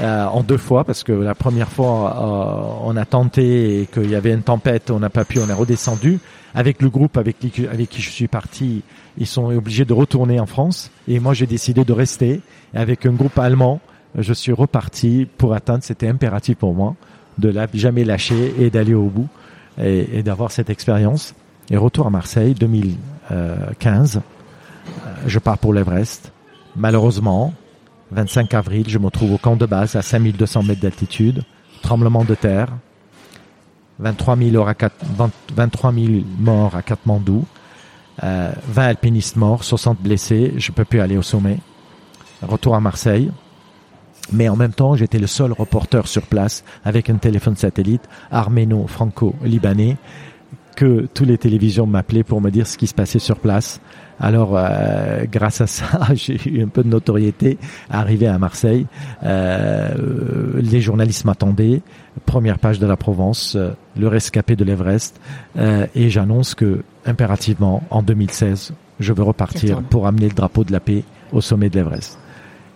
euh, 0.00 0.24
en 0.26 0.42
deux 0.42 0.56
fois 0.56 0.84
parce 0.84 1.04
que 1.04 1.12
la 1.12 1.34
première 1.34 1.68
fois 1.68 2.16
euh, 2.16 2.88
on 2.88 2.96
a 2.96 3.04
tenté 3.04 3.82
et 3.82 3.86
qu'il 3.86 4.10
y 4.10 4.14
avait 4.14 4.32
une 4.32 4.42
tempête, 4.42 4.90
on 4.90 4.98
n'a 4.98 5.10
pas 5.10 5.24
pu, 5.24 5.38
on 5.38 5.48
est 5.48 5.54
redescendu. 5.54 6.18
Avec 6.54 6.82
le 6.82 6.88
groupe 6.88 7.16
avec 7.16 7.38
qui, 7.38 7.66
avec 7.66 7.88
qui 7.90 8.00
je 8.00 8.10
suis 8.10 8.28
parti, 8.28 8.82
ils 9.18 9.26
sont 9.26 9.46
obligés 9.46 9.84
de 9.84 9.92
retourner 9.92 10.38
en 10.40 10.46
France 10.46 10.90
et 11.08 11.18
moi 11.20 11.34
j'ai 11.34 11.46
décidé 11.46 11.84
de 11.84 11.92
rester. 11.92 12.40
Avec 12.74 13.06
un 13.06 13.12
groupe 13.12 13.38
allemand, 13.38 13.80
je 14.16 14.32
suis 14.32 14.52
reparti 14.52 15.28
pour 15.38 15.54
atteindre, 15.54 15.84
c'était 15.84 16.08
impératif 16.08 16.56
pour 16.56 16.74
moi, 16.74 16.94
de 17.38 17.48
la, 17.48 17.66
jamais 17.74 18.04
lâcher 18.04 18.54
et 18.58 18.70
d'aller 18.70 18.94
au 18.94 19.06
bout 19.06 19.28
et, 19.78 20.18
et 20.18 20.22
d'avoir 20.22 20.50
cette 20.50 20.70
expérience. 20.70 21.34
Et 21.70 21.76
retour 21.76 22.06
à 22.06 22.10
Marseille 22.10 22.54
2015, 22.54 24.16
euh, 24.16 24.20
je 25.26 25.38
pars 25.38 25.58
pour 25.58 25.72
l'Everest. 25.72 26.32
Malheureusement, 26.76 27.54
25 28.12 28.54
avril, 28.54 28.84
je 28.88 28.98
me 28.98 29.10
trouve 29.10 29.32
au 29.32 29.38
camp 29.38 29.56
de 29.56 29.66
base 29.66 29.96
à 29.96 30.02
5200 30.02 30.62
mètres 30.62 30.80
d'altitude, 30.80 31.42
tremblement 31.82 32.24
de 32.24 32.34
terre, 32.34 32.68
23 33.98 34.36
000, 34.36 34.66
à 34.66 34.74
23 35.54 35.92
000 35.92 36.06
morts 36.38 36.76
à 36.76 36.82
Katmandou, 36.82 37.44
euh, 38.22 38.52
20 38.68 38.82
alpinistes 38.82 39.36
morts, 39.36 39.64
60 39.64 40.00
blessés, 40.00 40.54
je 40.56 40.72
peux 40.72 40.84
plus 40.84 41.00
aller 41.00 41.16
au 41.16 41.22
sommet. 41.22 41.58
Retour 42.42 42.74
à 42.74 42.80
Marseille. 42.80 43.30
Mais 44.32 44.48
en 44.48 44.56
même 44.56 44.72
temps, 44.72 44.96
j'étais 44.96 45.18
le 45.18 45.26
seul 45.26 45.52
reporter 45.52 46.08
sur 46.08 46.22
place 46.22 46.64
avec 46.84 47.10
un 47.10 47.16
téléphone 47.16 47.56
satellite 47.56 48.08
arméno-franco-libanais 48.30 49.96
que 50.76 51.06
toutes 51.12 51.28
les 51.28 51.38
télévisions 51.38 51.86
m'appelaient 51.86 52.24
pour 52.24 52.40
me 52.40 52.50
dire 52.50 52.66
ce 52.66 52.78
qui 52.78 52.86
se 52.86 52.94
passait 52.94 53.18
sur 53.18 53.38
place. 53.38 53.80
Alors, 54.20 54.52
euh, 54.54 55.24
grâce 55.30 55.60
à 55.60 55.66
ça, 55.66 56.00
j'ai 56.14 56.38
eu 56.48 56.62
un 56.62 56.68
peu 56.68 56.82
de 56.82 56.88
notoriété. 56.88 57.58
Arrivé 57.90 58.26
à 58.26 58.38
Marseille, 58.38 58.86
euh, 59.24 59.90
les 60.56 60.80
journalistes 60.80 61.24
m'attendaient. 61.24 61.82
Première 62.26 62.58
page 62.58 62.78
de 62.78 62.86
la 62.86 62.96
Provence, 62.96 63.54
euh, 63.56 63.70
le 63.98 64.08
rescapé 64.08 64.56
de 64.56 64.64
l'Everest, 64.64 65.20
euh, 65.56 65.86
et 65.94 66.10
j'annonce 66.10 66.54
que 66.54 66.82
impérativement, 67.06 67.82
en 67.90 68.02
2016, 68.02 68.72
je 69.00 69.12
veux 69.12 69.22
repartir 69.22 69.82
pour 69.82 70.06
amener 70.06 70.28
le 70.28 70.34
drapeau 70.34 70.64
de 70.64 70.72
la 70.72 70.80
paix 70.80 71.02
au 71.32 71.40
sommet 71.40 71.68
de 71.68 71.76
l'Everest. 71.76 72.18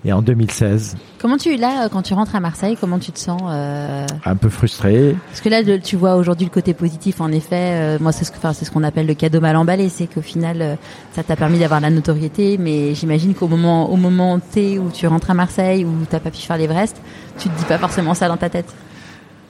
Et 0.05 0.12
en 0.12 0.22
2016. 0.22 0.96
Comment 1.18 1.36
tu 1.38 1.57
là 1.57 1.88
quand 1.88 2.03
tu 2.03 2.14
rentres 2.14 2.36
à 2.36 2.40
Marseille 2.40 2.76
Comment 2.80 3.01
tu 3.01 3.11
te 3.11 3.18
sens 3.18 3.42
euh... 3.46 4.07
Un 4.24 4.36
peu 4.36 4.49
frustré. 4.49 5.16
Parce 5.28 5.40
que 5.40 5.49
là, 5.49 5.62
tu 5.80 5.96
vois 5.96 6.14
aujourd'hui 6.14 6.46
le 6.46 6.53
côté 6.53 6.72
positif. 6.72 7.20
En 7.20 7.32
effet, 7.32 7.72
euh, 7.72 7.99
moi 8.01 8.12
c'est 8.12 8.24
ce 8.24 8.30
que, 8.30 8.36
enfin, 8.36 8.53
c'est 8.53 8.64
ce 8.64 8.70
qu'on 8.70 8.84
appelle 8.84 9.07
le 9.07 9.14
cadeau 9.14 9.40
mal 9.40 9.57
emballé, 9.57 9.88
c'est 9.88 10.07
qu'au 10.07 10.20
final, 10.20 10.62
euh, 10.62 10.76
ça 11.12 11.24
t'a 11.24 11.34
permis 11.34 11.59
d'avoir 11.59 11.80
la 11.80 11.90
notoriété. 11.90 12.59
Mais 12.59 12.94
j'imagine 12.94 13.34
qu'au 13.34 13.49
moment, 13.49 13.90
au 13.90 13.96
moment 13.96 14.38
T 14.38 14.78
où 14.78 14.90
tu 14.90 15.09
rentres 15.09 15.30
à 15.30 15.34
Marseille, 15.34 15.84
où 15.84 15.92
t'as 16.09 16.20
pas 16.20 16.30
pu 16.30 16.38
faire 16.38 16.59
l'Everest, 16.59 16.96
tu 17.38 17.49
te 17.49 17.59
dis 17.59 17.64
pas 17.64 17.78
forcément 17.78 18.14
ça 18.14 18.28
dans 18.28 18.36
ta 18.36 18.49
tête. 18.49 18.72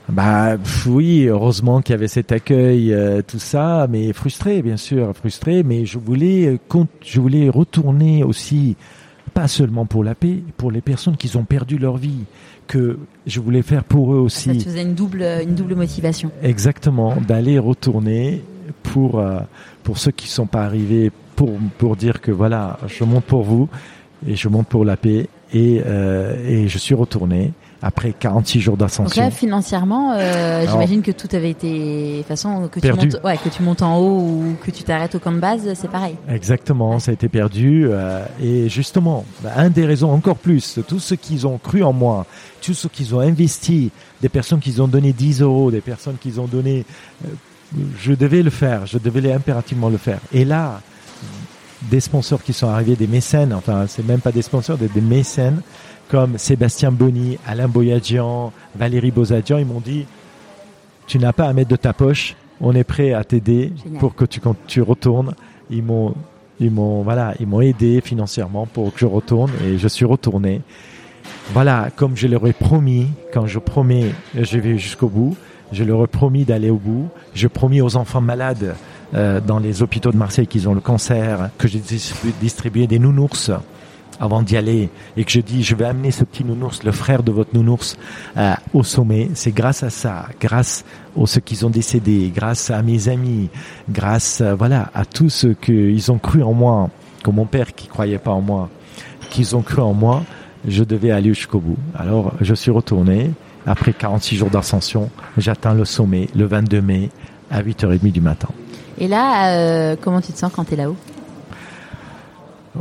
Bah 0.09 0.55
oui, 0.87 1.27
heureusement 1.27 1.81
qu'il 1.81 1.93
y 1.93 1.95
avait 1.95 2.07
cet 2.07 2.31
accueil, 2.31 2.91
euh, 2.91 3.21
tout 3.21 3.37
ça, 3.37 3.85
mais 3.87 4.11
frustré 4.13 4.63
bien 4.63 4.77
sûr, 4.77 5.15
frustré. 5.15 5.61
Mais 5.61 5.85
je 5.85 5.99
voulais, 5.99 6.59
je 7.05 7.21
voulais 7.21 7.49
retourner 7.49 8.23
aussi 8.23 8.75
pas 9.39 9.47
seulement 9.47 9.85
pour 9.85 10.03
la 10.03 10.15
paix, 10.15 10.43
pour 10.57 10.69
les 10.69 10.81
personnes 10.81 11.15
qui 11.15 11.33
ont 11.37 11.45
perdu 11.45 11.77
leur 11.77 11.95
vie, 11.95 12.25
que 12.67 12.99
je 13.25 13.39
voulais 13.39 13.61
faire 13.61 13.85
pour 13.85 14.13
eux 14.13 14.17
aussi. 14.17 14.49
Ça 14.49 14.53
te 14.53 14.63
faisait 14.63 14.81
une 14.81 14.95
double, 14.95 15.23
une 15.23 15.55
double 15.55 15.75
motivation. 15.75 16.29
Exactement, 16.43 17.15
d'aller 17.25 17.57
retourner 17.57 18.43
pour, 18.83 19.17
euh, 19.17 19.39
pour 19.81 19.97
ceux 19.97 20.11
qui 20.11 20.25
ne 20.25 20.31
sont 20.31 20.45
pas 20.45 20.65
arrivés, 20.65 21.09
pour, 21.37 21.51
pour 21.77 21.95
dire 21.95 22.19
que 22.19 22.33
voilà, 22.33 22.79
je 22.87 23.05
monte 23.05 23.23
pour 23.23 23.43
vous 23.43 23.69
et 24.27 24.35
je 24.35 24.49
monte 24.49 24.67
pour 24.67 24.83
la 24.83 24.97
paix 24.97 25.29
et, 25.53 25.81
euh, 25.85 26.35
et 26.45 26.67
je 26.67 26.77
suis 26.77 26.93
retourné 26.93 27.53
après 27.81 28.13
46 28.13 28.59
jours 28.59 28.77
d'ascension. 28.77 29.21
Donc 29.21 29.31
là, 29.31 29.31
financièrement, 29.31 30.13
euh, 30.13 30.65
j'imagine 30.69 31.01
que 31.01 31.11
tout 31.11 31.29
avait 31.33 31.51
été, 31.51 32.19
de 32.19 32.23
façon, 32.23 32.67
que 32.67 32.79
tu 32.79 32.91
montes, 32.91 33.19
ouais, 33.23 33.37
que 33.37 33.49
tu 33.49 33.63
montes 33.63 33.81
en 33.81 33.97
haut 33.97 34.19
ou 34.19 34.55
que 34.61 34.71
tu 34.71 34.83
t'arrêtes 34.83 35.15
au 35.15 35.19
camp 35.19 35.31
de 35.31 35.39
base, 35.39 35.73
c'est 35.75 35.89
pareil. 35.89 36.15
Exactement, 36.29 36.99
ça 36.99 37.11
a 37.11 37.13
été 37.13 37.29
perdu. 37.29 37.87
Euh, 37.87 38.25
et 38.41 38.67
justement, 38.67 39.25
bah, 39.41 39.51
un 39.55 39.69
des 39.69 39.85
raisons 39.85 40.11
encore 40.11 40.35
plus, 40.35 40.79
tous 40.87 40.99
ceux 40.99 41.15
qui 41.15 41.45
ont 41.45 41.57
cru 41.57 41.81
en 41.83 41.93
moi, 41.93 42.25
tous 42.61 42.73
ceux 42.73 42.89
qui 42.89 43.13
ont 43.13 43.21
investi, 43.21 43.91
des 44.21 44.29
personnes 44.29 44.59
qui 44.59 44.79
ont 44.81 44.87
donné 44.87 45.13
10 45.13 45.41
euros, 45.41 45.71
des 45.71 45.81
personnes 45.81 46.17
qui 46.19 46.37
ont 46.37 46.47
donné, 46.47 46.85
euh, 47.25 47.29
je 47.97 48.13
devais 48.13 48.43
le 48.43 48.49
faire, 48.49 48.85
je 48.85 48.97
devais 48.97 49.31
impérativement 49.31 49.89
le 49.89 49.97
faire. 49.97 50.19
Et 50.33 50.43
là, 50.43 50.81
des 51.83 52.01
sponsors 52.01 52.43
qui 52.43 52.51
sont 52.51 52.67
arrivés, 52.67 52.95
des 52.95 53.07
mécènes, 53.07 53.53
enfin, 53.53 53.85
c'est 53.87 54.05
même 54.05 54.19
pas 54.19 54.33
des 54.33 54.41
sponsors, 54.41 54.77
des, 54.77 54.89
des 54.89 55.01
mécènes, 55.01 55.61
comme 56.09 56.37
Sébastien 56.37 56.91
Bonny, 56.91 57.37
Alain 57.47 57.67
Boyadjian, 57.67 58.51
Valérie 58.75 59.11
Bozadjian, 59.11 59.59
ils 59.59 59.65
m'ont 59.65 59.79
dit 59.79 60.05
tu 61.07 61.17
n'as 61.17 61.33
pas 61.33 61.45
à 61.45 61.53
mettre 61.53 61.69
de 61.69 61.75
ta 61.75 61.93
poche, 61.93 62.35
on 62.61 62.75
est 62.75 62.83
prêt 62.83 63.13
à 63.13 63.23
t'aider 63.23 63.71
pour 63.99 64.15
que 64.15 64.25
tu, 64.25 64.39
quand 64.39 64.55
tu 64.67 64.81
retournes. 64.81 65.33
Ils 65.71 65.83
m'ont 65.83 66.13
ils 66.59 66.71
m'ont 66.71 67.03
voilà, 67.03 67.33
ils 67.39 67.47
m'ont 67.47 67.61
aidé 67.61 68.01
financièrement 68.01 68.65
pour 68.65 68.93
que 68.93 68.99
je 68.99 69.05
retourne 69.05 69.51
et 69.65 69.77
je 69.77 69.87
suis 69.87 70.05
retourné. 70.05 70.61
Voilà, 71.51 71.89
comme 71.95 72.15
je 72.15 72.27
leur 72.27 72.45
ai 72.47 72.53
promis, 72.53 73.07
quand 73.33 73.47
je 73.47 73.59
promets, 73.59 74.11
je 74.35 74.59
vais 74.59 74.77
jusqu'au 74.77 75.07
bout. 75.07 75.35
Je 75.71 75.83
leur 75.83 76.03
ai 76.03 76.07
promis 76.07 76.45
d'aller 76.45 76.69
au 76.69 76.77
bout. 76.77 77.09
Je 77.33 77.47
promis 77.47 77.81
aux 77.81 77.95
enfants 77.95 78.21
malades 78.21 78.75
euh, 79.13 79.39
dans 79.39 79.59
les 79.59 79.81
hôpitaux 79.81 80.11
de 80.11 80.17
Marseille 80.17 80.47
qui 80.47 80.65
ont 80.67 80.73
le 80.73 80.81
cancer 80.81 81.49
que 81.57 81.67
j'ai 81.67 81.81
distribué 82.41 82.87
des 82.87 82.99
nounours 82.99 83.51
avant 84.19 84.41
d'y 84.41 84.57
aller 84.57 84.89
et 85.17 85.23
que 85.23 85.31
je 85.31 85.39
dis 85.39 85.63
je 85.63 85.75
vais 85.75 85.85
amener 85.85 86.11
ce 86.11 86.23
petit 86.23 86.43
nounours, 86.43 86.83
le 86.83 86.91
frère 86.91 87.23
de 87.23 87.31
votre 87.31 87.53
nounours, 87.53 87.97
euh, 88.37 88.53
au 88.73 88.83
sommet, 88.83 89.29
c'est 89.33 89.51
grâce 89.51 89.83
à 89.83 89.89
ça, 89.89 90.25
grâce 90.39 90.83
aux 91.15 91.25
ceux 91.25 91.41
qui 91.41 91.63
ont 91.63 91.69
décédé, 91.69 92.31
grâce 92.33 92.69
à 92.69 92.81
mes 92.81 93.09
amis, 93.09 93.49
grâce 93.89 94.41
euh, 94.41 94.55
voilà 94.55 94.91
à 94.93 95.05
tous 95.05 95.29
ceux 95.29 95.53
qui 95.53 96.03
ont 96.09 96.19
cru 96.19 96.43
en 96.43 96.53
moi, 96.53 96.89
comme 97.23 97.35
mon 97.35 97.45
père 97.45 97.73
qui 97.73 97.87
croyait 97.87 98.19
pas 98.19 98.31
en 98.31 98.41
moi, 98.41 98.69
qu'ils 99.29 99.55
ont 99.55 99.61
cru 99.61 99.81
en 99.81 99.93
moi, 99.93 100.23
je 100.67 100.83
devais 100.83 101.11
aller 101.11 101.33
jusqu'au 101.33 101.59
bout. 101.59 101.77
Alors 101.95 102.33
je 102.41 102.53
suis 102.53 102.71
retourné. 102.71 103.31
Après 103.65 103.93
46 103.93 104.37
jours 104.37 104.49
d'ascension, 104.49 105.09
j'atteins 105.37 105.73
le 105.73 105.85
sommet 105.85 106.27
le 106.35 106.45
22 106.45 106.81
mai 106.81 107.09
à 107.51 107.61
8h30 107.61 108.11
du 108.11 108.21
matin. 108.21 108.47
Et 108.97 109.07
là, 109.07 109.51
euh, 109.51 109.95
comment 109.99 110.21
tu 110.21 110.33
te 110.33 110.37
sens 110.37 110.51
quand 110.53 110.65
tu 110.65 110.73
es 110.73 110.77
là-haut? 110.77 110.95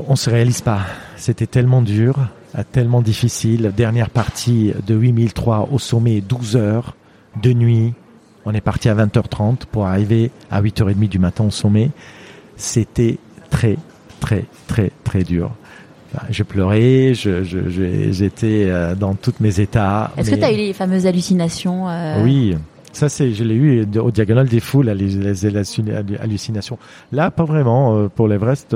On 0.06 0.16
se 0.16 0.30
réalise 0.30 0.60
pas. 0.60 0.80
C'était 1.16 1.46
tellement 1.46 1.82
dur, 1.82 2.16
tellement 2.72 3.00
difficile. 3.02 3.72
Dernière 3.76 4.10
partie 4.10 4.72
de 4.86 4.94
8003 4.94 5.68
au 5.72 5.78
sommet, 5.78 6.20
12 6.20 6.56
heures 6.56 6.94
de 7.42 7.52
nuit. 7.52 7.94
On 8.44 8.52
est 8.52 8.60
parti 8.60 8.88
à 8.88 8.94
20h30 8.94 9.66
pour 9.70 9.86
arriver 9.86 10.30
à 10.50 10.62
8h30 10.62 11.08
du 11.08 11.18
matin 11.18 11.44
au 11.44 11.50
sommet. 11.50 11.90
C'était 12.56 13.18
très, 13.50 13.76
très, 14.20 14.44
très, 14.66 14.90
très 15.04 15.22
dur. 15.22 15.52
Je 16.30 16.42
pleurais, 16.42 17.12
j'étais 17.14 17.44
je, 17.44 18.70
euh, 18.70 18.94
dans 18.94 19.14
tous 19.14 19.34
mes 19.40 19.60
états. 19.60 20.10
Est-ce 20.16 20.30
que 20.30 20.36
tu 20.36 20.44
as 20.44 20.52
eu 20.52 20.56
les 20.56 20.72
fameuses 20.72 21.06
hallucinations 21.06 21.88
euh 21.88 22.22
Oui, 22.24 22.56
ça 22.92 23.10
c'est, 23.10 23.32
je 23.34 23.44
l'ai 23.44 23.54
eu 23.54 23.86
au 23.98 24.10
diagonal 24.10 24.48
des 24.48 24.60
foules, 24.60 24.88
les, 24.88 25.06
les, 25.06 26.16
hallucinations. 26.18 26.78
Là, 27.12 27.30
pas 27.30 27.44
vraiment. 27.44 27.94
Euh, 27.94 28.08
pour 28.08 28.26
l'Everest, 28.26 28.74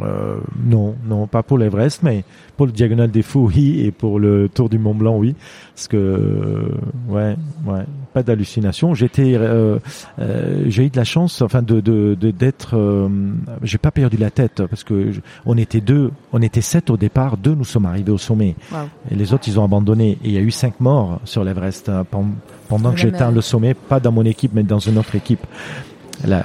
euh, 0.00 0.36
non, 0.62 0.94
non, 1.04 1.26
pas 1.26 1.42
pour 1.42 1.58
l'Everest, 1.58 2.02
mais 2.02 2.24
pour 2.56 2.66
le 2.66 2.72
Diagonal 2.72 3.10
des 3.10 3.22
Fous, 3.22 3.50
oui, 3.54 3.80
et 3.80 3.90
pour 3.90 4.18
le 4.18 4.48
Tour 4.48 4.68
du 4.68 4.78
Mont 4.78 4.94
Blanc, 4.94 5.16
oui. 5.16 5.34
Parce 5.74 5.88
que, 5.88 5.96
euh, 5.96 6.68
ouais, 7.08 7.36
ouais, 7.66 7.84
pas 8.12 8.22
d'hallucination. 8.22 8.94
J'étais, 8.94 9.34
euh, 9.34 9.78
euh, 10.18 10.64
j'ai 10.66 10.84
eu 10.84 10.90
de 10.90 10.96
la 10.96 11.04
chance, 11.04 11.40
enfin, 11.40 11.62
de 11.62 11.80
d'être, 11.80 12.76
de, 12.76 13.10
j'ai 13.62 13.78
pas 13.78 13.90
perdu 13.90 14.18
la 14.18 14.30
tête 14.30 14.62
parce 14.66 14.84
que 14.84 15.12
on 15.46 15.56
était 15.56 15.80
deux, 15.80 16.10
on 16.32 16.42
était 16.42 16.60
sept 16.60 16.90
au 16.90 16.96
départ, 16.96 17.38
deux 17.38 17.54
nous 17.54 17.64
sommes 17.64 17.86
arrivés 17.86 18.12
au 18.12 18.18
sommet, 18.18 18.56
et 19.10 19.14
les 19.14 19.32
autres 19.32 19.48
ils 19.48 19.58
ont 19.58 19.64
abandonné. 19.64 20.18
Et 20.22 20.28
il 20.28 20.32
y 20.32 20.38
a 20.38 20.42
eu 20.42 20.50
cinq 20.50 20.80
morts 20.80 21.20
sur 21.24 21.44
l'Everest 21.44 21.88
hein, 21.88 22.04
pendant, 22.10 22.28
pendant 22.68 22.92
que 22.92 22.98
j'étais 22.98 23.30
le 23.30 23.40
sommet, 23.40 23.74
pas 23.74 24.00
dans 24.00 24.12
mon 24.12 24.24
équipe, 24.24 24.52
mais 24.54 24.62
dans 24.62 24.78
une 24.78 24.98
autre 24.98 25.14
équipe 25.14 25.46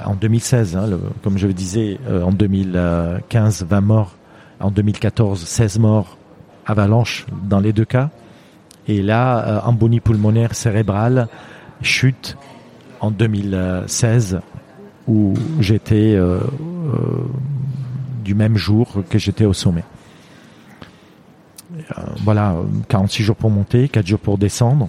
en 0.04 0.14
2016, 0.14 0.76
hein, 0.76 0.88
comme 1.22 1.38
je 1.38 1.46
le 1.46 1.52
disais, 1.52 1.98
euh, 2.08 2.22
en 2.22 2.32
2015, 2.32 3.66
20 3.68 3.80
morts, 3.80 4.14
en 4.60 4.70
2014, 4.70 5.42
16 5.44 5.78
morts, 5.78 6.16
avalanche 6.66 7.26
dans 7.44 7.60
les 7.60 7.72
deux 7.72 7.84
cas. 7.84 8.10
Et 8.88 9.02
là, 9.02 9.46
euh, 9.46 9.60
embolie 9.64 10.00
pulmonaire 10.00 10.54
cérébrale, 10.54 11.28
chute 11.82 12.36
en 13.00 13.10
2016, 13.10 14.40
où 15.06 15.34
j'étais 15.60 16.14
euh, 16.16 16.40
du 18.24 18.34
même 18.34 18.56
jour 18.56 19.02
que 19.08 19.18
j'étais 19.18 19.44
au 19.44 19.52
sommet. 19.52 19.84
voilà, 22.24 22.56
46 22.88 23.22
jours 23.22 23.36
pour 23.36 23.50
monter, 23.50 23.88
4 23.88 24.06
jours 24.06 24.18
pour 24.18 24.38
descendre. 24.38 24.88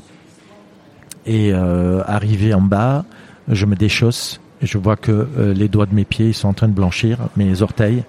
Et 1.25 1.53
arrivé 1.53 2.53
en 2.53 2.61
bas, 2.61 3.03
je 3.49 3.65
me 3.65 3.75
déchausse 3.75 4.39
je 4.61 4.77
vois 4.77 4.95
que 4.95 5.27
euh, 5.37 5.53
les 5.53 5.67
doigts 5.67 5.85
de 5.85 5.93
mes 5.93 6.05
pieds 6.05 6.33
sont 6.33 6.47
en 6.47 6.53
train 6.53 6.67
de 6.67 6.73
blanchir, 6.73 7.19
mes 7.35 7.61
orteils, 7.61 8.03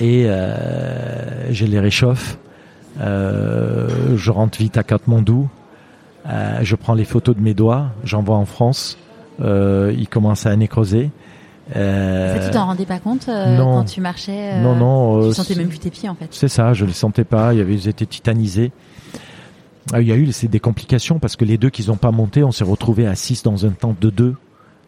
et 0.00 0.24
euh, 0.26 1.52
je 1.52 1.64
les 1.66 1.80
réchauffe. 1.80 2.38
Euh, 3.00 4.16
je 4.16 4.30
rentre 4.30 4.58
vite 4.58 4.76
à 4.76 4.82
Katmandou. 4.82 5.48
Euh, 6.28 6.58
je 6.62 6.76
prends 6.76 6.94
les 6.94 7.04
photos 7.04 7.36
de 7.36 7.40
mes 7.40 7.54
doigts, 7.54 7.90
j'envoie 8.04 8.36
en 8.36 8.44
France. 8.44 8.98
Euh, 9.40 9.94
il 9.96 10.08
commence 10.08 10.46
à 10.46 10.54
nécroser. 10.56 11.10
Euh, 11.76 12.38
ça, 12.38 12.48
tu 12.48 12.52
t'en 12.52 12.66
rendais 12.66 12.84
pas 12.84 12.98
compte 12.98 13.28
euh, 13.28 13.56
quand 13.56 13.84
tu 13.84 14.00
marchais 14.00 14.60
Non, 14.60 14.74
non. 14.74 15.28
Tu 15.28 15.34
sentais 15.34 15.54
même 15.54 15.68
plus 15.68 15.78
tes 15.78 15.90
pieds 15.90 16.08
en 16.08 16.14
fait. 16.14 16.28
C'est 16.30 16.48
ça, 16.48 16.74
je 16.74 16.84
les 16.84 16.92
sentais 16.92 17.24
pas. 17.24 17.54
Il 17.54 17.58
y 17.58 17.60
avait, 17.60 17.74
ils 17.74 17.88
étaient 17.88 18.06
titanisés. 18.06 18.72
Il 19.98 20.06
y 20.06 20.12
a 20.12 20.16
eu 20.16 20.28
des 20.42 20.60
complications 20.60 21.18
parce 21.18 21.36
que 21.36 21.44
les 21.44 21.58
deux 21.58 21.70
qui 21.70 21.86
n'ont 21.88 21.96
pas 21.96 22.12
monté, 22.12 22.44
on 22.44 22.52
s'est 22.52 22.64
retrouvés 22.64 23.06
à 23.06 23.14
6 23.14 23.42
dans 23.42 23.66
un 23.66 23.70
temps 23.70 23.96
de 24.00 24.10
deux 24.10 24.36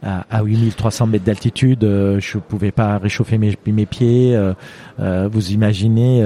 à, 0.05 0.27
à 0.31 0.43
8300 0.43 1.07
mètres 1.07 1.25
d'altitude. 1.25 1.85
Euh, 1.85 2.21
je 2.21 2.39
pouvais 2.39 2.71
pas 2.71 2.99
réchauffer 2.99 3.39
mes, 3.39 3.57
mes 3.67 3.87
pieds. 3.87 4.37
Euh, 4.37 4.53
euh, 5.01 5.29
vous 5.31 5.53
imaginez, 5.53 6.23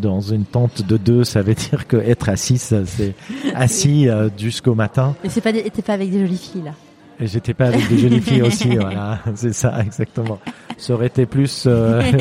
dans 0.00 0.20
une 0.20 0.44
tente 0.44 0.86
de 0.86 0.96
deux, 0.96 1.24
ça 1.24 1.42
veut 1.42 1.54
dire 1.70 1.86
que 1.86 1.96
être 1.96 2.28
assis, 2.28 2.58
c'est 2.58 3.14
assis 3.54 4.08
jusqu'au 4.36 4.74
matin. 4.74 5.14
Et 5.24 5.28
c'est 5.28 5.40
pas, 5.40 5.52
pas 5.52 5.92
avec 5.92 6.10
des 6.10 6.20
jolies 6.20 6.36
filles 6.36 6.62
là. 6.64 6.72
Et 7.20 7.26
j'étais 7.26 7.54
pas 7.54 7.66
avec 7.66 7.88
des 7.88 7.98
jolies 7.98 8.20
filles 8.20 8.42
aussi, 8.46 8.74
voilà, 8.74 9.20
c'est 9.34 9.52
ça 9.52 9.80
exactement. 9.80 10.38
Ça 10.76 10.94
aurait 10.94 11.06
été 11.06 11.26
plus, 11.26 11.68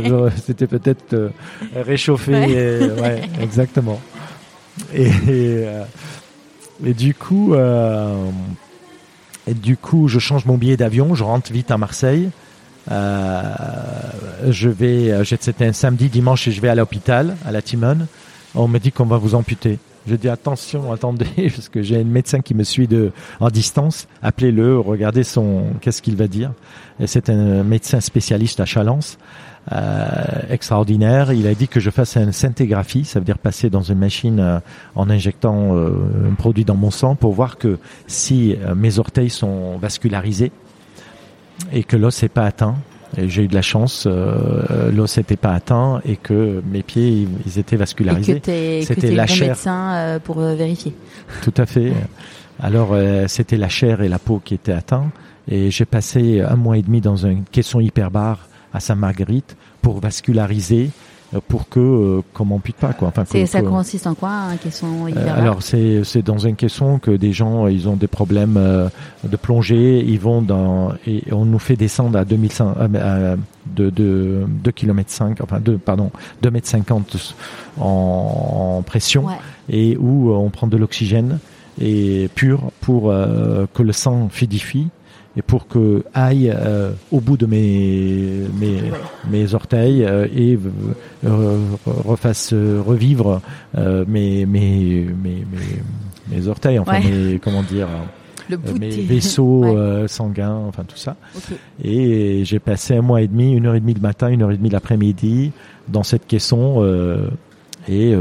c'était 0.46 0.68
peut-être 0.68 1.32
réchauffé, 1.76 2.34
ouais. 2.34 2.52
Et, 2.52 3.02
ouais, 3.02 3.22
exactement. 3.42 4.00
Et, 4.94 5.08
et, 5.28 5.66
et, 6.86 6.94
du 6.94 7.16
coup, 7.16 7.56
et 9.48 9.54
du 9.54 9.78
coup, 9.78 10.08
je 10.08 10.20
change 10.20 10.46
mon 10.46 10.58
billet 10.58 10.78
d'avion, 10.78 11.16
je 11.16 11.24
rentre 11.24 11.52
vite 11.52 11.72
à 11.72 11.78
Marseille. 11.78 12.30
Euh, 12.92 13.44
je 14.50 14.70
vais, 14.70 15.12
euh, 15.12 15.24
c'était 15.24 15.66
un 15.66 15.74
samedi, 15.74 16.10
dimanche, 16.10 16.48
et 16.48 16.52
je 16.52 16.62
vais 16.62 16.70
à 16.70 16.76
l'hôpital, 16.76 17.36
à 17.46 17.52
la 17.52 17.62
Timone. 17.62 18.08
On 18.56 18.68
me 18.68 18.80
dit 18.80 18.92
qu'on 18.92 19.06
va 19.06 19.18
vous 19.18 19.36
amputer. 19.36 19.80
Je 20.08 20.16
dis 20.16 20.30
attention, 20.30 20.92
attendez, 20.92 21.28
parce 21.56 21.70
que 21.70 21.82
j'ai 21.82 22.00
un 22.00 22.04
médecin 22.04 22.42
qui 22.42 22.54
me 22.54 22.64
suit 22.64 22.88
de 22.88 23.12
en 23.40 23.50
distance. 23.50 24.08
Appelez-le, 24.22 24.80
regardez 24.80 25.24
son, 25.24 25.66
qu'est-ce 25.80 26.02
qu'il 26.02 26.16
va 26.16 26.28
dire. 26.28 26.52
C'est 27.06 27.30
un 27.30 27.64
médecin 27.64 28.00
spécialiste 28.00 28.60
à 28.60 28.66
Chalence. 28.66 29.18
Euh, 29.72 30.08
extraordinaire. 30.50 31.32
Il 31.32 31.46
a 31.46 31.54
dit 31.54 31.68
que 31.68 31.80
je 31.80 31.92
fasse 31.92 32.18
une 32.18 32.32
scintigraphie, 32.32 33.06
ça 33.06 33.20
veut 33.20 33.26
dire 33.26 33.38
passer 33.38 33.70
dans 33.70 33.84
une 33.84 34.00
machine 34.00 34.40
euh, 34.40 34.60
en 34.96 35.08
injectant 35.08 35.76
euh, 35.76 35.92
un 36.32 36.34
produit 36.34 36.66
dans 36.66 36.76
mon 36.76 36.90
sang 36.90 37.14
pour 37.14 37.34
voir 37.34 37.60
que 37.60 37.78
si 38.08 38.58
mes 38.76 38.98
orteils 38.98 39.30
sont 39.30 39.78
vascularisés 39.78 40.52
et 41.72 41.84
que 41.84 41.96
l'os 41.96 42.24
n'est 42.24 42.30
pas 42.30 42.46
atteint. 42.46 42.76
Et 43.18 43.30
j'ai 43.30 43.44
eu 43.44 43.48
de 43.48 43.54
la 43.54 43.62
chance, 43.62 44.08
l'os 44.08 45.18
n'était 45.18 45.38
pas 45.38 45.54
atteint 45.54 46.02
et 46.06 46.16
que 46.16 46.64
mes 46.66 46.82
pieds 46.82 47.28
ils 47.46 47.60
étaient 47.60 47.76
vascularisés. 47.76 48.42
C'était 48.84 49.12
la 49.12 49.26
bon 49.26 49.34
chair. 49.34 49.48
médecin 49.50 50.20
pour 50.24 50.40
vérifier. 50.40 50.96
Tout 51.44 51.54
à 51.58 51.68
fait. 51.68 51.94
Alors 52.60 52.96
c'était 53.28 53.58
la 53.58 53.70
chair 53.70 54.02
et 54.02 54.10
la 54.10 54.20
peau 54.20 54.42
qui 54.44 54.56
étaient 54.56 54.72
atteints 54.72 55.12
et 55.48 55.70
j'ai 55.70 55.86
passé 55.86 56.42
un 56.42 56.56
mois 56.56 56.78
et 56.78 56.82
demi 56.82 57.00
dans 57.00 57.18
une 57.18 57.44
caisson 57.44 57.80
hyperbare 57.80 58.48
à 58.74 58.80
Sainte-Marguerite 58.80 59.56
pour 59.82 60.00
vasculariser 60.00 60.92
euh, 61.34 61.40
pour 61.48 61.70
que 61.70 61.80
euh, 61.80 62.22
comme 62.34 62.52
on 62.52 62.60
puisse 62.60 62.76
pas 62.76 62.92
quoi. 62.92 63.08
Enfin 63.08 63.24
ça 63.46 63.62
consiste 63.62 64.06
en 64.06 64.16
quoi 64.16 64.32
un 64.32 64.58
caisson 64.58 65.08
euh, 65.08 65.34
alors 65.34 65.64
c'est 65.64 66.04
c'est 66.04 66.22
dans 66.22 66.46
un 66.46 66.54
caisson 66.54 67.00
que 67.00 67.12
des 67.12 67.32
gens 67.32 67.68
ils 67.68 67.88
ont 67.88 67.96
des 67.96 68.08
problèmes 68.08 68.60
de 69.24 69.38
plongée 69.38 70.04
ils 70.06 70.20
vont 70.20 70.42
dans 70.42 70.94
et 71.08 71.24
on 71.32 71.46
nous 71.46 71.60
fait 71.60 71.78
descendre 71.78 72.20
à 72.20 72.26
2100 72.26 72.76
de 73.66 73.90
de 73.90 74.44
2 74.46 74.72
km 74.72 75.10
5 75.10 75.42
enfin 75.42 75.62
2 75.62 75.78
pardon 75.78 76.12
2 76.42 76.52
mètres 76.52 76.68
50 76.68 77.36
en, 77.80 78.84
pression 78.86 79.28
et 79.70 79.96
où 79.98 80.34
on 80.34 80.50
prend 80.50 80.68
de 80.68 80.76
l'oxygène 80.76 81.40
et 81.80 82.30
pur 82.36 82.72
pour 82.82 83.04
que 83.74 83.84
le 83.84 83.94
sang 83.94 84.28
fluidifie 84.30 84.90
et 85.38 85.42
pour 85.42 85.68
que 85.68 86.04
aille 86.14 86.54
euh, 86.54 86.92
au 87.12 87.22
bout 87.22 87.38
de 87.38 87.46
mes 87.46 88.42
mes, 88.60 88.82
mes 89.30 89.54
orteils 89.54 90.04
euh, 90.04 90.28
et 90.36 90.60
euh, 91.26 91.58
refasse 91.86 92.54
revivre 92.54 93.42
mes, 94.08 94.46
mes, 94.46 95.08
mes 95.24 95.46
mes 96.30 96.48
orteils 96.48 96.80
enfin 96.80 97.00
mes 97.00 97.40
comment 97.40 97.64
dire 97.64 97.88
mes 98.80 98.90
vaisseaux 98.90 99.78
sanguins 100.08 100.60
enfin 100.68 100.84
tout 100.84 100.98
ça. 100.98 101.16
Et 101.82 102.44
j'ai 102.44 102.60
passé 102.60 102.98
un 102.98 103.02
mois 103.02 103.22
et 103.22 103.28
demi 103.28 103.54
une 103.54 103.66
heure 103.68 103.76
et 103.76 103.80
demie 103.80 103.94
le 103.94 104.02
matin 104.02 104.28
une 104.28 104.42
heure 104.42 104.52
et 104.52 104.58
demie 104.58 104.70
l'après-midi 104.70 105.52
dans 105.88 106.04
cette 106.04 106.28
caisson 106.28 106.86
et 107.88 108.14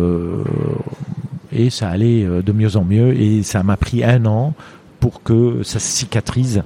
et 1.52 1.70
ça 1.70 1.88
allait 1.88 2.24
de 2.24 2.52
mieux 2.52 2.76
en 2.76 2.84
mieux 2.84 3.20
et 3.20 3.42
ça 3.42 3.64
m'a 3.64 3.76
pris 3.76 4.04
un 4.04 4.24
an 4.26 4.54
pour 5.00 5.24
que 5.24 5.64
ça 5.64 5.80
cicatrise 5.80 6.62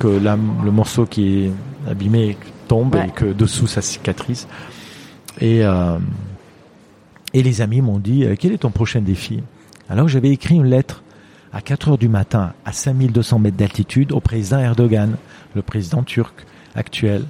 que 0.00 0.08
le 0.08 0.70
morceau 0.72 1.06
qui 1.06 1.44
est 1.44 1.52
abîmé 1.88 2.36
tombe 2.66 2.96
et 2.96 3.10
que 3.10 3.26
dessous 3.26 3.68
ça 3.68 3.82
cicatrise. 3.82 4.48
Et, 5.40 5.64
euh, 5.64 5.98
et 7.34 7.42
les 7.42 7.60
amis 7.60 7.82
m'ont 7.82 7.98
dit 7.98 8.24
euh, 8.24 8.34
quel 8.36 8.52
est 8.52 8.58
ton 8.58 8.70
prochain 8.70 9.00
défi? 9.00 9.42
Alors 9.88 10.08
j'avais 10.08 10.30
écrit 10.30 10.56
une 10.56 10.66
lettre 10.66 11.04
à 11.52 11.60
4 11.60 11.90
heures 11.90 11.98
du 11.98 12.08
matin 12.08 12.54
à 12.64 12.72
5200 12.72 13.38
mètres 13.38 13.56
d'altitude 13.56 14.12
au 14.12 14.20
président 14.20 14.58
Erdogan, 14.58 15.16
le 15.54 15.62
président 15.62 16.02
turc 16.02 16.46
actuel. 16.74 17.24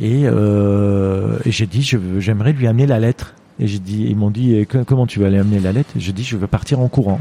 Et, 0.00 0.22
euh, 0.26 1.38
et 1.44 1.50
j'ai 1.50 1.66
dit 1.66 1.82
j'aimerais 2.18 2.52
lui 2.52 2.66
amener 2.66 2.86
la 2.86 3.00
lettre. 3.00 3.34
Et 3.58 3.66
j'ai 3.66 3.78
dit 3.78 4.06
ils 4.08 4.16
m'ont 4.16 4.30
dit 4.30 4.66
comment 4.86 5.06
tu 5.06 5.18
vas 5.18 5.30
lui 5.30 5.38
amener 5.38 5.58
la 5.58 5.72
lettre? 5.72 5.90
Je 5.96 6.12
dis 6.12 6.22
je 6.22 6.36
veux 6.36 6.46
partir 6.46 6.78
en 6.78 6.88
courant. 6.88 7.20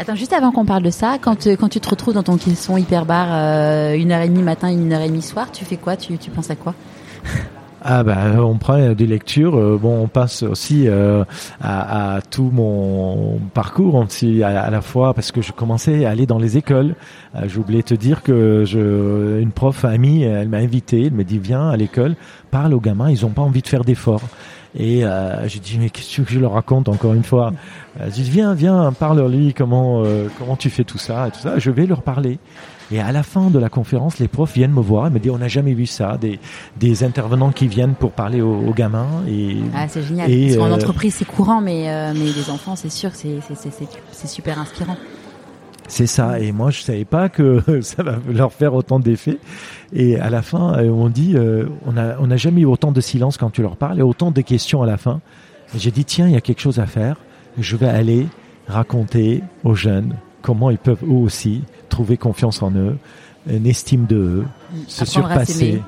Attends, 0.00 0.14
juste 0.14 0.32
avant 0.32 0.50
qu'on 0.50 0.64
parle 0.64 0.82
de 0.82 0.88
ça, 0.88 1.18
quand, 1.20 1.46
euh, 1.46 1.56
quand 1.56 1.68
tu 1.68 1.78
te 1.78 1.90
retrouves 1.90 2.14
dans 2.14 2.22
ton 2.22 2.38
caisson 2.38 2.78
hyperbar, 2.78 3.26
euh, 3.32 3.94
une 3.94 4.12
heure 4.12 4.22
et 4.22 4.28
demie 4.30 4.42
matin, 4.42 4.70
une 4.70 4.90
heure 4.94 5.02
et 5.02 5.08
demie 5.08 5.20
soir, 5.20 5.52
tu 5.52 5.66
fais 5.66 5.76
quoi? 5.76 5.94
Tu, 5.94 6.16
tu 6.16 6.30
penses 6.30 6.50
à 6.50 6.56
quoi? 6.56 6.74
Ah 7.82 8.04
ben 8.04 8.38
on 8.40 8.58
prend 8.58 8.92
des 8.92 9.06
lectures. 9.06 9.56
Euh, 9.56 9.78
bon, 9.80 10.02
on 10.02 10.06
passe 10.06 10.42
aussi 10.42 10.86
à, 11.62 12.18
tout 12.30 12.50
mon 12.52 13.40
parcours 13.54 13.94
aussi 13.94 14.42
à, 14.42 14.68
la 14.68 14.82
fois 14.82 15.14
parce 15.14 15.32
que 15.32 15.40
je 15.40 15.52
commençais 15.52 16.04
à 16.04 16.10
aller 16.10 16.26
dans 16.26 16.38
les 16.38 16.58
écoles. 16.58 16.94
De 17.34 17.80
te 17.80 17.94
dire 17.94 18.22
que 18.22 18.66
une 19.40 19.50
prof 19.50 19.86
amie, 19.86 20.24
elle 20.24 20.50
m'a 20.50 20.58
invité, 20.58 21.06
elle 21.06 21.14
me 21.14 21.24
dit 21.24 21.38
viens 21.38 21.70
à 21.70 21.78
l'école, 21.78 22.16
parle 22.50 22.74
aux 22.74 22.80
gamins, 22.80 23.10
ils 23.10 23.24
ont 23.24 23.30
pas 23.30 23.40
envie 23.40 23.62
de 23.62 23.68
faire 23.68 23.82
d'efforts. 23.82 24.28
Et 24.78 25.04
euh, 25.04 25.48
j'ai 25.48 25.58
dit 25.58 25.78
mais 25.78 25.90
qu'est-ce 25.90 26.22
que 26.22 26.32
je 26.32 26.38
leur 26.38 26.52
raconte 26.52 26.88
encore 26.88 27.14
une 27.14 27.24
fois? 27.24 27.52
Euh, 28.00 28.08
J'ai 28.14 28.22
dit 28.22 28.30
viens 28.30 28.54
viens 28.54 28.92
parle-lui 28.92 29.52
comment 29.52 30.02
euh, 30.04 30.28
comment 30.38 30.56
tu 30.56 30.70
fais 30.70 30.84
tout 30.84 30.98
ça 30.98 31.28
et 31.28 31.30
tout 31.32 31.40
ça. 31.40 31.58
Je 31.58 31.70
vais 31.70 31.86
leur 31.86 32.02
parler. 32.02 32.38
Et 32.92 33.00
à 33.00 33.12
la 33.12 33.22
fin 33.22 33.50
de 33.50 33.58
la 33.58 33.68
conférence, 33.68 34.18
les 34.18 34.26
profs 34.26 34.52
viennent 34.52 34.72
me 34.72 34.80
voir 34.80 35.06
et 35.06 35.10
me 35.10 35.20
disent 35.20 35.30
on 35.30 35.38
n'a 35.38 35.48
jamais 35.48 35.74
vu 35.74 35.86
ça, 35.86 36.18
des 36.20 36.40
des 36.76 37.04
intervenants 37.04 37.52
qui 37.52 37.68
viennent 37.68 37.94
pour 37.94 38.10
parler 38.10 38.40
aux, 38.40 38.72
gamins 38.72 39.22
et 39.28 39.58
ah 39.74 39.86
c'est 39.88 40.02
génial. 40.02 40.30
Et, 40.30 40.56
Parce 40.56 40.68
en 40.68 40.72
euh, 40.72 40.74
entreprise 40.74 41.14
c'est 41.14 41.24
courant, 41.24 41.60
mais 41.60 41.88
euh, 41.88 42.12
mais 42.14 42.32
les 42.32 42.50
enfants 42.50 42.76
c'est 42.76 42.90
sûr 42.90 43.10
c'est 43.14 43.38
c'est 43.54 43.88
c'est 44.10 44.28
super 44.28 44.58
inspirant. 44.58 44.96
C'est 45.90 46.06
ça. 46.06 46.38
Et 46.38 46.52
moi, 46.52 46.70
je 46.70 46.82
savais 46.82 47.04
pas 47.04 47.28
que 47.28 47.62
ça 47.82 48.02
va 48.04 48.18
leur 48.32 48.52
faire 48.52 48.74
autant 48.74 49.00
d'effets. 49.00 49.38
Et 49.92 50.18
à 50.18 50.30
la 50.30 50.40
fin, 50.40 50.78
euh, 50.78 50.88
on 50.88 51.08
dit, 51.08 51.32
euh, 51.34 51.66
on 51.84 51.96
a, 51.96 52.16
on 52.18 52.28
n'a 52.28 52.36
jamais 52.36 52.60
eu 52.60 52.66
autant 52.66 52.92
de 52.92 53.00
silence 53.00 53.36
quand 53.36 53.50
tu 53.50 53.60
leur 53.60 53.76
parles 53.76 53.98
et 53.98 54.02
autant 54.02 54.30
de 54.30 54.40
questions 54.40 54.82
à 54.82 54.86
la 54.86 54.96
fin. 54.96 55.20
J'ai 55.74 55.90
dit, 55.90 56.04
tiens, 56.04 56.28
il 56.28 56.32
y 56.32 56.36
a 56.36 56.40
quelque 56.40 56.60
chose 56.60 56.78
à 56.78 56.86
faire. 56.86 57.16
Je 57.58 57.76
vais 57.76 57.88
aller 57.88 58.28
raconter 58.68 59.42
aux 59.64 59.74
jeunes 59.74 60.14
comment 60.42 60.70
ils 60.70 60.78
peuvent 60.78 61.02
eux 61.02 61.10
aussi 61.10 61.62
trouver 61.88 62.16
confiance 62.16 62.62
en 62.62 62.70
eux, 62.70 62.96
une 63.48 63.66
estime 63.66 64.06
de 64.06 64.16
eux, 64.16 64.44
se 64.86 65.04
surpasser, 65.04 65.82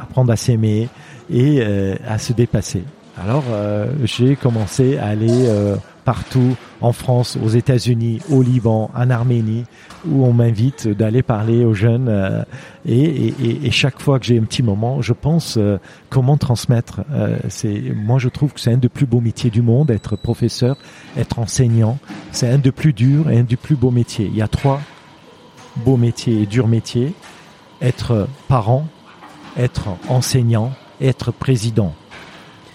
apprendre 0.00 0.32
à 0.32 0.36
s'aimer 0.36 0.88
et 1.30 1.60
euh, 1.60 1.94
à 2.08 2.18
se 2.18 2.32
dépasser. 2.32 2.82
Alors, 3.16 3.44
j'ai 4.04 4.36
commencé 4.36 4.96
à 4.98 5.06
aller 5.06 5.48
partout 6.04 6.56
en 6.80 6.92
France, 6.92 7.38
aux 7.42 7.48
États-Unis, 7.48 8.20
au 8.30 8.42
Liban, 8.42 8.90
en 8.94 9.10
Arménie, 9.10 9.64
où 10.06 10.24
on 10.24 10.32
m'invite 10.32 10.88
d'aller 10.88 11.22
parler 11.22 11.64
aux 11.64 11.74
jeunes. 11.74 12.08
Euh, 12.08 12.42
et, 12.86 13.70
chaque 13.70 14.00
fois 14.00 14.18
que 14.18 14.26
j'ai 14.26 14.38
un 14.38 14.44
petit 14.44 14.62
moment, 14.62 15.00
je 15.00 15.12
pense 15.12 15.56
euh, 15.56 15.78
comment 16.10 16.36
transmettre. 16.36 17.02
Euh, 17.12 17.38
c'est 17.48 17.80
moi, 17.94 18.18
je 18.18 18.28
trouve 18.28 18.52
que 18.52 18.60
c'est 18.60 18.72
un 18.72 18.76
des 18.78 18.88
plus 18.88 19.06
beaux 19.06 19.20
métiers 19.20 19.50
du 19.50 19.62
monde, 19.62 19.90
être 19.90 20.16
professeur, 20.16 20.76
être 21.16 21.38
enseignant. 21.38 21.98
C'est 22.32 22.48
un 22.48 22.58
des 22.58 22.72
plus 22.72 22.92
durs 22.92 23.30
et 23.30 23.38
un 23.38 23.44
des 23.44 23.56
plus 23.56 23.76
beaux 23.76 23.90
métiers. 23.90 24.26
Il 24.26 24.36
y 24.36 24.42
a 24.42 24.48
trois 24.48 24.80
beaux 25.76 25.96
métiers 25.96 26.42
et 26.42 26.46
durs 26.46 26.68
métiers 26.68 27.14
être 27.82 28.28
parent, 28.48 28.86
être 29.56 29.88
enseignant, 30.08 30.72
être 31.00 31.32
président. 31.32 31.94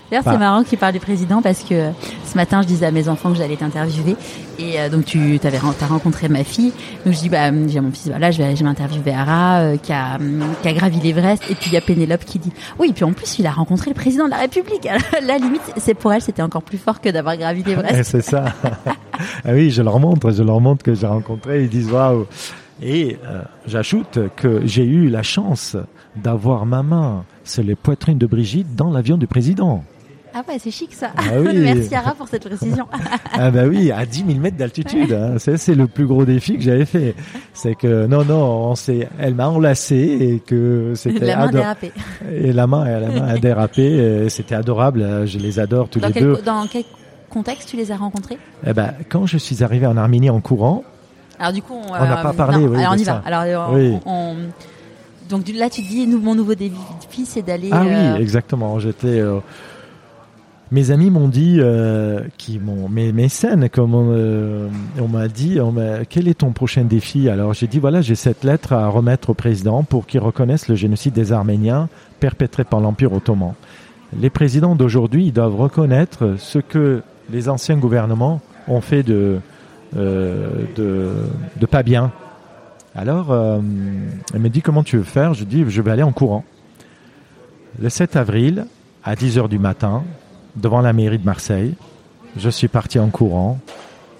D'ailleurs, 0.09 0.23
c'est 0.23 0.37
marrant 0.37 0.63
qu'il 0.63 0.77
parle 0.77 0.93
du 0.93 0.99
président 0.99 1.41
parce 1.41 1.63
que 1.63 1.91
ce 2.25 2.35
matin, 2.35 2.61
je 2.61 2.67
disais 2.67 2.85
à 2.85 2.91
mes 2.91 3.09
enfants 3.09 3.31
que 3.31 3.37
j'allais 3.37 3.57
t'interviewer. 3.57 4.15
Et 4.59 4.79
euh, 4.79 4.89
donc, 4.89 5.05
tu 5.05 5.39
avais 5.43 5.57
as 5.57 5.85
rencontré 5.85 6.29
ma 6.29 6.43
fille. 6.43 6.71
Donc, 7.05 7.13
je 7.13 7.19
dis, 7.19 7.29
bah, 7.29 7.51
j'ai 7.67 7.79
mon 7.79 7.91
fils, 7.91 8.07
voilà, 8.07 8.31
je 8.31 8.41
vais, 8.41 8.55
je 8.55 8.63
vais 8.63 8.69
interviewer 8.69 9.13
Ara, 9.13 9.59
euh, 9.59 9.77
qui, 9.77 9.91
a, 9.91 10.17
qui 10.61 10.67
a 10.67 10.73
gravi 10.73 10.99
l'Everest. 10.99 11.43
Et 11.49 11.55
puis, 11.55 11.67
il 11.67 11.73
y 11.73 11.77
a 11.77 11.81
Pénélope 11.81 12.23
qui 12.25 12.39
dit, 12.39 12.51
oui, 12.79 12.93
puis 12.93 13.03
en 13.03 13.11
plus, 13.11 13.39
il 13.39 13.47
a 13.47 13.51
rencontré 13.51 13.89
le 13.89 13.95
président 13.95 14.25
de 14.25 14.31
la 14.31 14.37
République. 14.37 14.85
Alors, 14.89 15.03
la 15.23 15.37
limite, 15.37 15.61
c'est 15.77 15.93
pour 15.93 16.13
elle, 16.13 16.21
c'était 16.21 16.41
encore 16.41 16.63
plus 16.63 16.77
fort 16.77 17.01
que 17.01 17.09
d'avoir 17.09 17.35
gravi 17.37 17.63
l'Everest. 17.65 18.03
c'est 18.03 18.21
ça. 18.21 18.45
ah 18.63 19.51
oui, 19.51 19.71
je 19.71 19.81
leur 19.81 19.99
montre, 19.99 20.31
je 20.31 20.43
leur 20.43 20.61
montre 20.61 20.83
que 20.83 20.93
j'ai 20.93 21.07
rencontré. 21.07 21.63
Ils 21.63 21.69
disent, 21.69 21.91
waouh. 21.91 22.25
Et 22.81 23.17
euh, 23.25 23.41
j'ajoute 23.65 24.19
que 24.35 24.61
j'ai 24.65 24.85
eu 24.85 25.09
la 25.09 25.23
chance 25.23 25.75
d'avoir 26.15 26.65
ma 26.65 26.83
main 26.83 27.25
sur 27.43 27.63
les 27.63 27.75
poitrines 27.75 28.17
de 28.17 28.27
Brigitte 28.27 28.75
dans 28.75 28.91
l'avion 28.91 29.17
du 29.17 29.27
président. 29.27 29.83
Ah 30.37 30.43
ouais, 30.47 30.59
c'est 30.59 30.69
chic 30.69 30.93
ça. 30.93 31.09
Ah 31.17 31.39
Merci 31.53 31.95
Ara 31.95 32.13
pour 32.13 32.27
cette 32.27 32.47
précision. 32.47 32.85
ah 33.33 33.49
bah 33.49 33.63
oui, 33.65 33.91
à 33.91 34.05
10 34.05 34.25
000 34.27 34.39
mètres 34.39 34.57
d'altitude. 34.57 35.11
Hein. 35.11 35.37
C'est 35.39 35.73
le 35.73 35.87
plus 35.87 36.05
gros 36.05 36.25
défi 36.25 36.57
que 36.57 36.61
j'avais 36.61 36.85
fait. 36.85 37.15
C'est 37.53 37.73
que 37.73 38.05
non, 38.05 38.23
non, 38.23 38.71
on 38.71 38.75
elle 39.19 39.33
m'a 39.33 39.49
enlacé 39.49 39.95
et 39.95 40.39
que 40.39 40.93
c'était 40.95 41.25
la 41.25 41.37
main 41.37 41.51
dérapé. 41.51 41.91
Et 42.31 42.53
la 42.53 42.67
main, 42.67 42.85
la 42.99 43.07
main 43.07 43.27
a 43.27 43.37
dérapé. 43.39 44.29
C'était 44.29 44.53
adorable. 44.53 45.25
Je 45.25 45.39
les 45.39 45.59
adore 45.59 45.89
tous 45.89 46.01
les 46.01 46.11
deux. 46.11 46.37
Dans 46.45 46.67
quel 46.67 46.83
contexte 47.31 47.69
tu 47.69 47.77
les 47.77 47.91
as 47.91 47.97
rencontrés? 47.97 48.37
Eh 48.65 48.73
ben, 48.73 48.93
quand 49.09 49.25
je 49.25 49.39
suis 49.39 49.63
arrivé 49.63 49.87
en 49.87 49.97
Arménie 49.97 50.29
en 50.29 50.39
courant. 50.39 50.83
Alors 51.39 51.53
du 51.53 51.63
coup, 51.63 51.73
on 51.73 51.91
n'a 51.91 52.17
pas 52.17 52.33
parlé. 52.33 52.63
oui, 52.63 52.77
alors 52.79 52.93
on 52.93 52.97
y 52.97 53.03
va. 53.03 53.23
Alors 53.25 53.73
on, 54.05 54.35
donc 55.29 55.47
là, 55.53 55.69
tu 55.69 55.81
dis, 55.81 56.07
mon 56.07 56.35
nouveau 56.35 56.55
défi, 56.55 57.25
c'est 57.25 57.41
d'aller. 57.41 57.69
Ah 57.71 57.81
oui, 57.83 57.91
euh, 57.91 58.15
exactement. 58.17 58.79
J'étais. 58.79 59.19
Euh, 59.19 59.39
mes 60.71 60.91
amis 60.91 61.09
m'ont 61.09 61.27
dit, 61.27 61.57
euh, 61.59 62.21
qui 62.37 62.59
m'ont, 62.59 62.89
mes, 62.89 63.29
scènes, 63.29 63.69
comme 63.69 63.95
on, 63.95 64.69
on 64.99 65.07
m'a 65.07 65.27
dit, 65.27 65.59
quel 66.09 66.27
est 66.27 66.39
ton 66.39 66.51
prochain 66.51 66.83
défi? 66.83 67.29
Alors 67.29 67.53
j'ai 67.53 67.67
dit 67.67 67.79
voilà, 67.79 68.01
j'ai 68.01 68.15
cette 68.15 68.43
lettre 68.43 68.73
à 68.73 68.87
remettre 68.87 69.29
au 69.29 69.33
président 69.33 69.83
pour 69.83 70.05
qu'il 70.05 70.19
reconnaisse 70.19 70.67
le 70.67 70.75
génocide 70.75 71.13
des 71.13 71.31
Arméniens 71.31 71.89
perpétré 72.19 72.63
par 72.63 72.79
l'Empire 72.79 73.13
ottoman. 73.13 73.53
Les 74.19 74.29
présidents 74.29 74.75
d'aujourd'hui 74.75 75.31
doivent 75.31 75.55
reconnaître 75.55 76.35
ce 76.37 76.59
que 76.59 77.01
les 77.29 77.49
anciens 77.49 77.77
gouvernements 77.77 78.41
ont 78.67 78.81
fait 78.81 79.03
de, 79.03 79.39
de, 79.95 81.11
de 81.59 81.65
pas 81.65 81.83
bien 81.83 82.11
alors, 82.97 83.31
euh, 83.31 83.59
elle 84.33 84.39
me 84.39 84.49
dit 84.49 84.63
comment 84.63 84.81
tu 84.81 84.97
veux 84.97 85.03
faire? 85.03 85.35
Je 85.35 85.43
dis 85.43 85.63
je 85.67 85.81
vais 85.83 85.91
aller 85.91 86.03
en 86.03 86.11
courant. 86.11 86.43
Le 87.79 87.89
7 87.89 88.15
avril, 88.15 88.65
à 89.03 89.13
10h 89.13 89.47
du 89.49 89.59
matin, 89.59 90.03
devant 90.57 90.81
la 90.81 90.93
mairie 90.93 91.19
de 91.19 91.25
Marseille, 91.25 91.73
je 92.35 92.49
suis 92.49 92.67
parti 92.67 92.99
en 92.99 93.09
courant. 93.09 93.59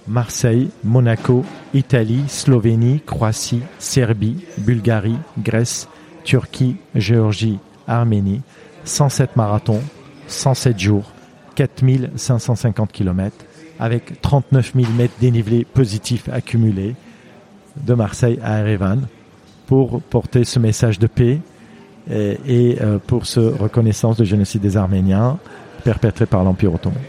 Marseille, 0.07 0.69
Monaco, 0.83 1.43
Italie, 1.73 2.23
Slovénie, 2.27 3.01
Croatie, 3.05 3.61
Serbie, 3.77 4.37
Bulgarie, 4.59 5.17
Grèce, 5.37 5.89
Turquie, 6.23 6.77
Géorgie, 6.95 7.59
Arménie. 7.87 8.41
107 8.85 9.35
marathons, 9.35 9.81
107 10.27 10.79
jours, 10.79 11.11
4550 11.55 12.91
km, 12.91 13.35
avec 13.79 14.21
39 14.21 14.73
000 14.75 14.91
mètres 14.93 15.13
dénivelés 15.19 15.65
positifs 15.65 16.29
accumulés 16.29 16.95
de 17.75 17.93
Marseille 17.93 18.39
à 18.41 18.59
Erevan 18.59 19.07
pour 19.65 20.01
porter 20.01 20.45
ce 20.45 20.57
message 20.57 20.99
de 20.99 21.07
paix 21.07 21.41
et, 22.09 22.77
euh, 22.79 22.97
pour 23.05 23.25
ce 23.25 23.41
reconnaissance 23.41 24.15
du 24.15 24.25
génocide 24.25 24.61
des 24.61 24.77
Arméniens 24.77 25.37
perpétré 25.87 26.25
par 26.25 26.43
l'Empire 26.43 26.73
ottoman. 26.73 26.99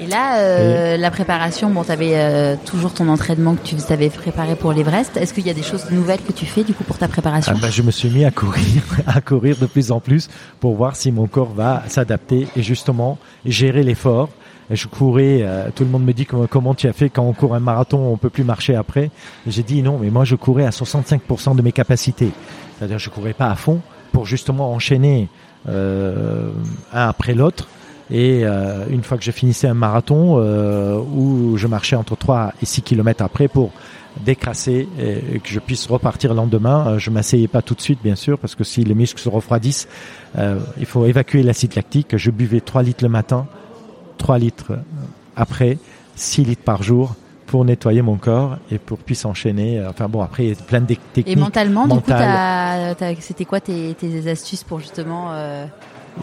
Et 0.00 0.06
là, 0.06 0.38
euh, 0.38 0.96
la 0.96 1.10
préparation, 1.10 1.68
bon, 1.68 1.84
tu 1.84 1.92
avais 1.92 2.12
euh, 2.14 2.56
toujours 2.64 2.94
ton 2.94 3.08
entraînement 3.08 3.54
que 3.54 3.62
tu 3.62 3.76
avais 3.92 4.08
préparé 4.08 4.56
pour 4.56 4.72
l'Everest. 4.72 5.18
Est-ce 5.18 5.34
qu'il 5.34 5.46
y 5.46 5.50
a 5.50 5.54
des 5.54 5.62
choses 5.62 5.90
nouvelles 5.90 6.22
que 6.22 6.32
tu 6.32 6.46
fais 6.46 6.64
du 6.64 6.72
coup 6.72 6.82
pour 6.82 6.96
ta 6.96 7.08
préparation 7.08 7.52
ah 7.54 7.58
bah, 7.60 7.68
Je 7.70 7.82
me 7.82 7.90
suis 7.90 8.08
mis 8.08 8.24
à 8.24 8.30
courir, 8.30 8.82
à 9.06 9.20
courir 9.20 9.56
de 9.58 9.66
plus 9.66 9.92
en 9.92 10.00
plus 10.00 10.30
pour 10.60 10.74
voir 10.76 10.96
si 10.96 11.12
mon 11.12 11.26
corps 11.26 11.52
va 11.52 11.82
s'adapter 11.88 12.48
et 12.56 12.62
justement 12.62 13.18
gérer 13.44 13.82
l'effort 13.82 14.30
je 14.70 14.86
courais, 14.86 15.40
euh, 15.42 15.68
tout 15.74 15.84
le 15.84 15.90
monde 15.90 16.04
me 16.04 16.12
dit 16.12 16.24
comment, 16.24 16.74
tu 16.74 16.88
as 16.88 16.94
fait 16.94 17.10
quand 17.10 17.24
on 17.24 17.34
court 17.34 17.54
un 17.54 17.60
marathon, 17.60 17.98
on 17.98 18.16
peut 18.16 18.30
plus 18.30 18.44
marcher 18.44 18.74
après. 18.74 19.10
J'ai 19.46 19.62
dit 19.62 19.82
non, 19.82 19.98
mais 20.00 20.08
moi 20.08 20.24
je 20.24 20.34
courais 20.34 20.64
à 20.64 20.70
65% 20.70 21.54
de 21.56 21.60
mes 21.60 21.72
capacités. 21.72 22.30
C'est-à-dire 22.78 22.98
je 22.98 23.10
courais 23.10 23.34
pas 23.34 23.50
à 23.50 23.56
fond 23.56 23.80
pour 24.12 24.24
justement 24.24 24.72
enchaîner 24.72 25.28
un 25.68 26.52
après 26.92 27.34
l'autre. 27.34 27.68
Et 28.12 28.44
euh, 28.44 28.84
une 28.90 29.02
fois 29.02 29.16
que 29.16 29.24
je 29.24 29.30
finissais 29.30 29.66
un 29.66 29.74
marathon 29.74 30.36
où 30.36 31.56
je 31.56 31.66
marchais 31.66 31.96
entre 31.96 32.14
3 32.14 32.52
et 32.60 32.66
6 32.66 32.82
km 32.82 33.24
après 33.24 33.48
pour 33.48 33.72
décrasser 34.20 34.86
et 35.00 35.38
que 35.38 35.48
je 35.48 35.58
puisse 35.58 35.86
repartir 35.86 36.30
le 36.30 36.36
lendemain. 36.36 36.98
Je 36.98 37.08
m'asseyais 37.08 37.48
pas 37.48 37.62
tout 37.62 37.74
de 37.74 37.80
suite, 37.80 38.00
bien 38.04 38.14
sûr, 38.14 38.38
parce 38.38 38.54
que 38.54 38.64
si 38.64 38.84
les 38.84 38.94
muscles 38.94 39.18
se 39.18 39.30
refroidissent, 39.30 39.88
il 40.36 40.84
faut 40.84 41.06
évacuer 41.06 41.42
l'acide 41.42 41.74
lactique. 41.74 42.18
Je 42.18 42.30
buvais 42.30 42.60
3 42.60 42.82
litres 42.82 43.02
le 43.02 43.08
matin, 43.08 43.46
3 44.18 44.38
litres 44.38 44.72
après, 45.34 45.78
6 46.16 46.44
litres 46.44 46.62
par 46.62 46.82
jour 46.82 47.14
pour 47.46 47.64
nettoyer 47.64 48.02
mon 48.02 48.16
corps 48.16 48.58
et 48.70 48.76
pour 48.76 48.98
puisse 48.98 49.24
enchaîner. 49.24 49.82
Enfin 49.88 50.10
bon, 50.10 50.20
après, 50.20 50.44
il 50.44 50.48
y 50.50 50.52
a 50.52 50.56
plein 50.56 50.82
de 50.82 50.86
techniques. 50.86 51.28
Et 51.28 51.36
mentalement, 51.36 51.86
du 51.86 52.00
coup, 52.00 52.12
c'était 53.20 53.46
quoi 53.46 53.60
tes, 53.60 54.28
astuces 54.28 54.64
pour 54.64 54.80
justement... 54.80 55.32
Euh, 55.32 55.64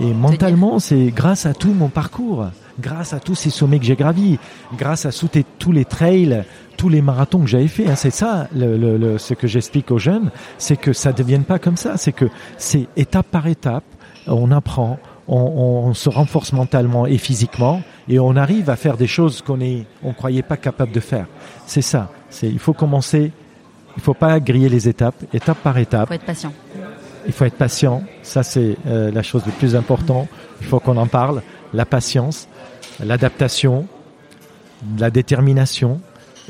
et 0.01 0.13
mentalement, 0.13 0.79
c'est 0.79 1.07
grâce 1.07 1.45
à 1.45 1.53
tout 1.53 1.73
mon 1.73 1.89
parcours, 1.89 2.47
grâce 2.79 3.13
à 3.13 3.19
tous 3.19 3.35
ces 3.35 3.49
sommets 3.49 3.79
que 3.79 3.85
j'ai 3.85 3.95
gravis, 3.95 4.37
grâce 4.77 5.05
à 5.05 5.11
tous 5.11 5.71
les 5.71 5.85
trails, 5.85 6.43
tous 6.77 6.89
les 6.89 7.01
marathons 7.01 7.39
que 7.39 7.47
j'avais 7.47 7.67
fait. 7.67 7.89
Hein, 7.89 7.95
c'est 7.95 8.11
ça, 8.11 8.47
le, 8.55 9.17
ce 9.17 9.33
que 9.33 9.47
j'explique 9.47 9.91
aux 9.91 9.97
jeunes, 9.97 10.31
c'est 10.57 10.77
que 10.77 10.93
ça 10.93 11.11
ne 11.11 11.17
devienne 11.17 11.43
pas 11.43 11.59
comme 11.59 11.77
ça. 11.77 11.97
C'est 11.97 12.13
que 12.13 12.25
c'est 12.57 12.87
étape 12.95 13.27
par 13.27 13.47
étape, 13.47 13.83
on 14.27 14.51
apprend, 14.51 14.99
on, 15.27 15.93
se 15.93 16.09
renforce 16.09 16.53
mentalement 16.53 17.05
et 17.05 17.17
physiquement 17.17 17.81
et 18.07 18.19
on 18.19 18.35
arrive 18.35 18.69
à 18.69 18.75
faire 18.75 18.97
des 18.97 19.07
choses 19.07 19.41
qu'on 19.41 19.57
ne 19.57 19.81
on 20.03 20.13
croyait 20.13 20.41
pas 20.41 20.57
capable 20.57 20.91
de 20.91 20.99
faire. 20.99 21.27
C'est 21.65 21.81
ça. 21.81 22.09
C'est, 22.29 22.47
il 22.47 22.59
faut 22.59 22.73
commencer. 22.73 23.31
Il 23.97 24.03
faut 24.03 24.13
pas 24.13 24.39
griller 24.39 24.69
les 24.69 24.87
étapes, 24.87 25.15
étape 25.33 25.57
par 25.57 25.77
étape. 25.77 26.05
Il 26.05 26.07
faut 26.07 26.13
être 26.13 26.25
patient. 26.25 26.53
Il 27.26 27.34
faut 27.34 27.45
être 27.45 27.57
patient. 27.57 28.03
Ça, 28.24 28.43
c'est 28.43 28.78
euh, 28.88 29.11
la 29.11 29.24
chose 29.24 29.43
la 29.45 29.51
plus 29.51 29.76
importante. 29.76 30.28
Il 30.61 30.67
faut 30.67 30.80
qu'on 30.80 30.97
en 30.97 31.07
parle. 31.07 31.41
La 31.74 31.86
patience, 31.86 32.47
l'adaptation, 33.03 33.88
la 34.97 35.11
détermination 35.11 36.01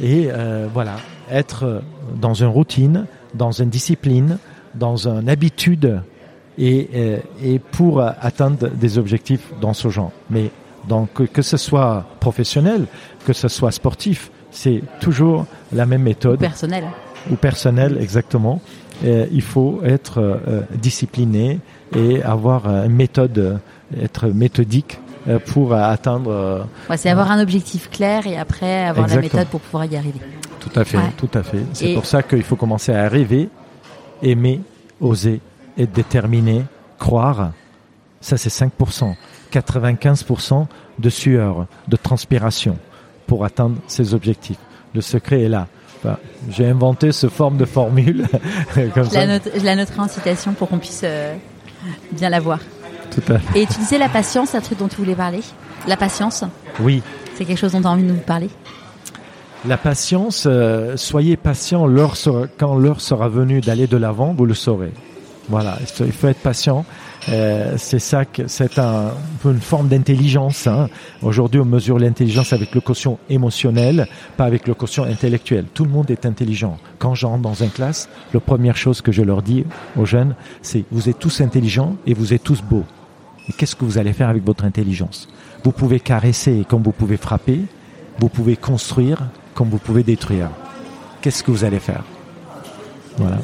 et 0.01 0.29
euh, 0.29 0.67
voilà, 0.73 0.95
être 1.29 1.81
dans 2.15 2.33
une 2.33 2.47
routine, 2.47 3.05
dans 3.33 3.51
une 3.51 3.69
discipline, 3.69 4.37
dans 4.75 5.07
une 5.07 5.27
habitude 5.27 6.01
et, 6.57 6.89
euh, 6.93 7.17
et 7.43 7.59
pour 7.59 8.01
atteindre 8.01 8.69
des 8.69 8.97
objectifs 8.97 9.51
dans 9.59 9.73
ce 9.73 9.89
genre. 9.89 10.11
Mais 10.29 10.51
donc 10.87 11.31
que 11.31 11.41
ce 11.41 11.57
soit 11.57 12.05
professionnel, 12.19 12.85
que 13.25 13.33
ce 13.33 13.47
soit 13.47 13.71
sportif, 13.71 14.31
c'est 14.51 14.81
toujours 14.99 15.45
la 15.71 15.85
même 15.85 16.03
méthode. 16.03 16.39
Ou 16.39 16.41
personnel. 16.41 16.83
Ou 17.31 17.35
personnel, 17.35 17.97
exactement. 17.99 18.61
Il 19.03 19.41
faut 19.41 19.81
être 19.83 20.19
euh, 20.19 20.61
discipliné 20.75 21.59
et 21.95 22.21
avoir 22.21 22.67
une 22.67 22.95
méthode, 22.95 23.59
être 23.99 24.27
méthodique 24.27 24.99
euh, 25.27 25.39
pour 25.39 25.73
atteindre. 25.73 26.67
Ouais, 26.89 26.97
c'est 26.97 27.09
avoir 27.09 27.31
un 27.31 27.41
objectif 27.41 27.89
clair 27.89 28.27
et 28.27 28.37
après 28.37 28.85
avoir 28.85 29.07
la 29.07 29.17
méthode 29.17 29.47
pour 29.47 29.61
pouvoir 29.61 29.85
y 29.85 29.95
arriver. 29.95 30.19
Tout 30.59 30.71
à 30.75 30.83
fait, 30.83 30.97
tout 31.17 31.29
à 31.33 31.43
fait. 31.43 31.63
C'est 31.73 31.93
pour 31.93 32.05
ça 32.05 32.21
qu'il 32.21 32.43
faut 32.43 32.57
commencer 32.57 32.93
à 32.93 33.07
rêver, 33.07 33.49
aimer, 34.21 34.61
oser 34.99 35.39
être 35.79 35.91
déterminé, 35.93 36.63
croire, 36.97 37.51
ça 38.21 38.37
c'est 38.37 38.49
5%. 38.49 39.15
95% 39.51 40.67
de 40.99 41.09
sueur, 41.09 41.65
de 41.87 41.95
transpiration 41.95 42.77
pour 43.25 43.45
atteindre 43.45 43.77
ses 43.87 44.13
objectifs. 44.13 44.59
Le 44.93 45.01
secret 45.01 45.41
est 45.41 45.49
là. 45.49 45.67
J'ai 46.49 46.67
inventé 46.67 47.11
ce 47.11 47.27
forme 47.27 47.57
de 47.57 47.65
formule. 47.65 48.27
je, 48.75 49.63
La 49.63 49.75
noterai 49.75 49.99
en 49.99 50.07
citation 50.07 50.53
pour 50.53 50.69
qu'on 50.69 50.77
puisse 50.77 51.01
euh, 51.03 51.35
bien 52.11 52.29
la 52.29 52.39
voir. 52.39 52.59
Tout 53.11 53.33
à 53.33 53.39
fait. 53.39 53.61
Et 53.61 53.65
tu 53.65 53.79
disais 53.79 53.97
la 53.97 54.09
patience, 54.09 54.55
un 54.55 54.61
truc 54.61 54.79
dont 54.79 54.87
tu 54.87 54.97
voulais 54.97 55.15
parler 55.15 55.41
La 55.87 55.97
patience 55.97 56.43
Oui. 56.79 57.01
C'est 57.35 57.45
quelque 57.45 57.57
chose 57.57 57.71
dont 57.71 57.81
tu 57.81 57.87
as 57.87 57.91
envie 57.91 58.03
de 58.03 58.09
nous 58.09 58.15
parler 58.15 58.49
La 59.65 59.77
patience, 59.77 60.45
euh, 60.45 60.95
soyez 60.95 61.37
patient 61.37 61.87
quand 62.57 62.75
l'heure 62.75 63.01
sera 63.01 63.27
venue 63.29 63.61
d'aller 63.61 63.87
de 63.87 63.97
l'avant, 63.97 64.33
vous 64.33 64.45
le 64.45 64.53
saurez. 64.53 64.93
Voilà, 65.49 65.79
il 66.01 66.11
faut 66.11 66.27
être 66.27 66.41
patient. 66.41 66.85
Euh, 67.27 67.73
c'est 67.77 67.99
ça 67.99 68.23
que 68.23 68.47
c'est 68.47 68.77
un, 68.77 69.11
une 69.43 69.59
forme 69.59 69.87
d'intelligence. 69.87 70.67
Hein. 70.67 70.89
Aujourd'hui, 71.23 71.59
on 71.59 71.65
mesure 71.65 71.97
l'intelligence 71.97 72.53
avec 72.53 72.73
le 72.75 72.81
quotient 72.81 73.17
émotionnel, 73.29 74.07
pas 74.37 74.45
avec 74.45 74.67
le 74.67 74.75
quotient 74.75 75.05
intellectuel. 75.05 75.65
Tout 75.73 75.85
le 75.85 75.89
monde 75.89 76.11
est 76.11 76.27
intelligent. 76.27 76.77
Quand 76.99 77.15
j'entre 77.15 77.41
dans 77.41 77.55
une 77.55 77.71
classe, 77.71 78.09
la 78.33 78.39
première 78.39 78.77
chose 78.77 79.01
que 79.01 79.11
je 79.11 79.23
leur 79.23 79.41
dis 79.41 79.65
aux 79.97 80.05
jeunes, 80.05 80.35
c'est 80.61 80.85
vous 80.91 81.09
êtes 81.09 81.19
tous 81.19 81.41
intelligents 81.41 81.95
et 82.05 82.13
vous 82.13 82.33
êtes 82.33 82.43
tous 82.43 82.61
beaux. 82.61 82.85
Et 83.49 83.53
qu'est-ce 83.53 83.75
que 83.75 83.85
vous 83.85 83.97
allez 83.97 84.13
faire 84.13 84.29
avec 84.29 84.45
votre 84.45 84.63
intelligence? 84.63 85.27
Vous 85.63 85.71
pouvez 85.71 85.99
caresser 85.99 86.63
comme 86.69 86.83
vous 86.83 86.91
pouvez 86.91 87.17
frapper, 87.17 87.61
vous 88.19 88.29
pouvez 88.29 88.55
construire 88.55 89.17
comme 89.55 89.69
vous 89.69 89.79
pouvez 89.79 90.03
détruire. 90.03 90.49
Qu'est-ce 91.21 91.43
que 91.43 91.49
vous 91.49 91.63
allez 91.63 91.79
faire? 91.79 92.03
Voilà. 93.17 93.39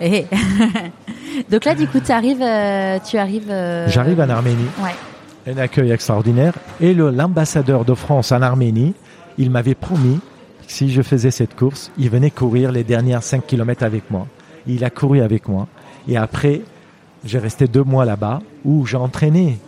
Eh, 0.00 0.24
eh. 0.30 0.36
Donc 1.50 1.64
là, 1.64 1.74
du 1.74 1.86
coup, 1.86 2.00
tu 2.00 2.12
arrives, 2.12 2.42
euh, 2.42 2.98
tu 3.08 3.16
arrives. 3.18 3.48
euh, 3.50 3.88
J'arrive 3.88 4.20
en 4.20 4.28
Arménie. 4.28 4.66
Ouais. 4.82 5.52
un 5.52 5.56
accueil 5.58 5.90
extraordinaire. 5.92 6.52
Et 6.80 6.92
le- 6.94 7.10
l'ambassadeur 7.10 7.84
de 7.84 7.94
France 7.94 8.32
en 8.32 8.42
Arménie, 8.42 8.94
il 9.38 9.50
m'avait 9.50 9.74
promis 9.74 10.18
que 10.66 10.72
si 10.72 10.90
je 10.90 11.00
faisais 11.02 11.30
cette 11.30 11.54
course, 11.56 11.90
il 11.98 12.10
venait 12.10 12.30
courir 12.30 12.70
les 12.72 12.84
dernières 12.84 13.22
5 13.22 13.46
kilomètres 13.46 13.84
avec 13.84 14.10
moi. 14.10 14.26
Il 14.66 14.84
a 14.84 14.90
couru 14.90 15.20
avec 15.22 15.48
moi. 15.48 15.66
Et 16.06 16.16
après, 16.16 16.60
j'ai 17.24 17.38
resté 17.38 17.66
deux 17.66 17.82
mois 17.84 18.04
là-bas 18.04 18.40
où 18.64 18.84
j'ai 18.86 18.96
entraîné 18.98 19.58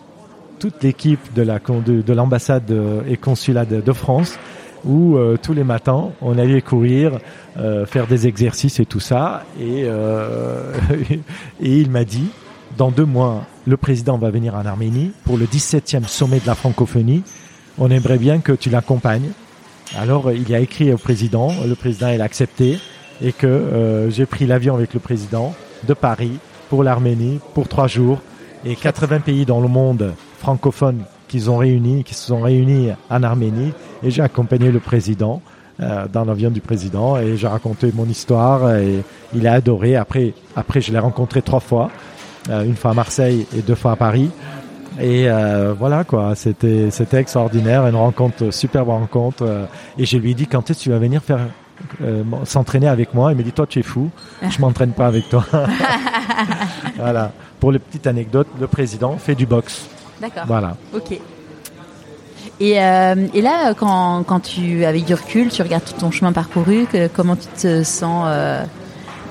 toute 0.58 0.82
l'équipe 0.82 1.32
de 1.34 1.42
la 1.42 1.58
con- 1.58 1.82
de, 1.84 2.02
de 2.02 2.12
l'ambassade 2.12 2.70
euh, 2.70 3.00
et 3.08 3.16
consulat 3.16 3.64
de, 3.64 3.80
de 3.80 3.92
France 3.92 4.38
où 4.84 5.16
euh, 5.16 5.36
tous 5.40 5.52
les 5.52 5.64
matins 5.64 6.10
on 6.20 6.38
allait 6.38 6.62
courir, 6.62 7.18
euh, 7.58 7.86
faire 7.86 8.06
des 8.06 8.26
exercices 8.26 8.80
et 8.80 8.86
tout 8.86 9.00
ça. 9.00 9.44
Et, 9.58 9.84
euh, 9.84 10.72
et 11.60 11.76
il 11.78 11.90
m'a 11.90 12.04
dit, 12.04 12.30
dans 12.76 12.90
deux 12.90 13.04
mois, 13.04 13.44
le 13.66 13.76
président 13.76 14.18
va 14.18 14.30
venir 14.30 14.54
en 14.54 14.64
Arménie 14.64 15.12
pour 15.24 15.36
le 15.36 15.46
17e 15.46 16.06
sommet 16.06 16.40
de 16.40 16.46
la 16.46 16.54
francophonie. 16.54 17.22
On 17.78 17.90
aimerait 17.90 18.18
bien 18.18 18.38
que 18.38 18.52
tu 18.52 18.70
l'accompagnes. 18.70 19.30
Alors 19.98 20.30
il 20.30 20.54
a 20.54 20.60
écrit 20.60 20.92
au 20.92 20.98
président, 20.98 21.50
le 21.66 21.74
président 21.74 22.08
il 22.08 22.20
a 22.20 22.24
accepté 22.24 22.78
et 23.22 23.32
que 23.32 23.46
euh, 23.46 24.10
j'ai 24.10 24.26
pris 24.26 24.46
l'avion 24.46 24.74
avec 24.74 24.94
le 24.94 25.00
président 25.00 25.54
de 25.86 25.94
Paris 25.94 26.38
pour 26.68 26.84
l'Arménie 26.84 27.40
pour 27.54 27.68
trois 27.68 27.86
jours 27.86 28.20
et 28.64 28.76
80 28.76 29.20
pays 29.20 29.44
dans 29.44 29.60
le 29.60 29.68
monde 29.68 30.14
francophones 30.38 31.04
qu'ils 31.30 31.48
ont 31.48 31.56
réunis, 31.56 32.02
qui 32.02 32.14
se 32.14 32.26
sont 32.26 32.40
réunis 32.40 32.90
en 33.08 33.22
Arménie 33.22 33.72
et 34.02 34.10
j'ai 34.10 34.20
accompagné 34.20 34.72
le 34.72 34.80
président 34.80 35.40
euh, 35.80 36.06
dans 36.12 36.24
l'avion 36.24 36.50
du 36.50 36.60
président 36.60 37.16
et 37.18 37.36
j'ai 37.36 37.46
raconté 37.46 37.92
mon 37.94 38.06
histoire 38.06 38.74
et 38.74 39.04
il 39.32 39.46
a 39.46 39.52
adoré. 39.54 39.94
Après, 39.94 40.34
après 40.56 40.80
je 40.80 40.92
l'ai 40.92 40.98
rencontré 40.98 41.40
trois 41.40 41.60
fois, 41.60 41.88
euh, 42.50 42.64
une 42.64 42.74
fois 42.74 42.90
à 42.90 42.94
Marseille 42.94 43.46
et 43.56 43.62
deux 43.62 43.76
fois 43.76 43.92
à 43.92 43.96
Paris. 43.96 44.30
Et 45.00 45.30
euh, 45.30 45.72
voilà 45.78 46.02
quoi, 46.02 46.34
c'était 46.34 46.90
c'était 46.90 47.18
extraordinaire, 47.18 47.86
une 47.86 47.94
rencontre, 47.94 48.50
superbe 48.50 48.88
rencontre. 48.88 49.68
et 49.96 50.04
je 50.04 50.18
lui 50.18 50.32
ai 50.32 50.34
dit 50.34 50.48
quand 50.48 50.68
est-ce 50.68 50.80
que 50.80 50.84
tu 50.84 50.90
vas 50.90 50.98
venir 50.98 51.22
faire 51.22 51.46
euh, 52.02 52.24
s'entraîner 52.44 52.88
avec 52.88 53.14
moi 53.14 53.32
Il 53.32 53.38
me 53.38 53.42
dit 53.44 53.52
toi 53.52 53.66
tu 53.68 53.78
es 53.78 53.82
fou, 53.82 54.10
je 54.42 54.58
m'entraîne 54.60 54.92
pas 54.92 55.06
avec 55.06 55.28
toi. 55.28 55.44
voilà. 56.96 57.32
Pour 57.60 57.72
les 57.72 57.78
petites 57.78 58.06
anecdotes, 58.06 58.48
le 58.60 58.66
président 58.66 59.16
fait 59.16 59.34
du 59.34 59.46
boxe. 59.46 59.88
D'accord. 60.20 60.44
Voilà. 60.46 60.76
Ok. 60.94 61.18
Et, 62.60 62.82
euh, 62.82 63.14
et 63.32 63.40
là, 63.40 63.72
quand, 63.74 64.22
quand 64.26 64.40
tu, 64.40 64.84
avec 64.84 65.04
du 65.04 65.14
recul, 65.14 65.48
tu 65.48 65.62
regardes 65.62 65.84
tout 65.84 65.94
ton 65.98 66.10
chemin 66.10 66.32
parcouru, 66.32 66.86
que, 66.90 67.08
comment 67.08 67.36
tu 67.36 67.46
te 67.48 67.82
sens 67.82 68.24
euh, 68.28 68.62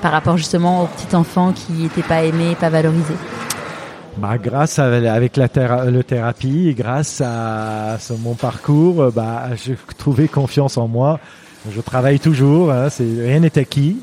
par 0.02 0.10
rapport 0.12 0.36
justement 0.36 0.82
aux 0.82 0.86
petits 0.86 1.14
enfants 1.14 1.52
qui 1.52 1.72
n'étaient 1.72 2.02
pas 2.02 2.24
aimés, 2.24 2.56
pas 2.58 2.70
valorisés 2.70 3.14
Bah, 4.16 4.36
grâce 4.38 4.78
à, 4.80 4.86
avec 5.12 5.36
la 5.36 5.48
théra- 5.48 5.84
le 5.84 6.02
thérapie 6.02 6.68
et 6.68 6.74
grâce 6.74 7.20
à, 7.24 7.98
mon 8.18 8.34
parcours, 8.34 9.12
bah, 9.12 9.50
j'ai 9.54 9.76
trouvé 9.96 10.26
confiance 10.26 10.76
en 10.76 10.88
moi. 10.88 11.20
Je 11.70 11.80
travaille 11.80 12.18
toujours, 12.18 12.72
hein, 12.72 12.88
rien 12.98 13.40
n'est 13.40 13.58
acquis, 13.58 13.98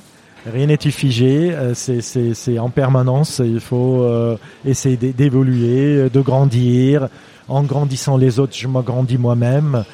rien 0.51 0.67
n'est 0.67 0.77
figé, 0.77 1.51
euh, 1.53 1.73
c'est, 1.73 2.59
en 2.59 2.69
permanence, 2.69 3.41
il 3.43 3.59
faut 3.59 4.01
euh, 4.03 4.37
essayer 4.65 4.97
d'é- 4.97 5.13
d'évoluer, 5.13 5.97
euh, 5.97 6.09
de 6.09 6.21
grandir. 6.21 7.09
En 7.49 7.63
grandissant 7.63 8.17
les 8.17 8.39
autres, 8.39 8.53
je 8.55 8.67
m'agrandis 8.67 9.17
moi-même. 9.17 9.85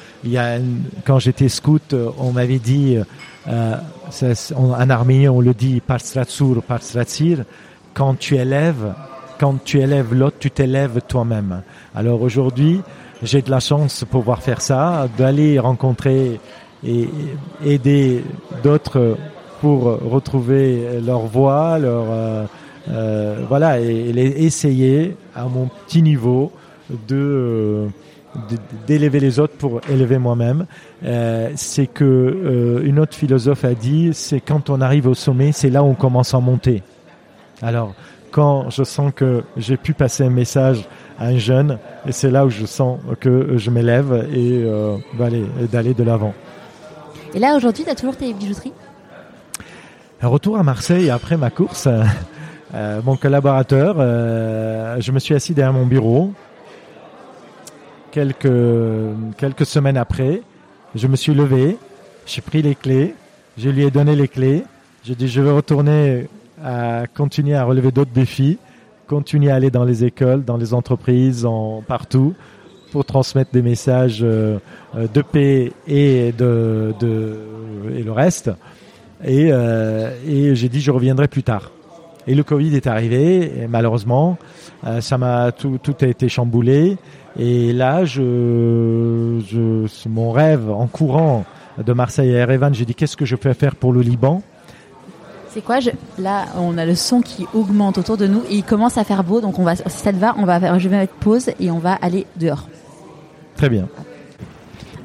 Quand 1.04 1.20
j'étais 1.20 1.48
scout, 1.48 1.94
on 2.18 2.32
m'avait 2.32 2.58
dit, 2.58 2.98
en 3.46 4.90
arménien 4.90 5.30
on 5.30 5.40
le 5.40 5.54
dit, 5.54 5.80
par 5.80 6.00
stratsur, 6.00 6.64
par 6.64 6.82
stratsir, 6.82 7.44
quand 7.92 8.18
tu 8.18 8.34
élèves, 8.36 8.92
quand 9.38 9.62
tu 9.64 9.78
élèves 9.78 10.12
l'autre, 10.14 10.36
tu 10.40 10.50
t'élèves 10.50 11.00
toi-même. 11.06 11.62
Alors 11.94 12.22
aujourd'hui, 12.22 12.80
j'ai 13.22 13.40
de 13.40 13.50
la 13.52 13.60
chance 13.60 14.00
de 14.00 14.06
pouvoir 14.06 14.42
faire 14.42 14.60
ça, 14.60 15.06
d'aller 15.16 15.60
rencontrer 15.60 16.40
et 16.84 17.08
aider 17.64 18.24
d'autres 18.64 19.16
pour 19.60 19.84
retrouver 19.84 21.00
leur 21.04 21.20
voix, 21.20 21.78
leur 21.78 22.04
euh, 22.10 22.44
euh, 22.90 23.44
voilà, 23.48 23.80
et, 23.80 24.10
essayer 24.44 25.16
à 25.34 25.44
mon 25.44 25.68
petit 25.86 26.02
niveau 26.02 26.52
de 26.90 27.16
euh, 27.16 27.86
d'élever 28.86 29.20
les 29.20 29.38
autres 29.38 29.56
pour 29.56 29.80
élever 29.88 30.18
moi-même. 30.18 30.66
Euh, 31.04 31.50
c'est 31.56 31.86
que 31.86 32.04
euh, 32.04 32.84
une 32.84 32.98
autre 32.98 33.14
philosophe 33.14 33.64
a 33.64 33.74
dit, 33.74 34.10
c'est 34.12 34.40
quand 34.40 34.70
on 34.70 34.80
arrive 34.80 35.06
au 35.06 35.14
sommet, 35.14 35.52
c'est 35.52 35.70
là 35.70 35.82
où 35.82 35.86
on 35.86 35.94
commence 35.94 36.34
à 36.34 36.40
monter. 36.40 36.82
Alors, 37.62 37.94
quand 38.30 38.70
je 38.70 38.82
sens 38.82 39.12
que 39.14 39.44
j'ai 39.56 39.76
pu 39.76 39.94
passer 39.94 40.24
un 40.24 40.30
message 40.30 40.88
à 41.18 41.26
un 41.26 41.38
jeune, 41.38 41.78
c'est 42.10 42.30
là 42.30 42.44
où 42.44 42.50
je 42.50 42.66
sens 42.66 42.98
que 43.20 43.56
je 43.56 43.70
m'élève 43.70 44.28
et 44.34 44.62
euh, 44.64 44.96
d'aller 45.70 45.94
de 45.94 46.02
l'avant. 46.02 46.34
Et 47.34 47.38
là, 47.38 47.56
aujourd'hui, 47.56 47.84
tu 47.84 47.90
as 47.90 47.94
toujours 47.94 48.16
tes 48.16 48.32
bijouteries? 48.32 48.72
Retour 50.28 50.58
à 50.58 50.62
Marseille 50.62 51.10
après 51.10 51.36
ma 51.36 51.50
course, 51.50 51.88
euh, 52.74 53.02
mon 53.02 53.16
collaborateur, 53.16 53.96
euh, 53.98 55.00
je 55.00 55.12
me 55.12 55.18
suis 55.18 55.34
assis 55.34 55.54
derrière 55.54 55.72
mon 55.72 55.86
bureau. 55.86 56.32
Quelques, 58.12 58.52
quelques 59.36 59.66
semaines 59.66 59.96
après, 59.96 60.42
je 60.94 61.06
me 61.08 61.16
suis 61.16 61.34
levé, 61.34 61.76
j'ai 62.26 62.40
pris 62.40 62.62
les 62.62 62.74
clés, 62.74 63.14
je 63.58 63.68
lui 63.68 63.84
ai 63.84 63.90
donné 63.90 64.14
les 64.14 64.28
clés, 64.28 64.62
j'ai 65.04 65.14
dit 65.14 65.28
je 65.28 65.40
vais 65.40 65.50
retourner 65.50 66.28
à 66.64 67.06
continuer 67.12 67.54
à 67.54 67.64
relever 67.64 67.90
d'autres 67.90 68.12
défis, 68.12 68.58
continuer 69.06 69.50
à 69.50 69.56
aller 69.56 69.70
dans 69.70 69.84
les 69.84 70.04
écoles, 70.04 70.44
dans 70.44 70.56
les 70.56 70.74
entreprises, 70.74 71.44
en, 71.44 71.82
partout, 71.82 72.34
pour 72.92 73.04
transmettre 73.04 73.50
des 73.52 73.62
messages 73.62 74.20
euh, 74.22 74.58
euh, 74.96 75.06
de 75.12 75.20
paix 75.20 75.72
et 75.86 76.32
de, 76.32 76.94
de 77.00 77.36
et 77.94 78.02
le 78.02 78.12
reste. 78.12 78.50
Et, 79.26 79.48
euh, 79.50 80.10
et 80.26 80.54
j'ai 80.54 80.68
dit 80.68 80.80
je 80.80 80.90
reviendrai 80.90 81.28
plus 81.28 81.42
tard. 81.42 81.70
Et 82.26 82.34
le 82.34 82.42
Covid 82.42 82.74
est 82.74 82.86
arrivé, 82.86 83.62
et 83.62 83.66
malheureusement, 83.66 84.38
euh, 84.86 85.00
ça 85.00 85.18
m'a 85.18 85.52
tout, 85.52 85.78
tout 85.82 85.94
a 86.00 86.06
été 86.06 86.28
chamboulé. 86.28 86.96
Et 87.38 87.72
là, 87.72 88.04
je, 88.04 89.40
je, 89.46 90.08
mon 90.08 90.30
rêve 90.30 90.70
en 90.70 90.86
courant 90.86 91.44
de 91.84 91.92
Marseille 91.92 92.34
à 92.34 92.38
Erevan, 92.40 92.72
j'ai 92.72 92.84
dit 92.84 92.94
qu'est-ce 92.94 93.16
que 93.16 93.26
je 93.26 93.36
peux 93.36 93.52
faire 93.52 93.74
pour 93.74 93.92
le 93.92 94.00
Liban? 94.00 94.42
C'est 95.50 95.62
quoi? 95.62 95.80
Je... 95.80 95.90
Là, 96.18 96.46
on 96.58 96.78
a 96.78 96.86
le 96.86 96.94
son 96.94 97.20
qui 97.20 97.46
augmente 97.54 97.98
autour 97.98 98.16
de 98.16 98.26
nous 98.26 98.42
et 98.50 98.56
il 98.56 98.64
commence 98.64 98.96
à 98.98 99.04
faire 99.04 99.22
beau. 99.22 99.40
Donc, 99.40 99.58
on 99.58 99.64
va, 99.64 99.76
si 99.76 99.82
ça 99.86 100.12
te 100.12 100.18
va, 100.18 100.34
on 100.38 100.44
va, 100.44 100.78
je 100.78 100.88
vais 100.88 100.96
mettre 100.96 101.14
pause 101.14 101.50
et 101.60 101.70
on 101.70 101.78
va 101.78 101.92
aller 101.94 102.26
dehors. 102.36 102.68
Très 103.56 103.68
bien. 103.68 103.86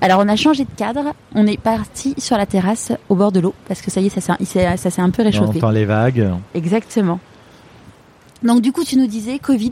Alors, 0.01 0.21
on 0.23 0.27
a 0.29 0.35
changé 0.35 0.63
de 0.63 0.69
cadre. 0.77 1.13
On 1.35 1.45
est 1.45 1.59
parti 1.59 2.13
sur 2.17 2.37
la 2.37 2.45
terrasse 2.45 2.91
au 3.09 3.15
bord 3.15 3.31
de 3.31 3.39
l'eau 3.39 3.53
parce 3.67 3.81
que 3.81 3.91
ça 3.91 3.99
y 4.01 4.05
est, 4.07 4.19
ça 4.19 4.35
s'est- 4.77 5.01
un 5.01 5.09
peu 5.09 5.23
On 5.23 5.25
réchauffé. 5.25 5.57
entend 5.57 5.71
les 5.71 5.85
vagues. 5.85 6.29
Exactement. 6.53 7.19
Donc, 8.43 8.61
du 8.61 8.71
coup, 8.71 8.83
tu 8.85 8.95
nous 8.97 9.07
disais 9.07 9.39
Covid. 9.39 9.71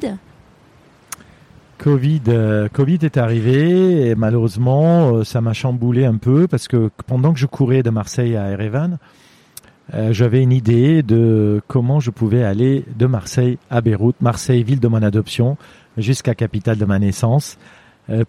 Covid, 1.77 2.21
euh, 2.27 2.67
Covid 2.73 2.97
est 3.03 3.17
arrivé 3.17 4.07
et 4.07 4.15
malheureusement 4.15 5.13
euh, 5.17 5.23
ça 5.23 5.41
m'a 5.41 5.53
chamboulé 5.53 6.05
un 6.05 6.17
peu 6.17 6.47
parce 6.47 6.67
que 6.67 6.89
pendant 7.05 7.33
que 7.33 7.39
je 7.39 7.45
courais 7.45 7.83
de 7.83 7.91
Marseille 7.91 8.35
à 8.35 8.49
Erevan, 8.49 8.97
euh, 9.93 10.11
j'avais 10.11 10.41
une 10.41 10.51
idée 10.51 11.03
de 11.03 11.61
comment 11.67 11.99
je 11.99 12.09
pouvais 12.09 12.43
aller 12.43 12.83
de 12.97 13.05
Marseille 13.05 13.59
à 13.69 13.81
Beyrouth, 13.81 14.15
Marseille 14.21 14.63
ville 14.63 14.79
de 14.79 14.87
mon 14.87 15.03
adoption, 15.03 15.55
jusqu'à 15.97 16.33
capitale 16.33 16.77
de 16.79 16.85
ma 16.85 16.97
naissance, 16.97 17.59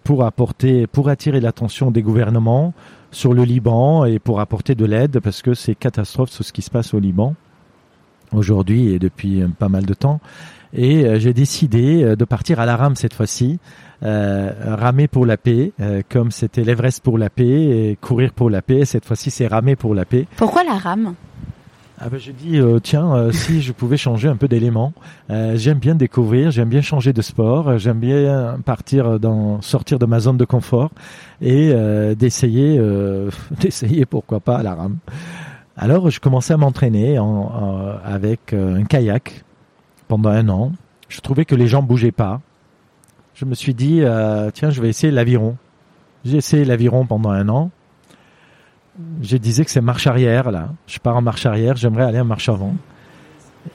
pour 0.03 0.25
apporter, 0.25 0.87
pour 0.87 1.09
attirer 1.09 1.39
l'attention 1.39 1.91
des 1.91 2.01
gouvernements 2.01 2.73
sur 3.11 3.33
le 3.33 3.43
Liban 3.43 4.05
et 4.05 4.19
pour 4.19 4.39
apporter 4.39 4.75
de 4.75 4.85
l'aide 4.85 5.19
parce 5.19 5.41
que 5.41 5.53
c'est 5.53 5.75
catastrophe 5.75 6.29
ce 6.29 6.51
qui 6.51 6.61
se 6.61 6.69
passe 6.69 6.93
au 6.93 6.99
Liban 6.99 7.35
aujourd'hui 8.33 8.93
et 8.93 8.99
depuis 8.99 9.41
euh, 9.41 9.47
pas 9.47 9.69
mal 9.69 9.85
de 9.85 9.93
temps. 9.93 10.19
Et 10.73 11.05
euh, 11.05 11.19
j'ai 11.19 11.33
décidé 11.33 12.03
euh, 12.03 12.15
de 12.15 12.25
partir 12.25 12.59
à 12.59 12.65
la 12.65 12.75
rame 12.75 12.95
cette 12.95 13.13
fois-ci, 13.13 13.59
euh, 14.03 14.51
ramer 14.75 15.07
pour 15.07 15.25
la 15.25 15.37
paix, 15.37 15.71
euh, 15.79 16.01
comme 16.07 16.31
c'était 16.31 16.63
l'Everest 16.63 17.03
pour 17.03 17.17
la 17.17 17.29
paix 17.29 17.43
et 17.89 17.97
courir 17.99 18.33
pour 18.33 18.49
la 18.49 18.61
paix. 18.61 18.85
Cette 18.85 19.05
fois-ci, 19.05 19.31
c'est 19.31 19.47
ramer 19.47 19.75
pour 19.75 19.95
la 19.95 20.05
paix. 20.05 20.27
Pourquoi 20.37 20.63
la 20.63 20.77
rame 20.77 21.15
Ah 22.01 22.07
ben, 22.09 22.17
je 22.17 22.31
dis 22.31 22.57
euh, 22.59 22.79
tiens, 22.79 23.13
euh, 23.13 23.31
si 23.33 23.61
je 23.61 23.73
pouvais 23.73 23.97
changer 23.97 24.29
un 24.29 24.37
peu 24.37 24.47
d'éléments. 24.47 24.93
Euh, 25.29 25.57
j'aime 25.57 25.79
bien 25.79 25.95
découvrir, 25.95 26.49
j'aime 26.49 26.69
bien 26.69 26.81
changer 26.81 27.11
de 27.11 27.21
sport, 27.21 27.67
euh, 27.67 27.77
j'aime 27.77 27.99
bien 27.99 28.57
partir 28.63 29.19
dans, 29.19 29.61
sortir 29.61 29.99
de 29.99 30.05
ma 30.05 30.21
zone 30.21 30.37
de 30.37 30.45
confort 30.45 30.91
et 31.41 31.71
euh, 31.73 32.15
d'essayer, 32.15 32.77
euh, 32.79 33.29
d'essayer 33.59 34.05
pourquoi 34.05 34.39
pas 34.39 34.57
à 34.59 34.63
la 34.63 34.75
rame. 34.75 34.97
Alors, 35.75 36.09
je 36.09 36.19
commençais 36.21 36.53
à 36.53 36.57
m'entraîner 36.57 37.19
en, 37.19 37.25
en- 37.25 37.93
avec 38.05 38.53
un 38.53 38.83
kayak 38.85 39.43
pendant 40.07 40.29
un 40.29 40.47
an. 40.49 40.71
je 41.09 41.19
trouvais 41.19 41.43
que 41.45 41.55
les 41.55 41.67
gens 41.67 41.81
bougeaient 41.83 42.11
pas. 42.13 42.39
Je 43.35 43.43
me 43.45 43.55
suis 43.55 43.73
dit, 43.73 44.01
tiens, 44.53 44.69
je 44.69 44.81
vais 44.81 44.89
essayer 44.89 45.11
l'aviron. 45.11 45.55
J'ai 46.25 46.37
essayé 46.37 46.65
l'aviron 46.65 47.05
pendant 47.05 47.29
un 47.29 47.47
an. 47.47 47.71
Je 49.21 49.37
disais 49.37 49.65
que 49.65 49.71
c'est 49.71 49.81
marche 49.81 50.07
arrière 50.07 50.51
là. 50.51 50.69
Je 50.87 50.99
pars 50.99 51.15
en 51.15 51.21
marche 51.21 51.45
arrière, 51.45 51.75
j'aimerais 51.75 52.03
aller 52.03 52.19
en 52.19 52.25
marche 52.25 52.49
avant. 52.49 52.75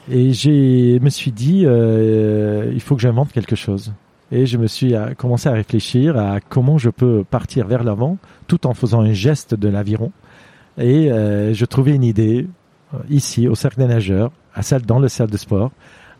Et 0.09 0.33
j'ai 0.33 0.99
me 0.99 1.09
suis 1.09 1.31
dit, 1.31 1.63
euh, 1.65 2.71
il 2.73 2.81
faut 2.81 2.95
que 2.95 3.01
j'invente 3.01 3.31
quelque 3.31 3.55
chose. 3.55 3.93
Et 4.31 4.45
je 4.45 4.57
me 4.57 4.67
suis 4.67 4.93
commencé 5.17 5.49
à 5.49 5.53
réfléchir 5.53 6.17
à 6.17 6.39
comment 6.41 6.77
je 6.77 6.89
peux 6.89 7.23
partir 7.23 7.67
vers 7.67 7.83
l'avant 7.83 8.17
tout 8.47 8.65
en 8.67 8.73
faisant 8.73 9.01
un 9.01 9.13
geste 9.13 9.53
de 9.53 9.67
l'aviron. 9.67 10.11
Et 10.77 11.11
euh, 11.11 11.53
je 11.53 11.65
trouvais 11.65 11.95
une 11.95 12.03
idée 12.03 12.47
euh, 12.93 12.97
ici 13.09 13.47
au 13.47 13.55
cercle 13.55 13.77
des 13.77 13.87
nageurs, 13.87 14.31
à 14.53 14.61
salle 14.61 14.81
dans 14.81 14.99
le 14.99 15.07
cercle 15.07 15.31
de 15.31 15.37
sport. 15.37 15.71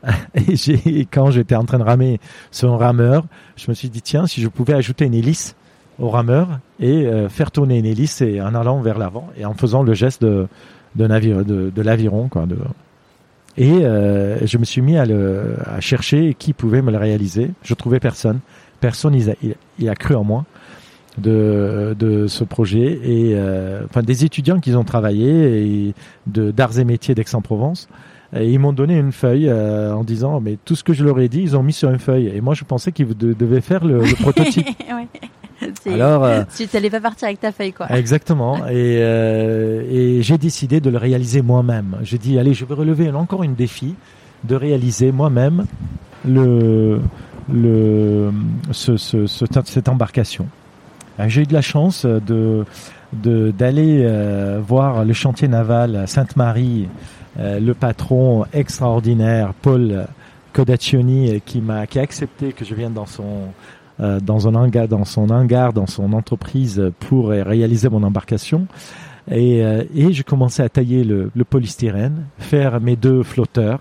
Et 0.35 0.55
j'ai, 0.55 1.07
quand 1.11 1.31
j'étais 1.31 1.55
en 1.55 1.65
train 1.65 1.79
de 1.79 1.83
ramer 1.83 2.19
sur 2.51 2.73
un 2.73 2.77
rameur, 2.77 3.25
je 3.55 3.69
me 3.69 3.73
suis 3.73 3.89
dit 3.89 4.01
tiens 4.01 4.27
si 4.27 4.41
je 4.41 4.47
pouvais 4.47 4.73
ajouter 4.73 5.05
une 5.05 5.15
hélice 5.15 5.55
au 5.99 6.09
rameur 6.09 6.59
et 6.79 7.05
euh, 7.05 7.29
faire 7.29 7.51
tourner 7.51 7.79
une 7.79 7.85
hélice 7.85 8.21
et 8.21 8.41
en 8.41 8.53
allant 8.55 8.81
vers 8.81 8.97
l'avant 8.97 9.29
et 9.37 9.45
en 9.45 9.53
faisant 9.53 9.83
le 9.83 9.93
geste 9.93 10.21
de 10.23 10.47
de, 10.95 11.81
l'aviron 11.81 12.29
quoi. 12.29 12.45
Et 13.57 13.69
euh, 13.69 14.45
je 14.45 14.57
me 14.57 14.63
suis 14.63 14.81
mis 14.81 14.97
à, 14.97 15.05
chercher 15.81 16.35
qui 16.39 16.53
pouvait 16.53 16.81
me 16.81 16.89
le 16.89 16.97
réaliser. 16.97 17.51
Je 17.63 17.73
trouvais 17.73 17.99
personne. 17.99 18.39
Personne 18.79 19.13
il 19.13 19.29
a, 19.29 19.33
il 19.77 19.89
a 19.89 19.95
cru 19.95 20.15
en 20.15 20.23
moi 20.23 20.45
de, 21.17 21.95
de 21.99 22.27
ce 22.27 22.45
projet 22.45 22.99
et 23.03 23.33
euh, 23.33 23.83
enfin 23.85 24.03
des 24.03 24.23
étudiants 24.23 24.61
qui 24.61 24.73
ont 24.73 24.85
travaillé 24.85 25.93
de 26.27 26.51
d'arts 26.51 26.79
et 26.79 26.85
métiers 26.85 27.13
d'Aix-en-Provence. 27.13 27.89
Ils 28.33 28.59
m'ont 28.59 28.73
donné 28.73 28.97
une 28.97 29.13
feuille 29.13 29.51
en 29.51 30.03
disant 30.03 30.39
mais 30.39 30.57
tout 30.63 30.75
ce 30.75 30.83
que 30.83 30.93
je 30.93 31.03
leur 31.03 31.19
ai 31.19 31.29
dit 31.29 31.41
ils 31.41 31.57
ont 31.57 31.63
mis 31.63 31.73
sur 31.73 31.89
une 31.89 31.99
feuille 31.99 32.31
et 32.33 32.39
moi 32.39 32.53
je 32.53 32.63
pensais 32.63 32.91
qu'ils 32.93 33.07
de, 33.17 33.33
devaient 33.33 33.61
faire 33.61 33.83
le, 33.83 33.99
le 33.99 34.15
prototype. 34.15 34.67
Alors, 35.85 36.23
euh, 36.23 36.43
tu 36.55 36.67
n'allais 36.73 36.89
pas 36.89 37.01
partir 37.01 37.27
avec 37.27 37.39
ta 37.39 37.51
feuille, 37.51 37.73
quoi. 37.73 37.87
Exactement. 37.91 38.57
Et, 38.67 38.99
euh, 38.99 39.83
et 39.89 40.21
j'ai 40.21 40.37
décidé 40.37 40.79
de 40.79 40.89
le 40.89 40.97
réaliser 40.97 41.41
moi-même. 41.41 41.97
J'ai 42.01 42.17
dit, 42.17 42.39
allez, 42.39 42.53
je 42.53 42.65
vais 42.65 42.73
relever 42.73 43.09
encore 43.11 43.43
une 43.43 43.55
défi 43.55 43.95
de 44.43 44.55
réaliser 44.55 45.11
moi-même 45.11 45.65
le, 46.27 46.99
le, 47.51 48.31
ce, 48.71 48.97
ce, 48.97 49.27
ce, 49.27 49.45
cette 49.65 49.89
embarcation. 49.89 50.47
Euh, 51.19 51.25
j'ai 51.27 51.43
eu 51.43 51.45
de 51.45 51.53
la 51.53 51.61
chance 51.61 52.05
de 52.05 52.65
d'aller 53.13 54.01
euh, 54.03 54.59
voir 54.65 55.05
le 55.05 55.13
chantier 55.13 55.47
naval 55.47 56.05
Sainte-Marie, 56.05 56.89
le 57.37 57.71
patron 57.73 58.45
extraordinaire 58.51 59.53
Paul 59.61 60.07
Codaccioni 60.51 61.39
qui 61.45 61.61
m'a 61.61 61.87
qui 61.87 61.99
a 61.99 62.01
accepté 62.01 62.51
que 62.51 62.65
je 62.65 62.75
vienne 62.75 62.93
dans 62.93 63.05
son 63.05 63.53
hangar, 63.99 64.87
dans 64.87 65.05
son 65.05 65.29
hangar, 65.29 65.73
dans 65.73 65.87
son 65.87 66.13
entreprise 66.13 66.91
pour 66.99 67.29
réaliser 67.29 67.89
mon 67.89 68.03
embarcation. 68.03 68.67
Et, 69.31 69.59
et 69.95 70.13
je 70.13 70.21
commençais 70.23 70.61
à 70.63 70.69
tailler 70.69 71.03
le, 71.03 71.31
polystyrène, 71.49 72.25
faire 72.37 72.79
mes 72.79 72.95
deux 72.95 73.23
flotteurs, 73.23 73.79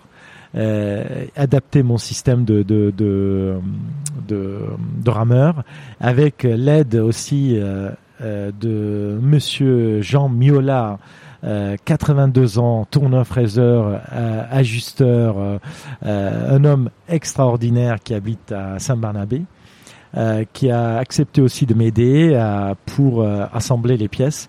euh, 0.56 1.24
adapter 1.34 1.82
mon 1.82 1.98
système 1.98 2.44
de, 2.44 3.58
rameur 5.04 5.64
avec 5.98 6.44
l'aide 6.44 6.94
aussi 6.94 7.56
euh, 7.56 7.90
euh, 8.22 8.52
de 8.60 9.18
Monsieur 9.20 10.00
Jean 10.00 10.28
Miola. 10.28 10.98
82 11.84 12.58
ans, 12.58 12.86
tourneur-fraiseur, 12.90 14.00
ajusteur, 14.50 15.36
un 16.00 16.64
homme 16.64 16.88
extraordinaire 17.06 17.98
qui 18.02 18.14
habite 18.14 18.50
à 18.50 18.78
Saint-Barnabé, 18.78 19.42
qui 20.52 20.70
a 20.70 20.96
accepté 20.96 21.40
aussi 21.40 21.66
de 21.66 21.74
m'aider 21.74 22.40
pour 22.86 23.26
assembler 23.52 23.96
les 23.96 24.08
pièces. 24.08 24.48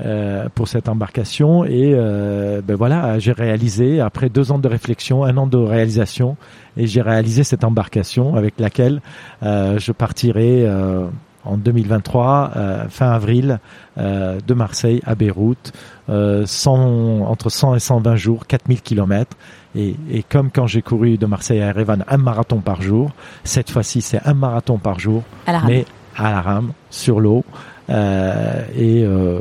Euh, 0.00 0.48
pour 0.52 0.66
cette 0.66 0.88
embarcation 0.88 1.64
et 1.64 1.92
euh, 1.94 2.60
ben 2.64 2.74
voilà 2.74 3.20
j'ai 3.20 3.30
réalisé 3.30 4.00
après 4.00 4.28
deux 4.28 4.50
ans 4.50 4.58
de 4.58 4.66
réflexion 4.66 5.22
un 5.22 5.36
an 5.36 5.46
de 5.46 5.56
réalisation 5.56 6.36
et 6.76 6.88
j'ai 6.88 7.00
réalisé 7.00 7.44
cette 7.44 7.62
embarcation 7.62 8.34
avec 8.34 8.58
laquelle 8.58 9.00
euh, 9.44 9.78
je 9.78 9.92
partirai 9.92 10.66
euh, 10.66 11.06
en 11.44 11.56
2023 11.58 12.50
euh, 12.56 12.88
fin 12.88 13.12
avril 13.12 13.60
de 13.96 14.54
Marseille 14.54 15.00
à 15.06 15.14
Beyrouth 15.14 15.72
100, 16.08 17.20
entre 17.20 17.48
100 17.48 17.76
et 17.76 17.78
120 17.78 18.16
jours 18.16 18.46
4000 18.48 18.82
kilomètres 18.82 19.36
et, 19.76 19.96
et, 20.10 20.22
comme 20.22 20.50
quand 20.50 20.66
j'ai 20.66 20.82
couru 20.82 21.18
de 21.18 21.26
Marseille 21.26 21.60
à 21.60 21.68
Erevan 21.68 22.04
un 22.08 22.16
marathon 22.16 22.60
par 22.60 22.80
jour 22.82 23.10
cette 23.44 23.70
fois-ci 23.70 24.00
c'est 24.02 24.20
un 24.24 24.34
marathon 24.34 24.78
par 24.78 24.98
jour 24.98 25.22
mais 25.66 25.84
à 26.16 26.30
la 26.30 26.40
rame 26.40 26.72
sur 26.90 27.18
l'eau 27.20 27.44
euh, 27.90 28.64
et, 28.76 29.02
euh, 29.04 29.40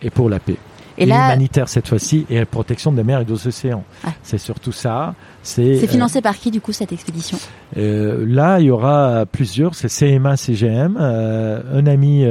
et 0.00 0.10
pour 0.10 0.30
la 0.30 0.38
paix. 0.38 0.56
Et 0.96 1.06
l'humanitaire 1.06 1.68
cette 1.68 1.88
fois-ci 1.88 2.24
et 2.30 2.38
la 2.38 2.46
protection 2.46 2.92
des 2.92 3.02
mers 3.02 3.20
et 3.20 3.24
des 3.24 3.46
océans. 3.48 3.82
C'est 4.22 4.38
surtout 4.38 4.70
ça. 4.70 5.14
C'est 5.42 5.82
euh, 5.82 5.86
financé 5.88 6.22
par 6.22 6.36
qui 6.36 6.52
du 6.52 6.60
coup 6.60 6.72
cette 6.72 6.92
expédition? 6.92 7.36
euh, 7.76 8.24
Là, 8.26 8.60
il 8.60 8.66
y 8.66 8.70
aura 8.70 9.26
plusieurs. 9.26 9.74
C'est 9.74 9.88
CMA, 9.88 10.36
CGM, 10.36 10.96
euh, 11.00 11.60
un 11.74 11.86
ami 11.88 12.24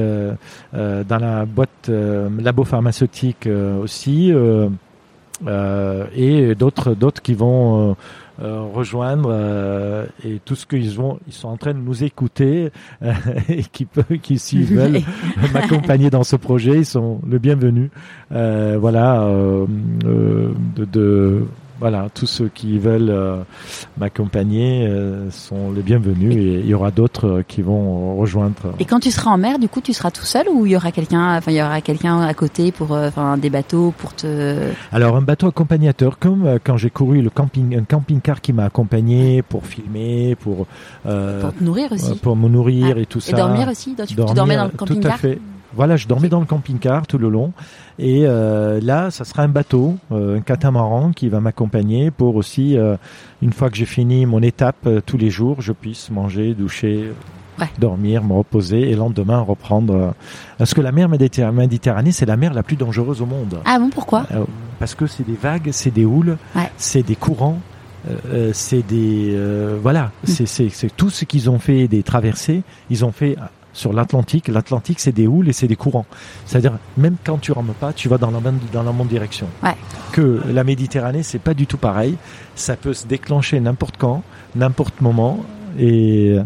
dans 0.74 1.18
la 1.20 1.46
boîte 1.46 1.90
labo 1.90 2.64
pharmaceutique 2.64 3.50
aussi, 3.82 4.32
et 6.16 6.56
d'autres 6.56 6.94
d'autres 6.94 7.22
qui 7.22 7.34
vont 7.34 7.96
euh, 8.42 8.62
rejoindre 8.74 9.30
euh, 9.32 10.08
et 10.26 10.40
tout 10.44 10.56
ce 10.56 10.66
qu'ils 10.66 10.90
vont, 10.90 11.20
ils 11.28 11.34
sont 11.34 11.50
en 11.50 11.58
train 11.58 11.76
de 11.76 11.78
nous 11.78 12.04
écouter 12.04 12.72
euh, 13.04 13.14
et 13.48 13.62
qui 13.62 13.86
peut, 13.86 14.16
qui 14.20 14.40
s'ils 14.40 14.66
veulent 14.76 15.02
m'accompagner 15.54 16.10
dans 16.10 16.24
ce 16.24 16.36
projet, 16.36 16.80
ils 16.80 16.86
sont 16.86 17.22
le 17.30 17.38
bienvenu. 17.38 17.92
voilà, 18.32 19.30
de, 20.04 20.56
de 20.86 21.46
voilà, 21.84 22.08
tous 22.14 22.28
ceux 22.28 22.48
qui 22.48 22.80
veulent 22.80 23.10
euh, 23.10 23.44
m'accompagner 23.98 24.88
euh, 24.88 25.30
sont 25.32 25.74
les 25.76 25.82
bienvenus 25.82 26.34
et 26.34 26.60
il 26.62 26.66
y 26.66 26.74
aura 26.74 26.92
d'autres 26.92 27.28
euh, 27.28 27.44
qui 27.46 27.62
vont 27.62 28.16
rejoindre. 28.16 28.74
Et 28.80 28.86
quand 28.86 29.02
tu 29.02 29.12
seras 29.12 29.32
en 29.32 29.38
mer, 29.38 29.60
du 29.60 29.68
coup, 29.68 29.82
tu 29.82 29.92
seras 29.92 30.10
tout 30.10 30.24
seul 30.24 30.48
ou 30.48 30.66
il 30.66 30.72
y 30.72 30.76
aura 30.78 30.94
quelqu'un, 30.94 31.36
enfin 31.36 31.52
il 31.52 31.58
y 31.58 31.62
aura 31.62 31.82
quelqu'un 31.82 32.22
à 32.22 32.34
côté 32.34 32.72
pour, 32.72 32.92
enfin 32.92 33.38
des 33.38 33.50
bateaux 33.50 33.94
pour 33.98 34.16
te. 34.16 34.56
Alors 34.94 35.18
un 35.18 35.22
bateau 35.22 35.48
accompagnateur, 35.48 36.20
comme 36.20 36.58
quand 36.64 36.78
j'ai 36.78 36.90
couru 36.90 37.22
le 37.22 37.30
camping, 37.30 37.78
un 37.78 37.84
camping-car 37.84 38.40
qui 38.40 38.54
m'a 38.54 38.64
accompagné 38.64 39.42
pour 39.42 39.66
filmer, 39.66 40.38
pour 40.40 40.68
pour 41.04 41.54
te 41.54 41.62
nourrir 41.62 41.92
aussi, 41.92 42.16
pour 42.16 42.38
me 42.38 42.48
nourrir 42.48 42.94
ah. 42.96 43.02
et 43.02 43.06
tout 43.06 43.20
ça. 43.20 43.34
Et 43.34 43.36
dormir 43.36 43.68
aussi. 43.68 43.94
Tu, 44.08 44.16
dormir, 44.16 44.26
tu 44.30 44.36
dormais 44.36 44.56
dans 44.56 44.66
le 44.66 44.70
camping-car. 44.70 45.20
Tout 45.20 45.28
à 45.28 45.30
fait. 45.30 45.40
Voilà, 45.76 45.98
je 45.98 46.08
dormais 46.08 46.30
dans 46.30 46.40
le 46.40 46.46
camping-car 46.46 47.08
tout 47.08 47.18
le 47.18 47.30
long. 47.30 47.52
Et 48.00 48.24
euh, 48.26 48.80
là, 48.82 49.12
ça 49.12 49.26
sera 49.26 49.44
un 49.44 49.48
bateau, 49.48 49.98
euh, 50.12 50.38
un 50.38 50.42
catamaran 50.42 51.12
qui 51.12 51.30
va 51.30 51.40
m'accompagner 51.40 52.12
pour 52.12 52.36
aussi, 52.36 52.78
euh, 52.78 52.96
une 53.42 53.54
fois 53.54 53.70
que 53.70 53.78
j'ai 53.78 53.86
fini 53.86 54.26
mon 54.26 54.42
étape 54.42 54.88
tous 55.06 55.18
les 55.18 55.30
jours, 55.30 55.62
je 55.62 55.72
puisse 55.72 56.12
manger, 56.12 56.54
doucher, 56.54 57.12
dormir, 57.80 58.24
me 58.24 58.34
reposer 58.34 58.82
et 58.82 58.92
le 58.92 58.98
lendemain 58.98 59.40
reprendre. 59.40 60.14
Parce 60.58 60.74
que 60.74 60.82
la 60.82 60.92
mer 60.92 61.10
Méditerranée, 61.10 62.12
c'est 62.12 62.26
la 62.26 62.38
mer 62.38 62.54
la 62.54 62.64
plus 62.64 62.76
dangereuse 62.76 63.22
au 63.22 63.26
monde. 63.26 63.60
Ah 63.66 63.80
bon, 63.80 63.90
pourquoi? 63.90 64.26
Parce 64.80 64.96
que 64.96 65.08
c'est 65.08 65.26
des 65.26 65.38
vagues, 65.42 65.70
c'est 65.72 65.92
des 65.92 66.06
houles, 66.06 66.38
c'est 66.78 67.04
des 67.04 67.16
courants. 67.16 67.60
c'est 68.54 68.86
des 68.86 69.38
voilà, 69.82 70.12
mm. 70.28 70.46
c'est 70.46 70.96
tout 70.96 71.10
ce 71.10 71.26
qu'ils 71.26 71.50
ont 71.50 71.60
fait 71.60 71.88
des 71.88 72.04
traversées, 72.04 72.64
ils 72.90 73.06
ont 73.06 73.12
fait 73.12 73.38
sur 73.74 73.92
l'Atlantique. 73.92 74.48
L'Atlantique, 74.48 75.00
c'est 75.00 75.12
des 75.12 75.28
houles 75.28 75.50
et 75.50 75.54
c'est 75.54 75.68
des 75.68 75.76
courants. 75.76 76.06
C'est-à-dire, 76.46 76.78
même 76.98 77.16
quand 77.24 77.40
tu 77.40 77.52
rames 77.52 77.74
pas, 77.80 77.92
tu 77.94 78.08
vas 78.08 78.18
dans 78.18 78.32
la 78.32 78.40
même, 78.40 78.60
dans 78.72 78.84
la 78.84 78.94
même 78.94 79.08
direction. 79.08 79.48
Ouais. 79.62 79.76
Que 80.12 80.42
la 80.48 80.64
Méditerranée, 80.64 81.24
c'est 81.24 81.40
pas 81.40 81.54
du 81.54 81.68
tout 81.68 81.78
pareil. 81.78 82.16
Ça 82.56 82.76
peut 82.76 82.94
se 82.94 83.08
déclencher 83.08 83.60
n'importe 83.60 83.98
quand, 83.98 84.24
n'importe 84.56 85.02
moment. 85.02 85.40
Et, 85.78 86.38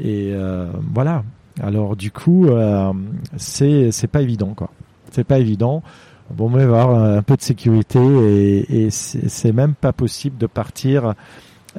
et 0.00 0.30
euh, 0.32 0.70
voilà. 0.92 1.22
Alors, 1.62 1.94
du 1.94 2.10
coup, 2.10 2.46
euh, 2.48 2.92
c'est, 3.36 4.08
pas 4.10 4.22
évident, 4.22 4.54
quoi. 4.54 4.70
C'est 5.12 5.24
pas 5.24 5.38
évident. 5.38 5.82
Bon, 6.30 6.46
on 6.46 6.48
va 6.48 6.62
avoir 6.62 7.04
un 7.04 7.22
peu 7.22 7.36
de 7.36 7.42
sécurité 7.42 8.00
et, 8.00 8.86
et 8.86 8.90
c'est 8.90 9.52
même 9.52 9.74
pas 9.74 9.92
possible 9.92 10.38
de 10.38 10.46
partir 10.46 11.14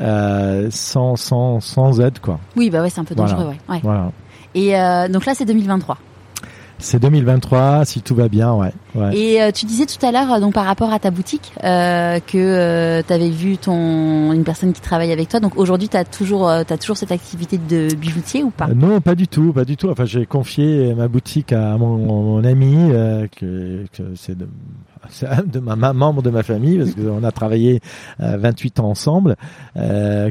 euh, 0.02 0.68
sans, 0.72 1.16
sans, 1.16 1.60
sans 1.60 2.02
aide, 2.02 2.20
quoi. 2.20 2.40
Oui, 2.56 2.70
bah 2.70 2.82
ouais, 2.82 2.90
c'est 2.90 3.00
un 3.00 3.06
peu 3.06 3.16
dangereux, 3.16 3.46
ouais. 3.46 3.58
ouais. 3.70 3.80
Voilà. 3.82 4.12
Et 4.56 4.76
euh, 4.76 5.08
donc 5.08 5.26
là, 5.26 5.36
c'est 5.36 5.46
2023. 5.46 5.98
C'est 6.78 7.00
2023, 7.00 7.86
si 7.86 8.02
tout 8.02 8.16
va 8.16 8.28
bien, 8.28 8.54
ouais. 8.54 8.72
ouais. 8.96 9.18
Et 9.18 9.42
euh, 9.42 9.52
tu 9.52 9.66
disais 9.66 9.86
tout 9.86 10.04
à 10.06 10.12
l'heure, 10.12 10.42
donc 10.42 10.54
par 10.54 10.66
rapport 10.66 10.92
à 10.92 11.00
ta 11.00 11.10
boutique, 11.10 11.54
euh, 11.64 12.20
que 12.20 12.38
euh, 12.38 13.02
tu 13.06 13.14
avais 13.14 13.30
vu 13.30 13.58
ton 13.58 14.34
une 14.34 14.44
personne 14.44 14.74
qui 14.74 14.82
travaille 14.82 15.14
avec 15.14 15.30
toi. 15.30 15.40
Donc 15.40 15.58
aujourd'hui, 15.58 15.88
tu 15.88 15.96
as 15.96 16.04
toujours, 16.04 16.50
euh, 16.50 16.64
as 16.70 16.78
toujours 16.78 16.98
cette 16.98 17.14
activité 17.14 17.58
de 17.58 17.96
bijoutier 17.96 18.44
ou 18.44 18.50
pas? 18.50 18.68
Non, 18.68 19.00
pas 19.00 19.16
du 19.16 19.28
tout, 19.28 19.54
pas 19.54 19.64
du 19.64 19.78
tout. 19.78 19.90
Enfin, 19.90 20.06
j'ai 20.06 20.26
confié 20.26 20.94
ma 20.94 21.08
boutique 21.08 21.54
à 21.54 21.78
mon, 21.78 21.98
mon 21.98 22.44
ami, 22.44 22.76
que, 23.40 23.86
que 23.94 24.04
c'est 24.16 24.34
un 24.34 24.95
de 25.46 25.60
ma 25.60 25.76
membre 25.94 26.22
de 26.22 26.30
ma 26.30 26.44
famille 26.44 26.78
parce 26.78 26.94
qu'on 26.96 27.24
a 27.24 27.32
travaillé 27.32 27.82
28 28.20 28.80
ans 28.80 28.90
ensemble, 28.90 29.36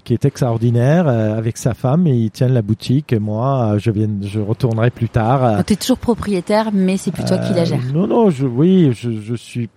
qui 0.05 0.13
est 0.13 0.25
extraordinaire 0.25 1.09
avec 1.09 1.57
sa 1.57 1.75
femme 1.75 2.07
et 2.07 2.15
ils 2.15 2.31
tiennent 2.31 2.55
la 2.55 2.63
boutique. 2.63 3.13
Et 3.13 3.19
moi, 3.19 3.77
je 3.79 3.91
viens, 3.91 4.09
je 4.23 4.41
retournerai 4.41 4.91
plus 4.91 5.09
tard. 5.09 5.65
Tu 5.65 5.73
es 5.73 5.77
toujours 5.77 5.99
propriétaire, 5.99 6.71
mais 6.73 6.97
c'est 6.97 7.11
plus 7.11 7.25
toi 7.25 7.39
qui 7.39 7.55
la 7.55 7.65
gère. 7.65 7.81
Non, 7.93 8.07
non, 8.07 8.31
je, 8.31 8.47
oui, 8.47 8.93
je, 8.93 9.11
je 9.21 9.35
suis 9.35 9.69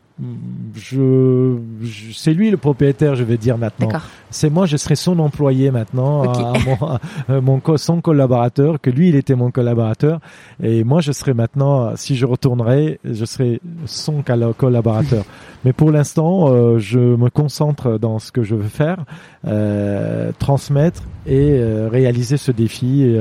je, 0.75 1.57
c'est 2.13 2.33
lui 2.33 2.49
le 2.49 2.57
propriétaire, 2.57 3.15
je 3.15 3.23
vais 3.23 3.37
dire 3.37 3.57
maintenant. 3.57 3.89
C'est 4.29 4.49
moi, 4.49 4.65
je 4.65 4.77
serai 4.77 4.95
son 4.95 5.19
employé 5.19 5.71
maintenant, 5.71 6.33
mon, 7.29 7.41
mon, 7.41 7.77
son 7.77 8.01
collaborateur, 8.01 8.81
que 8.81 8.89
lui, 8.89 9.09
il 9.09 9.15
était 9.15 9.35
mon 9.35 9.51
collaborateur, 9.51 10.19
et 10.61 10.83
moi, 10.83 11.01
je 11.01 11.11
serai 11.11 11.33
maintenant, 11.33 11.95
si 11.95 12.15
je 12.15 12.25
retournerai, 12.25 12.99
je 13.03 13.25
serai 13.25 13.61
son 13.85 14.23
collaborateur. 14.57 15.23
Mais 15.65 15.73
pour 15.73 15.91
l'instant, 15.91 16.49
euh, 16.49 16.77
je 16.77 16.99
me 16.99 17.29
concentre 17.29 17.97
dans 17.97 18.19
ce 18.19 18.31
que 18.31 18.43
je 18.43 18.55
veux 18.55 18.69
faire, 18.69 19.03
euh, 19.45 20.31
transmettre 20.39 21.03
et 21.25 21.59
euh, 21.59 21.89
réaliser 21.91 22.37
ce 22.37 22.51
défi. 22.51 23.15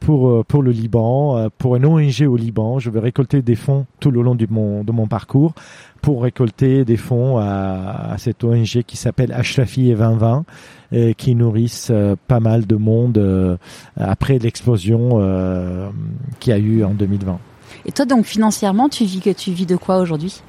Pour 0.00 0.28
euh, 0.28 0.44
pour 0.46 0.62
le 0.62 0.70
Liban, 0.70 1.36
euh, 1.36 1.48
pour 1.58 1.76
une 1.76 1.86
ONG 1.86 2.22
au 2.28 2.36
Liban. 2.36 2.78
Je 2.78 2.90
vais 2.90 3.00
récolter 3.00 3.42
des 3.42 3.56
fonds 3.56 3.86
tout 4.00 4.10
le 4.10 4.22
long 4.22 4.34
de 4.34 4.46
mon 4.48 4.84
de 4.84 4.92
mon 4.92 5.06
parcours 5.06 5.54
pour 6.02 6.22
récolter 6.22 6.84
des 6.84 6.96
fonds 6.96 7.38
à, 7.38 8.14
cette 8.18 8.44
ONG 8.44 8.82
qui 8.86 8.96
s'appelle 8.96 9.32
Ashrafi 9.32 9.90
et 9.90 9.94
2020 9.94 10.44
et 10.92 11.14
qui 11.14 11.34
nourrissent 11.34 11.90
pas 12.28 12.38
mal 12.38 12.64
de 12.64 12.76
monde 12.76 13.58
après 13.96 14.38
l'explosion 14.38 15.14
euh, 15.14 15.88
qu'il 16.38 16.52
y 16.52 16.54
a 16.54 16.58
eu 16.58 16.84
en 16.84 16.90
2020. 16.90 17.38
Et 17.86 17.92
toi 17.92 18.04
donc 18.04 18.24
financièrement, 18.24 18.88
tu 18.88 19.04
vis 19.04 19.34
tu 19.34 19.50
vis 19.50 19.66
de 19.66 19.74
quoi 19.74 19.98
aujourd'hui? 19.98 20.42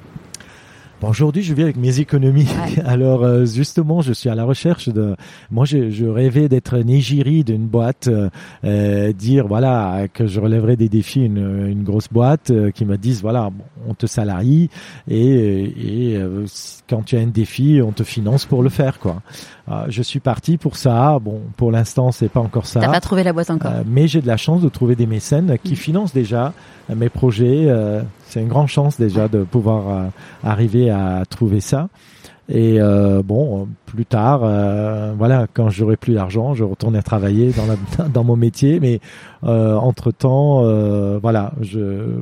Bon, 0.99 1.09
aujourd'hui, 1.09 1.43
je 1.43 1.53
vis 1.53 1.61
avec 1.61 1.77
mes 1.77 1.99
économies. 1.99 2.47
Alors, 2.85 3.23
euh, 3.23 3.45
justement, 3.45 4.01
je 4.01 4.13
suis 4.13 4.29
à 4.29 4.35
la 4.35 4.45
recherche 4.45 4.89
de. 4.89 5.15
Moi, 5.51 5.65
je, 5.65 5.91
je 5.91 6.05
rêvais 6.05 6.49
d'être 6.49 6.75
négiri 6.79 7.43
d'une 7.43 7.67
boîte, 7.67 8.07
euh, 8.07 8.29
euh, 8.63 9.13
dire 9.13 9.47
voilà 9.47 10.07
que 10.11 10.25
je 10.25 10.39
relèverais 10.39 10.75
des 10.75 10.89
défis 10.89 11.23
une, 11.23 11.67
une 11.67 11.83
grosse 11.83 12.07
boîte 12.09 12.51
qui 12.73 12.85
me 12.85 12.97
dise 12.97 13.21
voilà 13.21 13.51
on 13.87 13.93
te 13.93 14.07
salarie 14.07 14.69
et, 15.07 16.13
et 16.13 16.19
quand 16.89 17.03
tu 17.03 17.15
as 17.15 17.19
un 17.19 17.27
défi, 17.27 17.79
on 17.83 17.91
te 17.91 18.03
finance 18.03 18.45
pour 18.45 18.63
le 18.63 18.69
faire 18.69 18.99
quoi. 18.99 19.21
Je 19.89 20.01
suis 20.01 20.19
parti 20.19 20.57
pour 20.57 20.77
ça. 20.77 21.19
Bon, 21.19 21.41
pour 21.57 21.71
l'instant, 21.71 22.11
c'est 22.11 22.29
pas 22.29 22.39
encore 22.39 22.65
ça. 22.65 22.79
T'as 22.79 22.91
pas 22.91 23.01
trouvé 23.01 23.23
la 23.23 23.33
boîte 23.33 23.49
encore. 23.49 23.71
mais 23.85 24.07
j'ai 24.07 24.21
de 24.21 24.27
la 24.27 24.37
chance 24.37 24.61
de 24.61 24.69
trouver 24.69 24.95
des 24.95 25.07
mécènes 25.07 25.57
qui 25.63 25.73
mm. 25.73 25.77
financent 25.77 26.13
déjà 26.13 26.53
mes 26.93 27.09
projets. 27.09 27.67
c'est 28.27 28.41
une 28.41 28.47
grande 28.47 28.67
chance 28.67 28.97
déjà 28.97 29.27
de 29.27 29.43
pouvoir 29.43 30.09
arriver 30.43 30.89
à 30.89 31.23
trouver 31.29 31.59
ça. 31.59 31.89
Et 32.49 32.79
euh, 32.79 33.21
bon, 33.23 33.67
plus 33.87 34.05
tard, 34.05 34.41
euh, 34.43 35.13
voilà, 35.17 35.47
quand 35.51 35.69
j'aurai 35.69 35.95
plus 35.97 36.13
d'argent, 36.13 36.53
je 36.53 36.63
retournerai 36.63 37.01
travailler 37.01 37.51
dans, 37.51 37.65
la, 37.65 38.07
dans 38.09 38.23
mon 38.23 38.35
métier. 38.35 38.79
Mais 38.79 38.99
euh, 39.43 39.75
entre 39.75 40.11
temps, 40.11 40.63
euh, 40.63 41.17
voilà, 41.21 41.53
je 41.61 42.17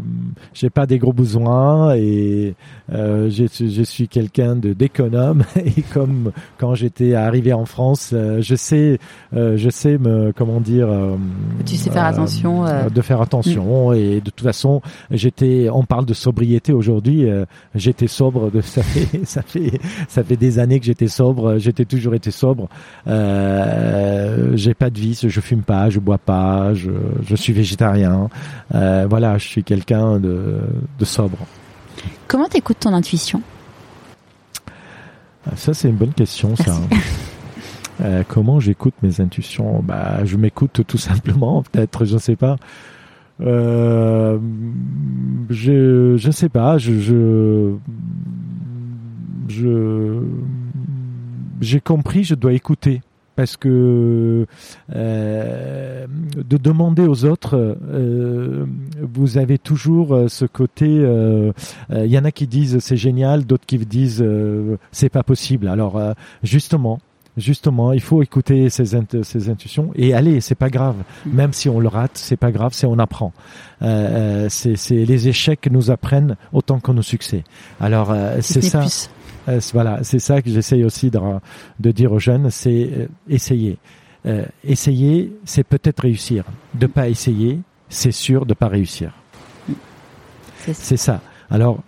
j'ai 0.54 0.70
pas 0.70 0.86
des 0.86 1.00
gros 1.00 1.12
besoins 1.12 1.96
et 1.96 2.56
je, 2.90 3.48
je 3.50 3.84
suis 3.84 4.08
quelqu'un 4.08 4.56
de 4.56 4.74
d'économe. 4.74 5.44
Et 5.66 5.82
comme 5.82 6.32
quand 6.58 6.76
j'étais 6.76 7.16
arrivé 7.16 7.52
en 7.52 7.66
France, 7.66 8.14
je 8.14 8.56
sais, 8.56 9.00
je 9.34 9.70
sais 9.70 9.98
me 9.98 10.32
comment 10.32 10.62
dire. 10.62 10.88
tu 11.66 11.76
sais 11.76 11.90
faire 11.90 12.06
attention. 12.06 12.66
De 12.94 13.02
faire 13.02 13.22
attention 13.22 13.92
mm. 13.92 13.96
et 13.96 14.16
de 14.22 14.30
toute 14.30 14.42
façon, 14.42 14.82
j'étais. 15.10 15.68
On 15.74 15.84
parle 15.84 16.06
de 16.06 16.14
sobriété 16.14 16.72
aujourd'hui. 16.72 17.28
j'étais 17.74 18.08
sobre 18.08 18.52
de 18.52 18.62
ça 18.62 18.84
fait 18.84 19.26
ça 19.26 19.42
fait 19.42 19.80
ça 20.08 20.24
fait 20.24 20.38
des 20.38 20.60
années 20.60 20.80
que 20.80 20.86
j'étais 20.86 21.08
sobre, 21.08 21.55
j'étais 21.58 21.86
toujours 21.86 22.14
été 22.16 22.32
sobre. 22.32 22.68
Euh, 23.08 24.52
j'ai 24.56 24.74
pas 24.74 24.90
de 24.90 25.00
vice, 25.00 25.28
je 25.28 25.42
fume 25.42 25.62
pas, 25.64 25.90
je 25.90 26.00
bois 26.00 26.18
pas, 26.18 26.74
je, 26.74 26.92
je 27.28 27.36
suis 27.36 27.54
végétarien. 27.54 28.30
Euh, 28.74 29.06
voilà, 29.10 29.38
je 29.38 29.48
suis 29.48 29.64
quelqu'un 29.64 30.20
de, 30.20 30.60
de 31.00 31.06
sobre. 31.06 31.38
Comment 32.28 32.48
t'écoutes 32.48 32.80
ton 32.80 32.94
intuition? 32.94 33.42
Ah, 35.48 35.56
Ça, 35.56 35.74
c'est 35.74 35.90
une 35.90 35.96
bonne 35.96 36.14
question, 36.14 36.56
ça. 36.56 36.74
Euh, 38.02 38.24
comment 38.28 38.60
j'écoute 38.60 38.94
mes 39.04 39.22
intuitions? 39.22 39.82
Bah, 39.82 40.26
je 40.26 40.36
m'écoute 40.36 40.82
tout 40.86 40.98
simplement, 40.98 41.64
peut-être, 41.64 42.04
je 42.04 42.16
ne 42.16 42.20
sais 42.20 42.36
pas. 42.36 42.58
Euh, 43.40 44.38
je 45.50 46.16
je 46.18 46.32
sais 46.32 46.50
pas, 46.50 46.78
je 46.78 47.00
je 47.00 47.74
je 49.48 50.20
j'ai 51.62 51.80
compris, 51.80 52.24
je 52.24 52.36
dois 52.36 52.54
écouter 52.54 53.02
parce 53.36 53.58
que 53.58 54.46
euh, 54.96 56.08
de 56.36 56.58
demander 56.58 57.04
aux 57.04 57.26
autres, 57.26 57.56
euh, 57.56 58.66
vous 59.02 59.38
avez 59.38 59.58
toujours 59.58 60.16
euh, 60.16 60.28
ce 60.28 60.46
côté. 60.46 60.86
Il 60.86 61.04
euh, 61.04 61.52
euh, 61.92 62.06
y 62.06 62.18
en 62.18 62.26
a 62.26 62.32
qui 62.32 62.48
disent 62.48 62.80
c'est 62.80 62.98
génial, 62.98 63.46
d'autres 63.46 63.66
qui 63.66 63.78
disent 63.78 64.26
c'est 64.92 65.10
pas 65.10 65.24
possible. 65.24 65.68
Alors 65.68 66.00
justement. 66.44 67.00
Justement, 67.38 67.92
il 67.92 68.00
faut 68.00 68.24
écouter 68.24 68.70
ses, 68.70 68.86
ses 69.24 69.50
intuitions 69.50 69.92
et 69.96 70.14
aller. 70.14 70.40
C'est 70.40 70.56
pas 70.56 70.70
grave, 70.70 70.96
même 71.26 71.52
si 71.52 71.68
on 71.68 71.82
le 71.82 71.90
rate, 71.90 72.12
c'est 72.14 72.38
pas 72.38 72.50
grave, 72.50 72.72
c'est 72.74 72.88
on 72.88 72.98
apprend. 72.98 73.34
c'est 73.82 74.76
les 74.90 75.28
échecs 75.28 75.68
nous 75.70 75.92
apprennent 75.92 76.38
autant 76.54 76.80
que 76.80 76.94
nos 76.94 77.02
succès. 77.02 77.44
Alors 77.82 78.16
c'est 78.40 78.62
ça. 78.62 78.84
Euh, 78.84 78.88
voilà, 79.74 80.04
c'est 80.04 80.20
ça 80.20 80.42
que 80.42 80.50
j'essaye 80.50 80.84
aussi 80.84 81.10
de, 81.10 81.20
de, 81.80 81.92
dire 81.92 82.12
aux 82.12 82.20
jeunes, 82.20 82.50
c'est 82.50 82.90
euh, 82.92 83.08
essayer. 83.30 83.78
Euh, 84.26 84.46
essayer, 84.64 85.32
c'est 85.46 85.64
peut-être 85.64 86.02
réussir. 86.02 86.44
De 86.74 86.88
pas 86.88 87.10
essayer, 87.10 87.60
c'est 87.90 88.12
sûr 88.12 88.46
de 88.46 88.54
pas 88.54 88.68
réussir. 88.68 89.12
C'est 90.74 90.98
ça. 90.98 91.22
Alors, 91.52 91.84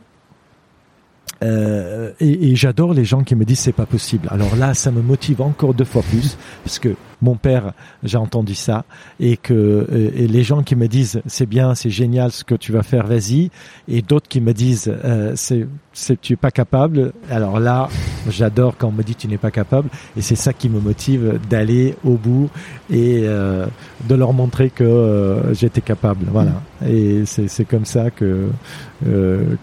euh, 1.43 2.11
et, 2.19 2.51
et 2.51 2.55
j'adore 2.55 2.93
les 2.93 3.05
gens 3.05 3.23
qui 3.23 3.35
me 3.35 3.45
disent 3.45 3.59
c'est 3.59 3.71
pas 3.71 3.85
possible. 3.85 4.27
Alors 4.31 4.55
là, 4.55 4.73
ça 4.73 4.91
me 4.91 5.01
motive 5.01 5.41
encore 5.41 5.73
deux 5.73 5.85
fois 5.85 6.03
plus 6.03 6.37
parce 6.63 6.79
que 6.79 6.95
mon 7.21 7.35
père, 7.35 7.73
j'ai 8.03 8.17
entendu 8.17 8.55
ça 8.55 8.85
et 9.19 9.37
que 9.37 9.53
euh, 9.53 10.11
et 10.15 10.27
les 10.27 10.43
gens 10.43 10.63
qui 10.63 10.75
me 10.75 10.87
disent 10.87 11.21
c'est 11.25 11.45
bien, 11.45 11.75
c'est 11.75 11.89
génial 11.89 12.31
ce 12.31 12.43
que 12.43 12.55
tu 12.55 12.71
vas 12.71 12.83
faire, 12.83 13.07
vas-y, 13.07 13.49
et 13.87 14.01
d'autres 14.01 14.27
qui 14.27 14.41
me 14.41 14.53
disent 14.53 14.91
euh, 15.03 15.33
c'est 15.35 15.67
c'est 15.93 16.19
tu 16.19 16.33
es 16.33 16.35
pas 16.35 16.51
capable. 16.51 17.13
Alors 17.29 17.59
là, 17.59 17.89
j'adore 18.29 18.75
quand 18.77 18.89
on 18.89 18.91
me 18.91 19.03
dit 19.03 19.15
tu 19.15 19.27
n'es 19.27 19.37
pas 19.37 19.51
capable 19.51 19.89
et 20.15 20.21
c'est 20.21 20.35
ça 20.35 20.53
qui 20.53 20.69
me 20.69 20.79
motive 20.79 21.39
d'aller 21.49 21.95
au 22.03 22.17
bout 22.17 22.49
et 22.89 23.21
euh, 23.23 23.65
de 24.07 24.15
leur 24.15 24.33
montrer 24.33 24.69
que 24.69 24.83
euh, 24.83 25.53
j'étais 25.53 25.81
capable. 25.81 26.25
Voilà. 26.31 26.61
Et 26.87 27.23
c'est 27.25 27.47
c'est 27.47 27.65
comme 27.65 27.85
ça 27.85 28.11
que 28.11 28.49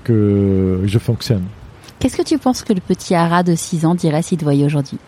que 0.04 0.80
je 0.84 0.98
fonctionne. 0.98 1.44
Qu'est-ce 2.00 2.16
que 2.16 2.22
tu 2.22 2.38
penses 2.38 2.62
que 2.62 2.72
le 2.72 2.80
petit 2.80 3.14
Ara 3.14 3.42
de 3.42 3.54
6 3.54 3.86
ans 3.86 3.94
dirait 3.94 4.22
s'il 4.22 4.38
te 4.38 4.44
voyait 4.44 4.66
aujourd'hui? 4.66 4.98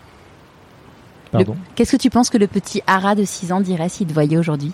Pardon 1.37 1.55
Qu'est-ce 1.75 1.95
que 1.95 2.01
tu 2.01 2.09
penses 2.09 2.29
que 2.29 2.37
le 2.37 2.47
petit 2.47 2.81
Ara 2.87 3.15
de 3.15 3.23
6 3.23 3.51
ans 3.51 3.61
dirait 3.61 3.89
s'il 3.89 4.07
te 4.07 4.13
voyait 4.13 4.37
aujourd'hui 4.37 4.73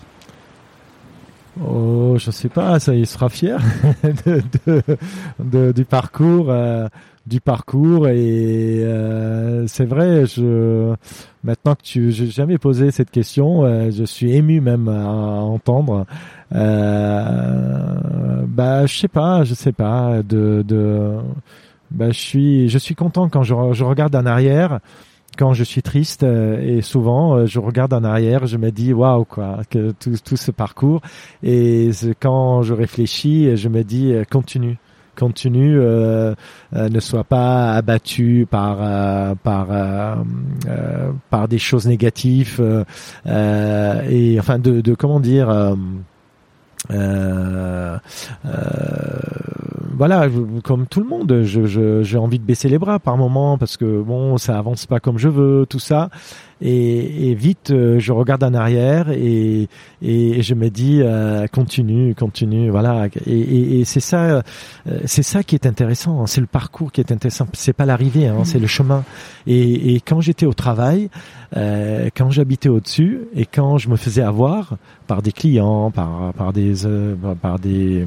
Oh, 1.61 2.16
je 2.18 2.32
sais 2.32 2.49
pas, 2.49 2.80
ça 2.80 2.95
il 2.95 3.05
sera 3.05 3.30
fier 3.30 3.61
de, 4.26 4.41
de, 4.66 4.82
de, 5.39 5.72
du 5.72 5.86
parcours, 5.86 6.47
euh, 6.49 6.88
du 7.28 7.41
parcours 7.41 8.07
et 8.07 8.84
euh, 8.84 9.68
c'est 9.68 9.86
vrai. 9.86 10.26
Je 10.26 10.95
maintenant 11.43 11.76
que 11.76 11.84
tu, 11.84 12.11
j'ai 12.11 12.26
jamais 12.26 12.57
posé 12.57 12.89
cette 12.89 13.11
question, 13.11 13.66
euh, 13.66 13.91
je 13.91 14.03
suis 14.03 14.36
ému 14.36 14.61
même 14.61 14.88
à 14.88 15.43
entendre. 15.43 16.07
Bah, 16.51 16.64
je 18.88 18.97
sais 18.97 19.07
pas, 19.07 19.43
je 19.43 19.53
sais 19.53 19.74
pas 19.74 20.24
de, 20.24 20.64
de 20.68 21.18
bah, 21.91 22.09
je 22.09 22.20
suis, 22.20 22.68
je 22.68 22.80
suis 22.80 22.95
content 22.95 23.30
quand 23.30 23.43
je, 23.43 23.53
je 23.74 23.84
regarde 23.84 24.16
en 24.16 24.26
arrière 24.26 24.80
quand 25.38 25.53
je 25.53 25.63
suis 25.63 25.81
triste 25.81 26.23
euh, 26.23 26.59
et 26.61 26.81
souvent 26.81 27.36
euh, 27.36 27.45
je 27.45 27.59
regarde 27.59 27.93
en 27.93 28.03
arrière, 28.03 28.45
je 28.45 28.57
me 28.57 28.71
dis 28.71 28.93
waouh 28.93 29.25
quoi 29.25 29.59
que 29.69 29.91
tout, 29.91 30.15
tout 30.23 30.38
ce 30.38 30.51
parcours. 30.51 31.01
Et 31.41 31.89
quand 32.19 32.61
je 32.61 32.73
réfléchis, 32.73 33.55
je 33.55 33.69
me 33.69 33.84
dis 33.84 34.13
euh, 34.13 34.23
continue. 34.29 34.77
Continue, 35.15 35.77
euh, 35.79 36.34
ne 36.73 36.99
sois 36.99 37.23
pas 37.23 37.73
abattu 37.73 38.47
par 38.49 38.79
euh, 38.81 39.36
par 39.36 39.67
euh, 39.69 40.15
par 41.29 41.47
des 41.47 41.59
choses 41.59 41.86
négatives 41.88 42.59
et 43.27 44.38
enfin 44.39 44.57
de, 44.57 44.81
de 44.81 44.95
comment 44.95 45.19
dire 45.19 45.75
voilà, 49.95 50.27
comme 50.63 50.87
tout 50.87 50.99
le 50.99 51.07
monde, 51.07 51.43
je, 51.43 52.01
j'ai 52.03 52.17
envie 52.17 52.39
de 52.39 52.43
baisser 52.43 52.69
les 52.69 52.77
bras 52.77 52.99
par 52.99 53.17
moment 53.17 53.57
parce 53.57 53.77
que 53.77 54.01
bon, 54.01 54.37
ça 54.37 54.57
avance 54.57 54.85
pas 54.85 54.99
comme 54.99 55.17
je 55.17 55.29
veux, 55.29 55.65
tout 55.69 55.79
ça. 55.79 56.09
Et, 56.61 57.29
et 57.29 57.35
vite, 57.35 57.71
euh, 57.71 57.99
je 57.99 58.13
regarde 58.13 58.41
en 58.43 58.53
arrière 58.53 59.09
et, 59.11 59.67
et 60.01 60.41
je 60.41 60.53
me 60.53 60.69
dis 60.69 61.01
euh, 61.01 61.45
continue, 61.47 62.15
continue, 62.15 62.69
voilà. 62.69 63.07
Et, 63.25 63.79
et 63.79 63.85
c'est 63.85 63.99
ça, 63.99 64.23
euh, 64.23 64.41
c'est 65.03 65.23
ça 65.23 65.43
qui 65.43 65.55
est 65.55 65.65
intéressant. 65.65 66.21
Hein. 66.21 66.27
C'est 66.27 66.39
le 66.39 66.47
parcours 66.47 66.93
qui 66.93 67.01
est 67.01 67.11
intéressant. 67.11 67.47
C'est 67.51 67.73
pas 67.73 67.85
l'arrivée, 67.85 68.27
hein, 68.27 68.45
c'est 68.45 68.59
le 68.59 68.67
chemin. 68.67 69.03
Et, 69.45 70.01
quand 70.05 70.21
j'étais 70.21 70.45
au 70.45 70.53
travail, 70.53 71.09
euh, 71.57 72.09
quand 72.15 72.31
j'habitais 72.31 72.69
au-dessus 72.69 73.21
et 73.35 73.45
quand 73.45 73.77
je 73.77 73.89
me 73.89 73.97
faisais 73.97 74.23
avoir 74.23 74.77
par 75.05 75.21
des 75.21 75.33
clients, 75.33 75.91
par 75.91 76.33
par 76.33 76.53
des 76.53 76.73
par 77.41 77.59
des 77.59 78.05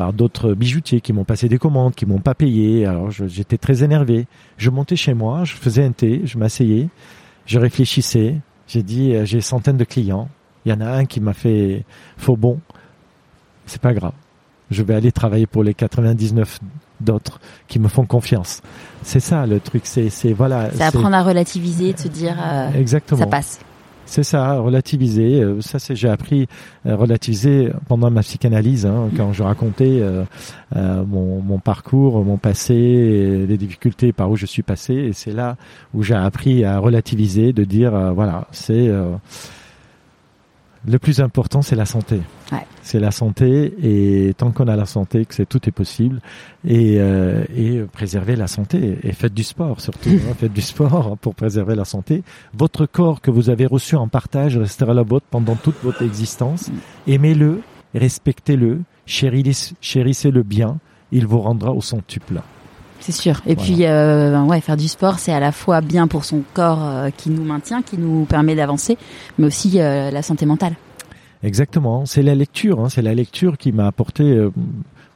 par 0.00 0.14
d'autres 0.14 0.54
bijoutiers 0.54 1.02
qui 1.02 1.12
m'ont 1.12 1.24
passé 1.24 1.46
des 1.46 1.58
commandes, 1.58 1.94
qui 1.94 2.06
m'ont 2.06 2.20
pas 2.20 2.34
payé. 2.34 2.86
Alors 2.86 3.10
j'étais 3.10 3.58
très 3.58 3.84
énervé. 3.84 4.26
Je 4.56 4.70
montais 4.70 4.96
chez 4.96 5.12
moi, 5.12 5.44
je 5.44 5.52
faisais 5.52 5.84
un 5.84 5.92
thé, 5.92 6.22
je 6.24 6.38
m'asseyais, 6.38 6.88
je 7.44 7.58
réfléchissais. 7.58 8.36
J'ai 8.66 8.82
dit 8.82 9.14
euh, 9.14 9.26
j'ai 9.26 9.42
centaines 9.42 9.76
de 9.76 9.84
clients. 9.84 10.30
Il 10.64 10.72
y 10.72 10.74
en 10.74 10.80
a 10.80 10.86
un 10.86 11.04
qui 11.04 11.20
m'a 11.20 11.34
fait 11.34 11.84
faux 12.16 12.38
bon. 12.38 12.60
C'est 13.66 13.82
pas 13.82 13.92
grave. 13.92 14.14
Je 14.70 14.82
vais 14.82 14.94
aller 14.94 15.12
travailler 15.12 15.46
pour 15.46 15.62
les 15.62 15.74
99 15.74 16.60
d'autres 17.02 17.38
qui 17.68 17.78
me 17.78 17.88
font 17.88 18.06
confiance. 18.06 18.62
C'est 19.02 19.20
ça 19.20 19.44
le 19.44 19.60
truc. 19.60 19.82
C'est 19.84 20.08
c'est 20.08 20.32
voilà. 20.32 20.70
C'est 20.72 20.82
apprendre 20.82 21.14
à 21.14 21.22
relativiser, 21.22 21.92
de 21.92 21.98
se 21.98 22.08
dire. 22.08 22.38
Euh, 22.42 22.72
Exactement. 22.72 23.20
Ça 23.20 23.26
passe. 23.26 23.60
C'est 24.10 24.24
ça, 24.24 24.58
relativiser. 24.58 25.40
Euh, 25.40 25.60
ça, 25.60 25.78
c'est 25.78 25.94
j'ai 25.94 26.08
appris 26.08 26.48
relativiser 26.84 27.70
pendant 27.86 28.10
ma 28.10 28.22
psychanalyse, 28.22 28.84
hein, 28.84 29.08
quand 29.16 29.32
je 29.32 29.44
racontais 29.44 30.00
euh, 30.00 30.24
euh, 30.74 31.04
mon, 31.04 31.60
parcours, 31.60 32.24
mon 32.24 32.36
passé, 32.36 32.74
les 32.74 33.56
difficultés 33.56 34.12
par 34.12 34.28
où 34.28 34.34
je 34.34 34.46
suis 34.46 34.64
passé. 34.64 34.94
Et 34.94 35.12
c'est 35.12 35.30
là 35.30 35.56
où 35.94 36.02
j'ai 36.02 36.16
appris 36.16 36.64
à 36.64 36.80
relativiser, 36.80 37.52
de 37.52 37.62
dire 37.62 37.92
voilà, 38.12 38.48
c'est 38.50 38.90
le 40.88 40.98
plus 40.98 41.20
important, 41.20 41.62
c'est 41.62 41.76
la 41.76 41.86
santé. 41.86 42.20
Ouais. 42.52 42.66
C'est 42.82 42.98
la 43.00 43.10
santé 43.10 43.74
et 43.82 44.34
tant 44.34 44.50
qu'on 44.50 44.66
a 44.68 44.76
la 44.76 44.86
santé, 44.86 45.24
que 45.24 45.34
c'est 45.34 45.46
tout 45.46 45.60
est 45.68 45.72
possible 45.72 46.20
et, 46.66 46.96
euh, 46.98 47.44
et 47.56 47.80
préserver 47.92 48.34
la 48.36 48.46
santé 48.48 48.98
et 49.02 49.12
faites 49.12 49.34
du 49.34 49.44
sport 49.44 49.80
surtout. 49.80 50.10
hein, 50.10 50.34
faites 50.38 50.52
du 50.52 50.60
sport 50.60 51.16
pour 51.18 51.34
préserver 51.34 51.74
la 51.74 51.84
santé. 51.84 52.22
Votre 52.54 52.86
corps 52.86 53.20
que 53.20 53.30
vous 53.30 53.50
avez 53.50 53.66
reçu 53.66 53.94
en 53.96 54.08
partage 54.08 54.56
restera 54.58 54.94
la 54.94 55.02
vôtre 55.02 55.26
pendant 55.30 55.54
toute 55.54 55.76
votre 55.82 56.02
existence. 56.02 56.70
Aimez-le, 57.06 57.60
respectez-le, 57.94 58.80
chérissez-le 59.06 60.42
bien. 60.42 60.78
Il 61.12 61.26
vous 61.26 61.40
rendra 61.40 61.72
au 61.72 61.80
centuple. 61.80 62.40
C'est 63.00 63.12
sûr. 63.12 63.40
Et 63.46 63.56
puis, 63.56 63.86
euh, 63.86 64.42
ouais, 64.42 64.60
faire 64.60 64.76
du 64.76 64.86
sport, 64.86 65.18
c'est 65.18 65.32
à 65.32 65.40
la 65.40 65.52
fois 65.52 65.80
bien 65.80 66.06
pour 66.06 66.24
son 66.24 66.42
corps 66.52 66.84
euh, 66.84 67.08
qui 67.16 67.30
nous 67.30 67.42
maintient, 67.44 67.82
qui 67.82 67.96
nous 67.96 68.26
permet 68.26 68.54
d'avancer, 68.54 68.98
mais 69.38 69.46
aussi 69.46 69.80
euh, 69.80 70.10
la 70.10 70.22
santé 70.22 70.44
mentale. 70.44 70.74
Exactement. 71.42 72.06
C'est 72.06 72.22
la 72.22 72.34
lecture. 72.34 72.80
Hein, 72.80 72.88
c'est 72.88 73.02
la 73.02 73.14
lecture 73.14 73.58
qui 73.58 73.72
m'a 73.72 73.86
apporté 73.86 74.24
euh, 74.24 74.50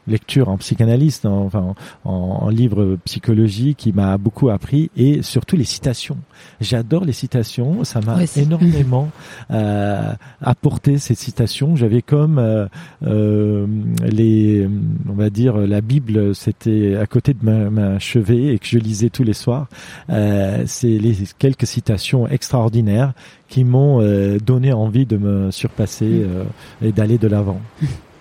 lecture 0.07 0.49
en 0.49 0.57
psychanalyste, 0.59 1.27
en, 1.27 1.45
enfin 1.45 1.75
en, 2.05 2.11
en, 2.11 2.49
livre 2.49 2.97
psychologie 3.05 3.75
qui 3.75 3.93
m'a 3.93 4.17
beaucoup 4.19 4.51
appris 4.51 4.91
et 4.97 5.23
surtout 5.23 5.57
les 5.57 5.65
citations. 5.65 6.19
J'adore 6.61 7.05
les 7.05 7.13
citations, 7.13 7.85
ça 7.85 8.01
m'a 8.01 8.19
énormément 8.37 9.11
euh, 9.51 10.13
apporté 10.41 10.99
ces 10.99 11.15
citations. 11.15 11.77
J'avais 11.77 12.03
comme 12.03 12.39
euh, 12.39 12.67
euh, 13.07 13.67
les, 14.05 14.69
on 15.09 15.15
va 15.15 15.31
dire 15.31 15.57
la 15.57 15.81
Bible, 15.81 16.35
c'était 16.35 16.97
à 16.97 17.07
côté 17.07 17.35
de 17.35 17.45
ma, 17.45 17.71
ma, 17.71 17.99
chevet 17.99 18.55
et 18.55 18.59
que 18.59 18.67
je 18.67 18.79
lisais 18.79 19.11
tous 19.11 19.25
les 19.25 19.33
soirs. 19.33 19.69
C'est 20.09 20.99
les 20.99 21.17
quelques 21.39 21.67
citations 21.67 22.29
extraordinaires 22.29 23.13
qui 23.49 23.65
m'ont 23.65 24.01
donné 24.39 24.73
envie 24.73 25.07
de 25.07 25.17
me 25.17 25.51
surpasser 25.51 26.25
euh, 26.25 26.45
et 26.83 26.93
d'aller 26.93 27.19
de 27.19 27.29
l'avant. 27.29 27.61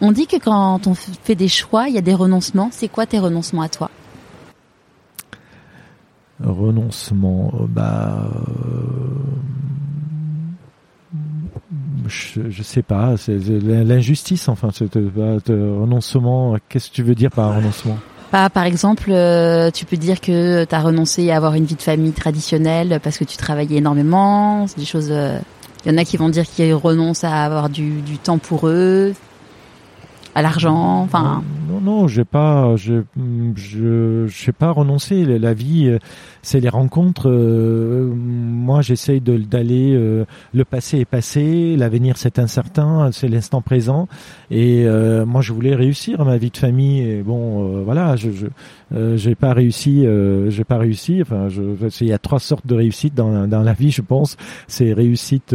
On 0.00 0.12
dit 0.12 0.26
que 0.26 0.36
quand 0.36 0.86
on 0.86 0.94
fait 0.94 1.34
des 1.34 1.48
choix, 1.48 1.88
il 1.88 1.94
y 1.94 1.98
a 1.98 2.02
des 2.02 2.14
renoncements. 2.14 2.68
C'est 2.72 2.88
quoi 2.88 3.06
tes 3.06 3.18
renoncements 3.18 3.62
à 3.62 3.68
toi? 3.68 3.90
Renoncement, 6.40 7.52
bah, 7.68 8.30
je, 12.06 12.48
je 12.48 12.62
sais 12.62 12.82
pas, 12.82 13.16
c'est 13.16 13.38
l'injustice. 13.38 14.48
Enfin, 14.48 14.68
renoncement. 14.68 16.56
Qu'est-ce 16.68 16.90
que 16.90 16.94
tu 16.94 17.02
veux 17.02 17.16
dire 17.16 17.30
par 17.30 17.56
renoncement? 17.56 17.98
Pas, 18.30 18.50
par 18.50 18.64
exemple, 18.64 19.10
euh, 19.10 19.72
tu 19.72 19.84
peux 19.84 19.96
dire 19.96 20.20
que 20.20 20.64
tu 20.64 20.74
as 20.74 20.80
renoncé 20.80 21.28
à 21.30 21.36
avoir 21.36 21.54
une 21.54 21.64
vie 21.64 21.74
de 21.74 21.82
famille 21.82 22.12
traditionnelle 22.12 23.00
parce 23.02 23.18
que 23.18 23.24
tu 23.24 23.36
travaillais 23.36 23.78
énormément. 23.78 24.68
C'est 24.68 24.78
des 24.78 24.84
choses. 24.84 25.08
Il 25.08 25.14
euh, 25.14 25.38
y 25.86 25.90
en 25.90 25.96
a 25.96 26.04
qui 26.04 26.18
vont 26.18 26.28
dire 26.28 26.44
qu'ils 26.44 26.74
renoncent 26.74 27.24
à 27.24 27.42
avoir 27.42 27.68
du, 27.68 28.00
du 28.02 28.18
temps 28.18 28.38
pour 28.38 28.68
eux 28.68 29.14
à 30.38 30.42
l'argent 30.42 31.00
enfin. 31.02 31.42
non 31.68 31.80
non 31.80 32.06
j'ai 32.06 32.24
pas 32.24 32.76
je 32.76 33.02
je 33.56 34.26
j'ai 34.28 34.52
pas 34.52 34.70
renoncé 34.70 35.24
la 35.24 35.52
vie 35.52 35.88
euh, 35.88 35.98
c'est 36.42 36.60
les 36.60 36.68
rencontres 36.68 37.28
euh, 37.28 38.12
moi 38.14 38.80
j'essaye 38.80 39.20
d'aller 39.20 39.94
euh, 39.94 40.24
le 40.54 40.64
passé 40.64 40.98
est 40.98 41.04
passé 41.04 41.76
l'avenir 41.76 42.16
c'est 42.16 42.38
incertain 42.38 43.10
c'est 43.12 43.28
l'instant 43.28 43.60
présent. 43.60 44.08
Et 44.50 44.86
moi 45.26 45.42
je 45.42 45.52
voulais 45.52 45.74
réussir 45.74 46.24
ma 46.24 46.38
vie 46.38 46.50
de 46.50 46.56
famille 46.56 47.00
et 47.02 47.22
bon 47.22 47.82
voilà 47.82 48.16
je, 48.16 48.30
je 48.30 48.46
j'ai 49.16 49.34
pas 49.34 49.52
réussi 49.52 50.06
j'ai 50.48 50.64
pas 50.64 50.78
réussi. 50.78 51.20
Enfin 51.20 51.48
je 51.48 51.62
il 52.00 52.06
y 52.06 52.12
a 52.12 52.18
trois 52.18 52.38
sortes 52.38 52.66
de 52.66 52.74
réussite 52.74 53.14
dans 53.14 53.46
dans 53.46 53.62
la 53.62 53.72
vie 53.74 53.90
je 53.90 54.02
pense. 54.02 54.36
C'est 54.66 54.92
réussite 54.92 55.54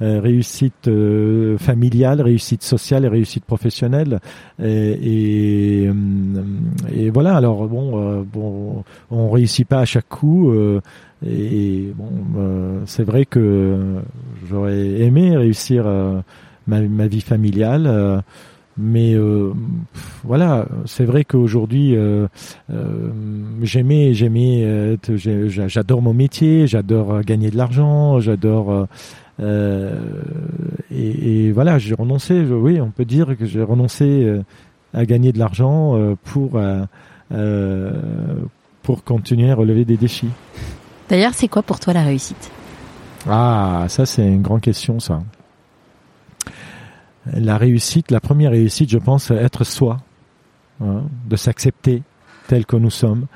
réussite 0.00 0.90
familiale 1.58 2.20
réussite 2.20 2.62
sociale 2.62 3.04
et 3.04 3.08
réussite 3.08 3.44
professionnelle. 3.44 4.20
Et, 4.62 5.84
et, 5.84 5.90
et, 6.94 7.10
voilà. 7.10 7.36
Alors 7.36 7.66
bon, 7.66 8.00
euh, 8.00 8.22
bon, 8.24 8.84
on 9.10 9.30
réussit 9.30 9.66
pas 9.66 9.80
à 9.80 9.84
chaque 9.84 10.05
coup. 10.08 10.50
Euh, 10.50 10.80
et 11.26 11.92
bon, 11.96 12.10
euh, 12.36 12.80
c'est 12.86 13.04
vrai 13.04 13.24
que 13.24 13.96
j'aurais 14.48 15.00
aimé 15.00 15.36
réussir 15.36 15.86
ma, 16.66 16.80
ma, 16.80 17.06
vie 17.06 17.20
familiale. 17.20 18.22
mais 18.76 19.16
voilà, 20.24 20.66
c'est 20.84 21.04
vrai 21.04 21.24
qu'aujourd'hui, 21.24 21.96
j'aimais, 23.62 24.14
j'aimais, 24.14 24.98
j'adore 25.68 26.02
mon 26.02 26.14
métier, 26.14 26.66
j'adore 26.66 27.22
gagner 27.22 27.50
de 27.50 27.56
l'argent, 27.56 28.20
j'adore 28.20 28.86
euh, 29.40 30.00
et, 30.90 31.52
voilà, 31.52 31.78
j'ai 31.78 31.94
renoncé. 31.94 32.40
Oui, 32.40 32.80
on 32.80 32.90
peut 32.90 33.04
dire 33.04 33.36
que 33.36 33.44
j'ai 33.44 33.62
renoncé 33.62 34.04
euh, 34.04 34.42
à 34.94 35.04
gagner 35.04 35.32
de 35.32 35.38
l'argent 35.38 35.96
euh, 35.96 36.14
pour 36.24 36.60
pour 38.86 39.02
continuer 39.02 39.50
à 39.50 39.56
relever 39.56 39.84
des 39.84 39.96
défis. 39.96 40.30
D'ailleurs, 41.08 41.34
c'est 41.34 41.48
quoi 41.48 41.62
pour 41.64 41.80
toi 41.80 41.92
la 41.92 42.04
réussite? 42.04 42.52
Ah, 43.28 43.86
ça 43.88 44.06
c'est 44.06 44.24
une 44.24 44.42
grande 44.42 44.60
question, 44.60 45.00
ça. 45.00 45.24
La 47.34 47.58
réussite, 47.58 48.12
la 48.12 48.20
première 48.20 48.52
réussite, 48.52 48.88
je 48.88 48.98
pense, 48.98 49.32
être 49.32 49.64
soi, 49.64 49.98
hein, 50.80 51.02
de 51.28 51.34
s'accepter 51.34 52.04
tel 52.46 52.64
que 52.64 52.76
nous 52.76 52.90
sommes, 52.90 53.26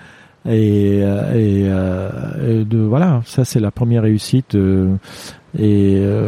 et, 0.48 0.98
et, 1.00 1.62
et, 1.62 2.64
de 2.64 2.78
voilà, 2.78 3.20
ça 3.26 3.44
c'est 3.44 3.58
la 3.58 3.72
première 3.72 4.04
réussite 4.04 4.54
et, 5.58 5.96
euh, 5.98 6.24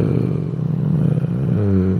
euh, 1.57 1.97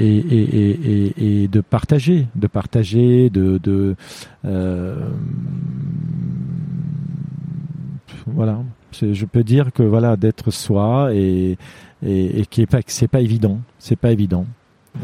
et, 0.00 0.16
et, 0.16 1.12
et, 1.18 1.42
et, 1.42 1.48
de 1.48 1.60
partager, 1.60 2.26
de 2.34 2.46
partager, 2.46 3.28
de, 3.28 3.58
de 3.62 3.96
euh, 4.46 4.96
voilà. 8.26 8.58
Je 8.92 9.24
peux 9.24 9.42
dire 9.42 9.72
que 9.72 9.82
voilà 9.82 10.16
d'être 10.16 10.50
soi 10.50 11.10
et 11.12 11.56
et, 12.04 12.40
et 12.40 12.46
qui 12.46 12.62
est 12.62 12.66
pas 12.66 12.80
c'est 12.86 13.08
pas 13.08 13.20
évident, 13.20 13.58
c'est 13.78 13.96
pas 13.96 14.12
évident. 14.12 14.46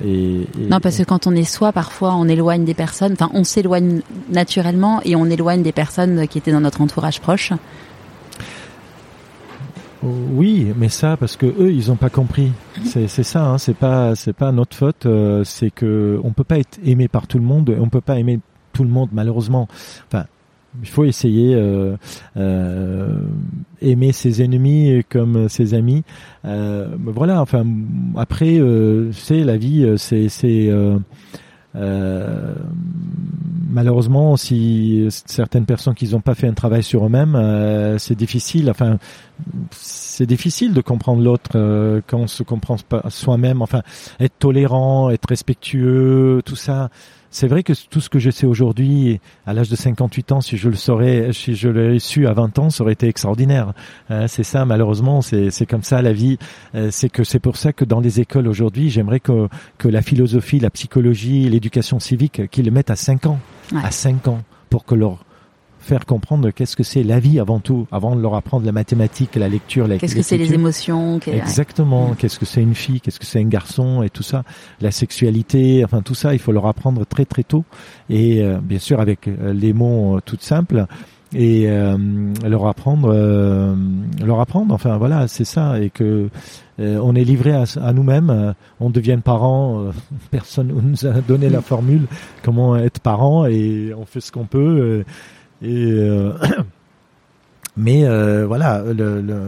Et, 0.04 0.42
et, 0.42 0.66
non, 0.68 0.78
parce 0.78 0.98
que 0.98 1.02
quand 1.02 1.26
on 1.26 1.32
est 1.32 1.44
soi, 1.44 1.72
parfois 1.72 2.14
on 2.14 2.28
éloigne 2.28 2.64
des 2.64 2.74
personnes. 2.74 3.12
Enfin, 3.14 3.30
on 3.34 3.42
s'éloigne 3.42 4.02
naturellement 4.30 5.00
et 5.04 5.16
on 5.16 5.26
éloigne 5.26 5.62
des 5.62 5.72
personnes 5.72 6.28
qui 6.28 6.38
étaient 6.38 6.52
dans 6.52 6.60
notre 6.60 6.80
entourage 6.80 7.20
proche. 7.20 7.52
Oui, 10.02 10.72
mais 10.76 10.88
ça 10.88 11.16
parce 11.18 11.36
que 11.36 11.46
eux 11.46 11.72
ils 11.72 11.90
ont 11.90 11.96
pas 11.96 12.08
compris. 12.08 12.52
C'est 12.84 13.06
c'est 13.06 13.22
ça, 13.22 13.44
hein, 13.44 13.58
c'est 13.58 13.74
pas 13.74 14.14
c'est 14.14 14.32
pas 14.32 14.50
notre 14.52 14.76
faute. 14.76 15.04
Euh, 15.04 15.44
c'est 15.44 15.70
que 15.70 16.18
on 16.24 16.32
peut 16.32 16.44
pas 16.44 16.58
être 16.58 16.78
aimé 16.84 17.08
par 17.08 17.26
tout 17.26 17.38
le 17.38 17.44
monde. 17.44 17.76
On 17.78 17.88
peut 17.88 18.00
pas 18.00 18.18
aimer 18.18 18.40
tout 18.72 18.84
le 18.84 18.88
monde 18.88 19.10
malheureusement. 19.12 19.68
Enfin, 20.06 20.24
il 20.80 20.88
faut 20.88 21.04
essayer 21.04 21.54
euh, 21.54 21.96
euh, 22.36 23.20
aimer 23.80 24.12
ses 24.12 24.42
ennemis 24.42 25.02
comme 25.08 25.48
ses 25.48 25.74
amis. 25.74 26.04
Euh, 26.44 26.88
voilà. 27.04 27.40
Enfin 27.40 27.64
après, 28.16 28.60
c'est 29.12 29.42
la 29.44 29.56
vie. 29.56 29.94
C'est 29.98 30.70
malheureusement, 33.72 34.36
si 34.36 35.08
certaines 35.26 35.66
personnes 35.66 35.94
qui 35.94 36.08
n'ont 36.08 36.20
pas 36.20 36.34
fait 36.34 36.48
un 36.48 36.54
travail 36.54 36.82
sur 36.82 37.06
eux-mêmes, 37.06 37.96
c'est 37.98 38.16
difficile. 38.16 38.70
Enfin, 38.70 38.98
c'est 39.70 40.26
difficile 40.26 40.72
de 40.72 40.80
comprendre 40.80 41.22
l'autre 41.22 42.00
quand 42.06 42.18
on 42.18 42.26
se 42.26 42.42
comprend 42.42 42.76
pas 42.88 43.04
soi-même. 43.08 43.62
Enfin, 43.62 43.82
être 44.20 44.38
tolérant, 44.38 45.10
être 45.10 45.28
respectueux, 45.28 46.42
tout 46.44 46.56
ça. 46.56 46.90
C'est 47.30 47.46
vrai 47.46 47.62
que 47.62 47.72
tout 47.88 48.00
ce 48.00 48.08
que 48.08 48.18
je 48.18 48.30
sais 48.30 48.46
aujourd'hui, 48.46 49.20
à 49.46 49.54
l'âge 49.54 49.68
de 49.68 49.76
58 49.76 50.32
ans, 50.32 50.40
si 50.40 50.56
je 50.56 50.68
le 50.68 50.74
saurais, 50.74 51.32
si 51.32 51.54
je 51.54 51.68
l'avais 51.68 52.00
su 52.00 52.26
à 52.26 52.32
20 52.32 52.58
ans, 52.58 52.70
ça 52.70 52.82
aurait 52.82 52.92
été 52.92 53.06
extraordinaire. 53.06 53.72
Euh, 54.10 54.26
c'est 54.26 54.42
ça, 54.42 54.64
malheureusement, 54.64 55.22
c'est 55.22 55.66
comme 55.66 55.84
ça 55.84 56.02
la 56.02 56.12
vie. 56.12 56.38
Euh, 56.74 56.88
c'est 56.90 57.08
que 57.08 57.22
c'est 57.22 57.38
pour 57.38 57.56
ça 57.56 57.72
que 57.72 57.84
dans 57.84 58.00
les 58.00 58.20
écoles 58.20 58.48
aujourd'hui, 58.48 58.90
j'aimerais 58.90 59.20
que, 59.20 59.48
que 59.78 59.88
la 59.88 60.02
philosophie, 60.02 60.58
la 60.58 60.70
psychologie, 60.70 61.48
l'éducation 61.48 62.00
civique, 62.00 62.48
qu'ils 62.50 62.64
le 62.64 62.72
mettent 62.72 62.90
à 62.90 62.96
5 62.96 63.26
ans. 63.26 63.38
À 63.82 63.92
5 63.92 64.26
ans, 64.26 64.42
pour 64.68 64.84
que 64.84 64.96
leur 64.96 65.24
faire 65.80 66.06
comprendre 66.06 66.50
qu'est-ce 66.50 66.76
que 66.76 66.82
c'est 66.82 67.02
la 67.02 67.18
vie 67.18 67.40
avant 67.40 67.58
tout, 67.58 67.88
avant 67.90 68.14
de 68.14 68.20
leur 68.20 68.34
apprendre 68.34 68.66
la 68.66 68.72
mathématique, 68.72 69.34
la 69.36 69.48
lecture, 69.48 69.88
la 69.88 69.98
Qu'est-ce 69.98 70.14
que 70.14 70.22
c'est 70.22 70.36
les 70.36 70.52
émotions 70.52 71.18
Exactement. 71.26 72.14
Qu'est-ce 72.16 72.38
que 72.38 72.44
c'est 72.44 72.62
une 72.62 72.74
fille 72.74 73.00
Qu'est-ce 73.00 73.18
que 73.18 73.26
c'est 73.26 73.40
un 73.40 73.48
garçon 73.48 74.02
Et 74.02 74.10
tout 74.10 74.22
ça, 74.22 74.44
la 74.80 74.90
sexualité, 74.90 75.82
enfin 75.84 76.02
tout 76.02 76.14
ça, 76.14 76.34
il 76.34 76.38
faut 76.38 76.52
leur 76.52 76.66
apprendre 76.66 77.04
très 77.06 77.24
très 77.24 77.42
tôt. 77.42 77.64
Et 78.10 78.42
euh, 78.42 78.58
bien 78.62 78.78
sûr 78.78 79.00
avec 79.00 79.26
euh, 79.26 79.52
les 79.52 79.72
mots 79.72 80.16
euh, 80.16 80.20
tout 80.24 80.36
simples 80.38 80.86
et 81.32 81.68
leur 82.44 82.66
apprendre, 82.66 83.14
leur 84.20 84.40
apprendre. 84.40 84.74
Enfin 84.74 84.96
voilà, 84.98 85.28
c'est 85.28 85.44
ça. 85.44 85.78
Et 85.78 85.88
que 85.88 86.28
on 86.80 87.14
est 87.14 87.22
livré 87.22 87.52
à, 87.52 87.66
à 87.80 87.92
nous-mêmes. 87.92 88.54
on 88.80 88.90
devient 88.90 89.20
parents. 89.22 89.92
personne 90.32 90.74
nous 90.82 91.06
a 91.06 91.20
donné 91.20 91.48
la 91.48 91.60
formule 91.60 92.08
comment 92.42 92.74
être 92.74 92.98
parent 92.98 93.46
et 93.46 93.94
on 93.96 94.06
fait 94.06 94.20
ce 94.20 94.32
qu'on 94.32 94.46
peut. 94.46 95.04
Et 95.62 95.90
euh, 95.92 96.32
mais 97.76 98.04
euh, 98.04 98.46
voilà, 98.46 98.82
le, 98.82 99.20
le, 99.20 99.42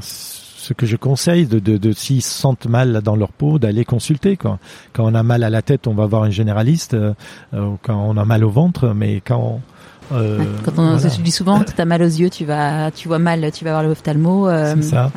ce 0.00 0.72
que 0.72 0.86
je 0.86 0.96
conseille, 0.96 1.46
de, 1.46 1.58
de, 1.58 1.76
de 1.76 1.92
s'ils 1.92 2.22
se 2.22 2.30
sentent 2.30 2.66
mal 2.66 3.00
dans 3.02 3.14
leur 3.14 3.30
peau, 3.32 3.58
d'aller 3.58 3.84
consulter. 3.84 4.36
Quand 4.36 4.58
on 4.98 5.14
a 5.14 5.22
mal 5.22 5.44
à 5.44 5.50
la 5.50 5.62
tête, 5.62 5.86
on 5.86 5.94
va 5.94 6.06
voir 6.06 6.24
un 6.24 6.30
généraliste. 6.30 6.94
Euh, 6.94 7.14
quand 7.82 7.96
on 7.96 8.16
a 8.16 8.24
mal 8.24 8.44
au 8.44 8.50
ventre, 8.50 8.92
mais 8.94 9.20
quand 9.24 9.60
euh, 10.12 10.44
quand 10.64 10.78
on 10.78 10.98
se 10.98 11.20
dit 11.20 11.30
souvent, 11.30 11.62
tu 11.64 11.80
as 11.80 11.84
mal 11.84 12.02
aux 12.02 12.04
yeux, 12.04 12.30
tu 12.30 12.44
vas, 12.44 12.90
tu 12.90 13.08
vois 13.08 13.18
mal, 13.18 13.50
tu 13.52 13.64
vas 13.64 13.72
voir 13.72 13.82
l'ophtalmo. 13.82 14.48
Euh, 14.48 14.74
C'est 14.76 14.82
ça. 14.82 15.12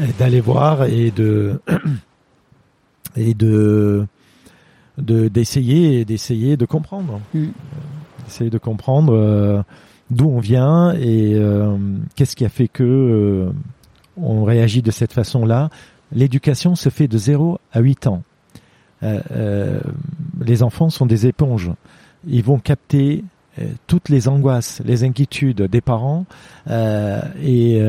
Ouais. 0.00 0.08
D'aller 0.18 0.40
voir 0.40 0.84
et 0.84 1.10
de 1.10 1.60
et 3.16 3.34
de 3.34 4.06
d'essayer 4.98 6.04
d'essayer 6.06 6.56
de 6.56 6.64
comprendre. 6.64 7.20
Mm 7.34 7.46
essayer 8.26 8.50
de 8.50 8.58
comprendre 8.58 9.14
euh, 9.14 9.62
d'où 10.10 10.28
on 10.28 10.38
vient 10.38 10.92
et 10.94 11.34
euh, 11.34 11.76
qu'est-ce 12.14 12.36
qui 12.36 12.44
a 12.44 12.48
fait 12.48 12.68
que 12.68 12.84
euh, 12.84 13.50
on 14.16 14.44
réagit 14.44 14.82
de 14.82 14.90
cette 14.90 15.12
façon-là. 15.12 15.70
L'éducation 16.12 16.74
se 16.74 16.88
fait 16.88 17.08
de 17.08 17.18
0 17.18 17.58
à 17.72 17.80
8 17.80 18.06
ans. 18.06 18.22
les 19.02 20.62
enfants 20.62 20.90
sont 20.90 21.06
des 21.06 21.26
éponges. 21.26 21.70
Ils 22.26 22.42
vont 22.42 22.58
capter 22.58 23.24
toutes 23.86 24.08
les 24.08 24.28
angoisses, 24.28 24.82
les 24.84 25.04
inquiétudes 25.04 25.62
des 25.62 25.80
parents, 25.80 26.24
et, 26.70 27.80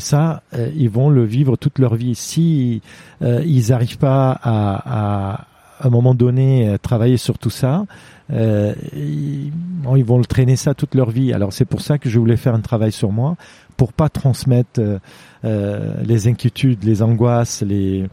ça, 0.00 0.42
ils 0.76 0.90
vont 0.90 1.10
le 1.10 1.24
vivre 1.24 1.56
toute 1.56 1.78
leur 1.78 1.94
vie. 1.94 2.14
Si 2.14 2.82
ils 3.22 3.68
n'arrivent 3.68 3.98
pas 3.98 4.38
à, 4.42 5.46
à 5.82 5.88
un 5.88 5.90
moment 5.90 6.14
donné 6.14 6.76
travailler 6.80 7.16
sur 7.16 7.38
tout 7.38 7.50
ça, 7.50 7.84
euh, 8.32 8.74
ils, 8.94 9.52
ils, 9.96 10.04
vont 10.04 10.18
le 10.18 10.24
traîner 10.24 10.56
ça 10.56 10.74
toute 10.74 10.94
leur 10.94 11.10
vie. 11.10 11.32
Alors 11.32 11.52
c'est 11.52 11.64
pour 11.64 11.80
ça 11.80 11.98
que 11.98 12.08
je 12.08 12.18
voulais 12.18 12.36
faire 12.36 12.54
un 12.54 12.60
travail 12.60 12.92
sur 12.92 13.12
moi 13.12 13.36
pour 13.76 13.92
pas 13.92 14.08
transmettre 14.08 14.80
euh, 14.80 14.98
euh 15.44 15.94
les 16.04 16.28
inquiétudes, 16.28 16.84
les 16.84 17.02
angoisses, 17.02 17.62
les 17.62 18.08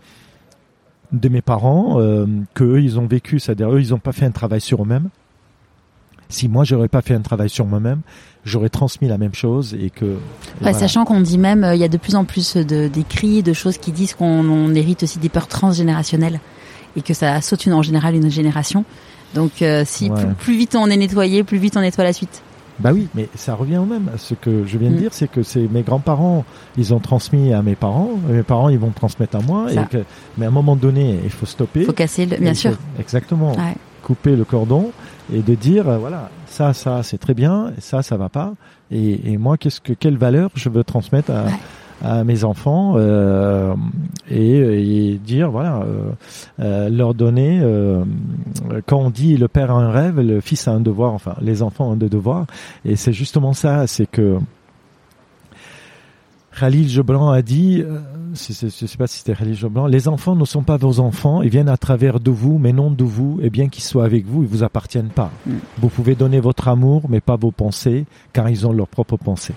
de 1.12 1.30
mes 1.30 1.41
parents 1.41 2.00
euh, 2.00 2.26
que 2.54 2.64
eux 2.64 2.82
ils 2.82 3.00
ont 3.00 3.08
vécu, 3.08 3.40
c'est-à-dire 3.40 3.72
eux 3.72 3.82
ils 3.82 3.91
n'ont 3.91 4.00
pas 4.00 4.12
fait 4.12 4.26
un 4.26 4.32
travail 4.32 4.62
sur 4.62 4.84
eux-mêmes. 4.84 5.10
Si 6.32 6.48
moi 6.48 6.64
j'aurais 6.64 6.90
pas 6.90 7.02
fait 7.02 7.16
un 7.16 7.22
travail 7.22 7.50
sur 7.50 7.66
moi-même, 7.66 8.02
j'aurais 8.46 8.70
transmis 8.70 9.08
la 9.08 9.18
même 9.18 9.34
chose 9.34 9.76
et 9.80 9.90
que. 9.90 10.18
Ouais, 10.62 10.74
Sachant 10.74 11.04
qu'on 11.04 11.22
dit 11.22 11.40
même, 11.40 11.64
euh, 11.64 11.74
il 11.74 11.82
y 11.82 11.84
a 11.84 11.88
de 11.88 11.98
plus 11.98 12.16
en 12.16 12.26
plus 12.26 12.56
d'écrits, 12.56 13.41
de, 13.41 13.50
de 13.50 13.54
choses 13.54 13.80
qui 13.80 13.91
disent 13.91 14.14
qu'on 14.14 14.76
hérite 14.76 15.04
aussi 15.04 15.18
des 15.18 15.30
peurs 15.30 15.48
transgénérationnelles 15.48 16.40
et 16.95 17.02
que 17.02 17.14
ça 17.14 17.41
saute 17.41 17.66
une, 17.66 17.74
en 17.74 17.82
général 17.82 18.16
une 18.16 18.30
génération. 18.30 18.86
Donc 19.36 19.61
euh, 19.61 19.84
si 19.86 20.10
plus, 20.40 20.57
vite 20.57 20.76
on 20.76 20.88
est 20.88 20.98
nettoyé, 20.98 21.44
plus 21.44 21.57
vite 21.57 21.78
on 21.78 21.82
nettoie 21.82 22.03
la 22.03 22.14
suite. 22.14 22.41
Bah 22.80 22.91
oui, 22.94 23.10
mais 23.14 23.28
ça 23.36 23.56
revient 23.56 23.78
au 23.78 23.86
même. 23.86 24.10
Ce 24.18 24.34
que 24.34 24.66
je 24.66 24.78
viens 24.78 24.90
de 24.90 24.95
mm. 24.95 24.99
dire, 24.99 25.10
c'est 25.14 25.30
que 25.30 25.44
c'est 25.44 25.68
mes 25.68 25.82
grands-parents, 25.82 26.45
ils 26.78 26.94
ont 26.94 26.99
transmis 26.99 27.53
à 27.53 27.61
mes 27.61 27.76
parents, 27.76 28.11
et 28.30 28.34
mes 28.34 28.44
parents, 28.44 28.70
ils 28.70 28.80
vont 28.80 28.91
transmettre 28.91 29.36
à 29.36 29.41
moi. 29.41 29.72
Et 29.72 29.76
que, 29.91 30.06
mais 30.38 30.45
à 30.45 30.48
un 30.48 30.52
moment 30.52 30.78
donné, 30.78 31.20
il 31.24 31.30
faut 31.30 31.45
stopper. 31.45 31.82
Il 31.82 31.86
faut 31.88 31.91
casser, 31.91 32.26
le, 32.26 32.38
bien 32.38 32.53
sûr. 32.53 32.78
Exactement. 32.98 33.53
Couper 34.02 34.38
le 34.38 34.45
cordon 34.45 34.91
et 35.34 35.41
de 35.41 35.56
dire, 35.56 35.90
euh, 35.90 35.98
voilà, 35.98 36.30
ça, 36.48 36.74
ça, 36.74 37.03
c'est 37.03 37.18
très 37.18 37.34
bien, 37.34 37.74
et 37.78 37.82
ça, 37.82 38.02
ça 38.02 38.18
va 38.18 38.30
pas. 38.30 38.53
Et, 38.91 39.34
et 39.34 39.38
moi, 39.38 39.57
qu'est-ce 39.57 39.82
que, 39.82 39.94
quelle 39.94 40.18
valeur 40.18 40.49
je 40.56 40.70
veux 40.70 40.84
transmettre 40.84 41.32
à, 41.32 41.48
à 42.04 42.24
mes 42.24 42.44
enfants 42.44 42.94
euh, 42.96 43.76
et, 44.30 44.58
et, 44.58 45.18
dire 45.18 45.52
voilà 45.52 45.82
euh, 45.82 46.12
euh, 46.60 46.90
leur 46.90 47.14
donner 47.14 47.60
euh, 47.62 48.04
quand 48.86 49.00
on 49.00 49.10
dit 49.10 49.38
le 49.38 49.48
père 49.48 49.72
a 49.72 49.76
un 49.76 49.92
rêve 49.92 50.20
le 50.20 50.42
fils 50.42 50.68
a 50.68 50.72
un 50.72 50.80
devoir 50.80 51.14
enfin 51.14 51.36
les 51.42 51.62
enfants 51.62 51.92
ont 51.92 51.96
des 51.96 52.10
devoirs 52.10 52.46
et 52.86 52.96
c'est 52.96 53.14
justement 53.14 53.54
ça 53.54 53.88
c'est 53.88 54.10
que 54.10 54.38
Khalil 56.60 56.90
Joblan 56.90 57.30
a 57.30 57.42
dit, 57.42 57.82
euh, 57.82 58.00
je 58.34 58.66
ne 58.66 58.70
sais 58.70 58.98
pas 58.98 59.08
si 59.08 59.20
c'était 59.20 59.34
Khalil 59.34 59.56
Joblan, 59.56 59.88
les 59.88 60.10
enfants 60.10 60.36
ne 60.36 60.44
sont 60.44 60.64
pas 60.64 60.76
vos 60.76 61.00
enfants, 61.00 61.42
ils 61.42 61.50
viennent 61.50 61.70
à 61.70 61.78
travers 61.78 62.20
de 62.20 62.32
vous, 62.32 62.58
mais 62.58 62.74
non 62.74 62.92
de 62.92 63.04
vous, 63.06 63.40
et 63.42 63.50
bien 63.50 63.70
qu'ils 63.70 63.84
soient 63.84 64.04
avec 64.04 64.26
vous, 64.26 64.44
ils 64.44 64.50
vous 64.50 64.64
appartiennent 64.64 65.10
pas. 65.10 65.32
Mm. 65.46 65.52
Vous 65.78 65.88
pouvez 65.88 66.16
donner 66.16 66.42
votre 66.42 66.68
amour, 66.68 67.04
mais 67.08 67.22
pas 67.22 67.38
vos 67.38 67.52
pensées, 67.52 68.06
car 68.34 68.50
ils 68.50 68.68
ont 68.68 68.74
leurs 68.74 68.90
propres 68.90 69.16
pensées. 69.16 69.54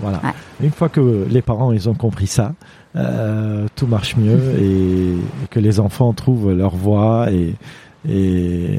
Voilà. 0.00 0.20
Une 0.62 0.70
fois 0.70 0.88
que 0.88 1.26
les 1.28 1.42
parents 1.42 1.72
ils 1.72 1.88
ont 1.88 1.94
compris 1.94 2.26
ça, 2.26 2.52
euh, 2.96 3.66
tout 3.76 3.86
marche 3.86 4.16
mieux 4.16 4.40
et, 4.60 5.16
que 5.50 5.60
les 5.60 5.80
enfants 5.80 6.12
trouvent 6.12 6.52
leur 6.52 6.74
voie 6.74 7.30
et 7.30 7.54
et, 8.08 8.78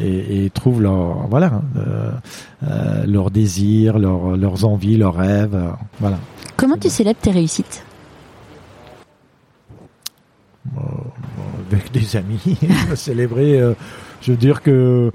et, 0.00 0.44
et 0.44 0.50
trouvent 0.50 0.82
leur 0.82 1.28
voilà 1.28 1.62
euh, 1.76 2.10
euh, 2.66 3.06
leurs 3.06 3.30
désirs, 3.30 3.98
leur, 3.98 4.36
leurs 4.36 4.64
envies, 4.64 4.96
leurs 4.96 5.14
rêves, 5.14 5.54
euh, 5.54 5.70
voilà. 5.98 6.18
Comment 6.56 6.76
tu 6.76 6.90
célèbres 6.90 7.20
tes 7.20 7.30
réussites? 7.30 7.84
Avec 11.70 11.90
des 11.92 12.16
amis, 12.16 12.58
célébrer. 12.94 13.58
Euh, 13.60 13.74
je 14.20 14.32
veux 14.32 14.36
dire 14.36 14.60
que 14.60 15.10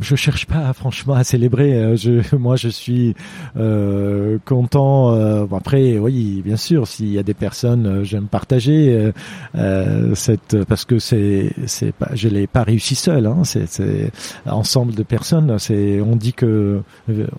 je 0.00 0.16
cherche 0.16 0.46
pas 0.46 0.72
franchement 0.72 1.14
à 1.14 1.24
célébrer. 1.24 1.74
Euh, 1.74 1.96
je, 1.96 2.36
moi, 2.36 2.56
je 2.56 2.68
suis 2.68 3.14
euh, 3.56 4.38
content. 4.44 5.14
Euh, 5.14 5.46
après, 5.54 5.98
oui, 5.98 6.42
bien 6.44 6.56
sûr, 6.56 6.86
s'il 6.86 7.08
y 7.08 7.18
a 7.18 7.22
des 7.22 7.34
personnes, 7.34 7.86
euh, 7.86 8.04
j'aime 8.04 8.26
partager 8.26 9.12
euh, 9.56 10.14
cette 10.14 10.64
parce 10.64 10.84
que 10.84 10.98
c'est 10.98 11.52
c'est 11.66 11.92
pas, 11.92 12.10
je 12.14 12.28
l'ai 12.28 12.46
pas 12.46 12.62
réussi 12.62 12.94
seul. 12.94 13.26
Hein, 13.26 13.42
c'est 13.44 14.10
ensemble 14.46 14.94
de 14.94 15.02
personnes. 15.02 15.58
C'est 15.58 16.00
on 16.00 16.16
dit 16.16 16.32
que 16.32 16.82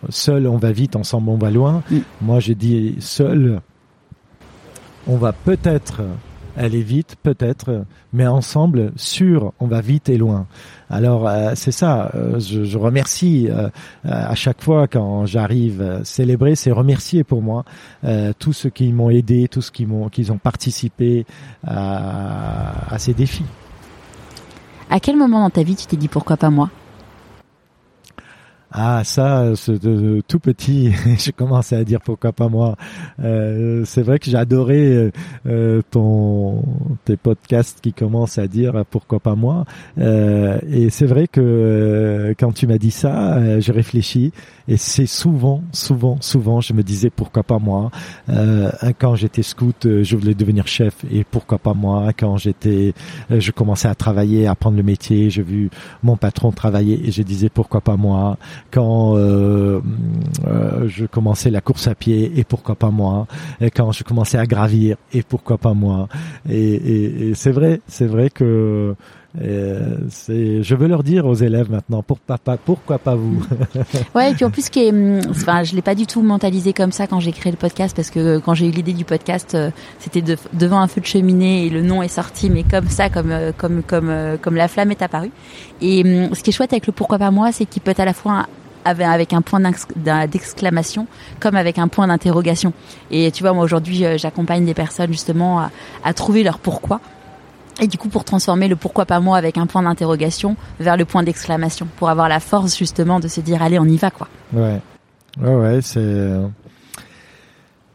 seul 0.09 0.47
on 0.47 0.57
va 0.57 0.71
vite, 0.71 0.95
ensemble 0.95 1.29
on 1.29 1.37
va 1.37 1.51
loin. 1.51 1.83
Mm. 1.89 1.97
Moi, 2.21 2.39
j'ai 2.39 2.55
dit 2.55 2.95
seul, 2.99 3.61
on 5.07 5.17
va 5.17 5.33
peut-être 5.33 6.01
aller 6.57 6.81
vite, 6.81 7.15
peut-être, 7.23 7.85
mais 8.13 8.27
ensemble, 8.27 8.91
sûr, 8.95 9.53
on 9.59 9.67
va 9.67 9.81
vite 9.81 10.09
et 10.09 10.17
loin. 10.17 10.47
Alors 10.89 11.27
euh, 11.27 11.53
c'est 11.55 11.71
ça. 11.71 12.11
Euh, 12.15 12.39
je, 12.39 12.77
remercie 12.77 13.47
euh, 13.49 13.69
à 14.03 14.35
chaque 14.35 14.61
fois 14.61 14.87
quand 14.87 15.25
j'arrive 15.25 16.01
célébrer, 16.03 16.55
c'est 16.55 16.71
remercier 16.71 17.23
pour 17.23 17.41
moi 17.41 17.63
tous 18.39 18.53
ceux 18.53 18.69
qui 18.69 18.91
m'ont 18.91 19.09
aidé, 19.09 19.47
tous 19.47 19.61
ceux 19.61 19.71
qui 19.71 19.85
m'ont, 19.85 20.09
qui 20.09 20.29
ont 20.31 20.37
participé 20.37 21.25
à, 21.65 22.93
à 22.93 22.99
ces 22.99 23.13
défis. 23.13 23.45
À 24.89 24.99
quel 24.99 25.15
moment 25.15 25.39
dans 25.41 25.49
ta 25.49 25.63
vie 25.63 25.75
tu 25.75 25.85
t'es 25.85 25.97
dit 25.97 26.07
pourquoi 26.07 26.37
pas 26.37 26.49
moi? 26.49 26.69
Ah 28.71 29.03
ça, 29.03 29.55
ce, 29.55 29.71
de, 29.71 30.21
tout 30.27 30.39
petit, 30.39 30.91
je 31.19 31.31
commençais 31.31 31.75
à 31.75 31.83
dire 31.83 31.99
pourquoi 32.01 32.31
pas 32.31 32.47
moi. 32.47 32.77
Euh, 33.19 33.83
c'est 33.85 34.01
vrai 34.01 34.17
que 34.17 34.31
adoré 34.35 35.11
euh, 35.45 35.81
ton 35.91 36.63
tes 37.05 37.17
podcasts 37.17 37.81
qui 37.81 37.93
commencent 37.93 38.37
à 38.37 38.47
dire 38.47 38.83
pourquoi 38.89 39.19
pas 39.19 39.35
moi. 39.35 39.65
Euh, 39.97 40.59
et 40.69 40.89
c'est 40.89 41.05
vrai 41.05 41.27
que 41.27 41.41
euh, 41.41 42.33
quand 42.37 42.51
tu 42.53 42.67
m'as 42.67 42.77
dit 42.77 42.91
ça, 42.91 43.35
euh, 43.35 43.59
j'ai 43.59 43.71
réfléchi 43.71 44.31
et 44.67 44.77
c'est 44.77 45.05
souvent, 45.05 45.63
souvent, 45.71 46.17
souvent, 46.21 46.61
je 46.61 46.73
me 46.73 46.83
disais 46.83 47.09
pourquoi 47.09 47.43
pas 47.43 47.59
moi. 47.59 47.91
quand 48.99 49.15
j'étais 49.15 49.43
scout, 49.43 49.87
je 50.03 50.15
voulais 50.15 50.33
devenir 50.33 50.67
chef 50.67 51.03
et 51.11 51.23
pourquoi 51.23 51.57
pas 51.57 51.73
moi. 51.73 52.11
Quand 52.17 52.37
j'étais, 52.37 52.93
je 53.29 53.51
commençais 53.51 53.87
à 53.87 53.95
travailler, 53.95 54.47
à 54.47 54.51
apprendre 54.51 54.77
le 54.77 54.83
métier, 54.83 55.29
j'ai 55.29 55.41
vu 55.41 55.69
mon 56.03 56.15
patron 56.15 56.51
travailler 56.51 57.01
et 57.05 57.11
je 57.11 57.23
disais 57.23 57.49
pourquoi 57.49 57.81
pas 57.81 57.97
moi 57.97 58.37
quand 58.71 59.17
euh, 59.17 59.81
euh, 60.47 60.87
je 60.87 61.05
commençais 61.05 61.49
la 61.49 61.61
course 61.61 61.87
à 61.87 61.95
pied 61.95 62.31
et 62.37 62.43
pourquoi 62.43 62.75
pas 62.75 62.89
moi 62.89 63.27
et 63.59 63.69
quand 63.69 63.91
je 63.91 64.03
commençais 64.03 64.37
à 64.37 64.45
gravir 64.45 64.97
et 65.13 65.23
pourquoi 65.23 65.57
pas 65.57 65.73
moi. 65.73 66.07
Et, 66.49 67.29
et, 67.29 67.33
c'est 67.35 67.51
vrai 67.51 67.81
c'est 67.87 68.07
vrai 68.07 68.29
que 68.29 68.95
c'est, 69.39 70.63
je 70.63 70.75
veux 70.75 70.87
leur 70.87 71.03
dire 71.03 71.25
aux 71.25 71.35
élèves 71.35 71.71
maintenant, 71.71 72.03
pour 72.03 72.19
papa, 72.19 72.57
pourquoi 72.57 72.97
pas 72.97 73.15
vous? 73.15 73.43
Ouais, 74.15 74.31
et 74.31 74.33
puis 74.33 74.45
en 74.45 74.51
plus, 74.51 74.69
qui 74.69 74.85
est, 74.85 74.91
hum, 74.91 75.21
enfin, 75.29 75.63
je 75.63 75.75
l'ai 75.75 75.81
pas 75.81 75.95
du 75.95 76.05
tout 76.05 76.21
mentalisé 76.21 76.73
comme 76.73 76.91
ça 76.91 77.07
quand 77.07 77.19
j'ai 77.19 77.31
créé 77.31 77.51
le 77.51 77.57
podcast, 77.57 77.95
parce 77.95 78.09
que 78.09 78.39
quand 78.39 78.53
j'ai 78.53 78.67
eu 78.67 78.71
l'idée 78.71 78.93
du 78.93 79.05
podcast, 79.05 79.57
c'était 79.99 80.23
devant 80.53 80.79
un 80.79 80.87
feu 80.87 81.01
de 81.01 81.05
cheminée 81.05 81.65
et 81.65 81.69
le 81.69 81.81
nom 81.81 82.01
est 82.01 82.07
sorti, 82.07 82.49
mais 82.49 82.63
comme 82.63 82.89
ça, 82.89 83.09
comme 83.09 83.33
comme 83.57 83.83
comme 83.83 84.37
comme 84.41 84.55
la 84.55 84.67
flamme 84.67 84.91
est 84.91 85.01
apparue. 85.01 85.31
Et 85.81 86.03
hum, 86.03 86.35
ce 86.35 86.43
qui 86.43 86.49
est 86.49 86.53
chouette 86.53 86.73
avec 86.73 86.87
le 86.87 86.93
pourquoi 86.93 87.17
pas 87.17 87.31
moi, 87.31 87.51
c'est 87.51 87.65
qu'il 87.65 87.81
peut 87.81 87.91
être 87.91 88.01
à 88.01 88.05
la 88.05 88.13
fois 88.13 88.47
avec 88.85 89.33
un 89.33 89.41
point 89.41 89.61
d'exclamation 90.27 91.07
comme 91.39 91.55
avec 91.55 91.77
un 91.77 91.87
point 91.87 92.07
d'interrogation. 92.07 92.73
Et 93.09 93.31
tu 93.31 93.43
vois, 93.43 93.53
moi 93.53 93.63
aujourd'hui, 93.63 94.05
euh, 94.05 94.17
j'accompagne 94.17 94.65
des 94.65 94.73
personnes 94.73 95.11
justement 95.11 95.69
à, 96.03 96.13
trouver 96.13 96.43
leur 96.43 96.59
pourquoi. 96.59 96.99
Et 97.79 97.87
du 97.87 97.97
coup, 97.97 98.09
pour 98.09 98.23
transformer 98.23 98.67
le 98.67 98.75
pourquoi 98.75 99.05
pas 99.05 99.19
moi 99.19 99.37
avec 99.37 99.57
un 99.57 99.65
point 99.65 99.83
d'interrogation 99.83 100.55
vers 100.79 100.97
le 100.97 101.05
point 101.05 101.23
d'exclamation, 101.23 101.87
pour 101.97 102.09
avoir 102.09 102.29
la 102.29 102.39
force 102.39 102.77
justement 102.77 103.19
de 103.19 103.27
se 103.27 103.41
dire 103.41 103.61
allez, 103.61 103.79
on 103.79 103.85
y 103.85 103.97
va 103.97 104.11
quoi. 104.11 104.27
Ouais, 104.53 104.79
ouais, 105.41 105.55
ouais, 105.55 105.79
c'est 105.81 106.37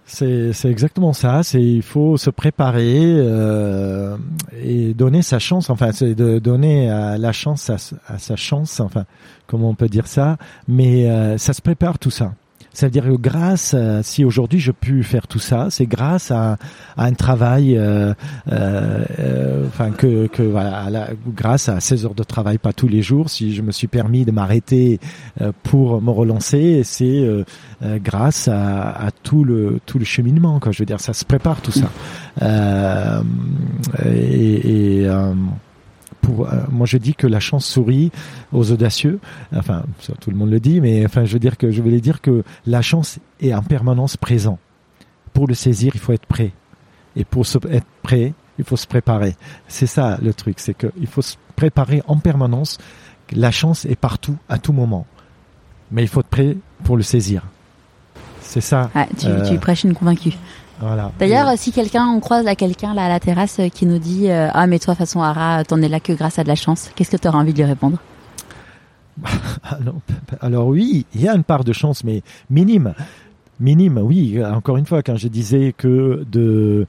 c'est 0.06 0.70
exactement 0.70 1.12
ça. 1.12 1.42
C'est 1.42 1.62
il 1.62 1.82
faut 1.82 2.16
se 2.16 2.30
préparer 2.30 3.02
euh, 3.02 4.16
et 4.62 4.94
donner 4.94 5.22
sa 5.22 5.38
chance. 5.38 5.68
Enfin, 5.68 5.90
c'est 5.92 6.14
de 6.14 6.38
donner 6.38 6.86
la 6.88 7.32
chance 7.32 7.70
à, 7.70 7.76
à, 8.06 8.18
sa 8.18 8.36
chance. 8.36 8.80
Enfin, 8.80 9.04
comment 9.46 9.68
on 9.70 9.74
peut 9.74 9.88
dire 9.88 10.06
ça 10.06 10.36
Mais 10.68 11.10
euh, 11.10 11.38
ça 11.38 11.52
se 11.52 11.60
prépare 11.60 11.98
tout 11.98 12.10
ça. 12.10 12.32
C'est-à-dire 12.76 13.04
que 13.04 13.16
grâce, 13.16 13.74
si 14.02 14.22
aujourd'hui 14.22 14.60
je 14.60 14.70
pu 14.70 15.02
faire 15.02 15.26
tout 15.26 15.38
ça, 15.38 15.68
c'est 15.70 15.86
grâce 15.86 16.30
à, 16.30 16.58
un 16.98 17.12
travail, 17.14 17.74
euh, 17.78 18.12
euh, 18.52 19.66
enfin 19.66 19.92
que, 19.92 20.26
que 20.26 20.42
voilà, 20.42 21.08
grâce 21.26 21.70
à 21.70 21.80
16 21.80 22.04
heures 22.04 22.14
de 22.14 22.22
travail, 22.22 22.58
pas 22.58 22.74
tous 22.74 22.86
les 22.86 23.00
jours. 23.00 23.30
Si 23.30 23.54
je 23.54 23.62
me 23.62 23.72
suis 23.72 23.86
permis 23.86 24.26
de 24.26 24.30
m'arrêter 24.30 25.00
pour 25.62 26.02
me 26.02 26.10
relancer, 26.10 26.82
c'est 26.84 27.26
grâce 27.82 28.46
à, 28.46 29.08
tout 29.22 29.42
le 29.42 29.80
tout 29.86 29.98
le 29.98 30.04
cheminement. 30.04 30.60
Quoi. 30.60 30.72
Je 30.72 30.80
veux 30.80 30.86
dire, 30.86 31.00
ça 31.00 31.14
se 31.14 31.24
prépare 31.24 31.62
tout 31.62 31.72
ça. 31.72 31.90
et, 34.04 35.02
et 35.02 35.08
euh, 36.30 36.64
moi 36.70 36.86
je 36.86 36.98
dis 36.98 37.14
que 37.14 37.26
la 37.26 37.40
chance 37.40 37.66
sourit 37.66 38.10
aux 38.52 38.72
audacieux. 38.72 39.20
Enfin, 39.54 39.84
tout 40.20 40.30
le 40.30 40.36
monde 40.36 40.50
le 40.50 40.60
dit, 40.60 40.80
mais 40.80 41.04
enfin, 41.04 41.24
je 41.24 41.32
veux 41.32 41.38
dire 41.38 41.56
que 41.56 41.70
je 41.70 41.82
voulais 41.82 42.00
dire 42.00 42.20
que 42.20 42.42
la 42.66 42.82
chance 42.82 43.18
est 43.40 43.54
en 43.54 43.62
permanence 43.62 44.16
présent. 44.16 44.58
Pour 45.32 45.46
le 45.46 45.54
saisir, 45.54 45.92
il 45.94 46.00
faut 46.00 46.12
être 46.12 46.26
prêt. 46.26 46.52
Et 47.14 47.24
pour 47.24 47.44
être 47.70 47.86
prêt, 48.02 48.32
il 48.58 48.64
faut 48.64 48.76
se 48.76 48.86
préparer. 48.86 49.36
C'est 49.68 49.86
ça 49.86 50.18
le 50.22 50.32
truc, 50.32 50.60
c'est 50.60 50.76
qu'il 50.76 51.06
faut 51.06 51.22
se 51.22 51.36
préparer 51.56 52.02
en 52.06 52.16
permanence. 52.18 52.78
La 53.32 53.50
chance 53.50 53.84
est 53.84 53.96
partout, 53.96 54.36
à 54.48 54.58
tout 54.58 54.72
moment. 54.72 55.06
Mais 55.90 56.02
il 56.02 56.08
faut 56.08 56.20
être 56.20 56.28
prêt 56.28 56.56
pour 56.84 56.96
le 56.96 57.02
saisir. 57.02 57.42
C'est 58.40 58.60
ça. 58.60 58.90
Ah, 58.94 59.06
tu, 59.18 59.26
euh, 59.26 59.48
tu 59.48 59.58
prêches 59.58 59.84
une 59.84 59.94
convaincue. 59.94 60.34
D'ailleurs, 61.18 61.52
si 61.56 61.72
quelqu'un, 61.72 62.06
on 62.06 62.20
croise 62.20 62.44
là 62.44 62.54
quelqu'un 62.54 62.94
là 62.94 63.06
à 63.06 63.08
la 63.08 63.20
terrasse 63.20 63.60
euh, 63.60 63.68
qui 63.68 63.86
nous 63.86 63.98
dit 63.98 64.30
euh, 64.30 64.48
ah 64.52 64.66
mais 64.66 64.78
toi 64.78 64.94
façon 64.94 65.22
Ara, 65.22 65.64
t'en 65.64 65.80
es 65.80 65.88
là 65.88 66.00
que 66.00 66.12
grâce 66.12 66.38
à 66.38 66.42
de 66.42 66.48
la 66.48 66.54
chance, 66.54 66.90
qu'est-ce 66.94 67.10
que 67.10 67.16
tu 67.16 67.28
auras 67.28 67.38
envie 67.38 67.52
de 67.52 67.58
lui 67.58 67.64
répondre? 67.64 67.98
Alors, 70.40 70.66
oui, 70.68 71.06
il 71.14 71.20
y 71.20 71.28
a 71.28 71.34
une 71.34 71.44
part 71.44 71.64
de 71.64 71.72
chance, 71.72 72.04
mais 72.04 72.22
minime. 72.50 72.94
Minime, 73.58 73.98
oui. 74.02 74.38
Encore 74.44 74.76
une 74.76 74.84
fois, 74.84 75.02
quand 75.02 75.16
je 75.16 75.28
disais 75.28 75.72
que 75.76 76.24
de 76.30 76.86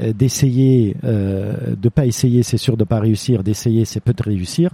euh, 0.00 0.12
d'essayer, 0.12 0.96
euh, 1.04 1.74
de 1.74 1.88
pas 1.88 2.04
essayer, 2.04 2.42
c'est 2.42 2.58
sûr 2.58 2.76
de 2.76 2.84
pas 2.84 3.00
réussir. 3.00 3.42
D'essayer, 3.42 3.86
c'est 3.86 4.00
peut-être 4.00 4.24
réussir. 4.24 4.70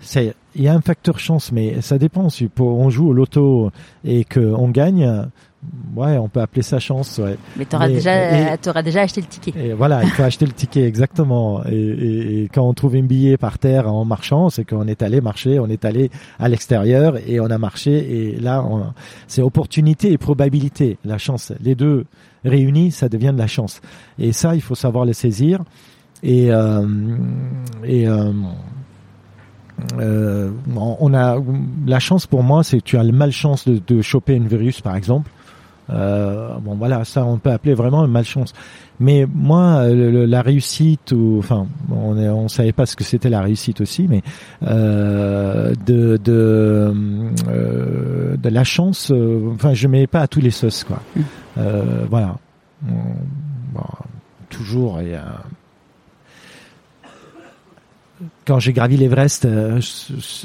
C'est 0.00 0.34
il 0.54 0.62
y 0.62 0.68
a 0.68 0.74
un 0.74 0.82
facteur 0.82 1.18
chance, 1.18 1.52
mais 1.52 1.80
ça 1.80 1.96
dépend. 1.96 2.28
Si 2.28 2.50
on 2.60 2.90
joue 2.90 3.08
au 3.08 3.12
loto 3.14 3.70
et 4.04 4.24
qu'on 4.24 4.68
gagne, 4.68 5.26
ouais, 5.96 6.18
on 6.18 6.28
peut 6.28 6.40
appeler 6.40 6.62
ça 6.62 6.78
chance. 6.78 7.18
Ouais. 7.18 7.36
Mais 7.56 7.64
tu 7.64 7.76
auras 7.76 7.88
déjà, 7.88 8.56
auras 8.66 8.82
déjà 8.82 9.02
acheté 9.02 9.20
le 9.20 9.26
ticket. 9.26 9.52
Et 9.56 9.72
voilà, 9.72 10.02
il 10.02 10.10
faut 10.10 10.22
acheter 10.22 10.46
le 10.46 10.52
ticket 10.52 10.86
exactement. 10.86 11.62
Et, 11.66 12.48
quand 12.52 12.66
on 12.66 12.74
trouve 12.74 12.96
un 12.96 13.02
billet 13.02 13.36
par 13.36 13.58
terre 13.58 13.92
en 13.92 14.04
marchant, 14.04 14.50
c'est 14.50 14.64
qu'on 14.64 14.86
est 14.86 15.02
allé 15.02 15.20
marcher, 15.20 15.58
on 15.58 15.68
est 15.68 15.84
allé 15.84 16.10
à 16.38 16.48
l'extérieur 16.48 17.16
et 17.26 17.40
on 17.40 17.46
a 17.46 17.58
marché. 17.58 17.92
Et 17.92 18.40
là, 18.40 18.64
c'est 19.26 19.42
opportunité 19.42 20.12
et 20.12 20.18
probabilité, 20.18 20.98
la 21.04 21.18
chance. 21.18 21.52
Les 21.60 21.74
deux 21.74 22.04
réunis, 22.44 22.90
ça 22.90 23.08
devient 23.08 23.32
de 23.32 23.38
la 23.38 23.46
chance. 23.46 23.80
Et 24.18 24.32
ça, 24.32 24.54
il 24.54 24.60
faut 24.60 24.74
savoir 24.74 25.04
le 25.04 25.12
saisir. 25.12 25.60
Et, 26.22 26.50
euh, 26.50 26.86
et 27.84 28.08
euh, 28.08 28.32
euh, 29.98 30.50
on 30.76 31.14
a 31.14 31.36
la 31.86 31.98
chance 31.98 32.26
pour 32.26 32.42
moi, 32.42 32.64
c'est 32.64 32.78
que 32.78 32.84
tu 32.84 32.96
as 32.96 33.04
le 33.04 33.12
malchance 33.12 33.66
de, 33.68 33.80
de 33.86 34.02
choper 34.02 34.34
une 34.34 34.48
virus, 34.48 34.80
par 34.80 34.96
exemple. 34.96 35.30
Euh, 35.90 36.54
bon 36.60 36.74
voilà, 36.74 37.04
ça 37.04 37.24
on 37.24 37.38
peut 37.38 37.50
appeler 37.50 37.74
vraiment 37.74 38.04
une 38.04 38.10
malchance. 38.10 38.52
Mais 39.00 39.26
moi, 39.32 39.88
la 39.88 40.42
réussite, 40.42 41.12
ou 41.12 41.36
enfin, 41.38 41.66
on 41.90 42.14
ne 42.14 42.28
on 42.30 42.48
savait 42.48 42.72
pas 42.72 42.86
ce 42.86 42.94
que 42.94 43.02
c'était 43.02 43.28
la 43.28 43.40
réussite 43.40 43.80
aussi, 43.80 44.06
mais 44.08 44.22
euh, 44.62 45.74
de 45.84 46.16
de, 46.16 46.94
euh, 47.48 48.36
de 48.36 48.48
la 48.48 48.64
chance, 48.64 49.12
enfin, 49.52 49.74
je 49.74 49.88
mets 49.88 50.06
pas 50.06 50.20
à 50.20 50.28
tous 50.28 50.40
les 50.40 50.52
sauces 50.52 50.84
quoi. 50.84 51.00
Euh, 51.58 52.04
voilà, 52.08 52.36
bon, 52.82 53.82
toujours 54.48 55.00
et 55.00 55.16
quand 58.46 58.60
j'ai 58.60 58.72
gravi 58.72 58.96
l'Everest, 58.96 59.48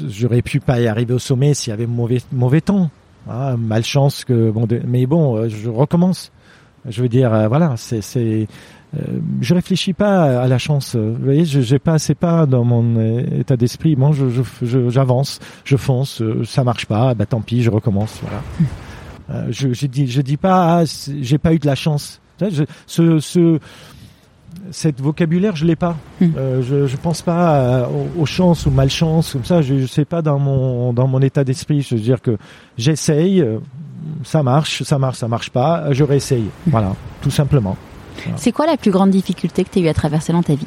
j'aurais 0.08 0.42
pu 0.42 0.58
pas 0.58 0.80
y 0.80 0.88
arriver 0.88 1.14
au 1.14 1.18
sommet 1.20 1.54
s'il 1.54 1.70
y 1.70 1.74
avait 1.74 1.86
mauvais 1.86 2.20
mauvais 2.32 2.60
temps. 2.60 2.90
Ah, 3.28 3.56
malchance 3.58 4.24
que 4.24 4.50
bon, 4.50 4.66
mais 4.86 5.06
bon, 5.06 5.36
euh, 5.36 5.48
je 5.48 5.68
recommence. 5.68 6.32
Je 6.88 7.02
veux 7.02 7.08
dire, 7.08 7.32
euh, 7.34 7.48
voilà, 7.48 7.74
c'est, 7.76 8.00
c'est, 8.00 8.48
euh, 8.96 9.18
je 9.40 9.54
réfléchis 9.54 9.92
pas 9.92 10.42
à 10.42 10.48
la 10.48 10.58
chance. 10.58 10.96
Vous 10.96 11.22
voyez, 11.22 11.44
je 11.44 11.60
j'ai 11.60 11.78
pas, 11.78 11.98
c'est 11.98 12.14
pas 12.14 12.46
dans 12.46 12.64
mon 12.64 12.98
état 13.38 13.56
d'esprit. 13.56 13.96
Moi, 13.96 14.12
je, 14.12 14.42
je, 14.62 14.88
j'avance, 14.88 15.38
je 15.64 15.76
fonce. 15.76 16.22
Ça 16.44 16.64
marche 16.64 16.86
pas, 16.86 17.14
bah 17.14 17.26
tant 17.26 17.42
pis, 17.42 17.62
je 17.62 17.70
recommence. 17.70 18.20
Voilà. 18.22 19.46
je, 19.50 19.72
je 19.72 19.86
dis, 19.86 20.06
je 20.06 20.22
dis 20.22 20.38
pas, 20.38 20.80
ah, 20.80 20.84
j'ai 21.20 21.38
pas 21.38 21.52
eu 21.52 21.58
de 21.58 21.66
la 21.66 21.74
chance. 21.74 22.20
Ce, 22.86 23.18
ce 23.18 23.58
cette 24.70 25.00
vocabulaire, 25.00 25.56
je 25.56 25.64
l'ai 25.64 25.76
pas. 25.76 25.96
Hmm. 26.20 26.30
Euh, 26.36 26.62
je, 26.62 26.86
je 26.86 26.96
pense 26.96 27.22
pas 27.22 27.88
aux, 28.18 28.26
chances 28.26 28.66
ou 28.66 28.70
malchance 28.70 29.32
comme 29.32 29.44
ça. 29.44 29.62
Je, 29.62 29.78
je 29.78 29.86
sais 29.86 30.04
pas 30.04 30.22
dans 30.22 30.38
mon 30.38 30.92
dans 30.92 31.06
mon 31.06 31.20
état 31.20 31.44
d'esprit. 31.44 31.82
Je 31.82 31.94
veux 31.94 32.00
dire 32.00 32.20
que 32.20 32.36
j'essaye, 32.78 33.40
euh, 33.40 33.58
ça 34.24 34.42
marche, 34.42 34.82
ça 34.82 34.98
marche, 34.98 35.18
ça 35.18 35.28
marche 35.28 35.50
pas, 35.50 35.92
je 35.92 36.04
réessaye. 36.04 36.48
Hmm. 36.66 36.70
Voilà, 36.70 36.96
tout 37.20 37.30
simplement. 37.30 37.76
C'est 38.36 38.52
quoi 38.52 38.66
la 38.66 38.76
plus 38.76 38.90
grande 38.90 39.10
difficulté 39.10 39.64
que 39.64 39.70
tu 39.70 39.78
as 39.78 39.82
eu 39.82 39.88
à 39.88 39.94
traverser 39.94 40.32
dans 40.32 40.42
ta 40.42 40.54
vie? 40.54 40.66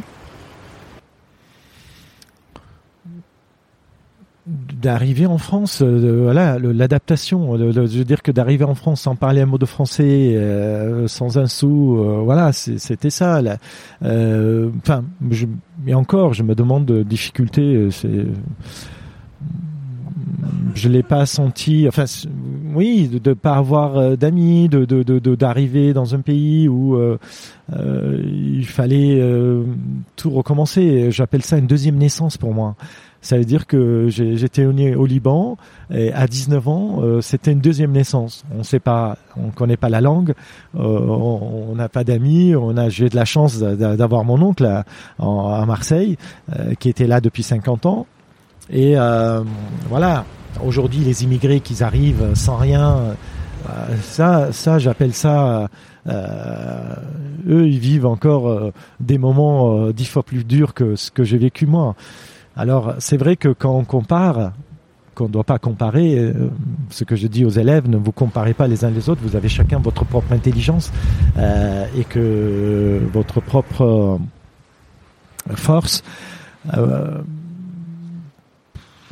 D'arriver 4.83 5.25
en 5.25 5.37
France, 5.37 5.81
euh, 5.81 6.23
voilà, 6.23 6.59
l'adaptation. 6.59 7.57
je 7.57 7.79
veux 7.79 8.03
dire 8.03 8.21
que 8.21 8.31
d'arriver 8.31 8.65
en 8.65 8.75
France 8.75 9.01
sans 9.01 9.15
parler 9.15 9.41
un 9.41 9.45
mot 9.45 9.57
de 9.57 9.65
français, 9.65 10.33
euh, 10.35 11.07
sans 11.07 11.37
un 11.37 11.47
sou, 11.47 11.97
euh, 11.97 12.19
voilà, 12.21 12.51
c'était 12.51 13.09
ça. 13.09 13.41
Enfin, 14.01 15.05
et 15.87 15.93
encore, 15.93 16.33
je 16.33 16.43
me 16.43 16.53
demande 16.53 16.85
de 16.85 17.01
difficulté. 17.01 17.87
C'est 17.91 18.27
je 20.75 20.89
l'ai 20.89 21.03
pas 21.03 21.25
senti. 21.25 21.85
Enfin, 21.87 22.05
oui, 22.75 23.07
de, 23.07 23.29
ne 23.29 23.33
pas 23.33 23.55
avoir 23.55 24.17
d'amis, 24.17 24.67
de 24.67 25.35
d'arriver 25.35 25.93
dans 25.93 26.13
un 26.13 26.19
pays 26.19 26.67
où 26.67 26.97
il 27.71 28.65
fallait 28.65 29.21
tout 30.17 30.29
recommencer. 30.29 31.09
J'appelle 31.09 31.43
ça 31.43 31.57
une 31.57 31.67
deuxième 31.67 31.95
naissance 31.95 32.37
pour 32.37 32.53
moi. 32.53 32.75
Ça 33.23 33.37
veut 33.37 33.45
dire 33.45 33.67
que 33.67 34.09
j'étais 34.09 34.65
au 34.65 35.05
Liban 35.05 35.57
et 35.89 36.11
à 36.11 36.27
19 36.27 36.67
ans, 36.67 36.99
euh, 37.01 37.21
c'était 37.21 37.53
une 37.53 37.61
deuxième 37.61 37.93
naissance. 37.93 38.43
On 38.53 38.63
sait 38.63 38.81
pas, 38.81 39.17
on 39.37 39.49
connaît 39.49 39.77
pas 39.77 39.87
la 39.87 40.01
langue, 40.01 40.33
euh, 40.75 40.79
on 40.81 41.73
n'a 41.73 41.87
pas 41.87 42.03
d'amis. 42.03 42.53
On 42.53 42.75
a, 42.75 42.89
j'ai 42.89 43.07
de 43.07 43.15
la 43.15 43.23
chance 43.23 43.59
d'avoir 43.59 44.25
mon 44.25 44.41
oncle 44.41 44.65
à, 44.65 44.83
à 45.19 45.65
Marseille 45.65 46.17
euh, 46.53 46.73
qui 46.75 46.89
était 46.89 47.07
là 47.07 47.21
depuis 47.21 47.43
50 47.43 47.85
ans. 47.85 48.07
Et 48.69 48.95
voilà, 49.89 50.25
aujourd'hui 50.65 50.99
les 50.99 51.23
immigrés 51.23 51.61
qui 51.61 51.81
arrivent 51.81 52.33
sans 52.33 52.57
rien, 52.57 53.15
ça, 54.01 54.51
ça 54.51 54.79
j'appelle 54.79 55.13
ça. 55.13 55.69
eux, 56.07 57.67
ils 57.67 57.79
vivent 57.79 58.05
encore 58.05 58.71
des 58.99 59.17
moments 59.17 59.91
dix 59.91 60.05
fois 60.05 60.23
plus 60.23 60.45
durs 60.45 60.73
que 60.73 60.95
ce 60.95 61.11
que 61.11 61.23
j'ai 61.23 61.37
vécu 61.37 61.65
moi. 61.65 61.95
Alors, 62.55 62.95
c'est 62.99 63.17
vrai 63.17 63.35
que 63.35 63.49
quand 63.49 63.75
on 63.75 63.83
compare, 63.83 64.53
qu'on 65.15 65.27
ne 65.27 65.33
doit 65.33 65.43
pas 65.43 65.59
comparer, 65.59 66.17
euh, 66.17 66.49
ce 66.89 67.03
que 67.03 67.15
je 67.15 67.27
dis 67.27 67.45
aux 67.45 67.49
élèves, 67.49 67.89
ne 67.89 67.97
vous 67.97 68.11
comparez 68.11 68.53
pas 68.53 68.67
les 68.67 68.85
uns 68.85 68.89
les 68.89 69.09
autres, 69.09 69.21
vous 69.23 69.35
avez 69.35 69.49
chacun 69.49 69.79
votre 69.79 70.05
propre 70.05 70.31
intelligence 70.33 70.91
euh, 71.37 71.85
et 71.97 72.03
que 72.03 73.01
votre 73.11 73.41
propre 73.41 73.81
euh, 73.81 75.55
force. 75.55 76.03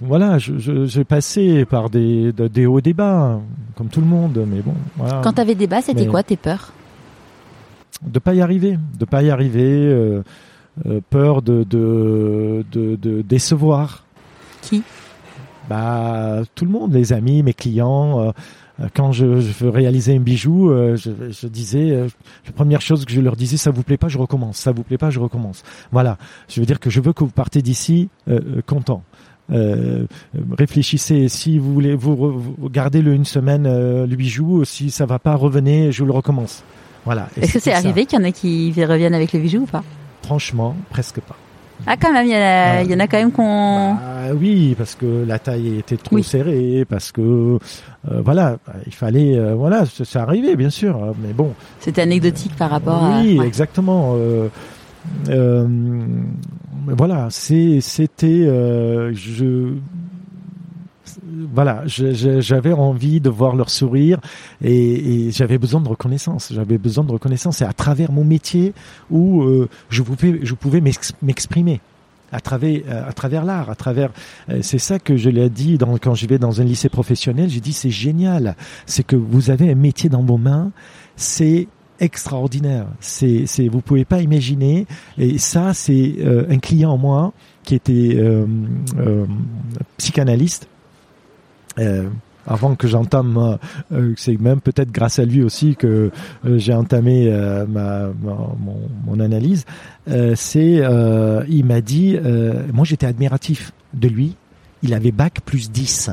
voilà, 0.01 0.37
j'ai 0.37 1.03
passé 1.03 1.65
par 1.65 1.89
des, 1.89 2.31
des 2.31 2.65
hauts 2.65 2.81
débats, 2.81 3.39
comme 3.75 3.87
tout 3.87 4.01
le 4.01 4.07
monde, 4.07 4.45
mais 4.47 4.61
bon. 4.61 4.73
Voilà. 4.97 5.21
Quand 5.23 5.33
tu 5.33 5.41
avais 5.41 5.55
des 5.55 5.67
bas, 5.67 5.81
c'était 5.81 6.07
quoi 6.07 6.23
tes 6.23 6.37
peurs? 6.37 6.73
De 8.05 8.19
pas 8.19 8.33
y 8.33 8.41
arriver, 8.41 8.77
de 8.97 9.05
pas 9.05 9.21
y 9.21 9.29
arriver. 9.29 9.87
Euh, 9.91 10.23
peur 11.09 11.41
de, 11.41 11.63
de, 11.63 12.65
de, 12.71 13.21
décevoir. 13.21 14.05
Qui? 14.61 14.83
Bah 15.69 16.41
tout 16.55 16.65
le 16.65 16.71
monde, 16.71 16.93
les 16.93 17.13
amis, 17.13 17.43
mes 17.43 17.53
clients. 17.53 18.33
Euh, 18.79 18.87
quand 18.93 19.11
je, 19.11 19.25
veux 19.25 19.69
réaliser 19.69 20.15
un 20.15 20.19
bijou, 20.19 20.71
euh, 20.71 20.95
je, 20.95 21.47
disais, 21.47 22.07
la 22.45 22.51
première 22.53 22.81
chose 22.81 23.05
que 23.05 23.11
je 23.11 23.21
leur 23.21 23.35
disais, 23.35 23.57
ça 23.57 23.71
vous 23.71 23.83
plaît 23.83 23.97
pas, 23.97 24.07
je 24.07 24.17
recommence. 24.17 24.57
Ça 24.57 24.71
vous 24.71 24.83
plaît 24.83 24.97
pas, 24.97 25.09
je 25.09 25.19
recommence. 25.19 25.63
Voilà. 25.91 26.17
Je 26.49 26.59
veux 26.59 26.65
dire 26.65 26.79
que 26.79 26.89
je 26.89 26.99
veux 26.99 27.13
que 27.13 27.23
vous 27.23 27.31
partez 27.31 27.61
d'ici 27.61 28.09
content. 28.65 29.03
réfléchissez 30.57 31.27
si 31.27 31.59
vous 31.59 31.73
voulez 31.73 31.93
vous, 31.93 32.55
gardez 32.69 33.01
le 33.01 33.13
une 33.13 33.25
semaine 33.25 33.63
le 33.63 34.15
bijou 34.15 34.63
si 34.63 34.91
ça 34.91 35.05
va 35.05 35.19
pas 35.19 35.35
revenez 35.35 35.91
je 35.91 36.05
le 36.05 36.13
recommence 36.13 36.63
voilà 37.03 37.27
est-ce 37.35 37.55
que 37.55 37.59
c'est 37.59 37.73
arrivé 37.73 38.05
qu'il 38.05 38.17
y 38.17 38.21
en 38.21 38.25
a 38.25 38.31
qui 38.31 38.71
reviennent 38.85 39.13
avec 39.13 39.33
le 39.33 39.41
bijou 39.41 39.63
ou 39.63 39.65
pas? 39.65 39.83
Franchement, 40.23 40.75
presque 40.89 41.19
pas. 41.21 41.35
Ah 41.87 41.97
quand 41.97 42.13
même, 42.13 42.27
il 42.27 42.91
y, 42.91 42.95
en 42.95 42.99
a 42.99 43.07
quand 43.07 43.17
même 43.17 43.31
qu'on. 43.31 43.95
Bah, 43.95 44.33
oui, 44.39 44.75
parce 44.77 44.95
que 44.95 45.25
la 45.27 45.39
taille 45.39 45.79
était 45.79 45.97
trop 45.97 46.21
serrée, 46.21 46.85
parce 46.87 47.11
que 47.11 47.21
euh, 47.21 48.21
voilà, 48.23 48.57
il 48.85 48.93
fallait, 48.93 49.35
euh, 49.35 49.55
voilà, 49.55 49.85
c'est 49.85 50.19
arrivé 50.19 50.55
bien 50.55 50.69
sûr, 50.69 50.95
hein, 50.95 51.13
mais 51.21 51.33
bon. 51.33 51.53
C'était 51.79 52.01
anecdotique 52.01 52.55
par 52.55 52.69
rapport 52.69 53.03
à. 53.03 53.21
Oui, 53.21 53.39
exactement. 53.43 54.15
Euh, 54.15 55.65
voilà, 56.87 57.27
c'était, 57.31 58.45
je 59.13 59.73
voilà, 61.53 61.83
j'avais 61.85 62.73
envie 62.73 63.19
de 63.21 63.29
voir 63.29 63.55
leur 63.55 63.69
sourire 63.69 64.19
et, 64.63 65.29
j'avais 65.31 65.57
besoin 65.57 65.81
de 65.81 65.87
reconnaissance. 65.87 66.51
J'avais 66.53 66.77
besoin 66.77 67.03
de 67.03 67.11
reconnaissance 67.11 67.61
et 67.61 67.65
à 67.65 67.73
travers 67.73 68.11
mon 68.11 68.23
métier 68.23 68.73
où 69.09 69.43
euh, 69.43 69.69
je 69.89 70.01
pouvais, 70.01 70.39
je 70.43 70.53
pouvais 70.53 70.81
m'exprimer 70.81 71.81
à 72.31 72.39
travers 72.39 72.81
euh, 72.87 73.09
à 73.09 73.13
travers 73.13 73.43
l'art, 73.43 73.69
à 73.69 73.75
travers 73.75 74.11
euh, 74.49 74.59
c'est 74.61 74.77
ça 74.77 74.99
que 74.99 75.17
je 75.17 75.29
l'ai 75.29 75.49
dit 75.49 75.77
quand 76.01 76.15
je 76.15 76.27
vais 76.27 76.37
dans 76.37 76.61
un 76.61 76.63
lycée 76.63 76.89
professionnel, 76.89 77.49
j'ai 77.49 77.59
dit 77.59 77.73
c'est 77.73 77.89
génial, 77.89 78.55
c'est 78.85 79.03
que 79.03 79.17
vous 79.17 79.49
avez 79.49 79.69
un 79.71 79.75
métier 79.75 80.09
dans 80.09 80.23
vos 80.23 80.37
mains, 80.37 80.71
c'est 81.17 81.67
extraordinaire, 81.99 82.87
c'est 82.99 83.45
c'est 83.47 83.67
vous 83.67 83.81
pouvez 83.81 84.05
pas 84.05 84.21
imaginer 84.21 84.87
et 85.17 85.37
ça 85.37 85.73
c'est 85.73 86.15
un 86.49 86.57
client 86.59 86.91
en 86.91 86.97
moi 86.97 87.33
qui 87.63 87.75
était 87.75 88.17
psychanalyste 89.97 90.70
euh, 91.79 92.09
avant 92.47 92.75
que 92.75 92.87
j'entame, 92.87 93.57
euh, 93.91 94.13
c'est 94.17 94.39
même 94.39 94.61
peut-être 94.61 94.91
grâce 94.91 95.19
à 95.19 95.25
lui 95.25 95.43
aussi 95.43 95.75
que 95.75 96.11
euh, 96.45 96.57
j'ai 96.57 96.73
entamé 96.73 97.29
ma, 97.67 98.07
mon, 98.19 98.57
mon, 99.05 99.19
analyse. 99.19 99.65
c'est, 100.35 100.81
il 101.49 101.65
m'a 101.65 101.81
dit, 101.81 102.17
moi 102.73 102.85
j'étais 102.85 103.05
admiratif 103.05 103.71
de 103.93 104.07
lui. 104.07 104.35
Il 104.83 104.95
avait 104.95 105.11
bac 105.11 105.41
plus 105.45 105.69
10. 105.69 106.09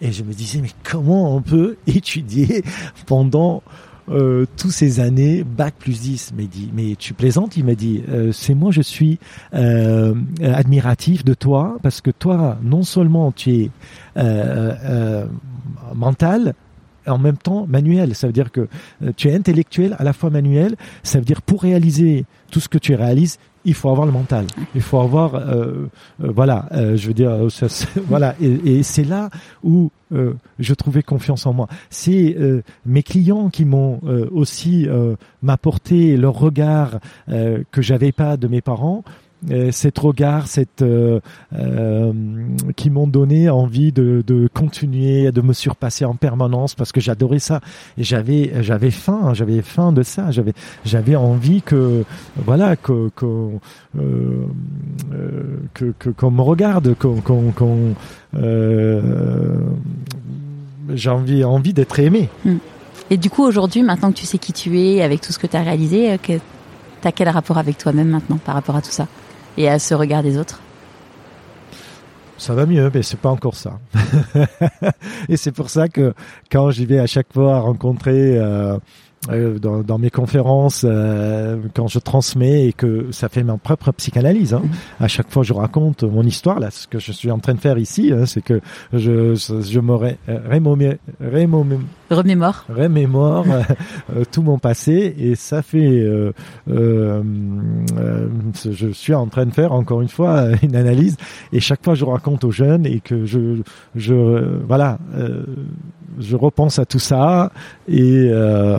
Et 0.00 0.12
je 0.12 0.22
me 0.22 0.32
disais, 0.32 0.60
mais 0.60 0.70
comment 0.84 1.36
on 1.36 1.42
peut 1.42 1.76
étudier 1.86 2.62
pendant 3.06 3.62
euh, 4.10 4.46
tous 4.56 4.70
ces 4.70 5.00
années, 5.00 5.44
bac 5.44 5.74
plus 5.78 6.00
10. 6.00 6.32
Mais 6.36 6.46
dit, 6.46 6.70
mais 6.74 6.96
tu 6.96 7.14
plaisantes 7.14 7.56
Il 7.56 7.64
m'a 7.64 7.74
dit, 7.74 8.02
euh, 8.08 8.32
c'est 8.32 8.54
moi, 8.54 8.70
je 8.72 8.82
suis 8.82 9.18
euh, 9.54 10.14
admiratif 10.42 11.24
de 11.24 11.34
toi 11.34 11.78
parce 11.82 12.00
que 12.00 12.10
toi, 12.10 12.58
non 12.62 12.82
seulement 12.82 13.32
tu 13.32 13.50
es 13.54 13.70
mental, 15.94 16.54
en 17.06 17.18
même 17.18 17.36
temps 17.36 17.66
manuel. 17.68 18.14
Ça 18.14 18.26
veut 18.26 18.32
dire 18.32 18.50
que 18.50 18.68
tu 19.16 19.28
es 19.28 19.34
intellectuel 19.34 19.96
à 19.98 20.04
la 20.04 20.12
fois 20.12 20.30
manuel. 20.30 20.76
Ça 21.02 21.18
veut 21.18 21.24
dire 21.24 21.42
pour 21.42 21.62
réaliser 21.62 22.24
tout 22.50 22.60
ce 22.60 22.68
que 22.68 22.78
tu 22.78 22.94
réalises, 22.94 23.38
il 23.64 23.74
faut 23.74 23.90
avoir 23.90 24.06
le 24.06 24.12
mental. 24.12 24.46
Il 24.74 24.82
faut 24.82 25.00
avoir, 25.00 25.40
voilà, 26.18 26.68
je 26.72 27.06
veux 27.06 27.14
dire, 27.14 27.32
voilà, 28.08 28.34
et, 28.40 28.82
c'est 28.82 29.04
là 29.04 29.30
où 29.62 29.90
je 30.58 30.74
trouvais 30.74 31.02
confiance 31.02 31.46
en 31.46 31.52
moi. 31.52 31.68
C'est 31.90 32.36
mes 32.86 33.02
clients 33.02 33.50
qui 33.50 33.64
m'ont 33.64 34.00
aussi 34.30 34.86
m'apporté 35.42 36.16
leur 36.16 36.34
regard 36.34 36.98
que 37.28 37.82
j'avais 37.82 38.12
pas 38.12 38.36
de 38.36 38.48
mes 38.48 38.60
parents 38.60 39.04
euh, 39.04 39.10
cet 39.72 39.98
regard, 39.98 40.46
cette 40.46 40.82
euh, 40.82 41.20
euh, 41.54 42.12
qui 42.76 42.90
m'ont 42.90 43.06
donné 43.06 43.50
envie 43.50 43.90
de, 43.92 44.22
de, 44.26 44.48
continuer, 44.52 45.32
de 45.32 45.40
me 45.40 45.52
surpasser 45.52 46.04
en 46.04 46.14
permanence 46.14 46.74
parce 46.74 46.92
que 46.92 47.00
j'adorais 47.00 47.40
ça 47.40 47.60
et 47.98 48.04
j'avais 48.04 48.52
j'avais 48.62 48.90
faim, 48.90 49.20
hein, 49.24 49.34
j'avais 49.34 49.62
faim 49.62 49.92
de 49.92 50.02
ça, 50.02 50.30
j'avais 50.30 50.52
j'avais 50.84 51.16
envie 51.16 51.62
que 51.62 52.04
voilà 52.36 52.76
que 52.76 53.10
que 53.16 53.58
que 55.74 56.10
qu'on 56.10 56.30
me 56.30 56.42
regarde, 56.42 56.94
qu'on 56.94 57.20
qu'on 57.20 57.94
j'ai 60.94 61.10
envie 61.10 61.44
envie 61.44 61.72
d'être 61.72 61.98
aimé. 61.98 62.28
Hmm. 62.44 62.58
Et 63.10 63.16
du 63.16 63.28
coup 63.28 63.42
aujourd'hui, 63.42 63.82
maintenant 63.82 64.12
que 64.12 64.16
tu 64.16 64.26
sais 64.26 64.38
qui 64.38 64.52
tu 64.52 64.78
es, 64.78 65.02
avec 65.02 65.20
tout 65.20 65.32
ce 65.32 65.38
que 65.38 65.48
tu 65.48 65.56
as 65.56 65.62
réalisé, 65.62 66.16
tu 66.22 66.38
as 67.04 67.12
quel 67.12 67.28
rapport 67.28 67.58
avec 67.58 67.76
toi-même 67.76 68.08
maintenant 68.08 68.38
par 68.38 68.54
rapport 68.54 68.76
à 68.76 68.82
tout 68.82 68.92
ça? 68.92 69.08
Et 69.56 69.68
à 69.68 69.78
ce 69.78 69.94
regard 69.94 70.22
des 70.22 70.38
autres 70.38 70.60
ça 72.42 72.54
va 72.54 72.66
mieux, 72.66 72.90
mais 72.92 73.04
c'est 73.04 73.20
pas 73.20 73.28
encore 73.28 73.54
ça. 73.54 73.78
et 75.28 75.36
c'est 75.36 75.52
pour 75.52 75.70
ça 75.70 75.88
que 75.88 76.12
quand 76.50 76.72
j'y 76.72 76.86
vais 76.86 76.98
à 76.98 77.06
chaque 77.06 77.32
fois 77.32 77.60
rencontrer 77.60 78.36
euh, 78.36 78.78
dans, 79.28 79.82
dans, 79.82 79.98
mes 79.98 80.10
conférences, 80.10 80.84
euh, 80.84 81.56
quand 81.74 81.86
je 81.86 82.00
transmets 82.00 82.66
et 82.66 82.72
que 82.72 83.12
ça 83.12 83.28
fait 83.28 83.44
ma 83.44 83.56
propre 83.56 83.92
psychanalyse. 83.92 84.52
Hein. 84.52 84.62
À 84.98 85.06
chaque 85.06 85.30
fois, 85.30 85.44
je 85.44 85.52
raconte 85.52 86.02
mon 86.02 86.24
histoire. 86.24 86.58
Là, 86.58 86.70
ce 86.72 86.88
que 86.88 86.98
je 86.98 87.12
suis 87.12 87.30
en 87.30 87.38
train 87.38 87.54
de 87.54 87.60
faire 87.60 87.78
ici, 87.78 88.12
hein, 88.12 88.26
c'est 88.26 88.42
que 88.42 88.60
je, 88.92 89.34
je 89.36 89.80
me 89.80 89.94
ré, 89.94 90.18
remémore, 92.10 92.64
remémore 92.68 93.46
euh, 94.14 94.24
tout 94.30 94.42
mon 94.42 94.58
passé 94.58 95.14
et 95.16 95.36
ça 95.36 95.62
fait. 95.62 96.04
je 96.66 97.22
suis 98.92 99.14
en 99.14 99.26
train 99.28 99.46
de 99.46 99.52
faire 99.52 99.72
encore 99.72 100.02
une 100.02 100.08
fois 100.08 100.46
une 100.62 100.74
analyse 100.74 101.16
et 101.52 101.60
chaque 101.60 101.84
fois, 101.84 101.94
je 101.94 102.04
raconte 102.04 102.42
aux 102.44 102.50
jeunes 102.50 102.86
et 102.86 102.98
que 103.00 103.24
je, 103.24 103.62
je 103.94 104.58
voilà 104.66 104.98
je 106.18 106.36
repense 106.36 106.78
à 106.78 106.84
tout 106.84 106.98
ça 106.98 107.52
et, 107.88 108.28
euh, 108.30 108.78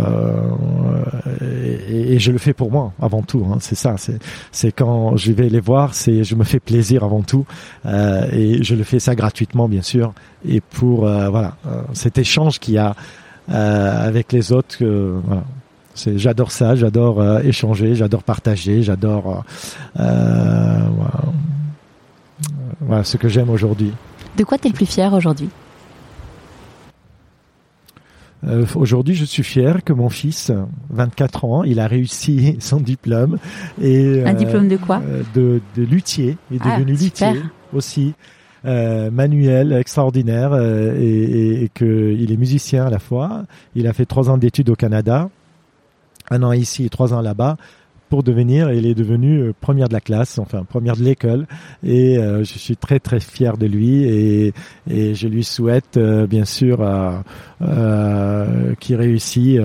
et, 1.89 2.19
je 2.19 2.31
le 2.31 2.37
fais 2.37 2.53
pour 2.53 2.71
moi 2.71 2.93
avant 3.01 3.21
tout. 3.21 3.45
Hein, 3.49 3.57
c'est 3.59 3.75
ça. 3.75 3.95
C'est, 4.51 4.71
quand 4.71 5.17
je 5.17 5.31
vais 5.31 5.49
les 5.49 5.59
voir, 5.59 5.93
c'est 5.93 6.23
je 6.23 6.35
me 6.35 6.43
fais 6.43 6.59
plaisir 6.59 7.03
avant 7.03 7.21
tout 7.21 7.45
euh, 7.85 8.27
et 8.31 8.63
je 8.63 8.75
le 8.75 8.83
fais 8.83 8.99
ça 8.99 9.15
gratuitement 9.15 9.67
bien 9.67 9.81
sûr. 9.81 10.13
Et 10.47 10.61
pour 10.61 11.07
euh, 11.07 11.29
voilà 11.29 11.55
cet 11.93 12.17
échange 12.17 12.59
qu'il 12.59 12.75
y 12.75 12.77
a 12.77 12.95
avec 13.49 14.31
les 14.31 14.51
autres. 14.51 14.77
j'adore 15.95 16.51
ça, 16.51 16.75
j'adore 16.75 17.39
échanger, 17.39 17.95
j'adore 17.95 18.23
partager, 18.23 18.83
j'adore 18.83 19.43
ce 23.03 23.17
que 23.17 23.27
j'aime 23.27 23.49
aujourd'hui. 23.49 23.91
De 24.37 24.43
quoi 24.43 24.57
tu 24.57 24.67
es 24.67 24.69
le 24.69 24.75
plus 24.75 24.85
fier 24.85 25.13
aujourd'hui? 25.13 25.49
Euh, 28.47 28.65
aujourd'hui, 28.75 29.15
je 29.15 29.25
suis 29.25 29.43
fier 29.43 29.83
que 29.83 29.93
mon 29.93 30.09
fils, 30.09 30.51
24 30.89 31.45
ans, 31.45 31.63
il 31.63 31.79
a 31.79 31.87
réussi 31.87 32.57
son 32.59 32.77
diplôme 32.77 33.37
et 33.81 34.23
un 34.25 34.33
diplôme 34.33 34.67
de 34.67 34.77
quoi 34.77 35.01
de, 35.33 35.61
de 35.75 35.83
luthier, 35.83 36.37
il 36.51 36.57
est 36.57 36.61
ah, 36.65 36.79
devenu 36.79 36.93
luthier 36.93 37.41
aussi. 37.73 38.13
Euh, 38.65 39.11
Manuel 39.11 39.73
extraordinaire 39.73 40.53
euh, 40.53 40.95
et, 40.97 41.63
et, 41.63 41.69
qu'il 41.69 42.31
est 42.31 42.37
musicien 42.37 42.85
à 42.85 42.89
la 42.89 42.99
fois. 42.99 43.43
Il 43.75 43.87
a 43.87 43.93
fait 43.93 44.05
trois 44.05 44.29
ans 44.29 44.37
d'études 44.37 44.69
au 44.69 44.75
Canada, 44.75 45.29
un 46.31 46.43
an 46.43 46.53
ici 46.53 46.85
et 46.85 46.89
trois 46.89 47.13
ans 47.13 47.19
là-bas 47.19 47.57
pour 48.13 48.21
devenir, 48.21 48.71
il 48.71 48.85
est 48.85 48.93
devenu 48.93 49.39
euh, 49.39 49.53
première 49.59 49.87
de 49.87 49.93
la 49.93 49.99
classe, 49.99 50.37
enfin 50.37 50.63
première 50.65 50.95
de 50.95 51.01
l'école, 51.01 51.47
et 51.83 52.19
je 52.19 52.43
suis 52.43 52.77
très 52.77 52.99
très 52.99 53.19
fier 53.19 53.57
de 53.57 53.65
lui 53.65 54.03
et, 54.03 54.53
et 54.87 55.15
je 55.15 55.27
lui 55.27 55.43
souhaite 55.43 55.97
bien 55.97 56.45
sûr 56.45 56.87
qu'il 58.79 58.95
réussisse 58.97 59.59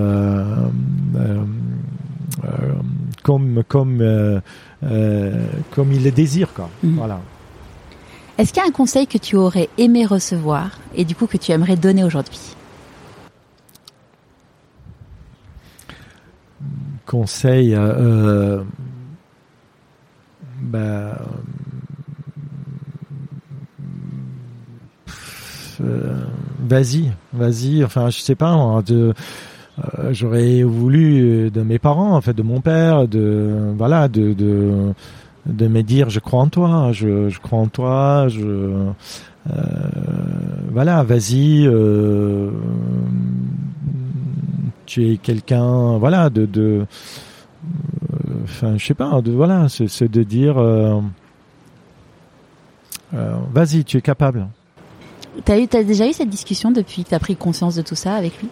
comme 3.21 3.63
comme 3.67 4.41
comme 5.75 5.91
il 5.93 6.03
le 6.03 6.09
désire 6.11 6.51
quoi. 6.55 6.71
Mhm. 6.81 6.95
Voilà. 6.95 7.19
Est-ce 8.39 8.51
qu'il 8.51 8.63
y 8.63 8.65
a 8.65 8.67
un 8.67 8.71
conseil 8.71 9.05
que 9.05 9.19
tu 9.19 9.35
aurais 9.35 9.69
aimé 9.77 10.07
recevoir 10.07 10.79
et 10.95 11.05
du 11.05 11.13
coup 11.13 11.27
que 11.27 11.37
tu 11.37 11.51
aimerais 11.51 11.75
donner 11.75 12.03
aujourd'hui? 12.03 12.55
Conseil, 17.09 17.73
euh, 17.73 18.61
bah, 20.61 21.17
euh, 25.81 26.23
vas-y, 26.59 27.11
vas-y. 27.33 27.83
Enfin, 27.83 28.11
je 28.11 28.19
sais 28.19 28.35
pas. 28.35 28.53
Euh, 28.91 29.13
j'aurais 30.11 30.61
voulu 30.61 31.49
de 31.49 31.61
mes 31.63 31.79
parents, 31.79 32.15
en 32.15 32.21
fait, 32.21 32.33
de 32.33 32.43
mon 32.43 32.61
père, 32.61 33.07
de 33.07 33.73
voilà, 33.75 34.07
de, 34.07 34.35
de 35.47 35.67
me 35.67 35.81
dire 35.81 36.11
je 36.11 36.19
crois 36.19 36.41
en 36.41 36.47
toi, 36.47 36.91
je, 36.91 37.35
crois 37.39 37.57
en 37.57 37.67
toi, 37.69 38.27
je 38.27 38.85
voilà, 40.71 41.01
vas-y, 41.01 41.67
tu 44.89 45.11
es 45.11 45.17
quelqu'un, 45.17 45.97
voilà, 45.97 46.29
de, 46.29 46.45
de 46.45 46.85
euh, 46.85 48.43
enfin, 48.43 48.77
je 48.77 48.85
sais 48.85 48.93
pas, 48.93 49.21
de 49.21 49.31
voilà, 49.31 49.67
c'est 49.69 50.11
de 50.11 50.23
dire, 50.23 50.55
vas-y, 53.53 53.85
tu 53.85 53.97
es 53.97 54.01
capable. 54.01 54.47
T'as 55.45 55.59
eu, 55.59 55.67
as 55.73 55.83
déjà 55.83 56.07
eu 56.07 56.13
cette 56.13 56.29
discussion 56.29 56.71
depuis 56.71 57.03
que 57.03 57.09
t'as 57.09 57.19
pris 57.19 57.35
conscience 57.35 57.75
de 57.75 57.81
tout 57.81 57.95
ça 57.95 58.15
avec 58.15 58.39
lui? 58.41 58.49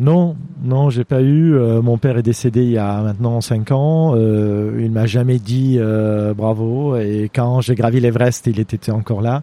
Non, 0.00 0.36
non, 0.62 0.90
j'ai 0.90 1.04
pas 1.04 1.22
eu. 1.22 1.54
Euh, 1.54 1.82
mon 1.82 1.98
père 1.98 2.16
est 2.18 2.22
décédé 2.22 2.62
il 2.62 2.70
y 2.70 2.78
a 2.78 3.00
maintenant 3.02 3.40
cinq 3.40 3.72
ans. 3.72 4.14
Euh, 4.14 4.78
il 4.80 4.92
m'a 4.92 5.06
jamais 5.06 5.40
dit 5.40 5.76
euh, 5.78 6.34
bravo. 6.34 6.96
Et 6.96 7.28
quand 7.34 7.60
j'ai 7.62 7.74
gravi 7.74 7.98
l'Everest, 7.98 8.46
il 8.46 8.60
était 8.60 8.92
encore 8.92 9.22
là. 9.22 9.42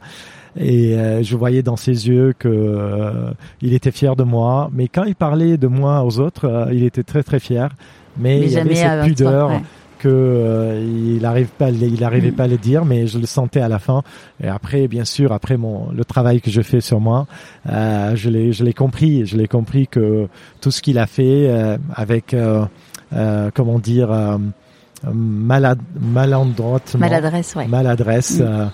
Et 0.58 0.96
euh, 0.96 1.22
je 1.22 1.36
voyais 1.36 1.64
dans 1.64 1.76
ses 1.76 2.08
yeux 2.08 2.34
que 2.38 3.34
il 3.62 3.74
était 3.74 3.92
fier 3.92 4.16
de 4.16 4.24
moi. 4.24 4.70
Mais 4.74 4.88
quand 4.88 5.04
il 5.04 5.16
parlait 5.16 5.58
de 5.58 5.68
moi 5.68 6.04
aux 6.04 6.20
autres, 6.20 6.70
il 6.72 6.84
était 6.84 7.04
très 7.04 7.24
très 7.24 7.40
fier. 7.40 7.70
Mais, 8.18 8.40
il 8.42 8.52
y 8.52 8.58
avait 8.58 8.76
cette 8.76 9.04
pudeur 9.04 9.52
que 10.00 10.08
euh, 10.08 11.16
il 11.16 11.22
n'arrive 11.22 11.48
pas, 11.48 11.70
il 11.70 12.04
arrivait 12.04 12.32
mm. 12.32 12.36
pas 12.36 12.44
à 12.44 12.48
le 12.48 12.58
dire, 12.58 12.86
mais 12.86 13.08
je 13.08 13.18
le 13.18 13.26
sentais 13.26 13.62
à 13.62 13.68
la 13.68 13.80
fin. 13.80 14.04
Et 14.44 14.48
après, 14.48 14.88
bien 14.88 15.06
sûr, 15.06 15.32
après 15.32 15.58
mon 15.58 15.92
le 15.92 16.06
travail 16.06 16.42
que 16.42 16.52
je 16.52 16.62
fais 16.62 16.82
sur 16.82 17.00
moi, 17.00 17.28
euh, 17.70 18.16
je 18.16 18.30
l'ai, 18.30 18.52
je 18.52 18.64
l'ai 18.64 18.74
compris, 18.74 19.26
je 19.26 19.38
l'ai 19.38 19.48
compris 19.48 19.88
que 19.88 20.28
tout 20.62 20.72
ce 20.72 20.82
qu'il 20.82 21.00
a 21.00 21.08
fait 21.08 21.48
euh, 21.50 21.78
avec, 21.94 22.34
euh, 22.34 22.66
euh, 23.14 23.50
comment 23.54 23.80
dire, 23.80 24.10
malade, 25.04 25.80
maladroitement, 26.00 27.00
maladresse, 27.00 27.56
ouais. 27.56 27.68
maladresse. 27.68 28.40
Mm. 28.40 28.72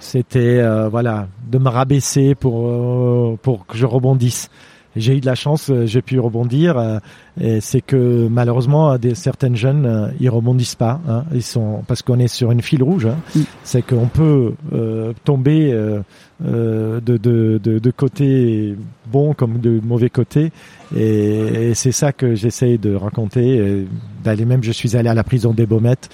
C'était 0.00 0.62
voilà 0.88 1.28
de 1.50 1.58
me 1.58 1.68
rabaisser 1.68 2.34
pour 2.34 3.38
pour 3.38 3.66
que 3.66 3.76
je 3.76 3.86
rebondisse 3.86 4.48
j'ai 4.98 5.16
eu 5.16 5.20
de 5.20 5.26
la 5.26 5.34
chance, 5.34 5.70
euh, 5.70 5.86
j'ai 5.86 6.02
pu 6.02 6.18
rebondir. 6.18 6.76
Euh, 6.76 6.98
et 7.40 7.60
c'est 7.60 7.80
que 7.80 8.26
malheureusement, 8.28 8.98
des, 8.98 9.14
certaines 9.14 9.56
jeunes, 9.56 9.86
euh, 9.86 10.08
ils 10.20 10.28
rebondissent 10.28 10.74
pas. 10.74 11.00
Hein. 11.08 11.24
ils 11.32 11.42
sont 11.42 11.82
parce 11.86 12.02
qu'on 12.02 12.18
est 12.18 12.28
sur 12.28 12.50
une 12.50 12.62
file 12.62 12.82
rouge. 12.82 13.06
Hein. 13.06 13.16
Mm. 13.34 13.40
C'est 13.62 13.82
qu'on 13.82 14.06
peut 14.06 14.54
tomber 15.24 15.70
de, 16.40 17.00
de, 17.00 17.16
de, 17.18 17.78
de, 17.78 17.90
côté 17.90 18.76
bon 19.06 19.34
comme 19.34 19.58
de 19.58 19.80
mauvais 19.80 20.10
côté. 20.10 20.52
Et, 20.96 21.72
c'est 21.74 21.92
ça 21.92 22.12
que 22.12 22.34
j'essaye 22.34 22.78
de 22.78 22.94
raconter. 22.94 23.86
D'aller 24.24 24.44
même, 24.44 24.64
je 24.64 24.72
suis 24.72 24.96
allé 24.96 25.08
à 25.08 25.14
la 25.14 25.24
prison 25.24 25.52
des 25.52 25.66
Baumettes 25.66 26.08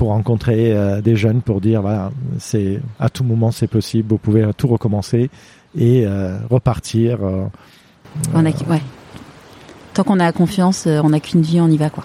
pour 0.00 0.08
rencontrer 0.08 0.74
des 1.02 1.14
jeunes 1.14 1.42
pour 1.42 1.60
dire 1.60 1.82
voilà, 1.82 2.10
c'est 2.38 2.80
à 2.98 3.10
tout 3.10 3.22
moment 3.22 3.50
c'est 3.50 3.66
possible. 3.66 4.08
Vous 4.08 4.18
pouvez 4.18 4.48
tout 4.56 4.68
recommencer 4.68 5.28
et 5.76 6.06
repartir. 6.48 7.18
On 8.34 8.46
a, 8.46 8.50
ouais. 8.50 8.82
Tant 9.94 10.04
qu'on 10.04 10.20
a 10.20 10.30
confiance, 10.32 10.86
euh, 10.86 11.00
on 11.02 11.10
n'a 11.10 11.20
qu'une 11.20 11.42
vie, 11.42 11.60
on 11.60 11.68
y 11.68 11.76
va 11.76 11.90
quoi. 11.90 12.04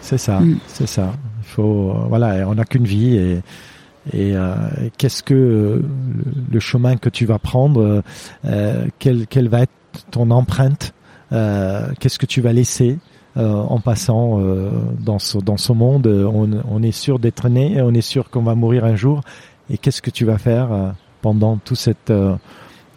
C'est 0.00 0.18
ça, 0.18 0.40
mm. 0.40 0.58
c'est 0.66 0.86
ça. 0.86 1.12
Il 1.42 1.48
faut, 1.48 1.90
euh, 1.90 2.06
voilà, 2.08 2.48
on 2.48 2.54
n'a 2.54 2.64
qu'une 2.64 2.84
vie 2.84 3.16
et 3.16 3.40
et 4.14 4.34
euh, 4.34 4.54
qu'est-ce 4.96 5.22
que 5.22 5.84
le 6.50 6.60
chemin 6.60 6.96
que 6.96 7.10
tu 7.10 7.26
vas 7.26 7.38
prendre, 7.38 8.02
quelle, 8.98 9.26
quelle 9.26 9.48
va 9.48 9.60
être 9.60 9.72
ton 10.10 10.30
empreinte, 10.30 10.94
qu'est-ce 11.30 12.18
que 12.18 12.24
tu 12.24 12.40
vas 12.40 12.54
laisser 12.54 12.96
en 13.36 13.80
passant 13.80 14.40
dans 14.98 15.18
ce 15.18 15.38
dans 15.38 15.56
ce 15.56 15.72
monde. 15.72 16.06
On, 16.06 16.50
on 16.68 16.82
est 16.82 16.92
sûr 16.92 17.18
d'être 17.18 17.48
né, 17.48 17.80
on 17.82 17.94
est 17.94 18.00
sûr 18.00 18.30
qu'on 18.30 18.42
va 18.42 18.54
mourir 18.54 18.84
un 18.84 18.96
jour. 18.96 19.20
Et 19.70 19.78
qu'est-ce 19.78 20.02
que 20.02 20.10
tu 20.10 20.24
vas 20.24 20.38
faire 20.38 20.94
pendant 21.22 21.56
tout 21.56 21.76
cette 21.76 22.12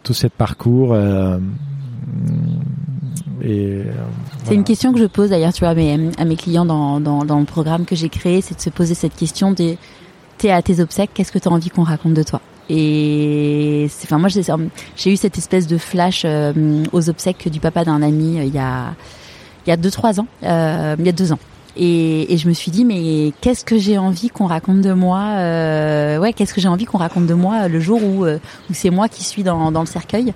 tout 0.02 0.14
cet 0.14 0.32
parcours 0.32 0.92
euh, 3.42 3.84
c'est 4.44 4.54
une 4.54 4.64
question 4.64 4.92
que 4.92 4.98
je 4.98 5.04
pose 5.04 5.30
d'ailleurs, 5.30 5.52
tu 5.52 5.60
vois, 5.60 5.70
à 5.70 5.74
mes, 5.74 6.10
à 6.18 6.24
mes 6.24 6.36
clients 6.36 6.64
dans, 6.64 7.00
dans, 7.00 7.24
dans 7.24 7.38
le 7.38 7.44
programme 7.44 7.84
que 7.84 7.94
j'ai 7.96 8.08
créé, 8.08 8.40
c'est 8.40 8.54
de 8.54 8.60
se 8.60 8.70
poser 8.70 8.94
cette 8.94 9.14
question 9.14 9.52
de 9.52 9.76
t'es 10.38 10.50
à 10.50 10.62
tes 10.62 10.80
obsèques, 10.80 11.10
qu'est-ce 11.14 11.32
que 11.32 11.38
tu 11.38 11.48
as 11.48 11.52
envie 11.52 11.70
qu'on 11.70 11.82
raconte 11.82 12.14
de 12.14 12.22
toi? 12.22 12.40
Et 12.70 13.86
enfin 14.04 14.18
moi 14.18 14.30
j'ai 14.30 15.12
eu 15.12 15.16
cette 15.16 15.36
espèce 15.36 15.66
de 15.66 15.76
flash 15.76 16.22
euh, 16.24 16.82
aux 16.92 17.10
obsèques 17.10 17.50
du 17.50 17.60
papa 17.60 17.84
d'un 17.84 18.00
ami 18.00 18.38
euh, 18.38 18.44
il 18.44 18.54
y 18.54 18.58
a 18.58 18.94
il 19.66 19.70
y 19.70 19.72
a 19.72 19.76
deux 19.76 19.90
trois 19.90 20.20
ans, 20.20 20.26
euh, 20.42 20.96
il 20.98 21.06
y 21.06 21.08
a 21.08 21.12
deux 21.12 21.32
ans. 21.32 21.38
Et, 21.76 22.36
je 22.36 22.48
me 22.48 22.52
suis 22.52 22.70
dit, 22.70 22.84
mais 22.84 23.32
qu'est-ce 23.40 23.64
que 23.64 23.78
j'ai 23.78 23.98
envie 23.98 24.28
qu'on 24.28 24.46
raconte 24.46 24.80
de 24.80 24.92
moi 24.92 25.20
euh, 25.38 26.18
Ouais, 26.18 26.32
qu'est-ce 26.32 26.54
que 26.54 26.60
j'ai 26.60 26.68
envie 26.68 26.84
qu'on 26.84 26.98
raconte 26.98 27.26
de 27.26 27.34
moi 27.34 27.66
le 27.66 27.80
jour 27.80 28.00
où, 28.02 28.24
euh, 28.24 28.38
où 28.70 28.74
c'est 28.74 28.90
moi 28.90 29.08
qui 29.08 29.24
suis 29.24 29.42
dans, 29.42 29.72
dans 29.72 29.80
le 29.80 29.86
cercueil 29.86 30.32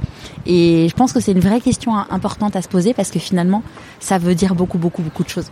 Et 0.47 0.89
je 0.89 0.95
pense 0.95 1.13
que 1.13 1.21
c'est 1.21 1.33
une 1.33 1.41
vraie 1.41 1.61
question 1.61 1.97
importante 1.97 2.57
à 2.57 2.63
se 2.63 2.69
poser 2.69 2.93
parce 2.93 3.11
que 3.11 3.21
finalement, 3.21 3.63
ça 4.01 4.19
veut 4.19 4.35
dire 4.35 4.55
beaucoup, 4.57 4.79
beaucoup, 4.79 5.03
beaucoup 5.03 5.23
de 5.23 5.29
choses. 5.29 5.51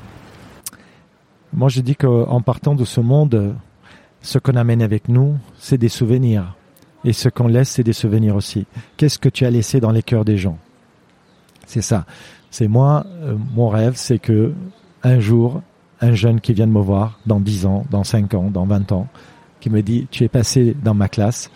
Moi, 1.53 1.69
je 1.69 1.81
dis 1.81 1.95
qu'en 1.95 2.41
partant 2.41 2.75
de 2.75 2.85
ce 2.85 3.01
monde, 3.01 3.55
ce 4.23 4.39
qu'on 4.39 4.57
amène 4.57 4.83
avec 4.83 5.09
nous, 5.09 5.37
c'est 5.59 5.79
des 5.79 5.89
souvenirs. 5.89 6.57
Et 7.05 7.13
ce 7.13 7.29
qu'on 7.29 7.47
laisse, 7.47 7.71
c'est 7.71 7.85
des 7.85 7.93
souvenirs 7.93 8.35
aussi. 8.35 8.67
Qu'est-ce 8.97 9.19
que 9.19 9.29
tu 9.29 9.47
as 9.47 9.51
laissé 9.51 9.79
dans 9.79 9.93
les 9.93 10.03
cœurs 10.03 10.25
des 10.25 10.37
gens? 10.37 10.59
C'est 11.67 11.83
ça. 11.83 12.05
C'est 12.59 12.69
moi, 12.69 13.05
euh, 13.21 13.37
mon 13.55 13.69
rêve, 13.69 13.97
c'est 13.97 14.19
que 14.19 14.55
un 15.03 15.21
jour, 15.21 15.61
un 16.01 16.15
jeune 16.15 16.41
qui 16.41 16.55
vient 16.55 16.67
de 16.67 16.73
me 16.73 16.81
voir 16.81 17.21
dans 17.27 17.39
10 17.39 17.67
ans, 17.67 17.85
dans 17.91 18.03
5 18.03 18.33
ans, 18.33 18.51
dans 18.51 18.65
20 18.65 18.93
ans, 18.93 19.09
qui 19.61 19.69
me 19.69 19.83
dit 19.83 20.09
tu 20.11 20.25
es 20.25 20.29
passé 20.29 20.75
dans 20.83 20.95
ma 20.95 21.11
classe, 21.11 21.51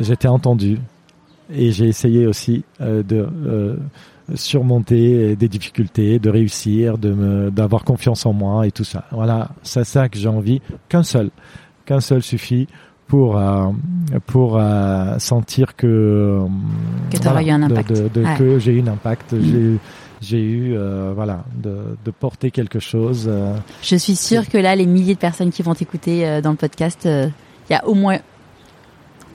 j'étais 0.00 0.26
entendu 0.26 0.80
et 1.54 1.70
j'ai 1.70 1.86
essayé 1.86 2.26
aussi 2.26 2.64
euh, 2.80 3.04
de 3.04 3.24
euh, 3.46 3.76
surmonter 4.34 5.36
des 5.36 5.48
difficultés, 5.48 6.18
de 6.18 6.28
réussir, 6.28 6.98
de 6.98 7.48
d'avoir 7.50 7.84
confiance 7.84 8.26
en 8.26 8.32
moi 8.32 8.66
et 8.66 8.72
tout 8.72 8.82
ça. 8.82 9.04
Voilà, 9.12 9.50
c'est 9.62 9.84
ça 9.84 10.08
que 10.08 10.18
j'ai 10.18 10.28
envie, 10.28 10.60
qu'un 10.88 11.04
seul, 11.04 11.30
qu'un 11.84 12.00
seul 12.00 12.24
suffit 12.24 12.66
pour 13.06 13.38
euh, 13.38 13.68
pour 14.26 14.60
sentir 15.18 15.76
que 15.76 16.40
que 17.12 17.22
voilà, 17.22 17.54
impact, 17.54 17.92
de, 17.92 18.08
de, 18.08 18.36
que 18.36 18.58
j'ai 18.58 18.72
eu 18.72 18.82
un 18.82 18.88
impact, 18.88 19.32
mm. 19.32 19.40
j'ai 19.44 19.78
j'ai 20.20 20.40
eu 20.40 20.74
euh, 20.74 21.12
voilà 21.14 21.44
de, 21.54 21.96
de, 22.04 22.10
porter 22.10 22.50
quelque 22.50 22.78
chose. 22.80 23.26
Euh, 23.28 23.56
je 23.82 23.96
suis 23.96 24.16
sûre 24.16 24.48
que 24.48 24.58
là, 24.58 24.74
les 24.74 24.86
milliers 24.86 25.14
de 25.14 25.18
personnes 25.18 25.50
qui 25.50 25.62
vont 25.62 25.74
t'écouter 25.74 26.26
euh, 26.26 26.40
dans 26.40 26.50
le 26.50 26.56
podcast, 26.56 27.00
il 27.04 27.32
y 27.72 27.74
a 27.74 27.86
au 27.86 27.94
moins, 27.94 28.18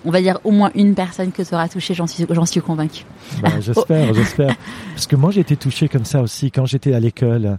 on 0.06 0.12
va 0.12 0.22
dire 0.22 0.40
au 0.44 0.52
moins 0.52 0.72
une 0.76 0.96
personne 0.96 1.32
que 1.32 1.44
tu 1.44 1.54
auras 1.54 1.68
touché. 1.68 1.94
J'en 1.94 2.08
suis, 2.08 2.26
j'en 2.30 2.46
suis 2.46 2.62
convaincue. 2.62 3.06
Bah, 3.42 3.50
j'espère, 3.60 4.14
j'espère. 4.14 4.56
Parce 4.94 5.08
que 5.08 5.16
moi, 5.16 5.32
j'ai 5.32 5.42
été 5.42 5.56
touché 5.56 5.88
comme 5.88 6.06
ça 6.06 6.22
aussi 6.22 6.52
quand 6.52 6.66
j'étais 6.66 6.94
à 6.94 7.00
l'école. 7.00 7.58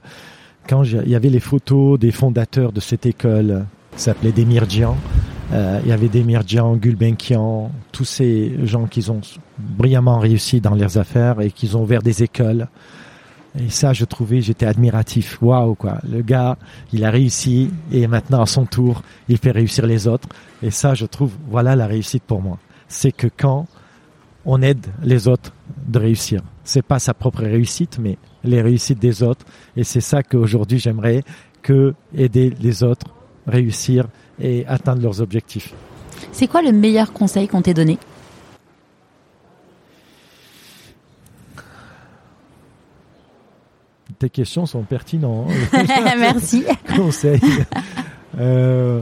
Quand 0.68 0.84
il 0.84 1.08
y 1.08 1.16
avait 1.16 1.30
les 1.30 1.40
photos 1.40 1.98
des 1.98 2.12
fondateurs 2.12 2.72
de 2.72 2.78
cette 2.78 3.04
école, 3.04 3.66
ça 3.96 4.12
s'appelait 4.12 4.32
des 4.32 4.44
Mirjian. 4.44 4.96
Euh, 5.52 5.80
il 5.84 5.90
y 5.90 5.92
avait 5.92 6.08
Demir 6.08 6.42
Djan, 6.46 6.76
Gulbenkian, 6.76 7.70
tous 7.92 8.04
ces 8.04 8.54
gens 8.64 8.86
qui 8.86 9.08
ont 9.10 9.20
brillamment 9.58 10.18
réussi 10.18 10.60
dans 10.60 10.74
leurs 10.74 10.96
affaires 10.96 11.40
et 11.40 11.50
qui 11.50 11.74
ont 11.76 11.82
ouvert 11.82 12.02
des 12.02 12.22
écoles. 12.22 12.68
Et 13.58 13.68
ça, 13.68 13.92
je 13.92 14.04
trouvais, 14.04 14.40
j'étais 14.40 14.66
admiratif. 14.66 15.40
Waouh, 15.42 15.74
quoi. 15.74 15.98
Le 16.08 16.22
gars, 16.22 16.56
il 16.92 17.04
a 17.04 17.10
réussi 17.10 17.70
et 17.90 18.06
maintenant, 18.06 18.40
à 18.40 18.46
son 18.46 18.64
tour, 18.64 19.02
il 19.28 19.36
fait 19.38 19.50
réussir 19.50 19.86
les 19.86 20.06
autres. 20.08 20.28
Et 20.62 20.70
ça, 20.70 20.94
je 20.94 21.04
trouve, 21.04 21.32
voilà 21.48 21.76
la 21.76 21.86
réussite 21.86 22.22
pour 22.24 22.40
moi. 22.40 22.58
C'est 22.88 23.12
que 23.12 23.26
quand 23.34 23.66
on 24.44 24.62
aide 24.62 24.86
les 25.02 25.28
autres 25.28 25.52
de 25.86 25.98
réussir, 25.98 26.42
c'est 26.64 26.82
pas 26.82 26.98
sa 26.98 27.14
propre 27.14 27.42
réussite, 27.42 27.98
mais 27.98 28.16
les 28.42 28.62
réussites 28.62 28.98
des 28.98 29.22
autres. 29.22 29.44
Et 29.76 29.84
c'est 29.84 30.00
ça 30.00 30.22
qu'aujourd'hui, 30.22 30.78
j'aimerais 30.78 31.22
que 31.62 31.94
aider 32.14 32.54
les 32.60 32.82
autres 32.82 33.06
réussir 33.46 34.08
et 34.40 34.66
atteindre 34.66 35.02
leurs 35.02 35.20
objectifs. 35.20 35.74
C'est 36.32 36.46
quoi 36.46 36.62
le 36.62 36.72
meilleur 36.72 37.12
conseil 37.12 37.48
qu'on 37.48 37.62
t'ait 37.62 37.74
donné? 37.74 37.98
Tes 44.22 44.30
questions 44.30 44.66
sont 44.66 44.84
pertinentes. 44.84 45.50
Merci. 45.72 46.62
conseil. 46.94 47.40
Euh, 48.38 49.00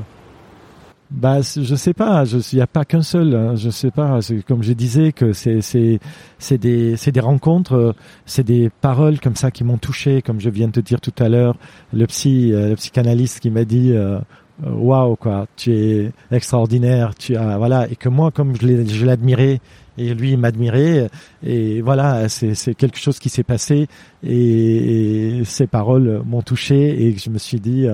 bah, 1.11 1.41
je 1.43 1.75
sais 1.75 1.93
pas. 1.93 2.25
Il 2.25 2.57
n'y 2.57 2.63
a 2.63 2.67
pas 2.67 2.87
qu'un 2.87 3.03
seul. 3.03 3.35
Hein, 3.35 3.55
je 3.55 3.69
sais 3.69 3.91
pas. 3.91 4.21
Comme 4.49 4.63
je 4.63 4.73
disais 4.73 5.13
que 5.13 5.35
c'est 5.35 5.61
c'est 5.61 6.01
c'est 6.39 6.57
des 6.57 6.97
c'est 6.97 7.13
des 7.13 7.21
rencontres, 7.21 7.75
euh, 7.75 7.93
c'est 8.25 8.45
des 8.45 8.71
paroles 8.81 9.21
comme 9.21 9.37
ça 9.37 9.51
qui 9.51 9.63
m'ont 9.63 9.77
touché. 9.77 10.23
Comme 10.23 10.41
je 10.41 10.49
viens 10.49 10.69
de 10.69 10.73
te 10.73 10.81
dire 10.81 11.03
tout 11.03 11.13
à 11.19 11.29
l'heure, 11.29 11.55
le 11.93 12.07
psy, 12.07 12.55
euh, 12.55 12.71
le 12.71 12.77
psychanalyste 12.77 13.41
qui 13.41 13.51
m'a 13.51 13.65
dit 13.65 13.93
euh, 13.93 14.21
waouh 14.66 15.16
quoi, 15.16 15.47
tu 15.57 15.73
es 15.73 16.12
extraordinaire, 16.31 17.15
tu 17.15 17.37
as 17.37 17.59
voilà 17.59 17.89
et 17.91 17.97
que 17.97 18.09
moi 18.09 18.31
comme 18.31 18.55
je 18.57 19.05
l'admirais 19.05 19.61
et 19.99 20.15
lui 20.15 20.37
m'admirait 20.37 21.11
et 21.45 21.82
voilà 21.82 22.28
c'est 22.28 22.55
c'est 22.55 22.74
quelque 22.74 22.99
chose 22.99 23.19
qui 23.19 23.28
s'est 23.28 23.43
passé 23.43 23.89
et, 24.27 25.43
ces 25.45 25.66
paroles 25.66 26.23
m'ont 26.24 26.43
touché 26.43 27.07
et 27.07 27.16
je 27.16 27.31
me 27.31 27.39
suis 27.39 27.61
dit 27.61 27.87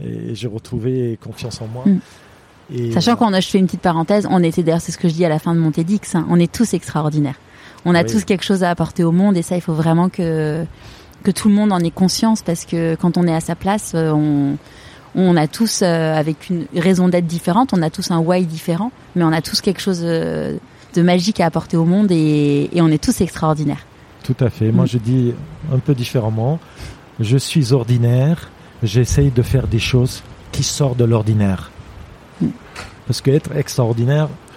et 0.00 0.34
j'ai 0.34 0.48
retrouvé 0.48 1.18
confiance 1.22 1.60
en 1.60 1.66
moi. 1.66 1.84
Mm. 1.86 1.98
Et 2.74 2.92
Sachant 2.92 3.16
qu'on 3.16 3.32
a, 3.32 3.40
je 3.40 3.48
fais 3.48 3.58
une 3.58 3.66
petite 3.66 3.80
parenthèse, 3.80 4.26
on 4.30 4.42
était 4.42 4.62
d'ailleurs, 4.62 4.80
c'est 4.80 4.92
ce 4.92 4.98
que 4.98 5.08
je 5.08 5.14
dis 5.14 5.24
à 5.24 5.28
la 5.28 5.38
fin 5.38 5.54
de 5.54 5.60
mon 5.60 5.70
TEDx, 5.70 6.14
hein, 6.14 6.26
on 6.28 6.38
est 6.38 6.52
tous 6.52 6.74
extraordinaires. 6.74 7.38
On 7.84 7.94
a 7.94 8.04
tous 8.04 8.24
quelque 8.24 8.44
chose 8.44 8.62
à 8.62 8.70
apporter 8.70 9.04
au 9.04 9.12
monde 9.12 9.36
et 9.36 9.42
ça, 9.42 9.56
il 9.56 9.62
faut 9.62 9.72
vraiment 9.72 10.08
que 10.08 10.64
que 11.24 11.30
tout 11.32 11.48
le 11.48 11.54
monde 11.54 11.72
en 11.72 11.80
ait 11.80 11.90
conscience 11.90 12.42
parce 12.42 12.64
que 12.64 12.94
quand 12.94 13.16
on 13.18 13.26
est 13.26 13.34
à 13.34 13.40
sa 13.40 13.56
place, 13.56 13.92
euh, 13.94 14.12
on 14.12 14.56
on 15.22 15.36
a 15.36 15.46
tous 15.46 15.82
euh, 15.82 16.14
avec 16.14 16.48
une 16.48 16.66
raison 16.74 17.08
d'être 17.08 17.26
différente, 17.26 17.72
on 17.72 17.82
a 17.82 17.90
tous 17.90 18.10
un 18.10 18.18
why 18.18 18.44
différent, 18.44 18.92
mais 19.16 19.24
on 19.24 19.32
a 19.32 19.42
tous 19.42 19.60
quelque 19.60 19.80
chose 19.80 20.00
euh, 20.02 20.56
de 20.94 21.02
magique 21.02 21.40
à 21.40 21.46
apporter 21.46 21.76
au 21.76 21.84
monde 21.84 22.10
et, 22.10 22.70
et 22.72 22.80
on 22.82 22.88
est 22.88 23.02
tous 23.02 23.20
extraordinaires. 23.20 23.84
Tout 24.22 24.36
à 24.40 24.50
fait. 24.50 24.70
Moi, 24.70 24.84
mm. 24.84 24.88
je 24.88 24.98
dis 24.98 25.34
un 25.72 25.78
peu 25.78 25.94
différemment. 25.94 26.58
Je 27.20 27.36
suis 27.36 27.72
ordinaire. 27.72 28.50
J'essaye 28.82 29.30
de 29.30 29.42
faire 29.42 29.66
des 29.66 29.78
choses 29.78 30.22
qui 30.52 30.62
sortent 30.62 30.98
de 30.98 31.04
l'ordinaire. 31.04 31.70
Parce 33.06 33.20
qu'être 33.20 33.56
extraordinaire, 33.56 34.28
je 34.28 34.47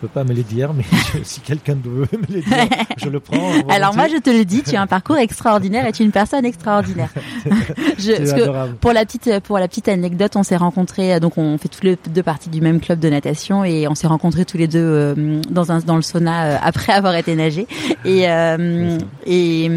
peux 0.00 0.08
pas 0.08 0.24
me 0.24 0.32
les 0.32 0.42
dire, 0.42 0.72
mais 0.72 0.84
si 1.22 1.40
quelqu'un 1.40 1.76
veut 1.82 2.06
me 2.12 2.34
les 2.34 2.42
dire, 2.42 2.66
je 2.96 3.08
le 3.08 3.20
prends. 3.20 3.36
Alors 3.68 3.94
moi, 3.94 4.08
je 4.08 4.16
te 4.16 4.30
le 4.30 4.44
dis, 4.44 4.62
tu 4.62 4.76
as 4.76 4.82
un 4.82 4.86
parcours 4.86 5.16
extraordinaire 5.18 5.86
et 5.86 5.92
tu 5.92 6.02
es 6.02 6.06
une 6.06 6.12
personne 6.12 6.44
extraordinaire. 6.44 7.10
je, 7.98 8.70
pour 8.80 8.92
la 8.92 9.04
petite, 9.04 9.40
pour 9.40 9.58
la 9.58 9.68
petite 9.68 9.88
anecdote, 9.88 10.36
on 10.36 10.42
s'est 10.42 10.56
rencontrés, 10.56 11.20
donc 11.20 11.36
on 11.36 11.58
fait 11.58 11.68
tous 11.68 11.82
les 11.82 11.98
deux 12.08 12.22
parties 12.22 12.48
du 12.48 12.60
même 12.60 12.80
club 12.80 12.98
de 12.98 13.08
natation 13.08 13.64
et 13.64 13.86
on 13.88 13.94
s'est 13.94 14.06
rencontrés 14.06 14.44
tous 14.44 14.56
les 14.56 14.68
deux 14.68 14.78
euh, 14.80 15.40
dans 15.50 15.70
un 15.70 15.80
dans 15.80 15.96
le 15.96 16.02
sauna 16.02 16.44
euh, 16.44 16.56
après 16.62 16.92
avoir 16.92 17.14
été 17.14 17.34
nagé. 17.34 17.66
Et 18.04 18.28
euh, 18.28 18.98
et, 19.26 19.70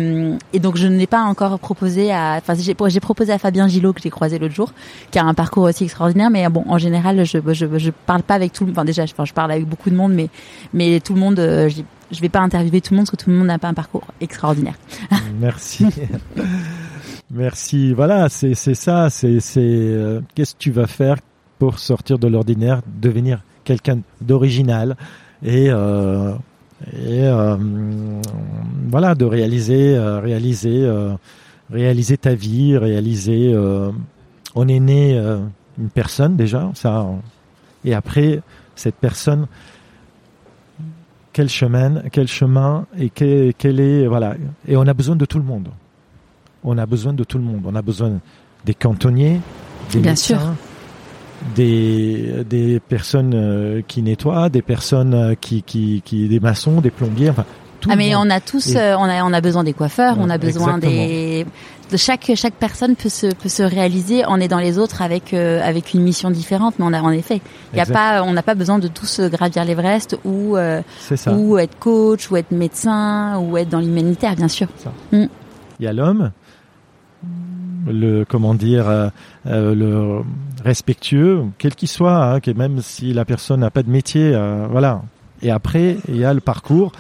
et 0.54 0.60
donc 0.60 0.78
je 0.78 0.88
n'ai 0.88 1.08
pas 1.08 1.22
encore 1.22 1.60
proposé 1.60 2.12
à, 2.12 2.38
enfin 2.38 2.54
j'ai 2.58 2.76
j'ai 2.88 3.00
proposé 3.00 3.34
à 3.34 3.38
Fabien 3.38 3.68
Gillot 3.68 3.94
que 3.94 4.02
j'ai 4.02 4.10
croisé 4.10 4.40
l'autre 4.40 4.56
jour, 4.56 4.72
qui 5.12 5.20
a 5.20 5.26
un 5.26 5.34
parcours 5.34 5.64
aussi 5.64 5.84
extraordinaire, 5.84 6.30
mais 6.30 6.48
bon 6.50 6.64
en 6.68 6.78
général 6.78 7.26
je 7.26 7.40
je 7.52 7.66
je 7.78 7.92
parle 8.06 8.24
pas 8.24 8.36
avec 8.36 8.54
tout, 8.54 8.68
enfin 8.70 8.86
déjà, 8.86 9.04
enfin 9.04 9.26
je 9.26 9.34
parle 9.34 9.52
avec 9.52 9.68
beaucoup 9.68 9.90
de 9.90 9.96
monde 9.96 10.13
mais 10.14 10.30
mais 10.74 11.00
tout 11.00 11.14
le 11.14 11.20
monde, 11.20 11.40
euh, 11.40 11.70
je, 11.70 11.82
je 12.12 12.22
vais 12.22 12.30
pas 12.30 12.40
interviewer 12.40 12.82
tout 12.82 12.94
le 12.94 12.98
monde 12.98 13.06
parce 13.06 13.18
que 13.18 13.24
tout 13.24 13.30
le 13.30 13.36
monde 13.36 13.48
n'a 13.48 13.60
pas 13.60 13.68
un 13.68 13.74
parcours 13.74 14.06
extraordinaire. 14.22 14.76
Merci. 15.40 15.86
Merci. 17.32 17.94
Voilà, 17.94 18.30
c'est 18.30 18.54
ça. 18.56 19.10
C'est 19.10 19.40
euh, 19.58 20.22
qu'est-ce 20.36 20.54
que 20.54 20.60
tu 20.60 20.72
vas 20.72 20.88
faire 20.88 21.18
pour 21.60 21.80
sortir 21.80 22.20
de 22.20 22.28
l'ordinaire, 22.28 22.82
devenir 23.02 23.42
quelqu'un 23.64 24.00
d'original 24.22 24.98
et 25.44 25.68
euh, 25.70 26.34
et 26.92 27.30
voilà 28.90 29.16
de 29.16 29.24
réaliser 29.24 29.98
réaliser 29.98 30.86
réaliser 31.72 32.18
ta 32.18 32.36
vie, 32.36 32.78
réaliser. 32.78 33.56
on 34.56 34.68
est 34.68 34.82
né 34.82 35.18
une 35.78 35.90
personne 35.90 36.36
déjà, 36.36 36.70
ça, 36.76 37.08
et 37.86 37.94
après 37.94 38.42
cette 38.76 38.96
personne 38.96 39.48
quel 41.34 41.50
chemin, 41.50 42.04
quel 42.12 42.28
chemin 42.28 42.86
et 42.98 43.10
quel, 43.10 43.80
est 43.80 44.08
voilà. 44.08 44.36
Et 44.68 44.78
on 44.78 44.88
a 44.88 44.94
besoin 44.94 45.16
de 45.16 45.26
tout 45.26 45.40
le 45.40 45.44
monde. 45.44 45.70
On 46.64 46.78
a 46.78 46.86
besoin 46.86 47.14
de 47.14 47.24
tout 47.24 47.38
le 47.38 47.44
monde. 47.44 47.64
On 47.66 47.76
a 47.76 47.82
besoin 47.82 48.20
des 48.64 48.74
cantonniers, 48.74 49.42
des 49.92 50.00
médecins, 50.00 50.56
des 51.56 52.46
des 52.50 52.80
personnes 52.80 53.34
euh, 53.34 53.82
qui 53.88 54.02
nettoient, 54.02 54.50
des 54.50 54.62
personnes 54.62 55.14
euh, 55.14 55.36
qui 55.36 55.64
qui 55.64 56.02
qui 56.06 56.28
des 56.30 56.40
maçons, 56.40 56.80
des 56.80 56.92
plombiers. 56.92 57.32
Enfin, 57.32 57.46
ah 57.90 57.96
mais 57.98 58.16
on 58.16 58.30
a 58.30 58.40
tous, 58.40 58.76
euh, 58.76 58.96
on 58.98 59.04
a 59.04 59.24
on 59.24 59.34
a 59.34 59.42
besoin 59.42 59.64
des 59.66 59.74
coiffeurs, 59.74 60.16
on 60.20 60.30
a 60.30 60.38
besoin 60.38 60.78
des 60.78 61.44
de 61.44 61.50
chaque 61.98 62.32
chaque 62.36 62.54
personne 62.56 62.96
peut 62.96 63.10
se 63.10 63.28
peut 63.28 63.50
se 63.50 63.64
réaliser 63.64 64.26
en 64.26 64.40
aidant 64.40 64.60
les 64.60 64.78
autres 64.78 65.02
avec 65.02 65.34
euh, 65.34 65.62
avec 65.64 65.94
une 65.94 66.02
mission 66.02 66.32
différente. 66.32 66.76
Mais 66.80 66.86
on 66.86 66.94
a 66.94 67.02
en 67.02 67.12
effet 67.12 67.42
il 67.74 67.78
y 67.78 67.82
a 67.82 67.86
pas 67.86 68.24
on 68.24 68.34
n'a 68.34 68.44
pas 68.44 68.56
besoin 68.56 68.80
de 68.80 68.88
tous 68.88 69.20
gravir 69.22 69.66
l'Everest 69.66 70.18
ou 70.24 70.58
euh, 70.58 70.82
ou 71.32 71.58
être 71.58 71.78
coach 71.80 72.30
ou 72.32 72.38
être 72.38 72.52
médecin 72.52 73.38
ou 73.40 73.58
être 73.58 73.70
dans 73.70 73.80
l'humanitaire 73.80 74.36
bien 74.36 74.48
sûr. 74.48 74.68
Mm. 75.12 75.26
il 75.80 75.86
y 75.86 75.88
a 75.88 75.94
l'homme 75.94 76.32
le 77.88 78.24
comment 78.24 78.54
dire 78.54 78.88
euh, 78.88 79.10
le 79.46 80.22
respectueux 80.64 81.44
quel 81.58 81.76
qu'il 81.76 81.90
soit 81.90 82.36
hein, 82.36 82.40
même 82.56 82.82
si 82.82 83.14
la 83.14 83.26
personne 83.26 83.62
n'a 83.62 83.72
pas 83.72 83.84
de 83.84 83.90
métier 83.90 84.38
voilà. 84.70 85.02
Et 85.42 85.52
après 85.52 85.98
il 86.08 86.18
y 86.18 86.26
a 86.26 86.34
le 86.34 86.40
parcours 86.40 86.94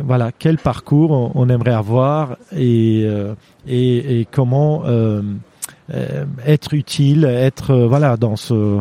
voilà 0.00 0.30
quel 0.36 0.58
parcours 0.58 1.32
on, 1.34 1.48
aimerait 1.48 1.72
avoir 1.72 2.36
et, 2.56 3.02
euh, 3.04 3.34
et, 3.66 4.20
et, 4.20 4.28
comment 4.30 4.82
euh, 4.86 5.22
euh, 5.92 6.24
être 6.46 6.74
utile, 6.74 7.24
être 7.24 7.74
voilà 7.74 8.16
dans 8.16 8.36
ce 8.36 8.80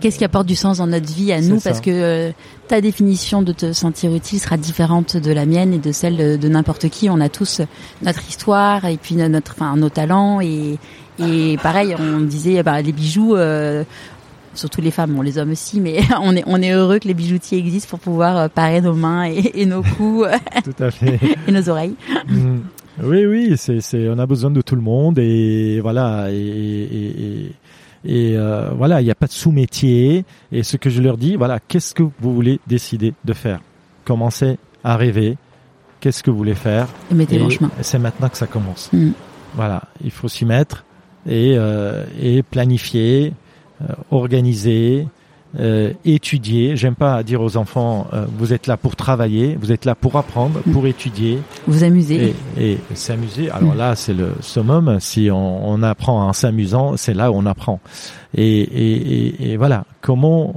Qu'est-ce 0.00 0.18
qui 0.18 0.24
apporte 0.24 0.46
du 0.46 0.54
sens 0.54 0.78
dans 0.78 0.86
notre 0.86 1.10
vie 1.10 1.32
à 1.32 1.40
nous? 1.40 1.60
Parce 1.60 1.80
que 1.80 2.30
ta 2.68 2.82
définition 2.82 3.40
de 3.40 3.52
te 3.52 3.72
sentir 3.72 4.14
utile 4.14 4.38
sera 4.38 4.58
différente 4.58 5.16
de 5.16 5.32
la 5.32 5.46
mienne 5.46 5.72
et 5.72 5.78
de 5.78 5.92
celle 5.92 6.38
de, 6.38 6.48
n'importe 6.48 6.90
qui. 6.90 7.08
On 7.08 7.20
a 7.20 7.30
tous 7.30 7.62
notre 8.02 8.20
histoire 8.28 8.84
et 8.84 8.98
puis 8.98 9.14
notre, 9.14 9.52
enfin, 9.52 9.76
nos 9.76 9.88
talents 9.88 10.42
et, 10.42 10.78
et 11.18 11.56
pareil, 11.62 11.96
on 11.98 12.20
disait 12.20 12.62
bah, 12.62 12.82
les 12.82 12.92
bijoux 12.92 13.34
surtout 14.58 14.80
les 14.80 14.90
femmes, 14.90 15.14
bon 15.14 15.22
les 15.22 15.38
hommes 15.38 15.52
aussi, 15.52 15.80
mais 15.80 16.00
on 16.20 16.36
est 16.36 16.44
on 16.46 16.60
est 16.60 16.72
heureux 16.72 16.98
que 16.98 17.08
les 17.08 17.14
bijoutiers 17.14 17.58
existent 17.58 17.90
pour 17.90 18.00
pouvoir 18.00 18.36
euh, 18.36 18.48
parer 18.48 18.80
nos 18.80 18.94
mains 18.94 19.24
et, 19.24 19.66
nos 19.66 19.82
coups, 19.82 20.28
tout 20.64 20.82
à 20.82 20.90
fait, 20.90 21.18
et 21.48 21.52
nos 21.52 21.68
oreilles. 21.68 21.94
Mm. 22.28 22.58
Oui, 23.02 23.26
oui, 23.26 23.54
c'est 23.56 23.80
c'est 23.80 24.08
on 24.08 24.18
a 24.18 24.26
besoin 24.26 24.50
de 24.50 24.60
tout 24.60 24.74
le 24.74 24.82
monde 24.82 25.18
et 25.18 25.80
voilà 25.80 26.30
et, 26.30 26.36
et, 26.36 27.52
et 28.04 28.36
euh, 28.36 28.70
voilà, 28.76 29.00
il 29.00 29.04
n'y 29.04 29.10
a 29.10 29.14
pas 29.14 29.26
de 29.26 29.32
sous-métier. 29.32 30.24
Et 30.52 30.62
ce 30.62 30.76
que 30.76 30.90
je 30.90 31.02
leur 31.02 31.16
dis, 31.16 31.36
voilà, 31.36 31.58
qu'est-ce 31.60 31.94
que 31.94 32.02
vous 32.02 32.34
voulez 32.34 32.60
décider 32.66 33.14
de 33.24 33.32
faire? 33.32 33.60
Commencez 34.04 34.58
à 34.84 34.96
rêver. 34.96 35.36
Qu'est-ce 36.00 36.22
que 36.22 36.30
vous 36.30 36.36
voulez 36.36 36.54
faire? 36.54 36.88
Et 37.10 37.14
mettez 37.14 37.40
en 37.40 37.50
chemin. 37.50 37.70
C'est 37.80 37.98
maintenant 37.98 38.28
que 38.28 38.36
ça 38.36 38.46
commence. 38.46 38.90
Mm. 38.92 39.10
Voilà, 39.54 39.82
il 40.02 40.10
faut 40.10 40.28
s'y 40.28 40.44
mettre 40.44 40.84
et, 41.26 41.54
euh, 41.56 42.04
et 42.20 42.42
planifier, 42.42 43.32
euh, 43.80 43.92
organiser, 44.10 45.06
euh, 45.58 45.92
étudier. 46.04 46.76
J'aime 46.76 46.96
pas 46.96 47.22
dire 47.22 47.40
aux 47.40 47.56
enfants 47.56 48.08
euh, 48.12 48.26
vous 48.36 48.52
êtes 48.52 48.66
là 48.66 48.76
pour 48.76 48.96
travailler, 48.96 49.56
vous 49.60 49.70
êtes 49.70 49.84
là 49.84 49.94
pour 49.94 50.16
apprendre, 50.16 50.60
pour 50.72 50.86
étudier, 50.86 51.38
vous 51.66 51.84
amuser 51.84 52.34
et, 52.58 52.72
et 52.72 52.78
s'amuser. 52.94 53.48
Alors 53.50 53.74
là, 53.74 53.94
c'est 53.94 54.14
le 54.14 54.32
summum. 54.40 54.98
Si 55.00 55.30
on, 55.30 55.70
on 55.70 55.82
apprend 55.82 56.26
en 56.26 56.32
s'amusant, 56.32 56.96
c'est 56.96 57.14
là 57.14 57.30
où 57.30 57.36
on 57.36 57.46
apprend. 57.46 57.80
Et, 58.36 58.60
et, 58.60 59.52
et 59.52 59.56
voilà, 59.56 59.84
comment 60.00 60.54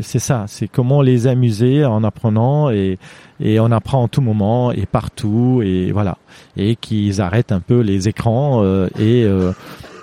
c'est 0.00 0.18
ça, 0.20 0.44
c'est 0.46 0.68
comment 0.68 1.02
les 1.02 1.26
amuser 1.26 1.84
en 1.84 2.04
apprenant 2.04 2.70
et 2.70 2.98
et 3.38 3.60
on 3.60 3.70
apprend 3.70 4.04
en 4.04 4.08
tout 4.08 4.22
moment 4.22 4.72
et 4.72 4.86
partout 4.86 5.60
et 5.62 5.92
voilà 5.92 6.16
et 6.56 6.74
qu'ils 6.74 7.20
arrêtent 7.20 7.52
un 7.52 7.60
peu 7.60 7.80
les 7.80 8.08
écrans 8.08 8.64
et 8.98 9.28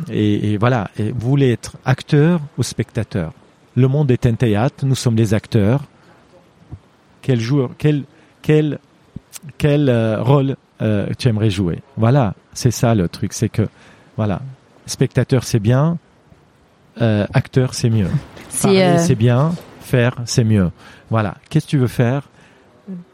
et, 0.09 0.53
et 0.53 0.57
voilà, 0.57 0.89
et 0.97 1.11
vous 1.11 1.29
voulez 1.29 1.51
être 1.51 1.77
acteur 1.85 2.41
ou 2.57 2.63
spectateur? 2.63 3.31
Le 3.75 3.87
monde 3.87 4.11
est 4.11 4.25
un 4.25 4.35
théâtre, 4.35 4.85
nous 4.85 4.95
sommes 4.95 5.15
des 5.15 5.33
acteurs. 5.33 5.81
Quel 7.21 7.39
jour, 7.39 7.71
quel 7.77 8.03
quel 8.41 8.79
quel 9.57 9.89
euh, 9.89 10.21
rôle 10.21 10.55
euh, 10.81 11.07
tu 11.17 11.27
aimerais 11.27 11.49
jouer? 11.49 11.81
Voilà, 11.97 12.35
c'est 12.53 12.71
ça 12.71 12.93
le 12.95 13.07
truc, 13.07 13.33
c'est 13.33 13.49
que 13.49 13.67
voilà, 14.15 14.41
spectateur 14.85 15.43
c'est 15.43 15.59
bien, 15.59 15.97
euh, 17.01 17.25
acteur 17.33 17.73
c'est 17.73 17.89
mieux. 17.89 18.09
C'est 18.49 19.15
bien, 19.15 19.53
faire 19.81 20.15
c'est 20.25 20.43
mieux. 20.43 20.69
Voilà, 21.09 21.35
qu'est-ce 21.49 21.65
que 21.65 21.71
tu 21.71 21.77
veux 21.77 21.87
faire? 21.87 22.29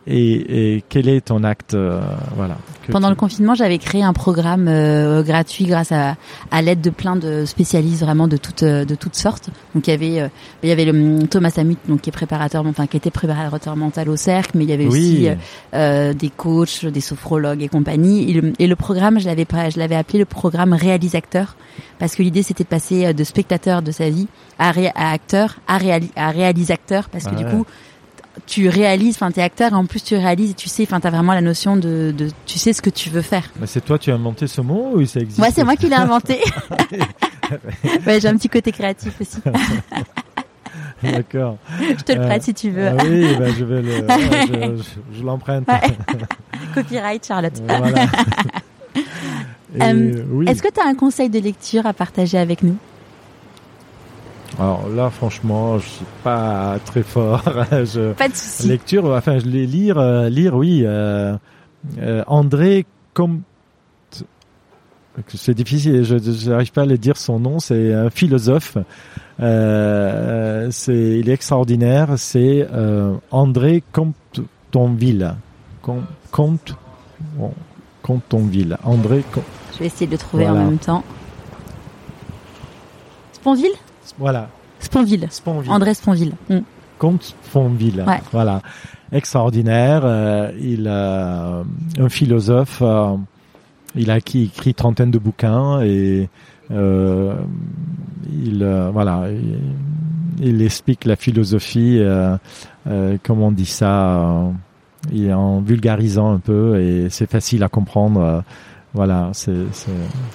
Et, 0.07 0.75
et 0.77 0.83
quel 0.89 1.07
est 1.07 1.21
ton 1.21 1.43
acte 1.43 1.75
euh, 1.75 2.01
Voilà. 2.35 2.57
Pendant 2.91 3.07
tu- 3.09 3.13
le 3.13 3.15
confinement, 3.15 3.53
j'avais 3.53 3.77
créé 3.77 4.01
un 4.01 4.13
programme 4.13 4.67
euh, 4.67 5.21
gratuit 5.21 5.65
grâce 5.65 5.91
à, 5.91 6.15
à 6.49 6.61
l'aide 6.63 6.81
de 6.81 6.89
plein 6.89 7.15
de 7.15 7.45
spécialistes 7.45 8.01
vraiment 8.01 8.27
de 8.27 8.37
toutes 8.37 8.63
euh, 8.63 8.83
de 8.85 8.95
toutes 8.95 9.15
sortes. 9.15 9.49
Donc 9.75 9.87
il 9.87 9.91
y 9.91 9.93
avait 9.93 10.21
euh, 10.21 10.27
il 10.63 10.69
y 10.69 10.71
avait 10.71 10.85
le 10.85 10.91
hum, 10.91 11.27
Thomas 11.27 11.51
Samut 11.51 11.77
donc 11.87 12.01
qui 12.01 12.09
est 12.09 12.13
préparateur 12.13 12.65
enfin 12.65 12.87
qui 12.87 12.97
était 12.97 13.11
préparateur 13.11 13.75
mental 13.75 14.09
au 14.09 14.15
cercle, 14.15 14.51
mais 14.55 14.63
il 14.63 14.69
y 14.71 14.73
avait 14.73 14.87
aussi 14.87 15.17
Oui, 15.19 15.27
euh, 15.29 15.35
euh, 15.75 16.13
des 16.13 16.29
coachs, 16.31 16.85
des 16.85 17.01
sophrologues 17.01 17.61
et 17.61 17.67
compagnie. 17.67 18.29
Et 18.31 18.33
le, 18.33 18.53
et 18.57 18.65
le 18.65 18.75
programme, 18.75 19.19
je 19.19 19.25
l'avais 19.27 19.45
je 19.69 19.77
l'avais 19.77 19.95
appelé 19.95 20.17
le 20.17 20.25
programme 20.25 20.73
réalisateur 20.73 21.55
parce 21.99 22.15
que 22.15 22.23
l'idée 22.23 22.41
c'était 22.41 22.63
de 22.63 22.69
passer 22.69 23.13
de 23.13 23.23
spectateur 23.23 23.83
de 23.83 23.91
sa 23.91 24.09
vie 24.09 24.27
à, 24.57 24.71
ré- 24.71 24.91
à 24.95 25.11
acteur 25.11 25.57
à, 25.67 25.77
réali- 25.77 26.11
à 26.15 26.31
réalisateur 26.31 27.09
parce 27.09 27.25
que 27.25 27.31
Ah 27.33 27.37
du 27.37 27.43
ouais. 27.45 27.51
Tu 28.45 28.67
réalises, 28.69 29.15
enfin 29.15 29.31
t'es 29.31 29.41
acteur 29.41 29.71
et 29.71 29.75
en 29.75 29.85
plus 29.85 30.03
tu 30.03 30.15
réalises 30.15 30.55
tu 30.55 30.69
sais, 30.69 30.83
enfin 30.83 30.99
t'as 30.99 31.09
vraiment 31.09 31.33
la 31.33 31.41
notion 31.41 31.75
de, 31.75 32.13
de, 32.15 32.29
tu 32.45 32.57
sais 32.59 32.73
ce 32.73 32.81
que 32.81 32.89
tu 32.89 33.09
veux 33.09 33.21
faire. 33.21 33.43
Mais 33.59 33.67
c'est 33.67 33.81
toi, 33.81 33.97
tu 33.97 34.11
as 34.11 34.15
inventé 34.15 34.47
ce 34.47 34.61
mot 34.61 34.91
ou 34.95 35.05
ça 35.05 35.19
existe 35.19 35.39
Moi 35.39 35.49
c'est 35.53 35.63
moi 35.63 35.75
qui 35.75 35.87
l'ai 35.87 35.95
inventé. 35.95 36.39
ouais, 38.07 38.19
j'ai 38.19 38.27
un 38.27 38.35
petit 38.37 38.49
côté 38.49 38.71
créatif 38.71 39.13
aussi. 39.21 39.37
D'accord. 41.03 41.57
Je 41.79 42.03
te 42.03 42.11
le 42.11 42.19
Euh, 42.19 42.25
prête 42.27 42.43
si 42.43 42.53
tu 42.53 42.71
veux. 42.71 42.87
Ah 42.87 42.95
oui, 43.05 43.33
bah, 43.37 43.45
je 43.57 43.63
vais 43.63 43.81
le, 43.81 44.01
ouais, 44.01 44.77
je, 44.77 44.83
je- 44.83 45.17
je 45.19 45.23
l'emprunte. 45.23 45.65
Ouais. 45.67 45.79
Copyright 46.75 47.25
Charlotte. 47.25 47.61
Voilà. 47.65 48.05
Euh, 49.81 50.23
oui. 50.31 50.47
Est-ce 50.49 50.61
que 50.61 50.67
tu 50.73 50.79
as 50.81 50.85
un 50.87 50.95
conseil 50.95 51.29
de 51.29 51.39
lecture 51.39 51.85
à 51.85 51.93
partager 51.93 52.37
avec 52.37 52.63
nous? 52.63 52.75
Alors 54.59 54.89
là, 54.89 55.09
franchement, 55.09 55.79
je 55.79 55.87
suis 55.87 56.05
pas 56.23 56.77
très 56.85 57.01
fort. 57.03 57.41
je... 57.71 58.11
Pas 58.13 58.27
de 58.27 58.35
souci. 58.35 58.67
Lecture, 58.67 59.05
enfin, 59.05 59.39
je 59.39 59.45
les 59.45 59.65
lire, 59.65 59.97
euh, 59.97 60.27
lire, 60.29 60.55
oui. 60.55 60.83
Euh, 60.85 61.37
euh, 61.99 62.23
André 62.27 62.85
Comte. 63.13 63.41
C'est 65.27 65.53
difficile, 65.53 66.03
je 66.03 66.49
n'arrive 66.49 66.71
pas 66.71 66.83
à 66.83 66.85
le 66.85 66.97
dire 66.97 67.17
son 67.17 67.39
nom. 67.39 67.59
C'est 67.59 67.93
un 67.93 68.09
philosophe. 68.09 68.77
C'est, 69.37 71.19
il 71.19 71.29
est 71.29 71.33
extraordinaire. 71.33 72.13
C'est 72.17 72.65
André 73.31 73.83
Comptonville. 73.91 75.35
Com- 75.81 76.05
Comte, 76.31 76.75
bon, 77.37 77.51
Comptonville. 78.01 78.77
André. 78.83 79.23
Com- 79.33 79.43
Je 79.73 79.79
vais 79.79 79.85
essayer 79.87 80.05
de 80.07 80.11
le 80.13 80.17
trouver 80.17 80.47
en 80.47 80.55
même 80.55 80.77
temps. 80.77 81.03
Sponville? 83.33 83.71
Voilà. 84.17 84.49
Sponville. 84.79 85.27
Sponville. 85.29 85.71
André 85.71 85.93
Sponville. 85.93 86.33
Mm. 86.49 86.59
Comte. 86.97 87.35
Ouais. 88.07 88.21
Voilà. 88.31 88.61
Extraordinaire. 89.11 90.01
euh, 90.03 90.51
il 90.61 90.87
a 90.87 91.63
un 91.99 92.09
philosophe. 92.09 92.79
euh, 92.81 93.15
il 93.95 94.11
a 94.11 94.21
qui 94.21 94.43
écrit 94.43 94.73
trentaine 94.73 95.09
de 95.11 95.17
bouquins 95.17 95.81
et 95.81 96.29
euh, 96.71 97.33
il 98.31 98.61
euh, 98.63 98.89
voilà. 98.91 99.25
Il, 99.31 99.59
il 100.41 100.61
explique 100.61 101.05
la 101.05 101.15
philosophie, 101.17 101.97
euh, 101.99 102.37
euh, 102.87 103.17
comme 103.23 103.41
on 103.41 103.51
dit 103.51 103.65
ça, 103.65 104.19
euh, 104.21 104.51
et 105.13 105.33
en 105.33 105.59
vulgarisant 105.59 106.31
un 106.33 106.37
peu 106.39 106.79
et 106.79 107.09
c'est 107.09 107.29
facile 107.29 107.63
à 107.63 107.67
comprendre. 107.69 108.21
euh, 108.21 108.41
voilà. 108.93 109.29
C'est 109.33 109.53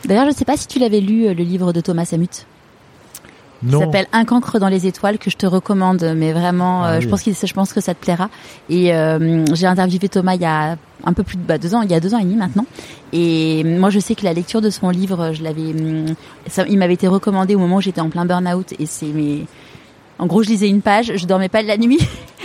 D'ailleurs, 0.06 0.26
je 0.30 0.34
sais 0.34 0.44
pas 0.44 0.56
si 0.56 0.66
tu 0.66 0.78
l'avais 0.78 1.00
lu 1.00 1.26
euh, 1.26 1.34
le 1.34 1.42
livre 1.44 1.72
de 1.72 1.80
Thomas 1.80 2.04
Samut. 2.04 2.46
Qui 3.66 3.72
non. 3.72 3.80
s'appelle 3.80 4.06
Un 4.12 4.24
cancre 4.24 4.58
dans 4.58 4.68
les 4.68 4.86
étoiles 4.86 5.18
que 5.18 5.30
je 5.30 5.36
te 5.36 5.46
recommande 5.46 6.12
mais 6.16 6.32
vraiment 6.32 6.84
Ah 6.84 6.92
euh, 6.92 6.96
oui. 6.98 7.02
je 7.04 7.08
pense 7.08 7.22
qu'il 7.22 7.34
je 7.34 7.52
pense 7.54 7.72
que 7.72 7.80
ça 7.80 7.94
te 7.94 8.00
plaira 8.04 8.28
et 8.68 8.94
euh, 8.94 9.44
j'ai 9.54 9.66
interviewé 9.66 10.08
Thomas 10.08 10.34
il 10.34 10.40
y 10.42 10.46
a 10.46 10.76
un 11.04 11.12
peu 11.12 11.22
plus 11.22 11.36
de 11.36 11.42
bah, 11.42 11.58
deux 11.58 11.74
ans 11.74 11.82
il 11.82 11.90
y 11.90 11.94
a 11.94 12.00
deux 12.00 12.14
ans 12.14 12.18
et 12.18 12.24
demi 12.24 12.36
maintenant 12.36 12.66
et 13.12 13.62
moi 13.64 13.90
je 13.90 13.98
sais 13.98 14.14
que 14.14 14.24
la 14.24 14.32
lecture 14.32 14.60
de 14.60 14.70
son 14.70 14.90
livre 14.90 15.32
je 15.32 15.42
l'avais 15.42 15.62
hum, 15.72 16.06
ça, 16.46 16.64
il 16.68 16.78
m'avait 16.78 16.94
été 16.94 17.08
recommandé 17.08 17.54
au 17.54 17.58
moment 17.58 17.76
où 17.76 17.80
j'étais 17.80 18.00
en 18.00 18.10
plein 18.10 18.24
burn-out 18.24 18.72
et 18.78 18.86
c'est 18.86 19.06
mes 19.06 19.46
en 20.18 20.26
gros 20.26 20.42
je 20.42 20.48
lisais 20.50 20.68
une 20.68 20.80
page 20.82 21.12
je 21.16 21.26
dormais 21.26 21.48
pas 21.48 21.62
de 21.62 21.68
la 21.68 21.76
nuit 21.76 21.98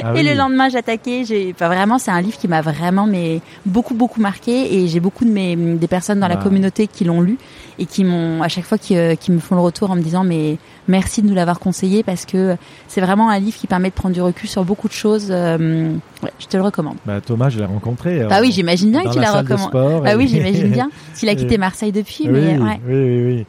Ah 0.03 0.11
et 0.15 0.19
oui. 0.21 0.23
le 0.23 0.33
lendemain 0.33 0.69
j'attaquais 0.69 1.23
j'ai 1.25 1.51
enfin 1.55 1.67
vraiment 1.67 1.99
c'est 1.99 2.11
un 2.11 2.21
livre 2.21 2.37
qui 2.37 2.47
m'a 2.47 2.61
vraiment 2.61 3.05
mais 3.05 3.41
beaucoup 3.65 3.93
beaucoup 3.93 4.19
marqué 4.21 4.75
et 4.75 4.87
j'ai 4.87 4.99
beaucoup 4.99 5.23
de 5.25 5.31
mes 5.31 5.55
des 5.55 5.87
personnes 5.87 6.19
dans 6.19 6.27
la 6.27 6.37
communauté 6.37 6.87
qui 6.87 7.03
l'ont 7.03 7.21
lu 7.21 7.37
et 7.79 7.85
qui 7.85 8.03
m'ont 8.03 8.43
à 8.43 8.47
chaque 8.49 8.65
fois 8.65 8.77
qui, 8.77 8.95
euh, 8.97 9.15
qui 9.15 9.31
me 9.31 9.39
font 9.39 9.55
le 9.55 9.61
retour 9.61 9.89
en 9.89 9.95
me 9.95 10.01
disant 10.01 10.23
mais 10.23 10.57
merci 10.87 11.21
de 11.21 11.27
nous 11.27 11.33
l'avoir 11.33 11.59
conseillé 11.59 12.03
parce 12.03 12.25
que 12.25 12.57
c'est 12.87 12.99
vraiment 13.01 13.29
un 13.29 13.39
livre 13.39 13.57
qui 13.57 13.65
permet 13.67 13.89
de 13.89 13.93
prendre 13.95 14.13
du 14.13 14.21
recul 14.21 14.47
sur 14.49 14.63
beaucoup 14.65 14.87
de 14.89 14.93
choses 14.93 15.27
euh, 15.31 15.93
ouais, 16.21 16.31
je 16.39 16.45
te 16.47 16.57
le 16.57 16.63
recommande 16.63 16.97
Bah, 17.05 17.21
Thomas, 17.21 17.49
je 17.49 17.57
l'ai 17.59 17.65
rencontré. 17.65 18.19
bah 18.29 18.37
euh, 18.37 18.41
oui 18.41 18.51
j'imagine 18.51 18.91
bien 18.91 19.03
que 19.03 19.09
tu 19.09 19.15
la 19.15 19.21
l'as 19.21 19.31
salle 19.31 19.45
de 19.45 19.53
recommandé 19.53 19.69
sport 19.71 20.01
bah 20.01 20.13
et- 20.13 20.15
oui 20.17 20.27
j'imagine 20.27 20.67
bien 20.69 20.89
s'il 21.13 21.29
a 21.29 21.35
quitté 21.35 21.57
Marseille 21.57 21.91
depuis 21.93 22.25
oui, 22.25 22.31
mais 22.33 22.57
oui, 22.57 22.63
ouais 22.63 22.79
oui, 22.85 22.93
oui, 22.95 23.25
oui. 23.37 23.45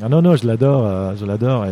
Ah 0.00 0.08
non, 0.08 0.22
non, 0.22 0.36
je 0.36 0.46
l'adore, 0.46 1.16
je 1.16 1.24
l'adore 1.26 1.66
et, 1.66 1.70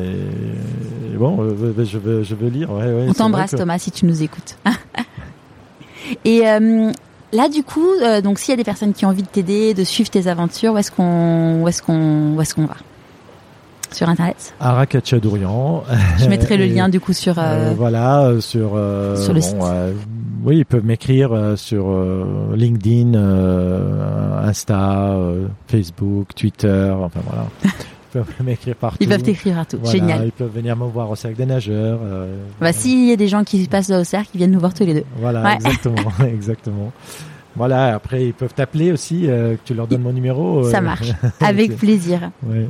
et 1.13 1.17
bon, 1.17 1.49
je 1.49 1.97
veux, 1.99 2.25
je 2.25 2.35
veux 2.35 2.49
lire. 2.49 2.73
Ouais, 2.73 2.83
ouais, 2.87 3.07
On 3.09 3.13
t'embrasse 3.13 3.53
que- 3.53 3.57
Thomas 3.57 3.79
si 3.79 3.93
tu 3.93 4.05
nous 4.05 4.21
écoutes. 4.21 4.57
Et 6.25 6.47
euh, 6.49 6.91
là 7.33 7.49
du 7.49 7.63
coup, 7.63 7.87
euh, 8.03 8.21
donc 8.21 8.39
s'il 8.39 8.51
y 8.51 8.55
a 8.55 8.57
des 8.57 8.65
personnes 8.65 8.93
qui 8.93 9.05
ont 9.05 9.09
envie 9.11 9.23
de 9.23 9.29
t'aider, 9.29 9.75
de 9.75 9.85
suivre 9.85 10.11
tes 10.11 10.27
aventures, 10.29 10.75
où 10.75 10.79
est-ce 10.79 10.91
qu'on 10.93 11.63
où 11.63 11.69
est-ce 11.69 11.83
qu'on 11.83 12.35
où 12.35 12.41
est-ce 12.41 12.55
qu'on 12.55 12.67
va? 12.67 12.77
Sur 13.93 14.09
internet? 14.09 14.53
Arakachadourian. 14.61 15.85
Je 16.19 16.27
mettrai 16.27 16.57
le 16.57 16.67
lien 16.67 16.89
du 16.89 16.99
coup 17.01 17.13
sur 17.13 17.39
euh, 17.39 17.71
euh, 17.71 17.75
voilà, 17.77 18.25
euh, 18.25 18.41
sur, 18.41 18.73
euh, 18.75 19.17
sur 19.17 19.33
le 19.33 19.41
bon, 19.41 19.47
site. 19.47 19.57
euh, 19.63 19.93
oui, 20.45 20.59
ils 20.59 20.67
peuvent 20.67 20.85
m'écrire 20.85 21.33
euh, 21.33 21.57
sur 21.57 21.87
euh, 21.89 22.25
LinkedIn, 22.57 23.15
euh, 23.15 24.47
Insta, 24.49 25.13
euh, 25.13 25.47
Facebook, 25.69 26.35
Twitter, 26.35 26.93
enfin 26.99 27.21
voilà. 27.27 27.47
Ils 28.17 28.25
peuvent 28.25 28.47
m'écrire 28.47 28.75
partout. 28.77 28.99
ils 29.01 29.09
peuvent 29.09 29.23
t'écrire 29.23 29.59
à 29.59 29.65
tout. 29.65 29.79
Voilà, 29.83 29.99
Génial. 29.99 30.25
Ils 30.27 30.33
peuvent 30.33 30.53
venir 30.55 30.77
me 30.77 30.87
voir 30.87 31.11
au 31.11 31.17
cercle 31.17 31.37
des 31.37 31.47
nageurs. 31.47 31.99
euh, 32.03 32.35
Bah 32.61 32.73
s'il 32.73 33.09
y 33.09 33.13
a 33.13 33.17
des 33.17 33.29
gens 33.29 33.45
qui 33.45 33.67
passent 33.69 33.91
au 33.91 34.05
cercle, 34.05 34.31
ils 34.35 34.39
viennent 34.39 34.51
nous 34.53 34.61
voir 34.61 34.75
tous 34.75 34.85
les 34.85 34.95
deux. 34.95 35.05
Voilà, 35.19 35.43
Ouais. 35.43 35.55
exactement, 35.55 36.11
exactement. 36.27 36.93
Voilà, 37.55 37.95
après 37.95 38.27
ils 38.27 38.35
peuvent 38.35 38.53
t'appeler 38.55 38.93
aussi, 38.93 39.29
euh, 39.29 39.55
que 39.55 39.61
tu 39.65 39.75
leur 39.75 39.87
donnes 39.87 40.03
mon 40.03 40.13
numéro. 40.13 40.65
euh, 40.67 40.71
Ça 40.71 40.81
marche. 40.81 41.11
Avec 41.41 41.77
plaisir. 41.77 42.31
Ouais. 42.43 42.69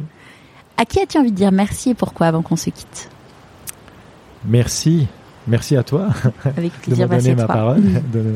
À 0.76 0.84
qui 0.84 1.00
as-tu 1.00 1.18
envie 1.18 1.32
de 1.32 1.36
dire 1.36 1.52
merci 1.52 1.90
et 1.90 1.94
pourquoi 1.94 2.26
avant 2.28 2.42
qu'on 2.42 2.54
se 2.56 2.70
quitte? 2.70 3.08
Merci, 4.48 5.06
merci 5.48 5.76
à 5.76 5.82
toi 5.82 6.08
Avec 6.56 6.72
de 6.72 6.78
plaisir. 6.82 7.06
me 7.06 7.10
Merci 7.10 7.28
donner 7.30 7.40
ma 7.42 7.46
parole. 7.48 7.82
De- 8.12 8.34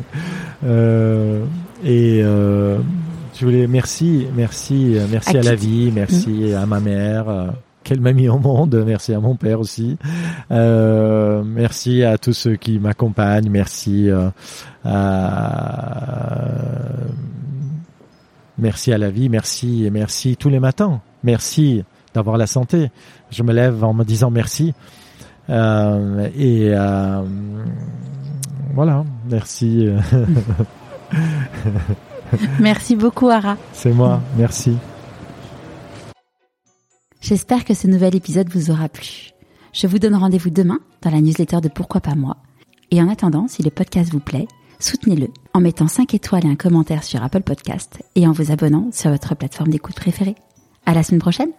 euh, 0.64 1.44
et 1.84 2.20
euh, 2.22 2.78
je 3.40 3.46
voulais 3.46 3.66
merci, 3.66 4.26
merci, 4.36 4.98
euh, 4.98 5.06
merci 5.10 5.38
À 5.38 5.40
à, 5.40 5.42
la 5.42 5.54
vie, 5.54 5.90
merci 5.94 6.52
à 6.52 6.66
ma 6.66 6.78
mère. 6.78 7.26
euh, 7.30 7.46
qu'elle 7.82 8.02
m'a 8.02 8.12
mis 8.12 8.28
au 8.28 8.38
monde, 8.38 8.74
merci 8.86 9.14
à 9.14 9.20
mon 9.20 9.34
père 9.34 9.60
aussi, 9.60 9.96
euh, 10.50 11.42
merci 11.42 12.04
à 12.04 12.18
tous 12.18 12.34
ceux 12.34 12.56
qui 12.56 12.78
m'accompagnent, 12.78 13.48
merci 13.48 14.10
euh, 14.10 14.28
à 14.84 16.26
merci 18.58 18.92
à 18.92 18.98
la 18.98 19.08
vie, 19.08 19.30
merci 19.30 19.86
et 19.86 19.90
merci 19.90 20.36
tous 20.36 20.50
les 20.50 20.60
matins, 20.60 21.00
merci 21.24 21.82
d'avoir 22.12 22.36
la 22.36 22.46
santé. 22.46 22.90
Je 23.30 23.42
me 23.42 23.54
lève 23.54 23.82
en 23.82 23.94
me 23.94 24.04
disant 24.04 24.30
merci 24.30 24.74
Euh, 25.48 26.28
et 26.36 26.74
voilà, 28.74 29.02
merci, 29.30 29.88
Merci 32.60 32.96
beaucoup 32.96 33.28
Ara. 33.28 33.56
c'est 33.72 33.92
moi, 33.92 34.20
merci. 34.36 34.76
J'espère 37.20 37.64
que 37.64 37.74
ce 37.74 37.86
nouvel 37.86 38.16
épisode 38.16 38.48
vous 38.48 38.70
aura 38.70 38.88
plu. 38.88 39.30
Je 39.72 39.86
vous 39.86 39.98
donne 39.98 40.14
rendez-vous 40.14 40.50
demain 40.50 40.78
dans 41.02 41.10
la 41.10 41.20
newsletter 41.20 41.60
de 41.60 41.68
Pourquoi 41.68 42.00
pas 42.00 42.14
moi. 42.14 42.38
Et 42.90 43.00
en 43.02 43.08
attendant, 43.08 43.46
si 43.46 43.62
le 43.62 43.70
podcast 43.70 44.10
vous 44.10 44.20
plaît, 44.20 44.48
soutenez-le 44.78 45.28
en 45.54 45.60
mettant 45.60 45.86
5 45.86 46.14
étoiles 46.14 46.46
et 46.46 46.50
un 46.50 46.56
commentaire 46.56 47.04
sur 47.04 47.22
Apple 47.22 47.42
Podcast 47.42 48.02
et 48.16 48.26
en 48.26 48.32
vous 48.32 48.50
abonnant 48.50 48.88
sur 48.92 49.10
votre 49.10 49.36
plateforme 49.36 49.70
d'écoute 49.70 49.96
préférée. 49.96 50.34
À 50.86 50.94
la 50.94 51.02
semaine 51.02 51.20
prochaine! 51.20 51.50